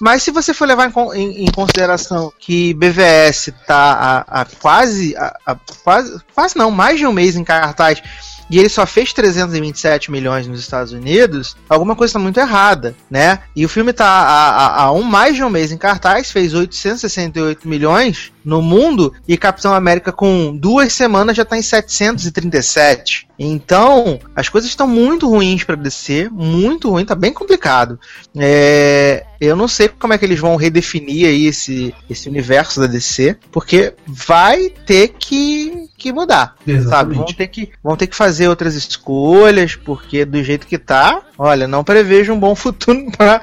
Mas 0.00 0.22
se 0.22 0.30
você 0.30 0.54
for 0.54 0.66
levar 0.66 0.90
em, 0.90 1.20
em- 1.20 1.44
em 1.44 1.50
consideração 1.50 2.32
que 2.38 2.72
BVS 2.74 3.52
tá 3.66 4.24
a, 4.26 4.44
quase, 4.60 5.14
a, 5.16 5.36
a- 5.46 5.56
quase, 5.84 6.18
quase 6.34 6.56
não, 6.56 6.70
mais 6.70 6.98
de 6.98 7.06
um 7.06 7.12
mês 7.12 7.36
em 7.36 7.44
cartaz 7.44 8.02
e 8.50 8.58
ele 8.58 8.68
só 8.68 8.86
fez 8.86 9.12
327 9.12 10.10
milhões 10.10 10.46
nos 10.46 10.60
Estados 10.60 10.92
Unidos, 10.92 11.56
alguma 11.68 11.96
coisa 11.96 12.10
está 12.10 12.18
muito 12.18 12.38
errada, 12.38 12.94
né? 13.10 13.40
E 13.54 13.64
o 13.64 13.68
filme 13.68 13.92
tá 13.92 14.06
há, 14.06 14.48
há- 14.50 14.82
há 14.84 14.92
um 14.92 15.02
mais 15.02 15.34
de 15.36 15.42
um 15.42 15.50
mês 15.50 15.72
em 15.72 15.76
cartaz, 15.78 16.30
fez 16.30 16.54
868 16.54 17.68
milhões 17.68 18.32
no 18.44 18.62
mundo, 18.62 19.12
e 19.26 19.36
Capitão 19.36 19.74
América 19.74 20.12
com 20.12 20.56
duas 20.56 20.92
semanas 20.92 21.36
já 21.36 21.44
tá 21.44 21.56
em 21.58 21.62
737. 21.62 23.26
Então, 23.38 24.18
as 24.34 24.48
coisas 24.48 24.70
estão 24.70 24.86
muito 24.86 25.28
ruins 25.28 25.64
para 25.64 25.74
descer, 25.76 26.30
muito 26.30 26.90
ruim, 26.90 27.04
tá 27.04 27.14
bem 27.14 27.32
complicado. 27.32 27.98
É, 28.36 29.24
eu 29.40 29.56
não 29.56 29.66
sei 29.68 29.88
como 29.88 30.12
é 30.12 30.18
que 30.18 30.24
eles 30.24 30.38
vão 30.38 30.56
redefinir 30.56 31.26
aí 31.28 31.46
esse, 31.46 31.94
esse 32.08 32.28
universo 32.28 32.80
da 32.80 32.86
DC, 32.86 33.36
porque 33.50 33.94
vai 34.06 34.70
ter 34.70 35.08
que, 35.18 35.85
que 35.96 36.12
mudar 36.12 36.56
sabe? 36.66 37.14
Vão 37.14 37.24
Exatamente. 37.24 37.34
ter, 37.34 37.46
que, 37.48 37.72
vão 37.82 37.96
ter 37.96 38.06
que 38.06 38.16
fazer 38.16 38.48
outras 38.48 38.74
escolhas, 38.74 39.74
porque 39.74 40.24
do 40.24 40.42
jeito 40.42 40.66
que 40.66 40.78
tá, 40.78 41.22
olha, 41.38 41.66
não 41.66 41.84
prevejo 41.84 42.32
um 42.32 42.38
bom 42.38 42.54
futuro 42.56 43.10
pra, 43.16 43.40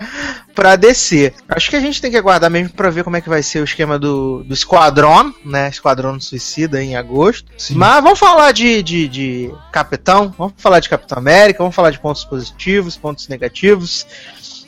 pra 0.54 0.76
descer. 0.76 1.34
Acho 1.48 1.70
que 1.70 1.76
a 1.76 1.80
gente 1.80 2.02
tem 2.02 2.12
que 2.12 2.18
aguardar 2.18 2.50
mesmo 2.50 2.74
pra 2.74 2.90
ver 2.90 3.04
como 3.04 3.18
é 3.18 3.22
que 3.22 3.30
vai 3.30 3.42
ser 3.42 3.60
o 3.60 3.64
esquema 3.64 3.98
do, 3.98 4.44
do 4.44 4.54
Esquadrão, 4.54 5.34
né? 5.46 5.70
Esquadrão 5.70 6.20
Suicida 6.20 6.84
em 6.84 6.96
agosto. 6.96 7.52
Sim. 7.58 7.76
Mas 7.76 8.04
vamos 8.04 8.20
falar 8.20 8.52
de, 8.52 8.82
de, 8.84 9.08
de 9.08 9.52
Capitão, 9.72 10.34
vamos 10.38 10.54
falar 10.58 10.80
de 10.80 10.90
Capitão 10.90 11.18
América, 11.18 11.60
vamos 11.60 11.76
falar 11.76 11.92
de 11.92 12.00
pontos 12.00 12.24
positivos, 12.24 12.98
pontos 12.98 13.28
negativos. 13.28 14.06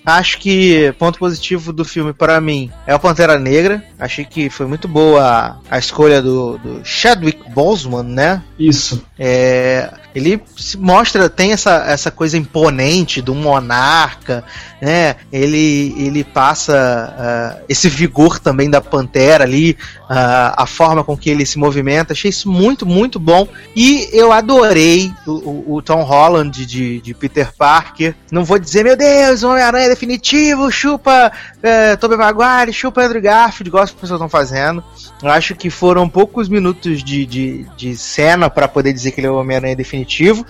Acho 0.06 0.38
que 0.38 0.94
ponto 1.00 1.18
positivo 1.18 1.74
do 1.74 1.84
filme 1.84 2.14
para 2.14 2.40
mim 2.40 2.72
é 2.86 2.94
o 2.94 3.00
Pantera 3.00 3.40
Negra. 3.40 3.84
Achei 3.98 4.24
que 4.24 4.50
foi 4.50 4.68
muito 4.68 4.88
boa 4.88 5.60
a, 5.70 5.80
escolha 5.80 6.22
do, 6.22 6.58
do 6.60 6.82
Chadwick 6.84 7.50
Boseman, 7.50 8.04
né? 8.04 8.44
Isso. 8.60 9.04
É, 9.18 9.92
ele 10.14 10.42
se 10.56 10.78
mostra, 10.78 11.28
tem 11.30 11.52
essa, 11.52 11.86
essa 11.88 12.12
coisa 12.12 12.38
imponente 12.38 13.22
do 13.22 13.34
monarca, 13.34 14.44
né? 14.82 15.16
Ele, 15.32 15.96
ele 15.98 16.24
passa 16.24 17.14
ah, 17.18 17.58
esse 17.68 17.90
vigor 17.90 18.40
também 18.40 18.70
da 18.70 18.80
pantera 18.80 19.44
ali, 19.44 19.76
a 20.10 20.66
forma 20.66 21.04
com 21.04 21.18
que 21.18 21.30
ele 21.30 21.46
se 21.46 21.58
movimenta. 21.58 22.14
Achei 22.14 22.30
isso 22.30 22.50
muito, 22.50 22.86
muito 22.86 23.20
bom. 23.20 23.48
E 23.76 24.10
eu 24.14 24.32
adorei 24.32 25.12
o, 25.26 25.76
o- 25.76 25.82
Tom 25.82 26.04
Holland 26.04 26.66
de, 26.66 27.02
de 27.02 27.14
Peter 27.14 27.52
Parker. 27.58 28.16
Não 28.32 28.44
vou 28.44 28.58
dizer, 28.60 28.84
meu 28.84 28.96
Deus, 28.98 29.44
o 29.44 29.50
Homem-Aranha 29.50 29.90
definitivo, 29.90 30.72
chupa 30.72 31.32
é, 31.62 31.96
Tobey 31.96 32.18
Maguire, 32.18 32.72
chupa 32.74 33.04
Andrew 33.04 33.22
Garfield, 33.22 33.70
gosto 33.70 33.94
que 33.94 33.98
as 33.98 34.02
pessoas 34.02 34.18
estão 34.20 34.30
fazendo. 34.30 34.84
Eu 35.24 35.30
acho 35.30 35.56
que 35.56 35.70
foram 35.70 36.08
poucos 36.10 36.48
minutos 36.50 37.04
de, 37.04 37.26
de, 37.26 37.66
de 37.78 37.96
cena 37.96 38.50
para 38.50 38.68
poder 38.68 38.94
dizer 38.94 39.12
que 39.12 39.20
ele 39.20 39.28
é 39.28 39.32
o 39.32 39.36
Homem-Aranha 39.40 39.76
definitivo, 39.76 40.46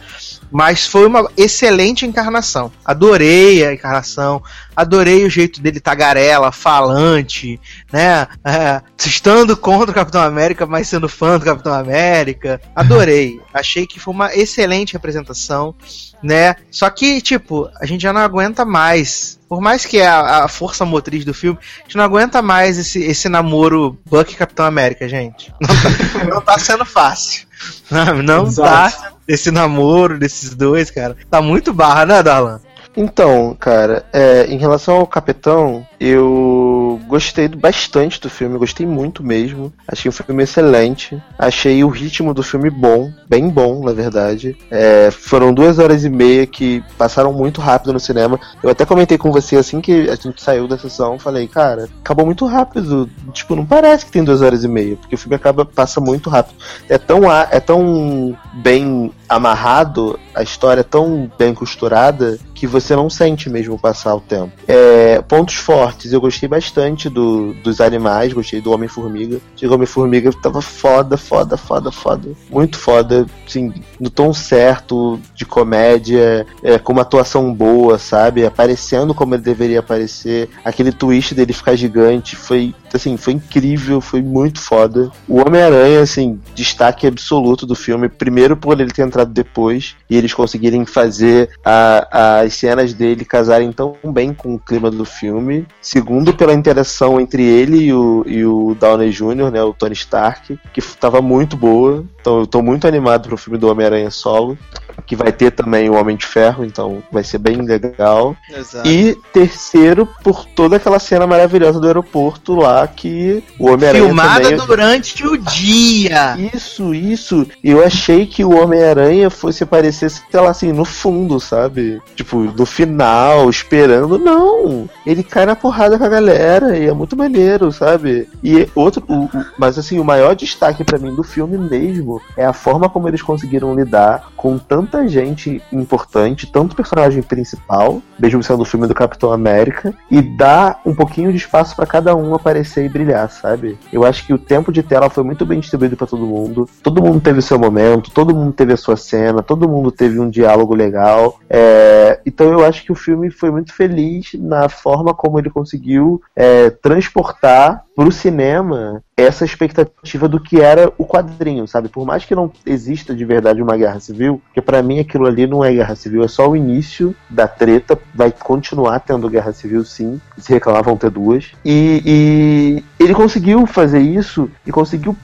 mas 0.51 0.85
foi 0.87 1.05
uma 1.07 1.29
excelente 1.37 2.05
encarnação. 2.05 2.71
Adorei 2.83 3.65
a 3.65 3.73
encarnação, 3.73 4.41
adorei 4.75 5.25
o 5.25 5.29
jeito 5.29 5.61
dele 5.61 5.79
tagarela, 5.79 6.51
falante, 6.51 7.59
né? 7.91 8.27
É, 8.43 8.81
estando 8.97 9.55
contra 9.55 9.91
o 9.91 9.93
Capitão 9.93 10.21
América, 10.21 10.65
mas 10.65 10.87
sendo 10.87 11.07
fã 11.07 11.37
do 11.37 11.45
Capitão 11.45 11.73
América. 11.73 12.61
Adorei. 12.75 13.39
Achei 13.53 13.87
que 13.87 13.99
foi 13.99 14.13
uma 14.13 14.33
excelente 14.35 14.93
representação, 14.93 15.73
né? 16.21 16.55
Só 16.69 16.89
que, 16.89 17.21
tipo, 17.21 17.69
a 17.79 17.85
gente 17.85 18.01
já 18.01 18.11
não 18.11 18.21
aguenta 18.21 18.65
mais. 18.65 19.39
Por 19.47 19.61
mais 19.61 19.85
que 19.85 19.99
é 19.99 20.07
a, 20.07 20.45
a 20.45 20.47
força 20.47 20.83
motriz 20.83 21.23
do 21.23 21.33
filme, 21.33 21.59
a 21.79 21.83
gente 21.83 21.97
não 21.97 22.03
aguenta 22.03 22.41
mais 22.41 22.77
esse, 22.77 22.99
esse 23.03 23.29
namoro 23.29 23.97
Buck 24.05 24.33
e 24.33 24.35
Capitão 24.35 24.65
América, 24.65 25.07
gente. 25.07 25.53
Não 25.61 25.69
tá, 25.69 26.25
não 26.25 26.41
tá 26.41 26.59
sendo 26.59 26.85
fácil. 26.85 27.45
Não, 27.89 28.21
não 28.21 28.47
Exato. 28.47 28.97
tá 28.97 29.11
esse 29.27 29.51
namoro 29.51 30.19
desses 30.19 30.53
dois, 30.53 30.91
cara. 30.91 31.15
Tá 31.29 31.41
muito 31.41 31.73
barra, 31.73 32.05
né, 32.05 32.23
Darlan? 32.23 32.59
Então, 32.97 33.53
cara, 33.59 34.05
é, 34.13 34.45
em 34.45 34.57
relação 34.57 34.97
ao 34.97 35.07
Capitão, 35.07 35.85
eu 36.07 37.01
gostei 37.07 37.47
bastante 37.47 38.21
do 38.21 38.29
filme, 38.29 38.59
gostei 38.59 38.85
muito 38.85 39.23
mesmo. 39.23 39.73
Achei 39.87 40.07
o 40.07 40.11
filme 40.11 40.43
excelente. 40.43 41.19
Achei 41.37 41.83
o 41.83 41.89
ritmo 41.89 42.31
do 42.31 42.43
filme 42.43 42.69
bom, 42.69 43.11
bem 43.27 43.49
bom, 43.49 43.83
na 43.83 43.91
verdade. 43.91 44.55
É, 44.69 45.09
foram 45.09 45.51
duas 45.51 45.79
horas 45.79 46.05
e 46.05 46.09
meia 46.09 46.45
que 46.45 46.83
passaram 46.95 47.33
muito 47.33 47.59
rápido 47.59 47.91
no 47.91 47.99
cinema. 47.99 48.39
Eu 48.61 48.69
até 48.69 48.85
comentei 48.85 49.17
com 49.17 49.31
você 49.31 49.55
assim 49.55 49.81
que 49.81 50.07
a 50.07 50.15
gente 50.15 50.43
saiu 50.43 50.67
da 50.67 50.77
sessão, 50.77 51.17
falei, 51.17 51.47
cara, 51.47 51.89
acabou 52.01 52.23
muito 52.23 52.45
rápido. 52.45 53.09
Tipo, 53.33 53.55
não 53.55 53.65
parece 53.65 54.05
que 54.05 54.11
tem 54.11 54.23
duas 54.23 54.43
horas 54.43 54.63
e 54.63 54.67
meia, 54.67 54.97
porque 54.97 55.15
o 55.15 55.17
filme 55.17 55.35
acaba 55.35 55.65
passa 55.65 55.99
muito 55.99 56.29
rápido. 56.29 56.55
É 56.87 56.99
tão, 56.99 57.21
é 57.31 57.59
tão 57.59 58.37
bem 58.53 59.11
amarrado, 59.27 60.19
a 60.35 60.43
história 60.43 60.81
é 60.81 60.83
tão 60.83 61.31
bem 61.37 61.53
costurada 61.53 62.37
que 62.53 62.67
você 62.67 62.95
não 62.95 63.09
sente 63.09 63.49
mesmo 63.49 63.77
passar 63.77 64.15
o 64.15 64.21
tempo. 64.21 64.51
É, 64.67 65.21
pontos 65.21 65.55
fortes, 65.55 65.94
eu 66.11 66.21
gostei 66.21 66.47
bastante 66.47 67.09
do, 67.09 67.53
dos 67.55 67.81
animais, 67.81 68.33
gostei 68.33 68.61
do 68.61 68.71
Homem-Formiga. 68.71 69.39
O 69.61 69.73
Homem-Formiga 69.73 70.31
tava 70.41 70.61
foda, 70.61 71.17
foda, 71.17 71.57
foda, 71.57 71.91
foda. 71.91 72.29
Muito 72.49 72.77
foda, 72.77 73.25
assim, 73.45 73.73
no 73.99 74.09
tom 74.09 74.33
certo, 74.33 75.19
de 75.33 75.45
comédia, 75.45 76.45
é, 76.63 76.77
com 76.77 76.93
uma 76.93 77.01
atuação 77.01 77.53
boa, 77.53 77.97
sabe? 77.97 78.45
Aparecendo 78.45 79.13
como 79.13 79.35
ele 79.35 79.43
deveria 79.43 79.79
aparecer. 79.79 80.49
Aquele 80.63 80.91
twist 80.91 81.33
dele 81.33 81.53
ficar 81.53 81.75
gigante 81.75 82.35
foi, 82.35 82.73
assim, 82.95 83.17
foi 83.17 83.33
incrível, 83.33 83.99
foi 84.01 84.21
muito 84.21 84.59
foda. 84.59 85.11
O 85.27 85.39
Homem-Aranha, 85.39 86.01
assim, 86.01 86.39
destaque 86.53 87.05
absoluto 87.07 87.65
do 87.65 87.75
filme. 87.75 88.09
Primeiro 88.09 88.55
por 88.57 88.79
ele 88.79 88.91
ter 88.91 89.03
entrado 89.05 89.31
depois 89.31 89.95
e 90.09 90.17
eles 90.17 90.33
conseguirem 90.33 90.85
fazer 90.85 91.49
a- 91.63 92.39
as 92.41 92.53
cenas 92.53 92.93
dele 92.93 93.25
casarem 93.25 93.71
tão 93.71 93.95
bem 94.05 94.33
com 94.33 94.55
o 94.55 94.59
clima 94.59 94.89
do 94.89 95.05
filme. 95.05 95.65
Segundo, 95.81 96.33
pela 96.33 96.53
interação 96.53 97.19
entre 97.19 97.43
ele 97.43 97.77
e 97.85 97.93
o, 97.93 98.23
e 98.27 98.45
o 98.45 98.75
Downey 98.79 99.09
Jr., 99.11 99.51
né, 99.51 99.61
o 99.63 99.73
Tony 99.73 99.93
Stark, 99.93 100.59
que 100.73 100.79
estava 100.79 101.21
muito 101.21 101.55
boa. 101.57 102.03
Então 102.21 102.39
eu 102.39 102.47
tô 102.47 102.61
muito 102.61 102.87
animado 102.87 103.27
pro 103.27 103.37
filme 103.37 103.57
do 103.59 103.69
Homem-Aranha 103.69 104.09
solo. 104.09 104.57
Que 105.05 105.15
vai 105.15 105.31
ter 105.31 105.51
também 105.51 105.89
o 105.89 105.93
Homem 105.93 106.15
de 106.15 106.25
Ferro, 106.25 106.63
então 106.63 107.03
vai 107.11 107.23
ser 107.23 107.37
bem 107.37 107.57
legal. 107.57 108.35
Exato. 108.49 108.87
E 108.87 109.15
terceiro, 109.33 110.07
por 110.23 110.45
toda 110.45 110.77
aquela 110.77 110.99
cena 110.99 111.27
maravilhosa 111.27 111.79
do 111.79 111.85
aeroporto 111.85 112.55
lá 112.55 112.84
que 112.87 113.43
o 113.59 113.67
Homem-Aranha 113.71 114.05
Filmada 114.05 114.43
também... 114.49 114.65
durante 114.65 115.25
o 115.27 115.37
dia. 115.37 116.37
Isso, 116.53 116.93
isso. 116.93 117.47
Eu 117.63 117.83
achei 117.83 118.25
que 118.25 118.43
o 118.43 118.55
Homem-Aranha 118.61 119.29
fosse 119.29 119.63
aparecer, 119.63 120.09
sei 120.09 120.39
lá, 120.39 120.49
assim, 120.49 120.71
no 120.71 120.85
fundo, 120.85 121.39
sabe? 121.39 122.01
Tipo, 122.15 122.37
no 122.39 122.65
final, 122.65 123.49
esperando. 123.49 124.17
Não! 124.17 124.89
Ele 125.05 125.23
cai 125.23 125.45
na 125.45 125.55
porrada 125.55 125.97
com 125.97 126.03
a 126.03 126.09
galera 126.09 126.77
e 126.77 126.85
é 126.87 126.93
muito 126.93 127.15
maneiro, 127.15 127.71
sabe? 127.71 128.27
E 128.43 128.67
outro. 128.75 129.03
o- 129.07 129.29
mas 129.57 129.77
assim, 129.77 129.99
o 129.99 130.03
maior 130.03 130.35
destaque 130.35 130.83
pra 130.83 130.97
mim 130.99 131.13
do 131.13 131.23
filme 131.23 131.57
mesmo 131.57 132.21
é 132.37 132.45
a 132.45 132.53
forma 132.53 132.89
como 132.89 133.07
eles 133.07 133.21
conseguiram 133.21 133.75
lidar 133.75 134.31
com 134.35 134.57
tanta 134.57 135.07
gente 135.07 135.61
importante, 135.71 136.47
tanto 136.51 136.75
personagem 136.75 137.21
principal, 137.21 138.01
mesmo 138.19 138.43
sendo 138.43 138.61
o 138.61 138.65
filme 138.65 138.87
do 138.87 138.93
Capitão 138.93 139.31
América, 139.31 139.93
e 140.09 140.21
dar 140.21 140.79
um 140.85 140.93
pouquinho 140.93 141.31
de 141.31 141.37
espaço 141.37 141.75
pra 141.75 141.85
cada 141.85 142.15
um 142.15 142.33
aparecer 142.35 142.74
e 142.83 142.89
brilhar, 142.89 143.29
sabe? 143.29 143.77
Eu 143.91 144.03
acho 144.03 144.25
que 144.25 144.33
o 144.33 144.37
tempo 144.37 144.71
de 144.71 144.83
tela 144.83 145.09
foi 145.09 145.23
muito 145.23 145.45
bem 145.45 145.59
distribuído 145.59 145.95
pra 145.95 146.07
todo 146.07 146.25
mundo. 146.25 146.69
Todo 146.83 147.01
mundo 147.01 147.21
teve 147.21 147.41
seu 147.41 147.57
momento, 147.57 148.11
todo 148.11 148.35
mundo 148.35 148.51
teve 148.53 148.73
a 148.73 148.77
sua 148.77 148.97
cena, 148.97 149.41
todo 149.41 149.69
mundo 149.69 149.91
teve 149.91 150.19
um 150.19 150.29
diálogo 150.29 150.75
legal. 150.75 151.39
É, 151.49 152.19
então 152.25 152.51
eu 152.51 152.65
acho 152.65 152.83
que 152.83 152.91
o 152.91 152.95
filme 152.95 153.29
foi 153.29 153.51
muito 153.51 153.73
feliz 153.73 154.31
na 154.33 154.67
forma 154.67 155.13
como 155.13 155.39
ele 155.39 155.49
conseguiu 155.49 156.21
é, 156.35 156.69
transportar 156.69 157.84
pro 157.95 158.11
cinema 158.11 159.01
essa 159.15 159.45
expectativa 159.45 160.27
do 160.27 160.39
que 160.39 160.59
era 160.59 160.91
o 160.97 161.05
quadrinho, 161.05 161.65
sabe? 161.67 161.87
Por 161.87 162.05
mais 162.05 162.25
que 162.25 162.35
não 162.35 162.51
exista 162.65 163.15
de 163.15 163.23
verdade 163.23 163.61
uma 163.61 163.77
guerra 163.77 163.99
civil, 163.99 164.41
porque 164.45 164.61
pra 164.61 164.83
mim 164.83 164.99
aquilo 164.99 165.25
ali 165.25 165.47
não 165.47 165.63
é 165.63 165.71
guerra 165.71 165.95
civil, 165.95 166.23
é 166.23 166.27
só 166.27 166.49
o 166.49 166.55
início 166.55 167.15
da 167.29 167.47
treta, 167.47 167.97
vai 168.13 168.31
continuar 168.31 168.99
tendo 168.99 169.29
guerra 169.29 169.53
civil 169.53 169.85
sim, 169.85 170.19
se 170.37 170.51
reclamar 170.51 170.83
ter 170.97 171.09
duas. 171.09 171.51
E, 171.63 172.01
e 172.05 172.83
ele 173.03 173.13
conseguiu 173.13 173.65
fazer 173.65 173.99
isso 173.99 174.49
e 174.65 174.71
conseguiu 174.71 175.15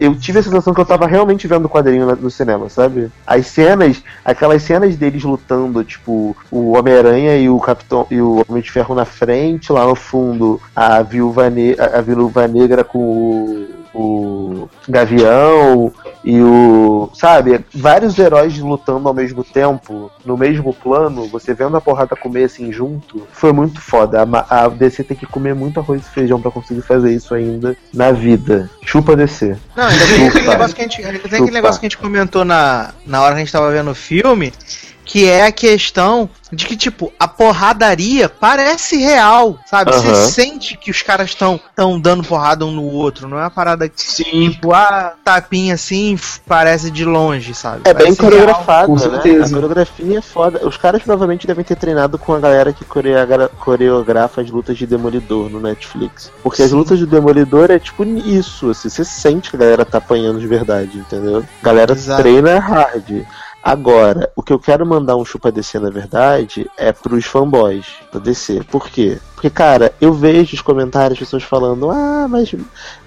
eu 0.00 0.14
tive 0.14 0.38
a 0.38 0.42
sensação 0.42 0.74
que 0.74 0.80
eu 0.80 0.84
tava 0.84 1.06
realmente 1.06 1.46
vendo 1.46 1.66
o 1.66 1.68
quadrinho 1.68 2.16
no 2.16 2.30
cinema, 2.30 2.68
sabe? 2.68 3.10
As 3.26 3.46
cenas, 3.46 4.02
aquelas 4.24 4.62
cenas 4.62 4.96
deles 4.96 5.22
lutando, 5.22 5.84
tipo, 5.84 6.36
o 6.50 6.76
Homem-Aranha 6.76 7.36
e 7.36 7.48
o 7.48 7.58
Capitão 7.60 8.06
e 8.10 8.20
o 8.20 8.44
Homem 8.48 8.62
de 8.62 8.70
Ferro 8.70 8.94
na 8.94 9.04
frente, 9.04 9.72
lá 9.72 9.86
no 9.86 9.94
fundo, 9.94 10.60
a 10.74 11.02
Viúva, 11.02 11.48
ne 11.48 11.76
a 11.78 12.00
Viúva 12.00 12.48
Negra 12.48 12.82
com 12.82 12.98
o, 12.98 13.81
o 13.94 14.68
Gavião 14.88 15.92
e 16.24 16.40
o, 16.40 17.10
sabe, 17.14 17.64
vários 17.74 18.18
heróis 18.18 18.56
lutando 18.58 19.08
ao 19.08 19.14
mesmo 19.14 19.42
tempo, 19.42 20.10
no 20.24 20.36
mesmo 20.36 20.72
plano, 20.72 21.26
você 21.26 21.52
vendo 21.52 21.76
a 21.76 21.80
porrada 21.80 22.14
comer 22.14 22.44
assim 22.44 22.72
junto, 22.72 23.26
foi 23.32 23.52
muito 23.52 23.80
foda. 23.80 24.22
A, 24.22 24.64
a 24.64 24.68
DC 24.68 25.04
tem 25.04 25.16
que 25.16 25.26
comer 25.26 25.54
muito 25.54 25.80
arroz 25.80 26.02
e 26.06 26.10
feijão 26.10 26.40
pra 26.40 26.50
conseguir 26.50 26.82
fazer 26.82 27.12
isso 27.12 27.34
ainda 27.34 27.76
na 27.92 28.12
vida. 28.12 28.70
Chupa 28.84 29.16
DC. 29.16 29.56
Não, 29.76 29.84
ainda 29.84 30.06
tem 30.06 30.28
aquele 30.28 30.48
negócio 30.48 30.76
que 30.76 30.80
a 30.80 30.84
gente, 30.84 31.02
tem 31.02 31.40
aquele 31.40 31.50
negócio 31.50 31.80
que 31.80 31.86
a 31.86 31.88
gente 31.88 31.98
comentou 31.98 32.44
na, 32.44 32.92
na 33.04 33.20
hora 33.20 33.34
que 33.34 33.40
a 33.40 33.44
gente 33.44 33.52
tava 33.52 33.70
vendo 33.70 33.90
o 33.90 33.94
filme, 33.94 34.52
que 35.04 35.28
é 35.28 35.46
a 35.46 35.52
questão 35.52 36.28
de 36.52 36.66
que, 36.66 36.76
tipo, 36.76 37.12
a 37.18 37.26
porradaria 37.26 38.28
parece 38.28 38.96
real, 38.96 39.58
sabe? 39.66 39.90
Você 39.92 40.08
Aham. 40.08 40.14
sente 40.28 40.76
que 40.76 40.90
os 40.90 41.00
caras 41.02 41.30
estão 41.30 41.58
tão 41.74 41.98
dando 41.98 42.22
porrada 42.22 42.64
um 42.66 42.70
no 42.70 42.84
outro, 42.84 43.26
não 43.26 43.38
é 43.38 43.42
uma 43.42 43.50
parada 43.50 43.88
que, 43.88 44.00
Sim, 44.02 44.50
tipo, 44.50 44.72
a 44.72 45.14
tapinha 45.24 45.74
assim, 45.74 46.18
parece 46.46 46.90
de 46.90 47.04
longe, 47.04 47.54
sabe? 47.54 47.80
É 47.84 47.94
bem 47.94 48.14
Parece 48.14 48.20
real. 48.20 48.30
coreografado, 48.32 48.86
com 48.86 48.94
né? 48.94 49.00
certeza. 49.00 49.46
A 49.46 49.50
coreografia 49.50 50.18
é 50.18 50.20
foda. 50.20 50.66
Os 50.66 50.76
caras 50.76 51.02
provavelmente 51.02 51.46
devem 51.46 51.64
ter 51.64 51.76
treinado 51.76 52.18
com 52.18 52.34
a 52.34 52.38
galera 52.40 52.72
que 52.72 52.84
coreogra- 52.84 53.48
coreografa 53.48 54.40
as 54.42 54.50
lutas 54.50 54.76
de 54.76 54.86
Demolidor 54.86 55.48
no 55.48 55.58
Netflix. 55.60 56.30
Porque 56.42 56.62
as 56.62 56.70
Sim. 56.70 56.76
lutas 56.76 56.98
de 56.98 57.06
Demolidor 57.06 57.70
é 57.70 57.78
tipo 57.78 58.04
isso, 58.04 58.70
assim, 58.70 58.88
você 58.90 59.04
sente 59.04 59.48
que 59.50 59.56
a 59.56 59.58
galera 59.58 59.84
tá 59.84 59.98
apanhando 59.98 60.38
de 60.38 60.46
verdade, 60.46 60.98
entendeu? 60.98 61.44
A 61.60 61.64
galera 61.64 61.92
Exato. 61.92 62.20
treina 62.22 62.58
hard. 62.60 63.24
Agora, 63.62 64.32
o 64.34 64.42
que 64.42 64.52
eu 64.52 64.58
quero 64.58 64.84
mandar 64.84 65.16
um 65.16 65.24
chupa 65.24 65.52
DC, 65.52 65.78
na 65.78 65.88
verdade, 65.88 66.68
é 66.76 66.92
pros 66.92 67.24
fanboys 67.24 67.86
da 68.12 68.18
DC. 68.18 68.64
Por 68.64 68.88
quê? 68.88 69.20
Porque, 69.42 69.56
cara, 69.56 69.92
eu 70.00 70.12
vejo 70.12 70.54
os 70.54 70.62
comentários, 70.62 71.14
as 71.14 71.18
pessoas 71.18 71.42
falando, 71.42 71.90
ah, 71.90 72.28
mas 72.30 72.54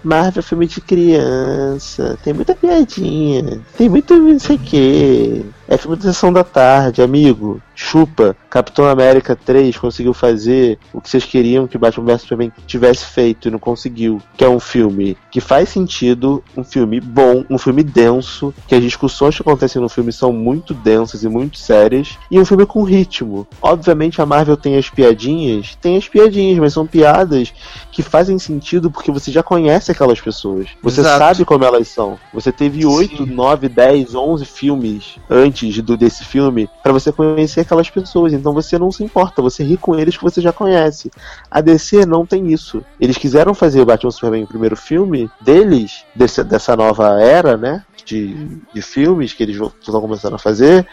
Marvel 0.04 0.42
é 0.42 0.42
filme 0.42 0.68
de 0.68 0.82
criança, 0.82 2.20
tem 2.26 2.34
muita 2.34 2.54
piadinha, 2.54 3.62
tem 3.78 3.88
muito 3.88 4.14
não 4.18 4.38
sei 4.38 4.58
o 4.58 4.60
que. 4.60 5.46
É 5.68 5.78
filme 5.78 5.98
de 5.98 6.04
sessão 6.04 6.32
da 6.32 6.44
tarde, 6.44 7.02
amigo. 7.02 7.60
Chupa. 7.74 8.36
Capitão 8.50 8.86
América 8.86 9.36
3 9.36 9.76
conseguiu 9.78 10.14
fazer 10.14 10.78
o 10.94 11.02
que 11.02 11.10
vocês 11.10 11.26
queriam 11.26 11.68
que 11.68 11.78
Batman 11.78 12.06
vs 12.06 12.22
Superman 12.22 12.52
tivesse 12.68 13.06
feito 13.06 13.48
e 13.48 13.52
não 13.52 13.58
conseguiu. 13.58 14.22
Que 14.38 14.46
é 14.46 14.50
um 14.50 14.60
filme 14.60 15.18
que 15.32 15.42
faz 15.42 15.70
sentido, 15.70 16.44
um 16.56 16.64
filme 16.64 17.02
bom, 17.02 17.44
um 17.50 17.58
filme 17.58 17.84
denso, 17.84 18.54
que 18.68 18.76
as 18.76 18.82
discussões 18.82 19.36
que 19.36 19.42
acontecem 19.42 19.82
no 19.82 19.90
filme 19.90 20.14
são 20.14 20.32
muito 20.32 20.74
densas 20.74 21.24
e 21.24 21.28
muito 21.28 21.58
sérias, 21.58 22.18
e 22.30 22.40
um 22.40 22.46
filme 22.46 22.66
com 22.66 22.84
ritmo. 22.84 23.48
Obviamente 23.62 24.22
a 24.22 24.26
Marvel 24.26 24.56
tem 24.56 24.78
as 24.78 24.90
piadinhas, 24.90 25.76
tem 25.82 25.98
as 25.98 26.08
piadinhas, 26.08 26.25
mas 26.60 26.74
são 26.74 26.86
piadas 26.86 27.54
que 27.96 28.04
fazem 28.04 28.38
sentido 28.38 28.92
porque 28.92 29.10
você 29.10 29.32
já 29.32 29.42
conhece 29.42 29.90
aquelas 29.90 30.20
pessoas. 30.20 30.68
Você 30.84 31.00
Exato. 31.00 31.18
sabe 31.18 31.46
como 31.46 31.64
elas 31.64 31.88
são. 31.88 32.20
Você 32.34 32.52
teve 32.52 32.86
8, 32.86 33.26
9, 33.26 33.70
10, 33.70 34.14
11 34.14 34.44
filmes 34.46 35.16
antes 35.30 35.82
do 35.82 35.96
desse 35.96 36.26
filme 36.26 36.70
pra 36.84 36.92
você 36.92 37.10
conhecer 37.10 37.62
aquelas 37.62 37.90
pessoas. 37.90 38.34
Então 38.34 38.52
você 38.52 38.78
não 38.78 38.92
se 38.92 39.02
importa, 39.02 39.42
você 39.42 39.64
ri 39.64 39.78
com 39.78 39.96
eles 39.96 40.18
que 40.18 40.24
você 40.26 40.42
já 40.42 40.52
conhece. 40.52 41.10
A 41.50 41.62
DC 41.62 42.06
não 42.06 42.26
tem 42.26 42.52
isso. 42.52 42.84
Eles 43.00 43.18
quiseram 43.18 43.54
fazer 43.54 43.80
o 43.80 43.86
Batman 43.86 44.12
Superman 44.12 44.44
o 44.44 44.48
primeiro 44.48 44.76
filme 44.76 45.32
deles, 45.40 46.04
desse- 46.14 46.44
dessa 46.44 46.76
nova 46.76 47.22
era, 47.22 47.56
né? 47.56 47.82
de, 48.06 48.36
de 48.74 48.82
filmes 48.82 49.34
que 49.34 49.42
eles 49.44 49.56
estão 49.56 50.00
começando 50.00 50.36
a 50.36 50.38
fazer. 50.38 50.86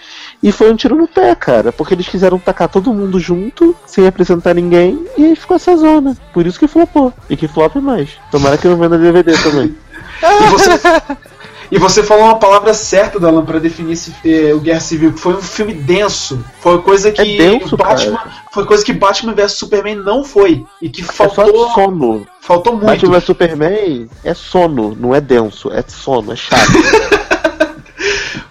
E 0.42 0.50
foi 0.50 0.72
um 0.72 0.76
tiro 0.76 0.96
no 0.96 1.06
pé, 1.06 1.34
cara, 1.34 1.70
porque 1.70 1.94
eles 1.94 2.08
quiseram 2.08 2.38
tacar 2.38 2.68
todo 2.68 2.92
mundo 2.92 3.20
junto, 3.20 3.76
sem 3.86 4.06
apresentar 4.06 4.54
ninguém, 4.54 5.06
e 5.16 5.24
aí 5.26 5.36
ficou 5.36 5.56
essa 5.56 5.76
zona. 5.76 6.16
Por 6.32 6.46
isso 6.46 6.58
que 6.58 6.66
E 7.30 7.36
que 7.36 7.48
flop 7.48 7.76
mais. 7.76 8.10
Tomara 8.30 8.56
que 8.58 8.68
não 8.68 8.76
venda 8.76 8.98
DVD 8.98 9.32
também. 9.38 9.74
E 10.22 10.50
você, 10.50 10.70
e 11.72 11.78
você 11.78 12.02
falou 12.02 12.24
uma 12.24 12.38
palavra 12.38 12.74
certa, 12.74 13.18
Dalan, 13.18 13.44
pra 13.44 13.58
definir 13.58 13.92
esse, 13.94 14.14
eh, 14.24 14.52
o 14.54 14.60
Guerra 14.60 14.78
Civil, 14.80 15.12
que 15.12 15.18
foi 15.20 15.34
um 15.34 15.40
filme 15.42 15.72
denso. 15.74 16.44
Foi 16.60 16.80
coisa 16.82 17.10
que 17.10 17.20
É 17.22 17.24
denso, 17.24 17.76
Batman, 17.76 18.16
cara. 18.18 18.30
foi 18.52 18.64
coisa 18.66 18.84
que 18.84 18.92
Batman 18.92 19.32
vs 19.34 19.52
Superman 19.52 19.96
não 19.96 20.22
foi 20.22 20.64
e 20.80 20.88
que 20.88 21.00
É 21.00 21.04
faltou, 21.04 21.68
só 21.68 21.74
sono. 21.74 22.26
faltou 22.40 22.74
muito. 22.74 22.86
Batman 22.86 23.10
vs 23.18 23.24
Superman 23.24 24.08
é 24.22 24.34
sono, 24.34 24.96
não 24.98 25.14
é 25.14 25.20
denso, 25.20 25.72
é 25.72 25.82
sono, 25.88 26.32
é 26.32 26.36
chato. 26.36 26.60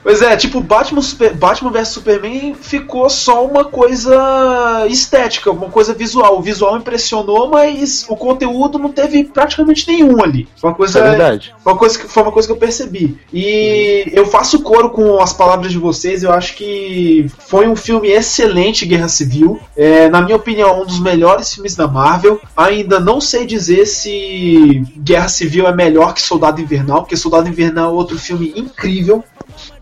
Pois 0.03 0.22
é, 0.22 0.36
tipo, 0.36 0.60
Batman, 0.61 1.02
Super, 1.02 1.34
Batman 1.34 1.72
vs 1.72 1.88
Superman 1.90 2.56
ficou 2.56 3.10
só 3.10 3.45
uma 3.45 3.65
coisa 3.65 4.86
estética, 4.90 5.52
uma 5.52 5.69
coisa 5.69 5.94
visual. 5.94 6.38
O 6.38 6.41
visual 6.41 6.78
impressionou, 6.78 7.49
mas 7.49 8.06
o 8.10 8.15
conteúdo 8.15 8.80
não 8.80 8.91
teve 8.91 9.23
praticamente 9.26 9.88
nenhum 9.88 10.22
ali. 10.23 10.48
Foi 10.60 10.72
uma 10.72 10.86
Isso 10.86 10.98
é 10.98 11.02
coisa, 11.02 11.10
verdade. 11.10 11.53
uma 11.65 11.78
coisa 11.78 11.99
que, 11.99 12.07
foi 12.07 12.23
uma 12.23 12.32
coisa 12.32 12.48
que 12.48 12.52
eu 12.53 12.57
percebi. 12.57 13.18
E 13.32 14.06
eu 14.11 14.26
faço 14.26 14.61
coro 14.61 14.90
com 14.90 15.22
as 15.22 15.34
palavras 15.34 15.72
de 15.72 15.78
vocês. 15.78 16.23
Eu 16.23 16.32
acho 16.32 16.56
que 16.56 17.28
foi 17.38 17.68
um 17.68 17.76
filme 17.76 18.10
excelente, 18.10 18.86
Guerra 18.86 19.07
Civil. 19.07 19.60
É, 19.76 20.10
na 20.10 20.22
minha 20.22 20.36
opinião, 20.36 20.82
um 20.82 20.86
dos 20.86 20.99
melhores 20.99 21.53
filmes 21.53 21.76
da 21.76 21.88
Marvel. 21.88 22.41
Ainda 22.57 22.99
não 22.99 23.22
sei 23.22 23.45
dizer 23.45 23.86
se 23.86 24.84
Guerra 24.98 25.28
Civil 25.28 25.68
é 25.68 25.76
melhor 25.76 26.14
que 26.14 26.22
Soldado 26.22 26.60
Invernal, 26.60 27.02
porque 27.02 27.15
Soldado 27.15 27.48
Invernal 27.48 27.91
é 27.91 27.94
outro 27.94 28.18
filme 28.18 28.52
incrível. 28.56 29.23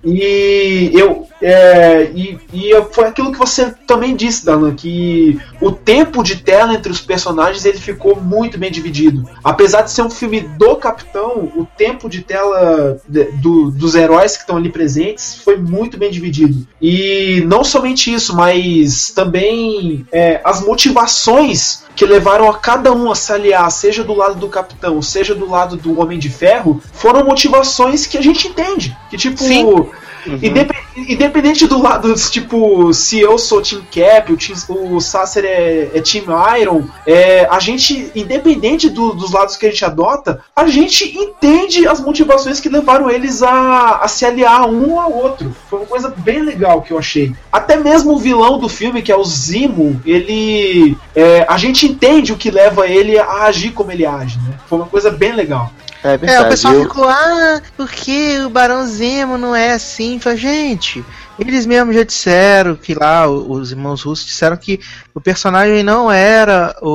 E 0.03 0.91
eu 0.93 1.27
é, 1.41 2.11
e, 2.13 2.37
e 2.53 2.71
foi 2.91 3.05
aquilo 3.05 3.31
que 3.31 3.37
você 3.37 3.73
também 3.87 4.13
disse, 4.15 4.45
Dalan, 4.45 4.75
que 4.75 5.39
o 5.61 5.71
tempo 5.71 6.21
de 6.21 6.35
tela 6.37 6.73
entre 6.73 6.91
os 6.91 6.99
personagens 6.99 7.63
ele 7.63 7.77
ficou 7.77 8.19
muito 8.19 8.57
bem 8.57 8.69
dividido. 8.69 9.23
Apesar 9.41 9.83
de 9.83 9.91
ser 9.91 10.01
um 10.01 10.09
filme 10.09 10.41
do 10.41 10.75
Capitão, 10.75 11.49
o 11.55 11.65
tempo 11.77 12.09
de 12.09 12.21
tela 12.21 12.99
de- 13.07 13.31
do- 13.41 13.71
dos 13.71 13.95
heróis 13.95 14.35
que 14.35 14.41
estão 14.43 14.57
ali 14.57 14.69
presentes 14.69 15.35
foi 15.35 15.55
muito 15.57 15.97
bem 15.97 16.11
dividido. 16.11 16.67
E 16.81 17.41
não 17.47 17.63
somente 17.63 18.13
isso, 18.13 18.35
mas 18.35 19.09
também 19.11 20.05
é, 20.11 20.41
as 20.43 20.61
motivações 20.61 21.83
que 21.99 22.05
levaram 22.05 22.49
a 22.49 22.57
cada 22.57 22.93
um 22.93 23.11
a 23.11 23.15
se 23.15 23.29
aliar, 23.33 23.69
seja 23.69 24.05
do 24.05 24.13
lado 24.13 24.35
do 24.35 24.47
Capitão, 24.47 25.01
seja 25.01 25.35
do 25.35 25.49
lado 25.49 25.75
do 25.75 25.99
Homem 25.99 26.17
de 26.17 26.29
Ferro, 26.29 26.81
foram 26.93 27.25
motivações 27.25 28.07
que 28.07 28.17
a 28.17 28.21
gente 28.21 28.47
entende. 28.47 28.97
Que 29.09 29.17
tipo. 29.17 29.37
Sim. 29.37 29.89
Indep- 30.27 30.75
Independente 30.97 31.65
do 31.65 31.81
lado, 31.81 32.13
tipo, 32.15 32.93
se 32.93 33.19
eu 33.19 33.37
sou 33.37 33.61
Team 33.61 33.81
Cap, 33.93 34.33
o, 34.33 34.37
team, 34.37 34.57
o 34.93 34.99
Sasser 34.99 35.45
é, 35.45 35.89
é 35.93 36.01
Team 36.01 36.25
Iron, 36.59 36.83
é, 37.07 37.47
a 37.49 37.57
gente, 37.59 38.11
independente 38.13 38.89
do- 38.89 39.13
dos 39.13 39.31
lados 39.31 39.55
que 39.55 39.65
a 39.65 39.69
gente 39.69 39.85
adota, 39.85 40.41
a 40.55 40.67
gente 40.67 41.17
entende 41.17 41.87
as 41.87 42.01
motivações 42.01 42.59
que 42.59 42.67
levaram 42.67 43.09
eles 43.09 43.41
a, 43.41 43.99
a 44.01 44.07
se 44.07 44.25
aliar 44.25 44.69
um 44.69 44.99
ao 44.99 45.11
outro. 45.13 45.55
Foi 45.69 45.79
uma 45.79 45.87
coisa 45.87 46.13
bem 46.17 46.41
legal 46.41 46.81
que 46.81 46.91
eu 46.91 46.97
achei. 46.97 47.33
Até 47.51 47.77
mesmo 47.77 48.13
o 48.13 48.19
vilão 48.19 48.59
do 48.59 48.67
filme, 48.67 49.01
que 49.01 49.11
é 49.11 49.15
o 49.15 49.23
Zimo, 49.23 50.01
ele. 50.05 50.97
é, 51.15 51.45
a 51.47 51.57
gente 51.57 51.85
entende 51.87 52.33
o 52.33 52.37
que 52.37 52.51
leva 52.51 52.87
ele 52.87 53.17
a 53.17 53.43
agir 53.43 53.71
como 53.71 53.91
ele 53.91 54.05
age, 54.05 54.37
né? 54.39 54.55
Foi 54.67 54.77
uma 54.79 54.87
coisa 54.87 55.09
bem 55.09 55.31
legal. 55.33 55.71
É 56.03 56.17
verdade. 56.17 56.43
É, 56.43 56.47
o 56.47 56.49
pessoal 56.49 56.73
eu- 56.75 56.83
ficou, 56.83 57.07
ah, 57.09 57.61
porque 57.75 58.39
o 58.39 58.49
Barão 58.49 58.85
Zemo 58.87 59.37
não 59.37 59.55
é 59.55 59.71
assim? 59.73 60.19
Fala, 60.19 60.37
gente, 60.37 61.03
eles 61.37 61.65
mesmos 61.65 61.95
já 61.95 62.03
disseram 62.03 62.75
que 62.75 62.93
lá, 62.93 63.27
os 63.27 63.71
irmãos 63.71 64.01
russos 64.03 64.25
disseram 64.25 64.55
que 64.57 64.79
o 65.13 65.19
personagem 65.21 65.83
não 65.83 66.11
era 66.11 66.75
o, 66.81 66.89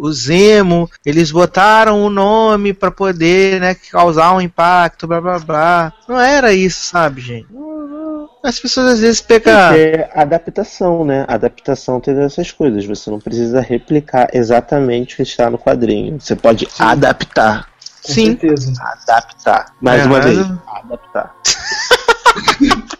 o, 0.00 0.06
o 0.06 0.12
Zemo, 0.12 0.90
eles 1.06 1.30
botaram 1.30 2.02
o 2.02 2.10
nome 2.10 2.72
pra 2.72 2.90
poder, 2.90 3.60
né, 3.60 3.76
causar 3.90 4.34
um 4.34 4.40
impacto, 4.40 5.06
blá 5.06 5.20
blá 5.20 5.38
blá. 5.38 5.92
Não 6.08 6.20
era 6.20 6.52
isso, 6.52 6.86
sabe, 6.86 7.20
gente? 7.20 7.46
As 8.42 8.58
pessoas 8.58 8.94
às 8.94 9.00
vezes 9.00 9.20
pegam. 9.20 9.52
É 9.52 10.08
adaptação, 10.14 11.04
né? 11.04 11.24
Adaptação 11.28 12.00
tem 12.00 12.18
essas 12.22 12.52
coisas. 12.52 12.84
Você 12.86 13.10
não 13.10 13.18
precisa 13.18 13.60
replicar 13.60 14.28
exatamente 14.32 15.14
o 15.14 15.16
que 15.16 15.22
está 15.22 15.50
no 15.50 15.58
quadrinho. 15.58 16.20
Você 16.20 16.36
pode 16.36 16.66
adaptar. 16.78 17.67
Com 18.08 18.14
Sim. 18.14 18.38
certeza. 18.38 18.72
Adaptar. 18.80 19.66
Mais 19.82 20.00
É, 20.02 20.04
uma 20.06 20.20
vez. 20.20 20.38
Adaptar. 20.66 21.34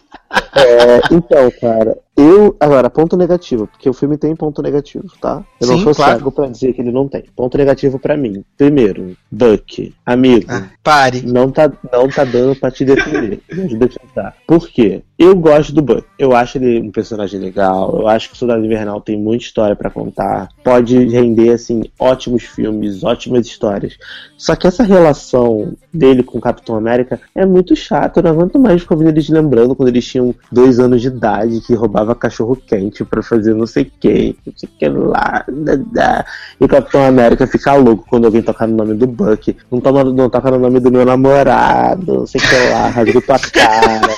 É, 0.55 0.99
então, 1.11 1.51
cara, 1.59 1.97
eu. 2.19 2.55
Agora, 2.59 2.89
ponto 2.89 3.15
negativo, 3.15 3.67
porque 3.67 3.89
o 3.89 3.93
filme 3.93 4.17
tem 4.17 4.35
ponto 4.35 4.61
negativo, 4.61 5.05
tá? 5.21 5.43
Eu 5.59 5.67
não 5.67 5.77
Sim, 5.77 5.83
sou 5.83 5.95
claro. 5.95 6.17
cego 6.17 6.31
pra 6.31 6.47
dizer 6.47 6.73
que 6.73 6.81
ele 6.81 6.91
não 6.91 7.07
tem. 7.07 7.23
Ponto 7.35 7.57
negativo 7.57 7.97
pra 7.97 8.17
mim. 8.17 8.43
Primeiro, 8.57 9.15
Buck, 9.31 9.93
amigo. 10.05 10.45
Ah, 10.49 10.63
pare. 10.83 11.21
Não 11.21 11.49
tá, 11.51 11.71
não 11.91 12.07
tá 12.09 12.23
dando 12.23 12.55
pra 12.55 12.71
te 12.71 12.83
defender. 12.83 13.41
Me 13.49 13.65
ajuda 13.75 13.99
a. 14.17 14.33
Por 14.45 14.67
quê? 14.67 15.01
Eu 15.17 15.35
gosto 15.35 15.73
do 15.73 15.81
Buck. 15.81 16.05
Eu 16.17 16.33
acho 16.33 16.57
ele 16.57 16.81
um 16.81 16.91
personagem 16.91 17.39
legal. 17.39 17.93
Eu 17.99 18.07
acho 18.07 18.29
que 18.29 18.35
o 18.35 18.37
Soldado 18.37 18.65
Invernal 18.65 19.01
tem 19.01 19.17
muita 19.17 19.43
história 19.43 19.75
pra 19.75 19.89
contar. 19.89 20.49
Pode 20.63 20.97
render, 21.07 21.51
assim, 21.51 21.83
ótimos 21.99 22.43
filmes, 22.43 23.03
ótimas 23.03 23.45
histórias. 23.45 23.97
Só 24.37 24.55
que 24.55 24.67
essa 24.67 24.83
relação 24.83 25.73
dele 25.93 26.23
com 26.23 26.37
o 26.37 26.41
Capitão 26.41 26.75
América 26.75 27.19
é 27.35 27.45
muito 27.45 27.75
chata. 27.75 28.19
Eu 28.19 28.23
não 28.23 28.31
aguento 28.31 28.57
mais 28.57 28.81
ficar 28.81 28.95
vendo 28.95 29.09
eles 29.09 29.27
lembrando 29.27 29.75
quando 29.75 29.89
eles 29.89 30.05
tinham 30.05 30.33
dois 30.51 30.79
anos 30.79 31.01
de 31.01 31.07
idade 31.07 31.61
que 31.61 31.73
roubava 31.73 32.08
cachorro 32.15 32.55
quente 32.55 33.03
pra 33.03 33.21
fazer 33.21 33.53
não 33.53 33.67
sei 33.67 33.83
o 33.83 33.91
que, 33.99 34.35
não 34.45 34.53
sei 34.55 34.69
que 34.77 34.87
lá. 34.87 35.43
da, 35.47 35.75
da. 35.75 36.25
E 36.59 36.67
Capitão 36.67 37.05
América 37.05 37.47
fica 37.47 37.73
louco 37.73 38.05
quando 38.09 38.25
alguém 38.25 38.41
tocar 38.41 38.67
no 38.67 38.75
nome 38.75 38.93
do 38.93 39.07
Buck. 39.07 39.55
Não, 39.71 39.79
toma, 39.79 40.03
não 40.03 40.29
toca 40.29 40.51
no 40.51 40.59
nome 40.59 40.79
do 40.79 40.91
meu 40.91 41.05
namorado, 41.05 42.13
não 42.13 42.27
sei 42.27 42.41
que 42.41 42.69
lá, 42.71 42.87
rasga 42.93 43.21
tua 43.21 43.39
cara. 43.39 44.13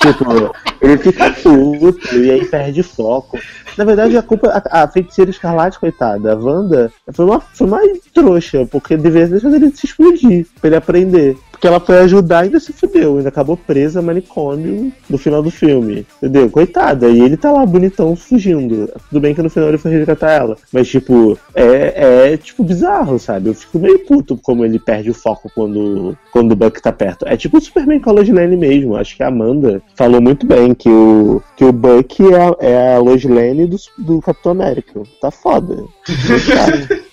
tipo, 0.00 0.54
ele 0.80 0.98
fica 0.98 1.30
puto 1.30 2.16
e 2.16 2.30
aí 2.30 2.44
perde 2.44 2.82
foco. 2.82 3.38
Na 3.76 3.84
verdade, 3.84 4.16
a 4.16 4.22
culpa. 4.22 4.48
A, 4.48 4.82
a 4.82 4.88
feiticeira 4.88 5.30
escarlate, 5.30 5.78
coitada, 5.78 6.32
a 6.32 6.36
Wanda, 6.36 6.92
foi 7.12 7.24
uma, 7.24 7.40
foi 7.40 7.66
uma 7.66 7.80
trouxa, 8.12 8.66
porque 8.70 8.96
deveria 8.96 9.28
deixar 9.28 9.52
ele 9.52 9.70
se 9.74 9.86
explodir, 9.86 10.46
pra 10.60 10.68
ele 10.68 10.76
aprender. 10.76 11.36
Porque 11.62 11.68
ela 11.68 11.78
foi 11.78 12.00
ajudar 12.00 12.40
e 12.40 12.46
ainda 12.46 12.58
se 12.58 12.72
fudeu, 12.72 13.18
ainda 13.18 13.28
acabou 13.28 13.56
presa 13.56 14.02
manicômio 14.02 14.92
no 15.08 15.16
final 15.16 15.40
do 15.40 15.48
filme. 15.48 16.04
Entendeu? 16.16 16.50
Coitada. 16.50 17.08
E 17.08 17.20
ele 17.20 17.36
tá 17.36 17.52
lá 17.52 17.64
bonitão 17.64 18.16
fugindo. 18.16 18.90
Tudo 19.08 19.20
bem 19.20 19.32
que 19.32 19.40
no 19.40 19.48
final 19.48 19.68
ele 19.68 19.78
foi 19.78 19.92
resgatar 19.92 20.32
ela. 20.32 20.56
Mas, 20.72 20.88
tipo, 20.88 21.38
é, 21.54 22.32
é 22.32 22.36
tipo 22.36 22.64
bizarro, 22.64 23.16
sabe? 23.16 23.50
Eu 23.50 23.54
fico 23.54 23.78
meio 23.78 24.00
puto 24.00 24.36
como 24.36 24.64
ele 24.64 24.76
perde 24.80 25.10
o 25.10 25.14
foco 25.14 25.48
quando, 25.54 26.18
quando 26.32 26.50
o 26.50 26.56
Buck 26.56 26.82
tá 26.82 26.90
perto. 26.90 27.28
É 27.28 27.36
tipo 27.36 27.58
o 27.58 27.60
Superman 27.60 28.00
com 28.00 28.10
a 28.10 28.14
Lois 28.14 28.28
Lane 28.28 28.56
mesmo. 28.56 28.96
Acho 28.96 29.16
que 29.16 29.22
a 29.22 29.28
Amanda 29.28 29.80
falou 29.94 30.20
muito 30.20 30.44
bem 30.44 30.74
que 30.74 30.88
o, 30.88 31.40
que 31.56 31.64
o 31.64 31.72
Buck 31.72 32.24
é 32.24 32.40
a, 32.40 32.56
é 32.58 32.94
a 32.96 32.98
Lois 32.98 33.22
Lane 33.22 33.68
do, 33.68 33.76
do 33.98 34.20
Capitão 34.20 34.50
América. 34.50 35.00
Tá 35.20 35.30
foda. 35.30 35.76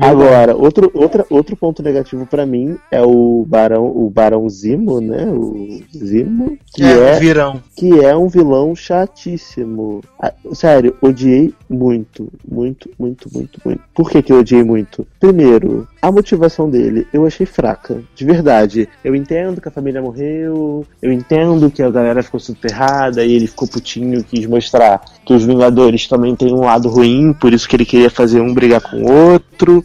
Agora, 0.00 0.56
outro, 0.56 0.90
outra, 0.94 1.26
outro 1.28 1.56
ponto 1.56 1.82
negativo 1.82 2.26
pra 2.26 2.46
mim 2.46 2.76
é 2.90 3.02
o 3.02 3.44
Barão, 3.48 3.86
o 3.86 4.08
Barão 4.08 4.48
Zimo, 4.48 5.00
né? 5.00 5.24
O 5.30 5.80
Zimo, 5.96 6.56
que 6.74 6.82
É, 6.84 7.14
é, 7.16 7.18
virão. 7.18 7.60
que 7.76 8.00
é 8.04 8.16
um 8.16 8.28
vilão 8.28 8.74
chatíssimo. 8.76 10.00
Ah, 10.20 10.32
Sério, 10.52 10.96
odiei 11.02 11.52
muito, 11.68 12.28
muito, 12.48 12.90
muito, 12.98 13.28
muito, 13.32 13.60
muito. 13.64 13.80
Por 13.94 14.10
que, 14.10 14.22
que 14.22 14.32
eu 14.32 14.38
odiei 14.40 14.62
muito? 14.62 15.06
Primeiro, 15.20 15.86
a 16.00 16.10
motivação 16.12 16.70
dele 16.70 17.06
eu 17.12 17.26
achei 17.26 17.44
fraca, 17.46 18.00
de 18.14 18.24
verdade. 18.24 18.88
Eu 19.04 19.14
entendo 19.14 19.60
que 19.60 19.68
a 19.68 19.72
família 19.72 20.00
morreu, 20.00 20.86
eu 21.02 21.12
entendo 21.12 21.70
que 21.70 21.82
a 21.82 21.90
galera 21.90 22.22
ficou 22.22 22.40
soterrada 22.40 23.24
e 23.24 23.32
ele 23.32 23.46
ficou 23.46 23.68
putinho, 23.68 24.22
quis 24.24 24.46
mostrar 24.46 25.02
que 25.24 25.34
os 25.34 25.44
Vingadores 25.44 26.06
também 26.06 26.34
têm 26.36 26.52
um 26.54 26.60
lado 26.64 26.88
ruim, 26.88 27.32
por 27.32 27.52
isso 27.52 27.68
que 27.68 27.76
ele 27.76 27.84
queria 27.84 28.10
fazer 28.10 28.40
um 28.40 28.54
brigar 28.54 28.80
com 28.80 29.02
o 29.02 29.10
outro. 29.32 29.84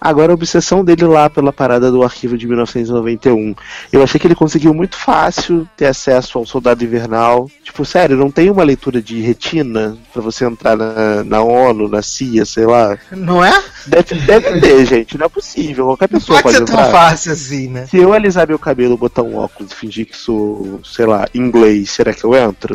Agora 0.00 0.32
a 0.32 0.34
obsessão 0.34 0.84
dele 0.84 1.04
lá 1.04 1.28
pela 1.30 1.52
parada 1.52 1.90
do 1.90 2.02
arquivo 2.02 2.36
de 2.36 2.46
1991. 2.46 3.54
Eu 3.92 4.02
achei 4.02 4.18
que 4.20 4.26
ele 4.26 4.34
conseguiu 4.34 4.72
muito 4.74 4.96
fácil 4.96 5.68
ter 5.76 5.86
acesso 5.86 6.38
ao 6.38 6.46
Soldado 6.46 6.84
Invernal. 6.84 7.50
Tipo, 7.62 7.84
sério, 7.84 8.16
não 8.16 8.30
tem 8.30 8.50
uma 8.50 8.62
leitura 8.62 9.00
de 9.00 9.20
retina 9.20 9.96
pra 10.12 10.22
você 10.22 10.44
entrar 10.44 10.76
na, 10.76 11.24
na 11.24 11.42
ONU, 11.42 11.88
na 11.88 12.02
CIA, 12.02 12.44
sei 12.44 12.66
lá. 12.66 12.96
Não 13.10 13.44
é? 13.44 13.62
Deve, 13.86 14.14
deve 14.20 14.60
ter, 14.60 14.84
gente, 14.86 15.18
não 15.18 15.26
é 15.26 15.28
possível. 15.28 15.86
Qualquer 15.86 16.08
Não 16.10 16.18
pessoa 16.20 16.42
pode 16.42 16.56
pode, 16.58 16.70
ser 16.70 16.72
tão 16.76 16.84
entrar. 16.86 16.90
fácil 16.90 17.32
assim, 17.32 17.68
né? 17.68 17.86
Se 17.86 17.96
eu 17.96 18.12
alisar 18.12 18.46
meu 18.48 18.58
cabelo, 18.58 18.96
botar 18.96 19.22
um 19.22 19.36
óculos 19.36 19.72
e 19.72 19.74
fingir 19.74 20.06
que 20.06 20.16
sou, 20.16 20.80
sei 20.84 21.06
lá, 21.06 21.26
inglês, 21.34 21.90
será 21.90 22.12
que 22.12 22.24
eu 22.24 22.34
entro? 22.34 22.74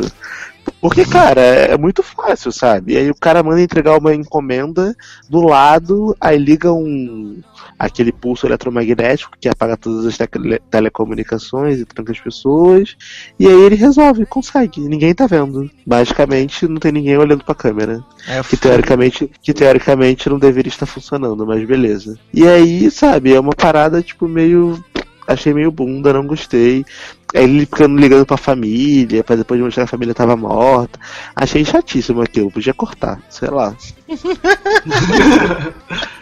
Porque, 0.80 1.04
cara, 1.04 1.40
é 1.40 1.76
muito 1.76 2.02
fácil, 2.02 2.50
sabe? 2.50 2.94
E 2.94 2.96
aí 2.96 3.10
o 3.10 3.14
cara 3.14 3.42
manda 3.42 3.60
entregar 3.60 3.98
uma 3.98 4.14
encomenda 4.14 4.96
do 5.28 5.42
lado, 5.42 6.16
aí 6.20 6.38
liga 6.38 6.72
um 6.72 7.42
aquele 7.78 8.12
pulso 8.12 8.46
eletromagnético 8.46 9.36
que 9.40 9.48
apaga 9.48 9.76
todas 9.76 10.06
as 10.06 10.16
tele 10.16 10.58
telecomunicações 10.70 11.80
e 11.80 11.84
tranca 11.84 12.12
as 12.12 12.20
pessoas. 12.20 12.96
E 13.38 13.46
aí 13.46 13.60
ele 13.62 13.74
resolve, 13.74 14.26
consegue. 14.26 14.80
Ninguém 14.80 15.14
tá 15.14 15.26
vendo. 15.26 15.70
Basicamente, 15.86 16.66
não 16.66 16.76
tem 16.76 16.92
ninguém 16.92 17.16
olhando 17.16 17.44
pra 17.44 17.54
câmera. 17.54 18.04
É, 18.26 18.42
Que 18.42 18.56
teoricamente, 18.56 19.30
que 19.42 19.52
teoricamente 19.52 20.28
não 20.28 20.38
deveria 20.38 20.70
estar 20.70 20.86
funcionando, 20.86 21.46
mas 21.46 21.66
beleza. 21.66 22.18
E 22.32 22.46
aí, 22.46 22.90
sabe, 22.90 23.34
é 23.34 23.40
uma 23.40 23.54
parada 23.54 24.02
tipo 24.02 24.28
meio. 24.28 24.82
Achei 25.26 25.54
meio 25.54 25.70
bunda, 25.70 26.12
não 26.12 26.26
gostei. 26.26 26.84
Aí 27.34 27.44
ele 27.44 27.60
ficando 27.60 27.98
ligando 27.98 28.26
pra 28.26 28.36
família, 28.36 29.22
pra 29.22 29.36
depois 29.36 29.60
mostrar 29.60 29.84
que 29.84 29.88
a 29.88 29.90
família 29.90 30.14
tava 30.14 30.36
morta. 30.36 30.98
Achei 31.34 31.64
chatíssimo 31.64 32.22
aquilo, 32.22 32.50
podia 32.50 32.74
cortar, 32.74 33.20
sei 33.28 33.50
lá. 33.50 33.74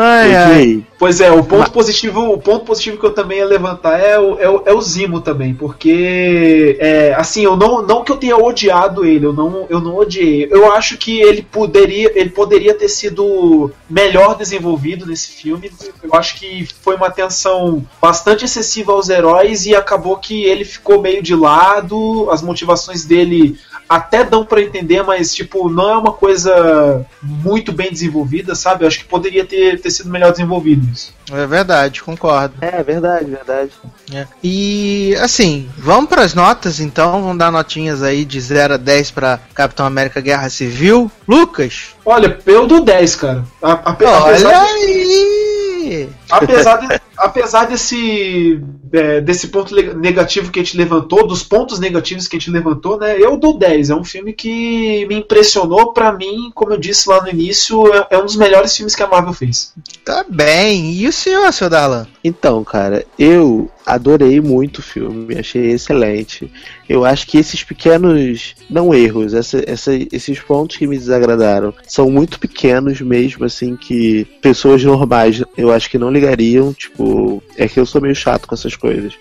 Ai, 0.00 0.36
ai. 0.36 0.86
Pois 0.96 1.20
é, 1.20 1.30
o 1.30 1.42
ponto 1.42 1.72
positivo, 1.72 2.32
o 2.32 2.38
ponto 2.38 2.64
positivo 2.64 2.98
que 2.98 3.06
eu 3.06 3.12
também 3.12 3.38
ia 3.38 3.46
levantar 3.46 3.98
é 3.98 4.18
o, 4.18 4.38
é 4.38 4.48
o, 4.48 4.62
é 4.66 4.72
o 4.72 4.80
Zimo 4.80 5.20
também, 5.20 5.54
porque 5.54 6.76
é, 6.80 7.14
assim, 7.14 7.44
eu 7.44 7.56
não, 7.56 7.82
não 7.82 8.04
que 8.04 8.12
eu 8.12 8.16
tenha 8.16 8.36
odiado 8.36 9.04
ele, 9.04 9.26
eu 9.26 9.32
não, 9.32 9.66
eu 9.68 9.80
não 9.80 9.96
odiei. 9.96 10.46
Eu 10.50 10.72
acho 10.72 10.96
que 10.96 11.20
ele 11.20 11.42
poderia, 11.42 12.12
ele 12.14 12.30
poderia 12.30 12.74
ter 12.74 12.88
sido 12.88 13.72
melhor 13.90 14.36
desenvolvido 14.36 15.04
nesse 15.04 15.32
filme. 15.32 15.70
Eu 16.02 16.14
acho 16.14 16.38
que 16.38 16.68
foi 16.80 16.94
uma 16.94 17.08
atenção 17.08 17.84
bastante 18.00 18.44
excessiva 18.44 18.92
aos 18.92 19.08
heróis 19.08 19.66
e 19.66 19.74
acabou 19.74 20.16
que 20.16 20.37
ele 20.44 20.64
ficou 20.64 21.00
meio 21.00 21.22
de 21.22 21.34
lado, 21.34 22.28
as 22.30 22.42
motivações 22.42 23.04
dele 23.04 23.58
até 23.88 24.22
dão 24.22 24.44
pra 24.44 24.60
entender, 24.60 25.02
mas 25.02 25.34
tipo, 25.34 25.70
não 25.70 25.88
é 25.90 25.96
uma 25.96 26.12
coisa 26.12 27.06
muito 27.22 27.72
bem 27.72 27.90
desenvolvida, 27.90 28.54
sabe? 28.54 28.84
Eu 28.84 28.88
acho 28.88 28.98
que 28.98 29.04
poderia 29.06 29.46
ter, 29.46 29.80
ter 29.80 29.90
sido 29.90 30.10
melhor 30.10 30.30
desenvolvido 30.30 30.86
isso. 30.92 31.14
É 31.32 31.46
verdade, 31.46 32.02
concordo. 32.02 32.54
é 32.60 32.82
verdade, 32.82 33.24
verdade. 33.30 33.70
É. 34.12 34.26
E 34.44 35.14
assim, 35.22 35.68
vamos 35.78 36.08
para 36.10 36.22
as 36.22 36.34
notas 36.34 36.80
então, 36.80 37.22
vamos 37.22 37.38
dar 37.38 37.50
notinhas 37.50 38.02
aí 38.02 38.24
de 38.26 38.38
0 38.40 38.74
a 38.74 38.76
10 38.76 39.10
para 39.10 39.40
Capitão 39.54 39.86
América 39.86 40.20
Guerra 40.20 40.50
Civil. 40.50 41.10
Lucas, 41.26 41.88
Olha, 42.04 42.38
eu 42.46 42.66
dou 42.66 42.82
10, 42.82 43.16
cara. 43.16 43.44
A- 43.62 43.72
ape- 43.72 44.04
olha 44.04 44.18
apesar, 44.32 44.64
de- 44.66 45.97
aí! 46.08 46.14
apesar, 46.30 46.76
de- 46.76 47.00
apesar 47.16 47.64
desse, 47.66 48.60
é, 48.92 49.20
desse 49.20 49.48
ponto 49.48 49.74
negativo 49.74 50.50
que 50.50 50.60
a 50.60 50.62
gente 50.62 50.76
levantou, 50.76 51.26
dos 51.26 51.42
pontos 51.42 51.78
negativos 51.78 52.28
que 52.28 52.36
a 52.36 52.38
gente 52.38 52.50
levantou, 52.50 52.98
né? 52.98 53.16
Eu 53.18 53.36
dou 53.36 53.58
10. 53.58 53.90
É 53.90 53.94
um 53.94 54.04
filme 54.04 54.32
que 54.32 55.06
me 55.06 55.16
impressionou. 55.16 55.92
Pra 55.92 56.12
mim, 56.12 56.50
como 56.54 56.72
eu 56.72 56.78
disse 56.78 57.08
lá 57.08 57.20
no 57.22 57.28
início, 57.28 57.86
é, 57.94 58.06
é 58.10 58.18
um 58.18 58.24
dos 58.24 58.36
melhores 58.36 58.76
filmes 58.76 58.94
que 58.94 59.02
a 59.02 59.06
Marvel 59.08 59.32
fez. 59.32 59.72
Tá 60.04 60.24
bem. 60.28 60.92
E 60.92 61.06
o 61.06 61.12
senhor, 61.12 61.52
seu 61.52 61.68
Darlan? 61.68 62.06
Então, 62.22 62.62
cara, 62.64 63.04
eu 63.18 63.70
adorei 63.86 64.40
muito 64.40 64.78
o 64.78 64.82
filme, 64.82 65.36
achei 65.38 65.70
excelente. 65.70 66.50
Eu 66.88 67.04
acho 67.04 67.26
que 67.26 67.38
esses 67.38 67.62
pequenos, 67.64 68.54
não 68.68 68.92
erros, 68.94 69.32
essa- 69.34 69.62
essa- 69.66 69.92
esses 70.12 70.38
pontos 70.40 70.76
que 70.76 70.86
me 70.86 70.96
desagradaram 70.98 71.72
são 71.86 72.10
muito 72.10 72.38
pequenos 72.38 73.00
mesmo, 73.00 73.44
assim, 73.46 73.76
que 73.76 74.26
pessoas 74.42 74.82
normais 74.84 75.42
eu 75.56 75.72
acho 75.72 75.88
que 75.90 75.97
não 75.98 76.10
ligariam. 76.10 76.72
Tipo, 76.72 77.42
é 77.56 77.68
que 77.68 77.78
eu 77.78 77.86
sou 77.86 78.00
meio 78.00 78.14
chato 78.14 78.46
com 78.46 78.54
essas 78.54 78.76
coisas. 78.76 79.12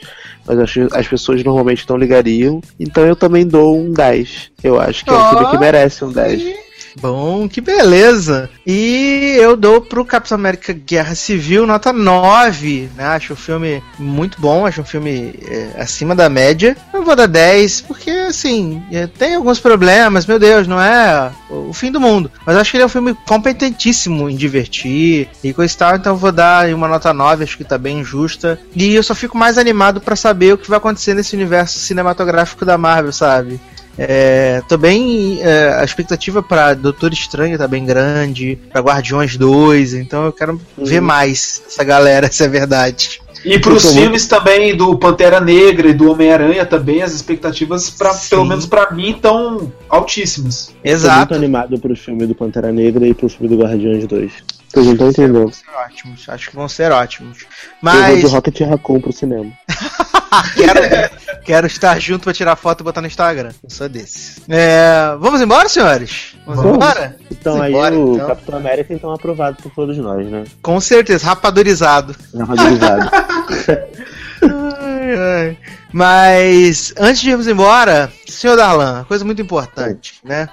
Mas 0.45 0.59
acho 0.59 0.87
que 0.87 0.97
as 0.97 1.07
pessoas 1.07 1.43
normalmente 1.43 1.85
não 1.89 1.97
ligariam. 1.97 2.61
Então 2.79 3.05
eu 3.05 3.15
também 3.15 3.45
dou 3.45 3.77
um 3.77 3.91
10. 3.91 4.51
Eu 4.63 4.79
acho 4.79 5.03
que 5.03 5.09
é 5.09 5.13
um 5.13 5.29
filme 5.29 5.51
que 5.51 5.57
merece 5.57 6.05
um 6.05 6.11
10. 6.11 6.66
Bom, 6.99 7.47
que 7.47 7.61
beleza! 7.61 8.49
E 8.65 9.35
eu 9.39 9.55
dou 9.55 9.81
pro 9.81 10.03
Capitão 10.03 10.35
América 10.35 10.73
Guerra 10.73 11.13
Civil 11.13 11.67
nota 11.67 11.93
9, 11.93 12.89
né? 12.95 13.05
Acho 13.05 13.33
o 13.33 13.35
filme 13.35 13.83
muito 13.99 14.41
bom, 14.41 14.65
acho 14.65 14.81
um 14.81 14.85
filme 14.85 15.35
é, 15.47 15.79
acima 15.79 16.15
da 16.15 16.27
média. 16.27 16.75
Eu 16.91 17.03
vou 17.03 17.15
dar 17.15 17.27
10, 17.27 17.81
porque 17.81 18.09
assim, 18.09 18.81
é, 18.91 19.05
tem 19.05 19.35
alguns 19.35 19.59
problemas, 19.59 20.25
meu 20.25 20.39
Deus, 20.39 20.67
não 20.67 20.81
é 20.81 21.31
o 21.49 21.71
fim 21.71 21.91
do 21.91 22.01
mundo. 22.01 22.31
Mas 22.45 22.57
acho 22.57 22.71
que 22.71 22.77
ele 22.77 22.83
é 22.83 22.87
um 22.87 22.89
filme 22.89 23.15
competentíssimo 23.27 24.27
em 24.27 24.35
divertir 24.35 25.29
e 25.43 25.53
coisa 25.53 25.73
e 25.73 25.77
tal, 25.77 25.95
então 25.95 26.17
vou 26.17 26.31
dar 26.31 26.67
uma 26.73 26.87
nota 26.87 27.13
9, 27.13 27.43
acho 27.43 27.57
que 27.57 27.63
tá 27.63 27.77
bem 27.77 28.03
justa. 28.03 28.59
E 28.75 28.95
eu 28.95 29.03
só 29.03 29.13
fico 29.13 29.37
mais 29.37 29.59
animado 29.59 30.01
pra 30.01 30.15
saber 30.15 30.53
o 30.53 30.57
que 30.57 30.69
vai 30.69 30.77
acontecer 30.77 31.13
nesse 31.13 31.35
universo 31.35 31.77
cinematográfico 31.77 32.65
da 32.65 32.77
Marvel, 32.77 33.13
sabe? 33.13 33.59
É, 33.97 34.61
tô 34.67 34.77
bem. 34.77 35.39
é, 35.41 35.73
a 35.79 35.83
expectativa 35.83 36.43
pra 36.43 36.73
Doutor 36.73 37.11
Estranho 37.11 37.57
tá 37.57 37.67
bem 37.67 37.85
grande, 37.85 38.57
pra 38.71 38.81
Guardiões 38.81 39.35
2, 39.37 39.93
então 39.95 40.25
eu 40.25 40.31
quero 40.31 40.59
ver 40.77 41.01
mais 41.01 41.61
essa 41.67 41.83
galera, 41.83 42.29
se 42.31 42.43
é 42.43 42.47
verdade. 42.47 43.19
E 43.45 43.57
pros 43.59 43.85
Eu 43.85 43.91
tô 43.91 43.97
filmes 43.97 44.27
também 44.27 44.75
do 44.75 44.97
Pantera 44.97 45.39
Negra 45.39 45.87
e 45.89 45.93
do 45.93 46.11
Homem-Aranha 46.11 46.65
também, 46.65 47.01
as 47.01 47.13
expectativas, 47.13 47.89
pra, 47.89 48.11
Sim. 48.13 48.29
pelo 48.29 48.45
menos 48.45 48.65
pra 48.65 48.91
mim, 48.91 49.11
estão 49.11 49.71
altíssimas. 49.87 50.67
Tô 50.67 50.73
muito 50.73 50.87
Exato. 50.87 51.33
animado 51.35 51.79
pro 51.79 51.95
filme 51.95 52.25
do 52.25 52.35
Pantera 52.35 52.71
Negra 52.71 53.07
e 53.07 53.13
pro 53.13 53.29
filme 53.29 53.47
do 53.55 53.61
Guardiões 53.61 54.05
2. 54.05 54.31
Vocês 54.77 54.85
não 54.85 54.93
estão 54.93 55.09
entendendo. 55.09 55.39
Vão 55.39 55.51
ser 55.51 55.69
ótimos, 55.75 56.29
acho 56.29 56.49
que 56.49 56.55
vão 56.55 56.69
ser 56.69 56.91
ótimos. 56.91 57.39
Eu 57.41 57.47
vou 57.47 57.69
Mas 57.81 58.19
de 58.19 58.27
Rocket 58.27 58.61
Raccoon 58.61 59.01
pro 59.01 59.11
cinema. 59.11 59.51
quero, 60.55 61.09
quero 61.43 61.67
estar 61.67 61.99
junto 61.99 62.25
pra 62.25 62.33
tirar 62.33 62.55
foto 62.55 62.81
e 62.81 62.83
botar 62.83 63.01
no 63.01 63.07
Instagram. 63.07 63.49
Eu 63.63 63.69
sou 63.69 63.89
desse. 63.89 64.41
É, 64.47 65.15
vamos 65.19 65.41
embora, 65.41 65.67
senhores? 65.67 66.35
Vamos, 66.45 66.61
Vamos. 66.61 66.77
embora? 66.77 67.17
Então 67.31 67.53
Vamos 67.53 67.65
aí 67.65 67.71
embora, 67.71 67.95
o 67.95 68.15
então. 68.15 68.27
Capitão 68.27 68.57
América 68.57 68.93
então 68.93 69.11
aprovado 69.11 69.57
por 69.63 69.71
todos 69.71 69.97
nós, 69.97 70.27
né? 70.27 70.43
Com 70.61 70.79
certeza, 70.79 71.25
rapadorizado. 71.25 72.15
Narradirizado. 72.33 73.09
Ai, 74.43 75.15
ai. 75.15 75.57
Mas 75.91 76.93
antes 76.97 77.21
de 77.21 77.29
irmos 77.29 77.47
embora, 77.47 78.11
senhor 78.27 78.55
Darlan, 78.55 79.05
coisa 79.05 79.23
muito 79.23 79.41
importante, 79.41 80.15
né? 80.23 80.49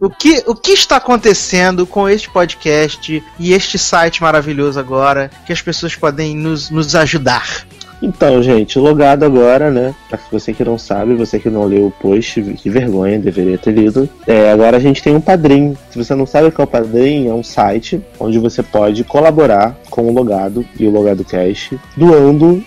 O 0.00 0.08
que, 0.08 0.42
o 0.46 0.54
que 0.54 0.72
está 0.72 0.96
acontecendo 0.96 1.86
com 1.86 2.08
este 2.08 2.30
podcast 2.30 3.22
e 3.38 3.52
este 3.52 3.78
site 3.78 4.22
maravilhoso 4.22 4.78
agora 4.78 5.30
que 5.44 5.52
as 5.52 5.60
pessoas 5.60 5.94
podem 5.94 6.36
nos, 6.36 6.70
nos 6.70 6.94
ajudar? 6.94 7.66
Então, 8.02 8.42
gente, 8.42 8.78
logado 8.78 9.24
agora, 9.24 9.70
né? 9.70 9.94
Pra 10.08 10.18
você 10.30 10.52
que 10.52 10.64
não 10.64 10.78
sabe, 10.78 11.14
você 11.14 11.38
que 11.38 11.50
não 11.50 11.64
leu 11.64 11.86
o 11.86 11.90
post, 11.90 12.42
que 12.42 12.70
vergonha, 12.70 13.18
deveria 13.18 13.58
ter 13.58 13.72
lido. 13.72 14.08
É, 14.26 14.50
agora 14.50 14.76
a 14.76 14.80
gente 14.80 15.02
tem 15.02 15.14
um 15.14 15.20
padrinho. 15.20 15.76
Se 15.90 15.98
você 15.98 16.14
não 16.14 16.26
sabe 16.26 16.48
o 16.48 16.52
que 16.52 16.60
é 16.60 16.64
o 16.64 16.66
padrinho, 16.66 17.30
é 17.30 17.34
um 17.34 17.42
site 17.42 18.00
onde 18.18 18.38
você 18.38 18.62
pode 18.62 19.04
colaborar 19.04 19.76
com 19.90 20.06
o 20.06 20.12
logado 20.12 20.64
e 20.78 20.86
o 20.86 20.90
logado 20.90 21.24
cash, 21.24 21.74
doando 21.96 22.62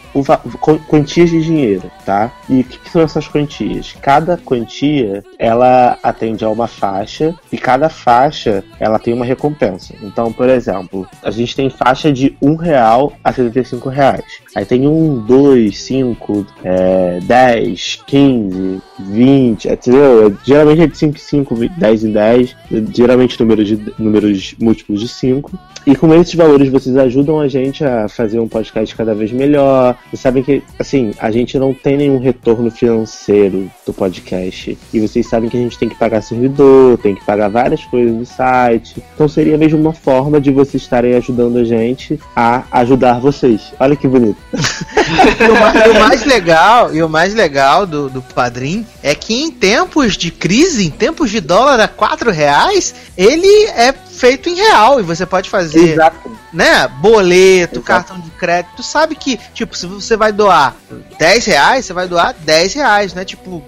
quantias 0.88 1.30
de 1.30 1.41
dinheiro, 1.41 1.91
tá? 2.06 2.31
E 2.49 2.61
o 2.61 2.64
que, 2.64 2.80
que 2.80 2.89
são 2.89 3.01
essas 3.01 3.27
quantias? 3.27 3.95
Cada 4.01 4.38
quantia 4.38 5.23
ela 5.38 5.97
atende 6.01 6.43
a 6.43 6.49
uma 6.49 6.68
faixa 6.68 7.35
e 7.51 7.57
cada 7.57 7.89
faixa 7.89 8.64
ela 8.80 8.97
tem 8.99 9.14
uma 9.14 9.26
recompensa. 9.26 9.93
Então, 10.01 10.31
por 10.31 10.49
exemplo, 10.49 11.07
a 11.23 11.31
gente 11.31 11.56
tem 11.56 11.69
faixa 11.69 12.11
de 12.11 12.35
um 12.41 12.56
real 12.56 13.14
a 13.23 13.31
75 13.31 13.89
reais. 13.89 14.26
Aí 14.56 14.65
tem 14.65 14.88
um, 14.88 15.19
dois, 15.20 15.80
cinco, 15.82 16.46
é, 16.64 17.20
10, 17.24 18.04
15, 18.06 18.82
20, 19.00 19.68
entendeu? 19.68 20.28
É, 20.28 20.34
Geralmente 20.46 20.82
é 20.82 20.88
de 20.88 20.98
5 20.98 21.16
em 21.16 21.20
5, 21.20 21.56
10 21.78 22.04
em 22.04 22.12
10, 22.12 22.56
geralmente 22.94 23.40
números, 23.40 23.68
de, 23.68 23.94
números 23.98 24.56
múltiplos 24.60 25.00
de 25.00 25.08
5. 25.08 25.52
E 25.86 25.96
com 25.96 26.14
esses 26.14 26.36
valores 26.36 26.70
vocês 26.70 26.96
ajudam 26.98 27.40
a 27.40 27.48
gente 27.48 27.84
a 27.84 28.08
fazer 28.08 28.40
um 28.40 28.48
podcast 28.48 28.96
cada 28.96 29.16
vez 29.16 29.32
melhor. 29.32 29.98
Vocês 30.08 30.20
sabem 30.20 30.44
que, 30.44 30.62
assim, 30.78 31.12
a 31.20 31.32
gente 31.32 31.58
não 31.58 31.74
tem 31.74 31.98
nenhum 31.98 32.20
retorno 32.20 32.70
financeiro 32.70 33.72
do 33.86 33.94
podcast. 33.94 34.78
E 34.94 35.00
vocês 35.00 35.28
sabem 35.28 35.50
que 35.50 35.58
a 35.58 35.62
gente 35.62 35.80
tem 35.80 35.90
que 35.90 35.96
pagar 35.96 36.22
servidor, 36.22 36.98
tem 36.98 37.16
que 37.16 37.24
pagar 37.26 37.50
várias 37.50 37.84
coisas 37.86 38.16
do 38.16 38.26
site. 38.26 39.02
Então 39.16 39.28
seria 39.28 39.58
mesmo 39.58 39.80
uma 39.80 39.94
forma 39.94 40.40
de 40.40 40.52
vocês 40.52 40.84
estarem 40.84 41.16
ajudando 41.16 41.58
a 41.58 41.64
gente 41.64 42.20
a 42.36 42.64
ajudar 42.72 43.20
vocês. 43.20 43.74
Olha 43.80 43.96
que 43.96 44.08
bonito. 44.08 44.38
E 45.40 45.90
o, 45.90 45.94
e 45.94 45.98
o 45.98 45.99
mais 45.99 46.26
legal, 46.26 46.94
e 46.94 47.03
o 47.03 47.10
mais 47.10 47.34
legal 47.34 47.86
do, 47.86 48.10
do 48.10 48.22
Padrim 48.22 48.86
é 49.02 49.15
que 49.15 49.34
em 49.34 49.52
tempos 49.52 50.18
de 50.18 50.31
crise, 50.31 50.86
em 50.86 50.90
tempos 50.90 51.30
de 51.30 51.40
dólar 51.40 51.80
a 51.80 51.88
4 51.88 52.31
reais, 52.31 52.94
ele 53.18 53.65
é 53.68 53.94
feito 54.19 54.49
em 54.49 54.56
real 54.56 54.99
e 54.99 55.03
você 55.03 55.26
pode 55.26 55.49
fazer, 55.49 55.94
Exato. 55.94 56.30
né, 56.52 56.88
boleto, 56.88 57.76
Exato. 57.76 57.86
cartão 57.86 58.19
de 58.19 58.30
crédito, 58.31 58.76
tu 58.77 58.84
sabe 58.84 59.15
que, 59.15 59.40
tipo, 59.53 59.76
se 59.77 59.88
você 59.88 60.18
vai 60.18 60.31
doar 60.31 60.76
10 61.18 61.45
reais, 61.45 61.86
você 61.86 61.94
vai 61.94 62.07
doar 62.07 62.36
10 62.38 62.73
reais, 62.73 63.14
não 63.14 63.22
é 63.22 63.26
tipo 63.26 63.64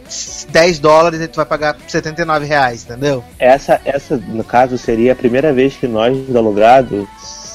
10 0.49 0.79
dólares 0.79 1.21
e 1.21 1.27
tu 1.27 1.37
vai 1.37 1.45
pagar 1.45 1.77
79 1.87 2.45
reais, 2.45 2.83
entendeu? 2.83 3.23
Essa, 3.39 3.79
essa, 3.85 4.17
no 4.17 4.43
caso, 4.43 4.77
seria 4.77 5.13
a 5.13 5.15
primeira 5.15 5.53
vez 5.53 5.75
que 5.75 5.87
nós, 5.87 6.17
da 6.27 6.41
Logrado, 6.41 7.07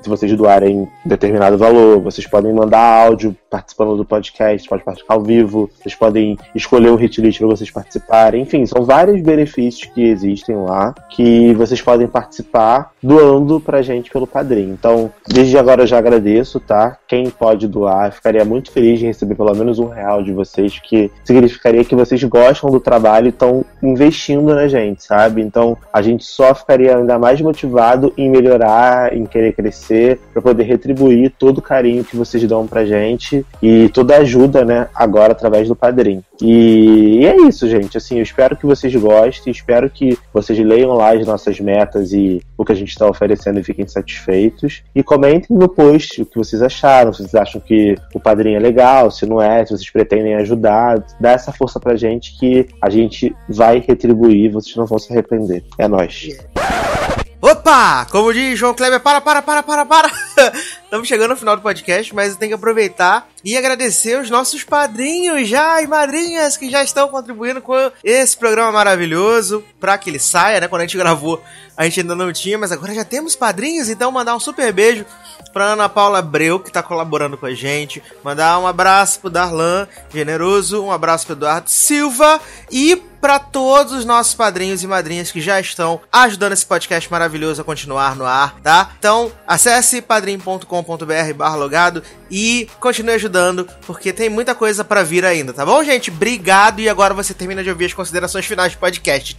se 0.01 0.09
vocês 0.09 0.35
doarem 0.35 0.87
determinado 1.05 1.57
valor, 1.57 1.99
vocês 2.01 2.27
podem 2.27 2.53
mandar 2.53 3.05
áudio 3.05 3.35
participando 3.49 3.95
do 3.95 4.05
podcast, 4.05 4.67
pode 4.67 4.83
participar 4.83 5.15
ao 5.15 5.23
vivo, 5.23 5.69
vocês 5.79 5.95
podem 5.95 6.37
escolher 6.55 6.89
um 6.89 6.95
hit 6.95 7.21
list 7.21 7.39
para 7.39 7.47
vocês 7.47 7.69
participarem. 7.69 8.41
Enfim, 8.41 8.65
são 8.65 8.83
vários 8.83 9.21
benefícios 9.21 9.89
que 9.93 10.03
existem 10.03 10.55
lá 10.55 10.93
que 11.09 11.53
vocês 11.53 11.81
podem 11.81 12.07
participar 12.07 12.91
doando 13.01 13.59
pra 13.59 13.81
gente 13.81 14.11
pelo 14.11 14.27
padrinho. 14.27 14.73
Então, 14.73 15.11
desde 15.27 15.57
agora 15.57 15.83
eu 15.83 15.87
já 15.87 15.97
agradeço, 15.97 16.59
tá? 16.59 16.97
Quem 17.07 17.29
pode 17.29 17.67
doar, 17.67 18.11
ficaria 18.11 18.43
muito 18.45 18.71
feliz 18.71 18.99
de 18.99 19.05
receber 19.05 19.35
pelo 19.35 19.53
menos 19.55 19.79
um 19.79 19.87
real 19.87 20.23
de 20.23 20.31
vocês, 20.31 20.79
que 20.79 21.11
significaria 21.23 21.70
que 21.85 21.95
vocês 21.95 22.23
gostam 22.23 22.69
do 22.69 22.80
trabalho 22.80 23.27
e 23.27 23.30
estão 23.30 23.65
investindo 23.81 24.53
na 24.53 24.68
gente, 24.68 25.03
sabe? 25.03 25.41
Então, 25.41 25.77
a 25.91 26.02
gente 26.02 26.23
só 26.23 26.53
ficaria 26.53 26.98
ainda 26.98 27.18
mais 27.18 27.41
motivado 27.41 28.14
em 28.18 28.30
melhorar, 28.30 29.15
em 29.15 29.26
querer 29.26 29.53
crescer, 29.53 30.19
para 30.34 30.41
poder 30.41 30.64
retribuir 30.64 31.34
todo 31.38 31.57
o 31.57 31.61
carinho 31.61 32.03
que 32.03 32.15
vocês 32.15 32.43
dão 32.48 32.68
pra 32.68 32.85
gente 32.85 33.45
e 33.61 33.89
toda 33.89 34.15
a 34.15 34.19
ajuda, 34.19 34.64
né, 34.65 34.88
agora 34.93 35.31
através 35.31 35.68
do 35.68 35.76
padrinho. 35.76 36.23
E, 36.41 37.19
e 37.19 37.26
é 37.26 37.35
isso, 37.47 37.69
gente. 37.69 37.97
Assim, 37.97 38.18
eu 38.18 38.23
espero 38.23 38.57
que 38.57 38.65
vocês 38.65 38.93
gostem, 38.95 39.51
espero 39.51 39.89
que 39.89 40.18
vocês 40.34 40.57
leiam 40.59 40.93
lá 40.93 41.13
as 41.13 41.26
nossas 41.26 41.59
metas 41.59 42.11
e 42.11 42.41
o 42.57 42.65
que 42.65 42.72
a 42.72 42.76
gente 42.76 42.89
está 42.89 43.07
oferecendo 43.07 43.59
e 43.59 43.63
fiquem 43.63 43.88
satisfeitos. 43.88 44.84
E 44.95 45.03
comentem 45.03 45.55
no 45.55 45.69
post 45.69 46.22
o 46.22 46.26
que 46.26 46.38
vocês 46.38 46.61
acharam, 46.61 47.13
se 47.13 47.19
vocês 47.19 47.35
acham 47.35 47.61
que 47.61 47.95
o 48.13 48.19
padrinho 48.19 48.57
é 48.57 48.59
legal, 48.59 49.11
se 49.11 49.26
não 49.26 49.41
é, 49.41 49.65
se 49.65 49.72
vocês 49.72 49.89
pretendem 49.89 50.35
ajudar. 50.35 51.05
Dá 51.19 51.31
essa 51.31 51.51
força 51.51 51.80
pra 51.80 51.95
gente 51.95 52.38
que 52.39 52.68
a 52.81 52.89
gente 52.89 53.35
vai 53.47 53.84
retribuir, 53.85 54.51
vocês 54.51 54.76
não 54.76 54.85
vão 54.85 54.97
se 54.97 55.11
arrepender. 55.11 55.63
É 55.77 55.88
nóis. 55.88 56.30
Opa! 57.41 58.05
Como 58.11 58.31
diz 58.31 58.59
João 58.59 58.76
Kleber, 58.76 58.99
para, 58.99 59.19
para, 59.19 59.41
para, 59.41 59.63
para, 59.63 59.84
para! 59.84 60.11
Estamos 60.84 61.07
chegando 61.07 61.31
no 61.31 61.35
final 61.35 61.55
do 61.55 61.61
podcast, 61.63 62.13
mas 62.13 62.34
eu 62.34 62.35
tenho 62.35 62.51
que 62.51 62.55
aproveitar 62.55 63.27
e 63.43 63.57
agradecer 63.57 64.22
os 64.22 64.30
nossos 64.30 64.63
padrinhos 64.63 65.47
já 65.47 65.81
e 65.81 65.88
madrinhas 65.88 66.55
que 66.55 66.69
já 66.69 66.84
estão 66.84 67.07
contribuindo 67.07 67.59
com 67.59 67.91
esse 68.03 68.38
programa 68.38 68.72
maravilhoso 68.72 69.63
para 69.80 69.97
que 69.97 70.11
ele 70.11 70.19
saia, 70.19 70.59
né? 70.59 70.68
Quando 70.68 70.81
a 70.81 70.85
gente 70.85 70.97
gravou, 70.97 71.41
a 71.76 71.84
gente 71.84 72.01
ainda 72.01 72.13
não 72.13 72.31
tinha, 72.31 72.59
mas 72.59 72.72
agora 72.72 72.93
já 72.93 73.03
temos 73.03 73.35
padrinhos, 73.35 73.89
então 73.89 74.11
mandar 74.11 74.35
um 74.35 74.39
super 74.39 74.72
beijo 74.72 75.03
pra 75.51 75.65
Ana 75.65 75.89
Paula 75.89 76.19
Abreu, 76.19 76.59
que 76.59 76.72
tá 76.72 76.84
colaborando 76.84 77.38
com 77.38 77.47
a 77.47 77.55
gente. 77.55 78.03
Mandar 78.23 78.59
um 78.59 78.68
abraço 78.68 79.19
pro 79.19 79.31
Darlan 79.31 79.88
Generoso, 80.13 80.84
um 80.84 80.91
abraço 80.91 81.26
pro 81.26 81.35
Eduardo 81.35 81.72
Silva 81.72 82.39
e 82.72 83.01
para 83.22 83.38
todos 83.38 83.93
os 83.93 84.03
nossos 84.03 84.34
padrinhos 84.34 84.84
e 84.84 84.88
madrinhas 84.88 85.31
que 85.31 85.39
já 85.39 85.60
estão 85.60 86.02
ajudando 86.11 86.53
esse 86.53 86.65
podcast 86.65 87.10
maravilhoso 87.10 87.61
a 87.61 87.64
continuar 87.64 88.15
no 88.15 88.26
ar, 88.26 88.60
tá? 88.61 88.91
Então, 88.98 89.31
acesse 89.48 90.02
padrim.com.br 90.02 91.56
logado 91.56 92.02
e 92.30 92.68
continue 92.80 93.14
ajudando, 93.14 93.68
porque 93.85 94.11
tem 94.11 94.30
muita 94.30 94.56
coisa 94.56 94.84
para 94.84 95.03
vir 95.03 95.23
ainda, 95.23 95.53
tá 95.53 95.65
bom, 95.65 95.84
gente? 95.84 96.10
Obrigado 96.10 96.81
e 96.81 96.89
agora 96.89 97.14
você 97.14 97.34
termina 97.34 97.64
de 97.64 97.69
ouvir 97.69 97.85
as 97.85 97.93
considerações 97.93 98.45
finais 98.45 98.73
do 98.73 98.80
podcast. 98.80 99.38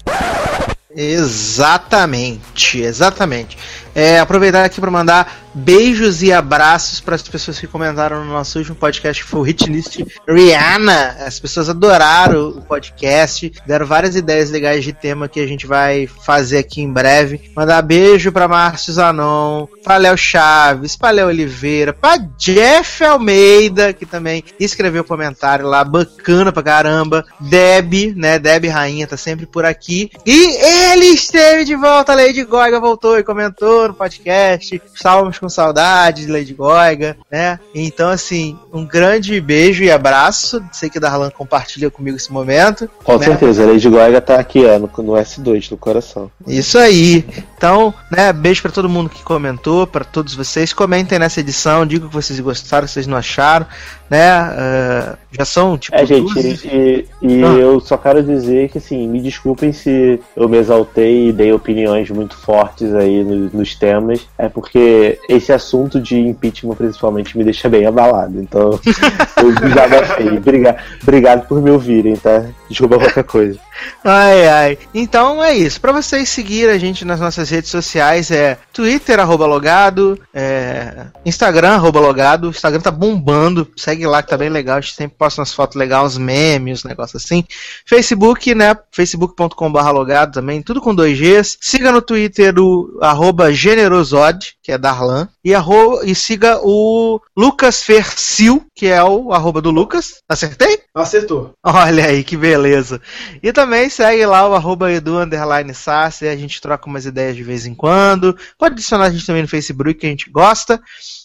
Exatamente, 0.94 2.80
exatamente. 2.80 3.58
É, 3.94 4.18
aproveitar 4.18 4.64
aqui 4.64 4.80
para 4.80 4.90
mandar 4.90 5.42
beijos 5.54 6.22
e 6.22 6.32
abraços 6.32 7.00
para 7.00 7.14
as 7.14 7.22
pessoas 7.22 7.58
que 7.58 7.66
comentaram 7.66 8.24
no 8.24 8.32
nosso 8.32 8.58
último 8.58 8.76
podcast, 8.76 9.22
que 9.22 9.28
foi 9.28 9.40
o 9.40 9.46
Hitlist 9.46 10.00
Rihanna. 10.26 11.16
As 11.26 11.38
pessoas 11.38 11.68
adoraram 11.68 12.48
o 12.48 12.62
podcast, 12.62 13.52
deram 13.66 13.86
várias 13.86 14.16
ideias 14.16 14.50
legais 14.50 14.82
de 14.82 14.92
tema 14.92 15.28
que 15.28 15.40
a 15.40 15.46
gente 15.46 15.66
vai 15.66 16.06
fazer 16.06 16.58
aqui 16.58 16.80
em 16.80 16.90
breve. 16.90 17.50
Mandar 17.54 17.82
beijo 17.82 18.32
para 18.32 18.48
Márcio 18.48 18.94
Zanon, 18.94 19.66
para 19.84 19.98
Léo 19.98 20.16
Chaves, 20.16 20.96
para 20.96 21.10
Léo 21.10 21.28
Oliveira, 21.28 21.92
para 21.92 22.16
Jeff 22.38 23.04
Almeida, 23.04 23.92
que 23.92 24.06
também 24.06 24.42
escreveu 24.58 25.04
comentário 25.04 25.66
lá, 25.66 25.84
bacana 25.84 26.52
pra 26.52 26.62
caramba. 26.62 27.24
Deb, 27.38 28.14
né? 28.16 28.38
Deb 28.38 28.66
Rainha 28.68 29.06
tá 29.06 29.16
sempre 29.16 29.46
por 29.46 29.64
aqui. 29.64 30.10
E 30.24 30.92
ele 30.92 31.06
esteve 31.06 31.64
de 31.64 31.76
volta, 31.76 32.14
Lady 32.14 32.44
Goiga 32.44 32.80
voltou 32.80 33.18
e 33.18 33.24
comentou 33.24 33.81
no 33.88 33.94
podcast. 33.94 34.80
Estávamos 34.94 35.38
com 35.38 35.48
saudade 35.48 36.26
de 36.26 36.32
Lady 36.32 36.54
Goiga, 36.54 37.16
né? 37.30 37.58
Então, 37.74 38.08
assim, 38.08 38.58
um 38.72 38.84
grande 38.84 39.40
beijo 39.40 39.82
e 39.84 39.90
abraço. 39.90 40.62
Sei 40.72 40.88
que 40.88 41.00
Darlan 41.00 41.30
compartilha 41.30 41.90
comigo 41.90 42.16
esse 42.16 42.32
momento. 42.32 42.88
Com 43.04 43.18
né? 43.18 43.26
certeza, 43.26 43.62
a 43.62 43.66
Lady 43.66 43.88
Goiga 43.88 44.20
tá 44.20 44.36
aqui, 44.36 44.64
ó, 44.64 44.78
no, 44.78 44.90
no 45.02 45.12
S2, 45.12 45.70
no 45.70 45.76
coração. 45.76 46.30
Isso 46.46 46.78
aí. 46.78 47.24
Então, 47.56 47.94
né, 48.10 48.32
beijo 48.32 48.62
para 48.62 48.72
todo 48.72 48.88
mundo 48.88 49.08
que 49.08 49.22
comentou, 49.22 49.86
para 49.86 50.04
todos 50.04 50.34
vocês. 50.34 50.72
Comentem 50.72 51.18
nessa 51.18 51.40
edição, 51.40 51.86
digam 51.86 52.06
o 52.06 52.10
que 52.10 52.16
vocês 52.16 52.38
gostaram, 52.40 52.84
o 52.84 52.88
que 52.88 52.94
vocês 52.94 53.06
não 53.06 53.16
acharam, 53.16 53.66
né? 54.10 54.42
Uh, 54.50 55.21
já 55.32 55.44
são, 55.44 55.76
tipo, 55.78 55.96
É, 55.96 56.04
gente, 56.06 56.32
duas- 56.34 56.64
e, 56.64 57.06
e 57.22 57.42
Ah. 57.44 57.48
eu 57.48 57.80
só 57.80 57.96
quero 57.96 58.22
dizer 58.22 58.68
que, 58.70 58.78
assim, 58.78 59.08
me 59.08 59.20
desculpem 59.20 59.72
se 59.72 60.20
eu 60.36 60.48
me 60.48 60.58
exaltei 60.58 61.28
e 61.28 61.32
dei 61.32 61.52
opiniões 61.52 62.10
muito 62.10 62.36
fortes 62.36 62.94
aí 62.94 63.24
no- 63.24 63.50
nos 63.52 63.74
temas. 63.74 64.26
É 64.38 64.48
porque 64.48 65.18
esse 65.28 65.52
assunto 65.52 66.00
de 66.00 66.18
impeachment, 66.18 66.74
principalmente, 66.74 67.36
me 67.36 67.44
deixa 67.44 67.68
bem 67.68 67.86
abalado. 67.86 68.40
Então, 68.40 68.78
eu 69.36 69.70
já 69.70 69.86
gostei. 69.88 70.28
Obrigado, 70.38 70.76
obrigado 71.02 71.46
por 71.48 71.60
me 71.62 71.70
ouvirem, 71.70 72.16
tá? 72.16 72.44
Desculpa 72.68 72.98
qualquer 72.98 73.24
coisa. 73.24 73.58
Ai, 74.04 74.48
ai. 74.48 74.78
Então 74.94 75.42
é 75.42 75.54
isso. 75.54 75.80
Pra 75.80 75.92
vocês 75.92 76.28
seguirem 76.28 76.74
a 76.74 76.78
gente 76.78 77.04
nas 77.04 77.20
nossas 77.20 77.50
redes 77.50 77.70
sociais 77.70 78.30
é 78.30 78.56
Twitter, 78.72 79.18
arroba 79.18 79.46
logado, 79.46 80.18
é, 80.32 81.06
Instagram, 81.24 81.70
arroba 81.74 82.00
logado. 82.00 82.44
O 82.44 82.50
Instagram 82.50 82.80
tá 82.80 82.90
bombando. 82.90 83.66
Segue 83.76 84.06
lá 84.06 84.22
que 84.22 84.28
tá 84.30 84.36
bem 84.36 84.48
legal. 84.48 84.76
A 84.76 84.80
gente 84.80 84.94
sempre 84.94 85.16
posta 85.22 85.40
umas 85.40 85.54
fotos 85.54 85.76
legais, 85.76 86.02
uns 86.02 86.18
memes, 86.18 86.80
uns 86.80 86.84
negócios 86.84 87.24
assim. 87.24 87.44
Facebook, 87.86 88.52
né? 88.56 88.76
facebook.com.br 88.90 89.90
logado 89.92 90.32
também, 90.32 90.60
tudo 90.60 90.80
com 90.80 90.92
dois 90.92 91.16
Gs. 91.16 91.58
Siga 91.60 91.92
no 91.92 92.02
Twitter 92.02 92.58
o 92.58 92.98
arroba 93.00 93.52
generosod, 93.52 94.56
que 94.60 94.72
é 94.72 94.78
Darlan. 94.78 95.28
E, 95.44 95.54
arro, 95.54 96.02
e 96.02 96.12
siga 96.12 96.58
o 96.60 97.20
Lucas 97.36 97.84
Fercil, 97.84 98.66
que 98.74 98.86
é 98.86 99.02
o 99.02 99.32
arroba 99.32 99.60
do 99.60 99.70
Lucas. 99.70 100.22
Acertei? 100.28 100.80
Acertou. 100.92 101.52
Olha 101.64 102.06
aí, 102.06 102.24
que 102.24 102.36
beleza. 102.36 103.00
E 103.40 103.52
também 103.52 103.88
segue 103.88 104.26
lá 104.26 104.48
o 104.48 104.54
arroba 104.54 104.90
edu 104.90 105.18
underline 105.18 105.72
Sassi, 105.72 106.26
a 106.26 106.36
gente 106.36 106.60
troca 106.60 106.88
umas 106.88 107.06
ideias 107.06 107.36
de 107.36 107.44
vez 107.44 107.64
em 107.64 107.74
quando. 107.76 108.36
Pode 108.58 108.74
adicionar 108.74 109.04
a 109.04 109.10
gente 109.10 109.24
também 109.26 109.42
no 109.42 109.48
Facebook, 109.48 109.94
que 109.94 110.06
a 110.06 110.10
gente 110.10 110.30
gosta. 110.30 110.80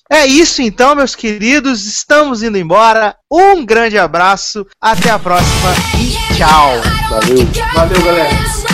É 0.10 0.26
isso 0.26 0.62
então, 0.62 0.96
meus 0.96 1.16
queridos. 1.16 1.86
Estamos 1.86 2.42
indo 2.42 2.58
embora. 2.58 3.16
Um 3.32 3.66
grande 3.66 3.98
abraço, 3.98 4.66
até 4.82 5.10
a 5.10 5.20
próxima 5.20 5.74
e 6.00 6.36
tchau. 6.36 6.82
Valeu. 7.10 7.48
Valeu, 7.74 8.02
galera. 8.04 8.67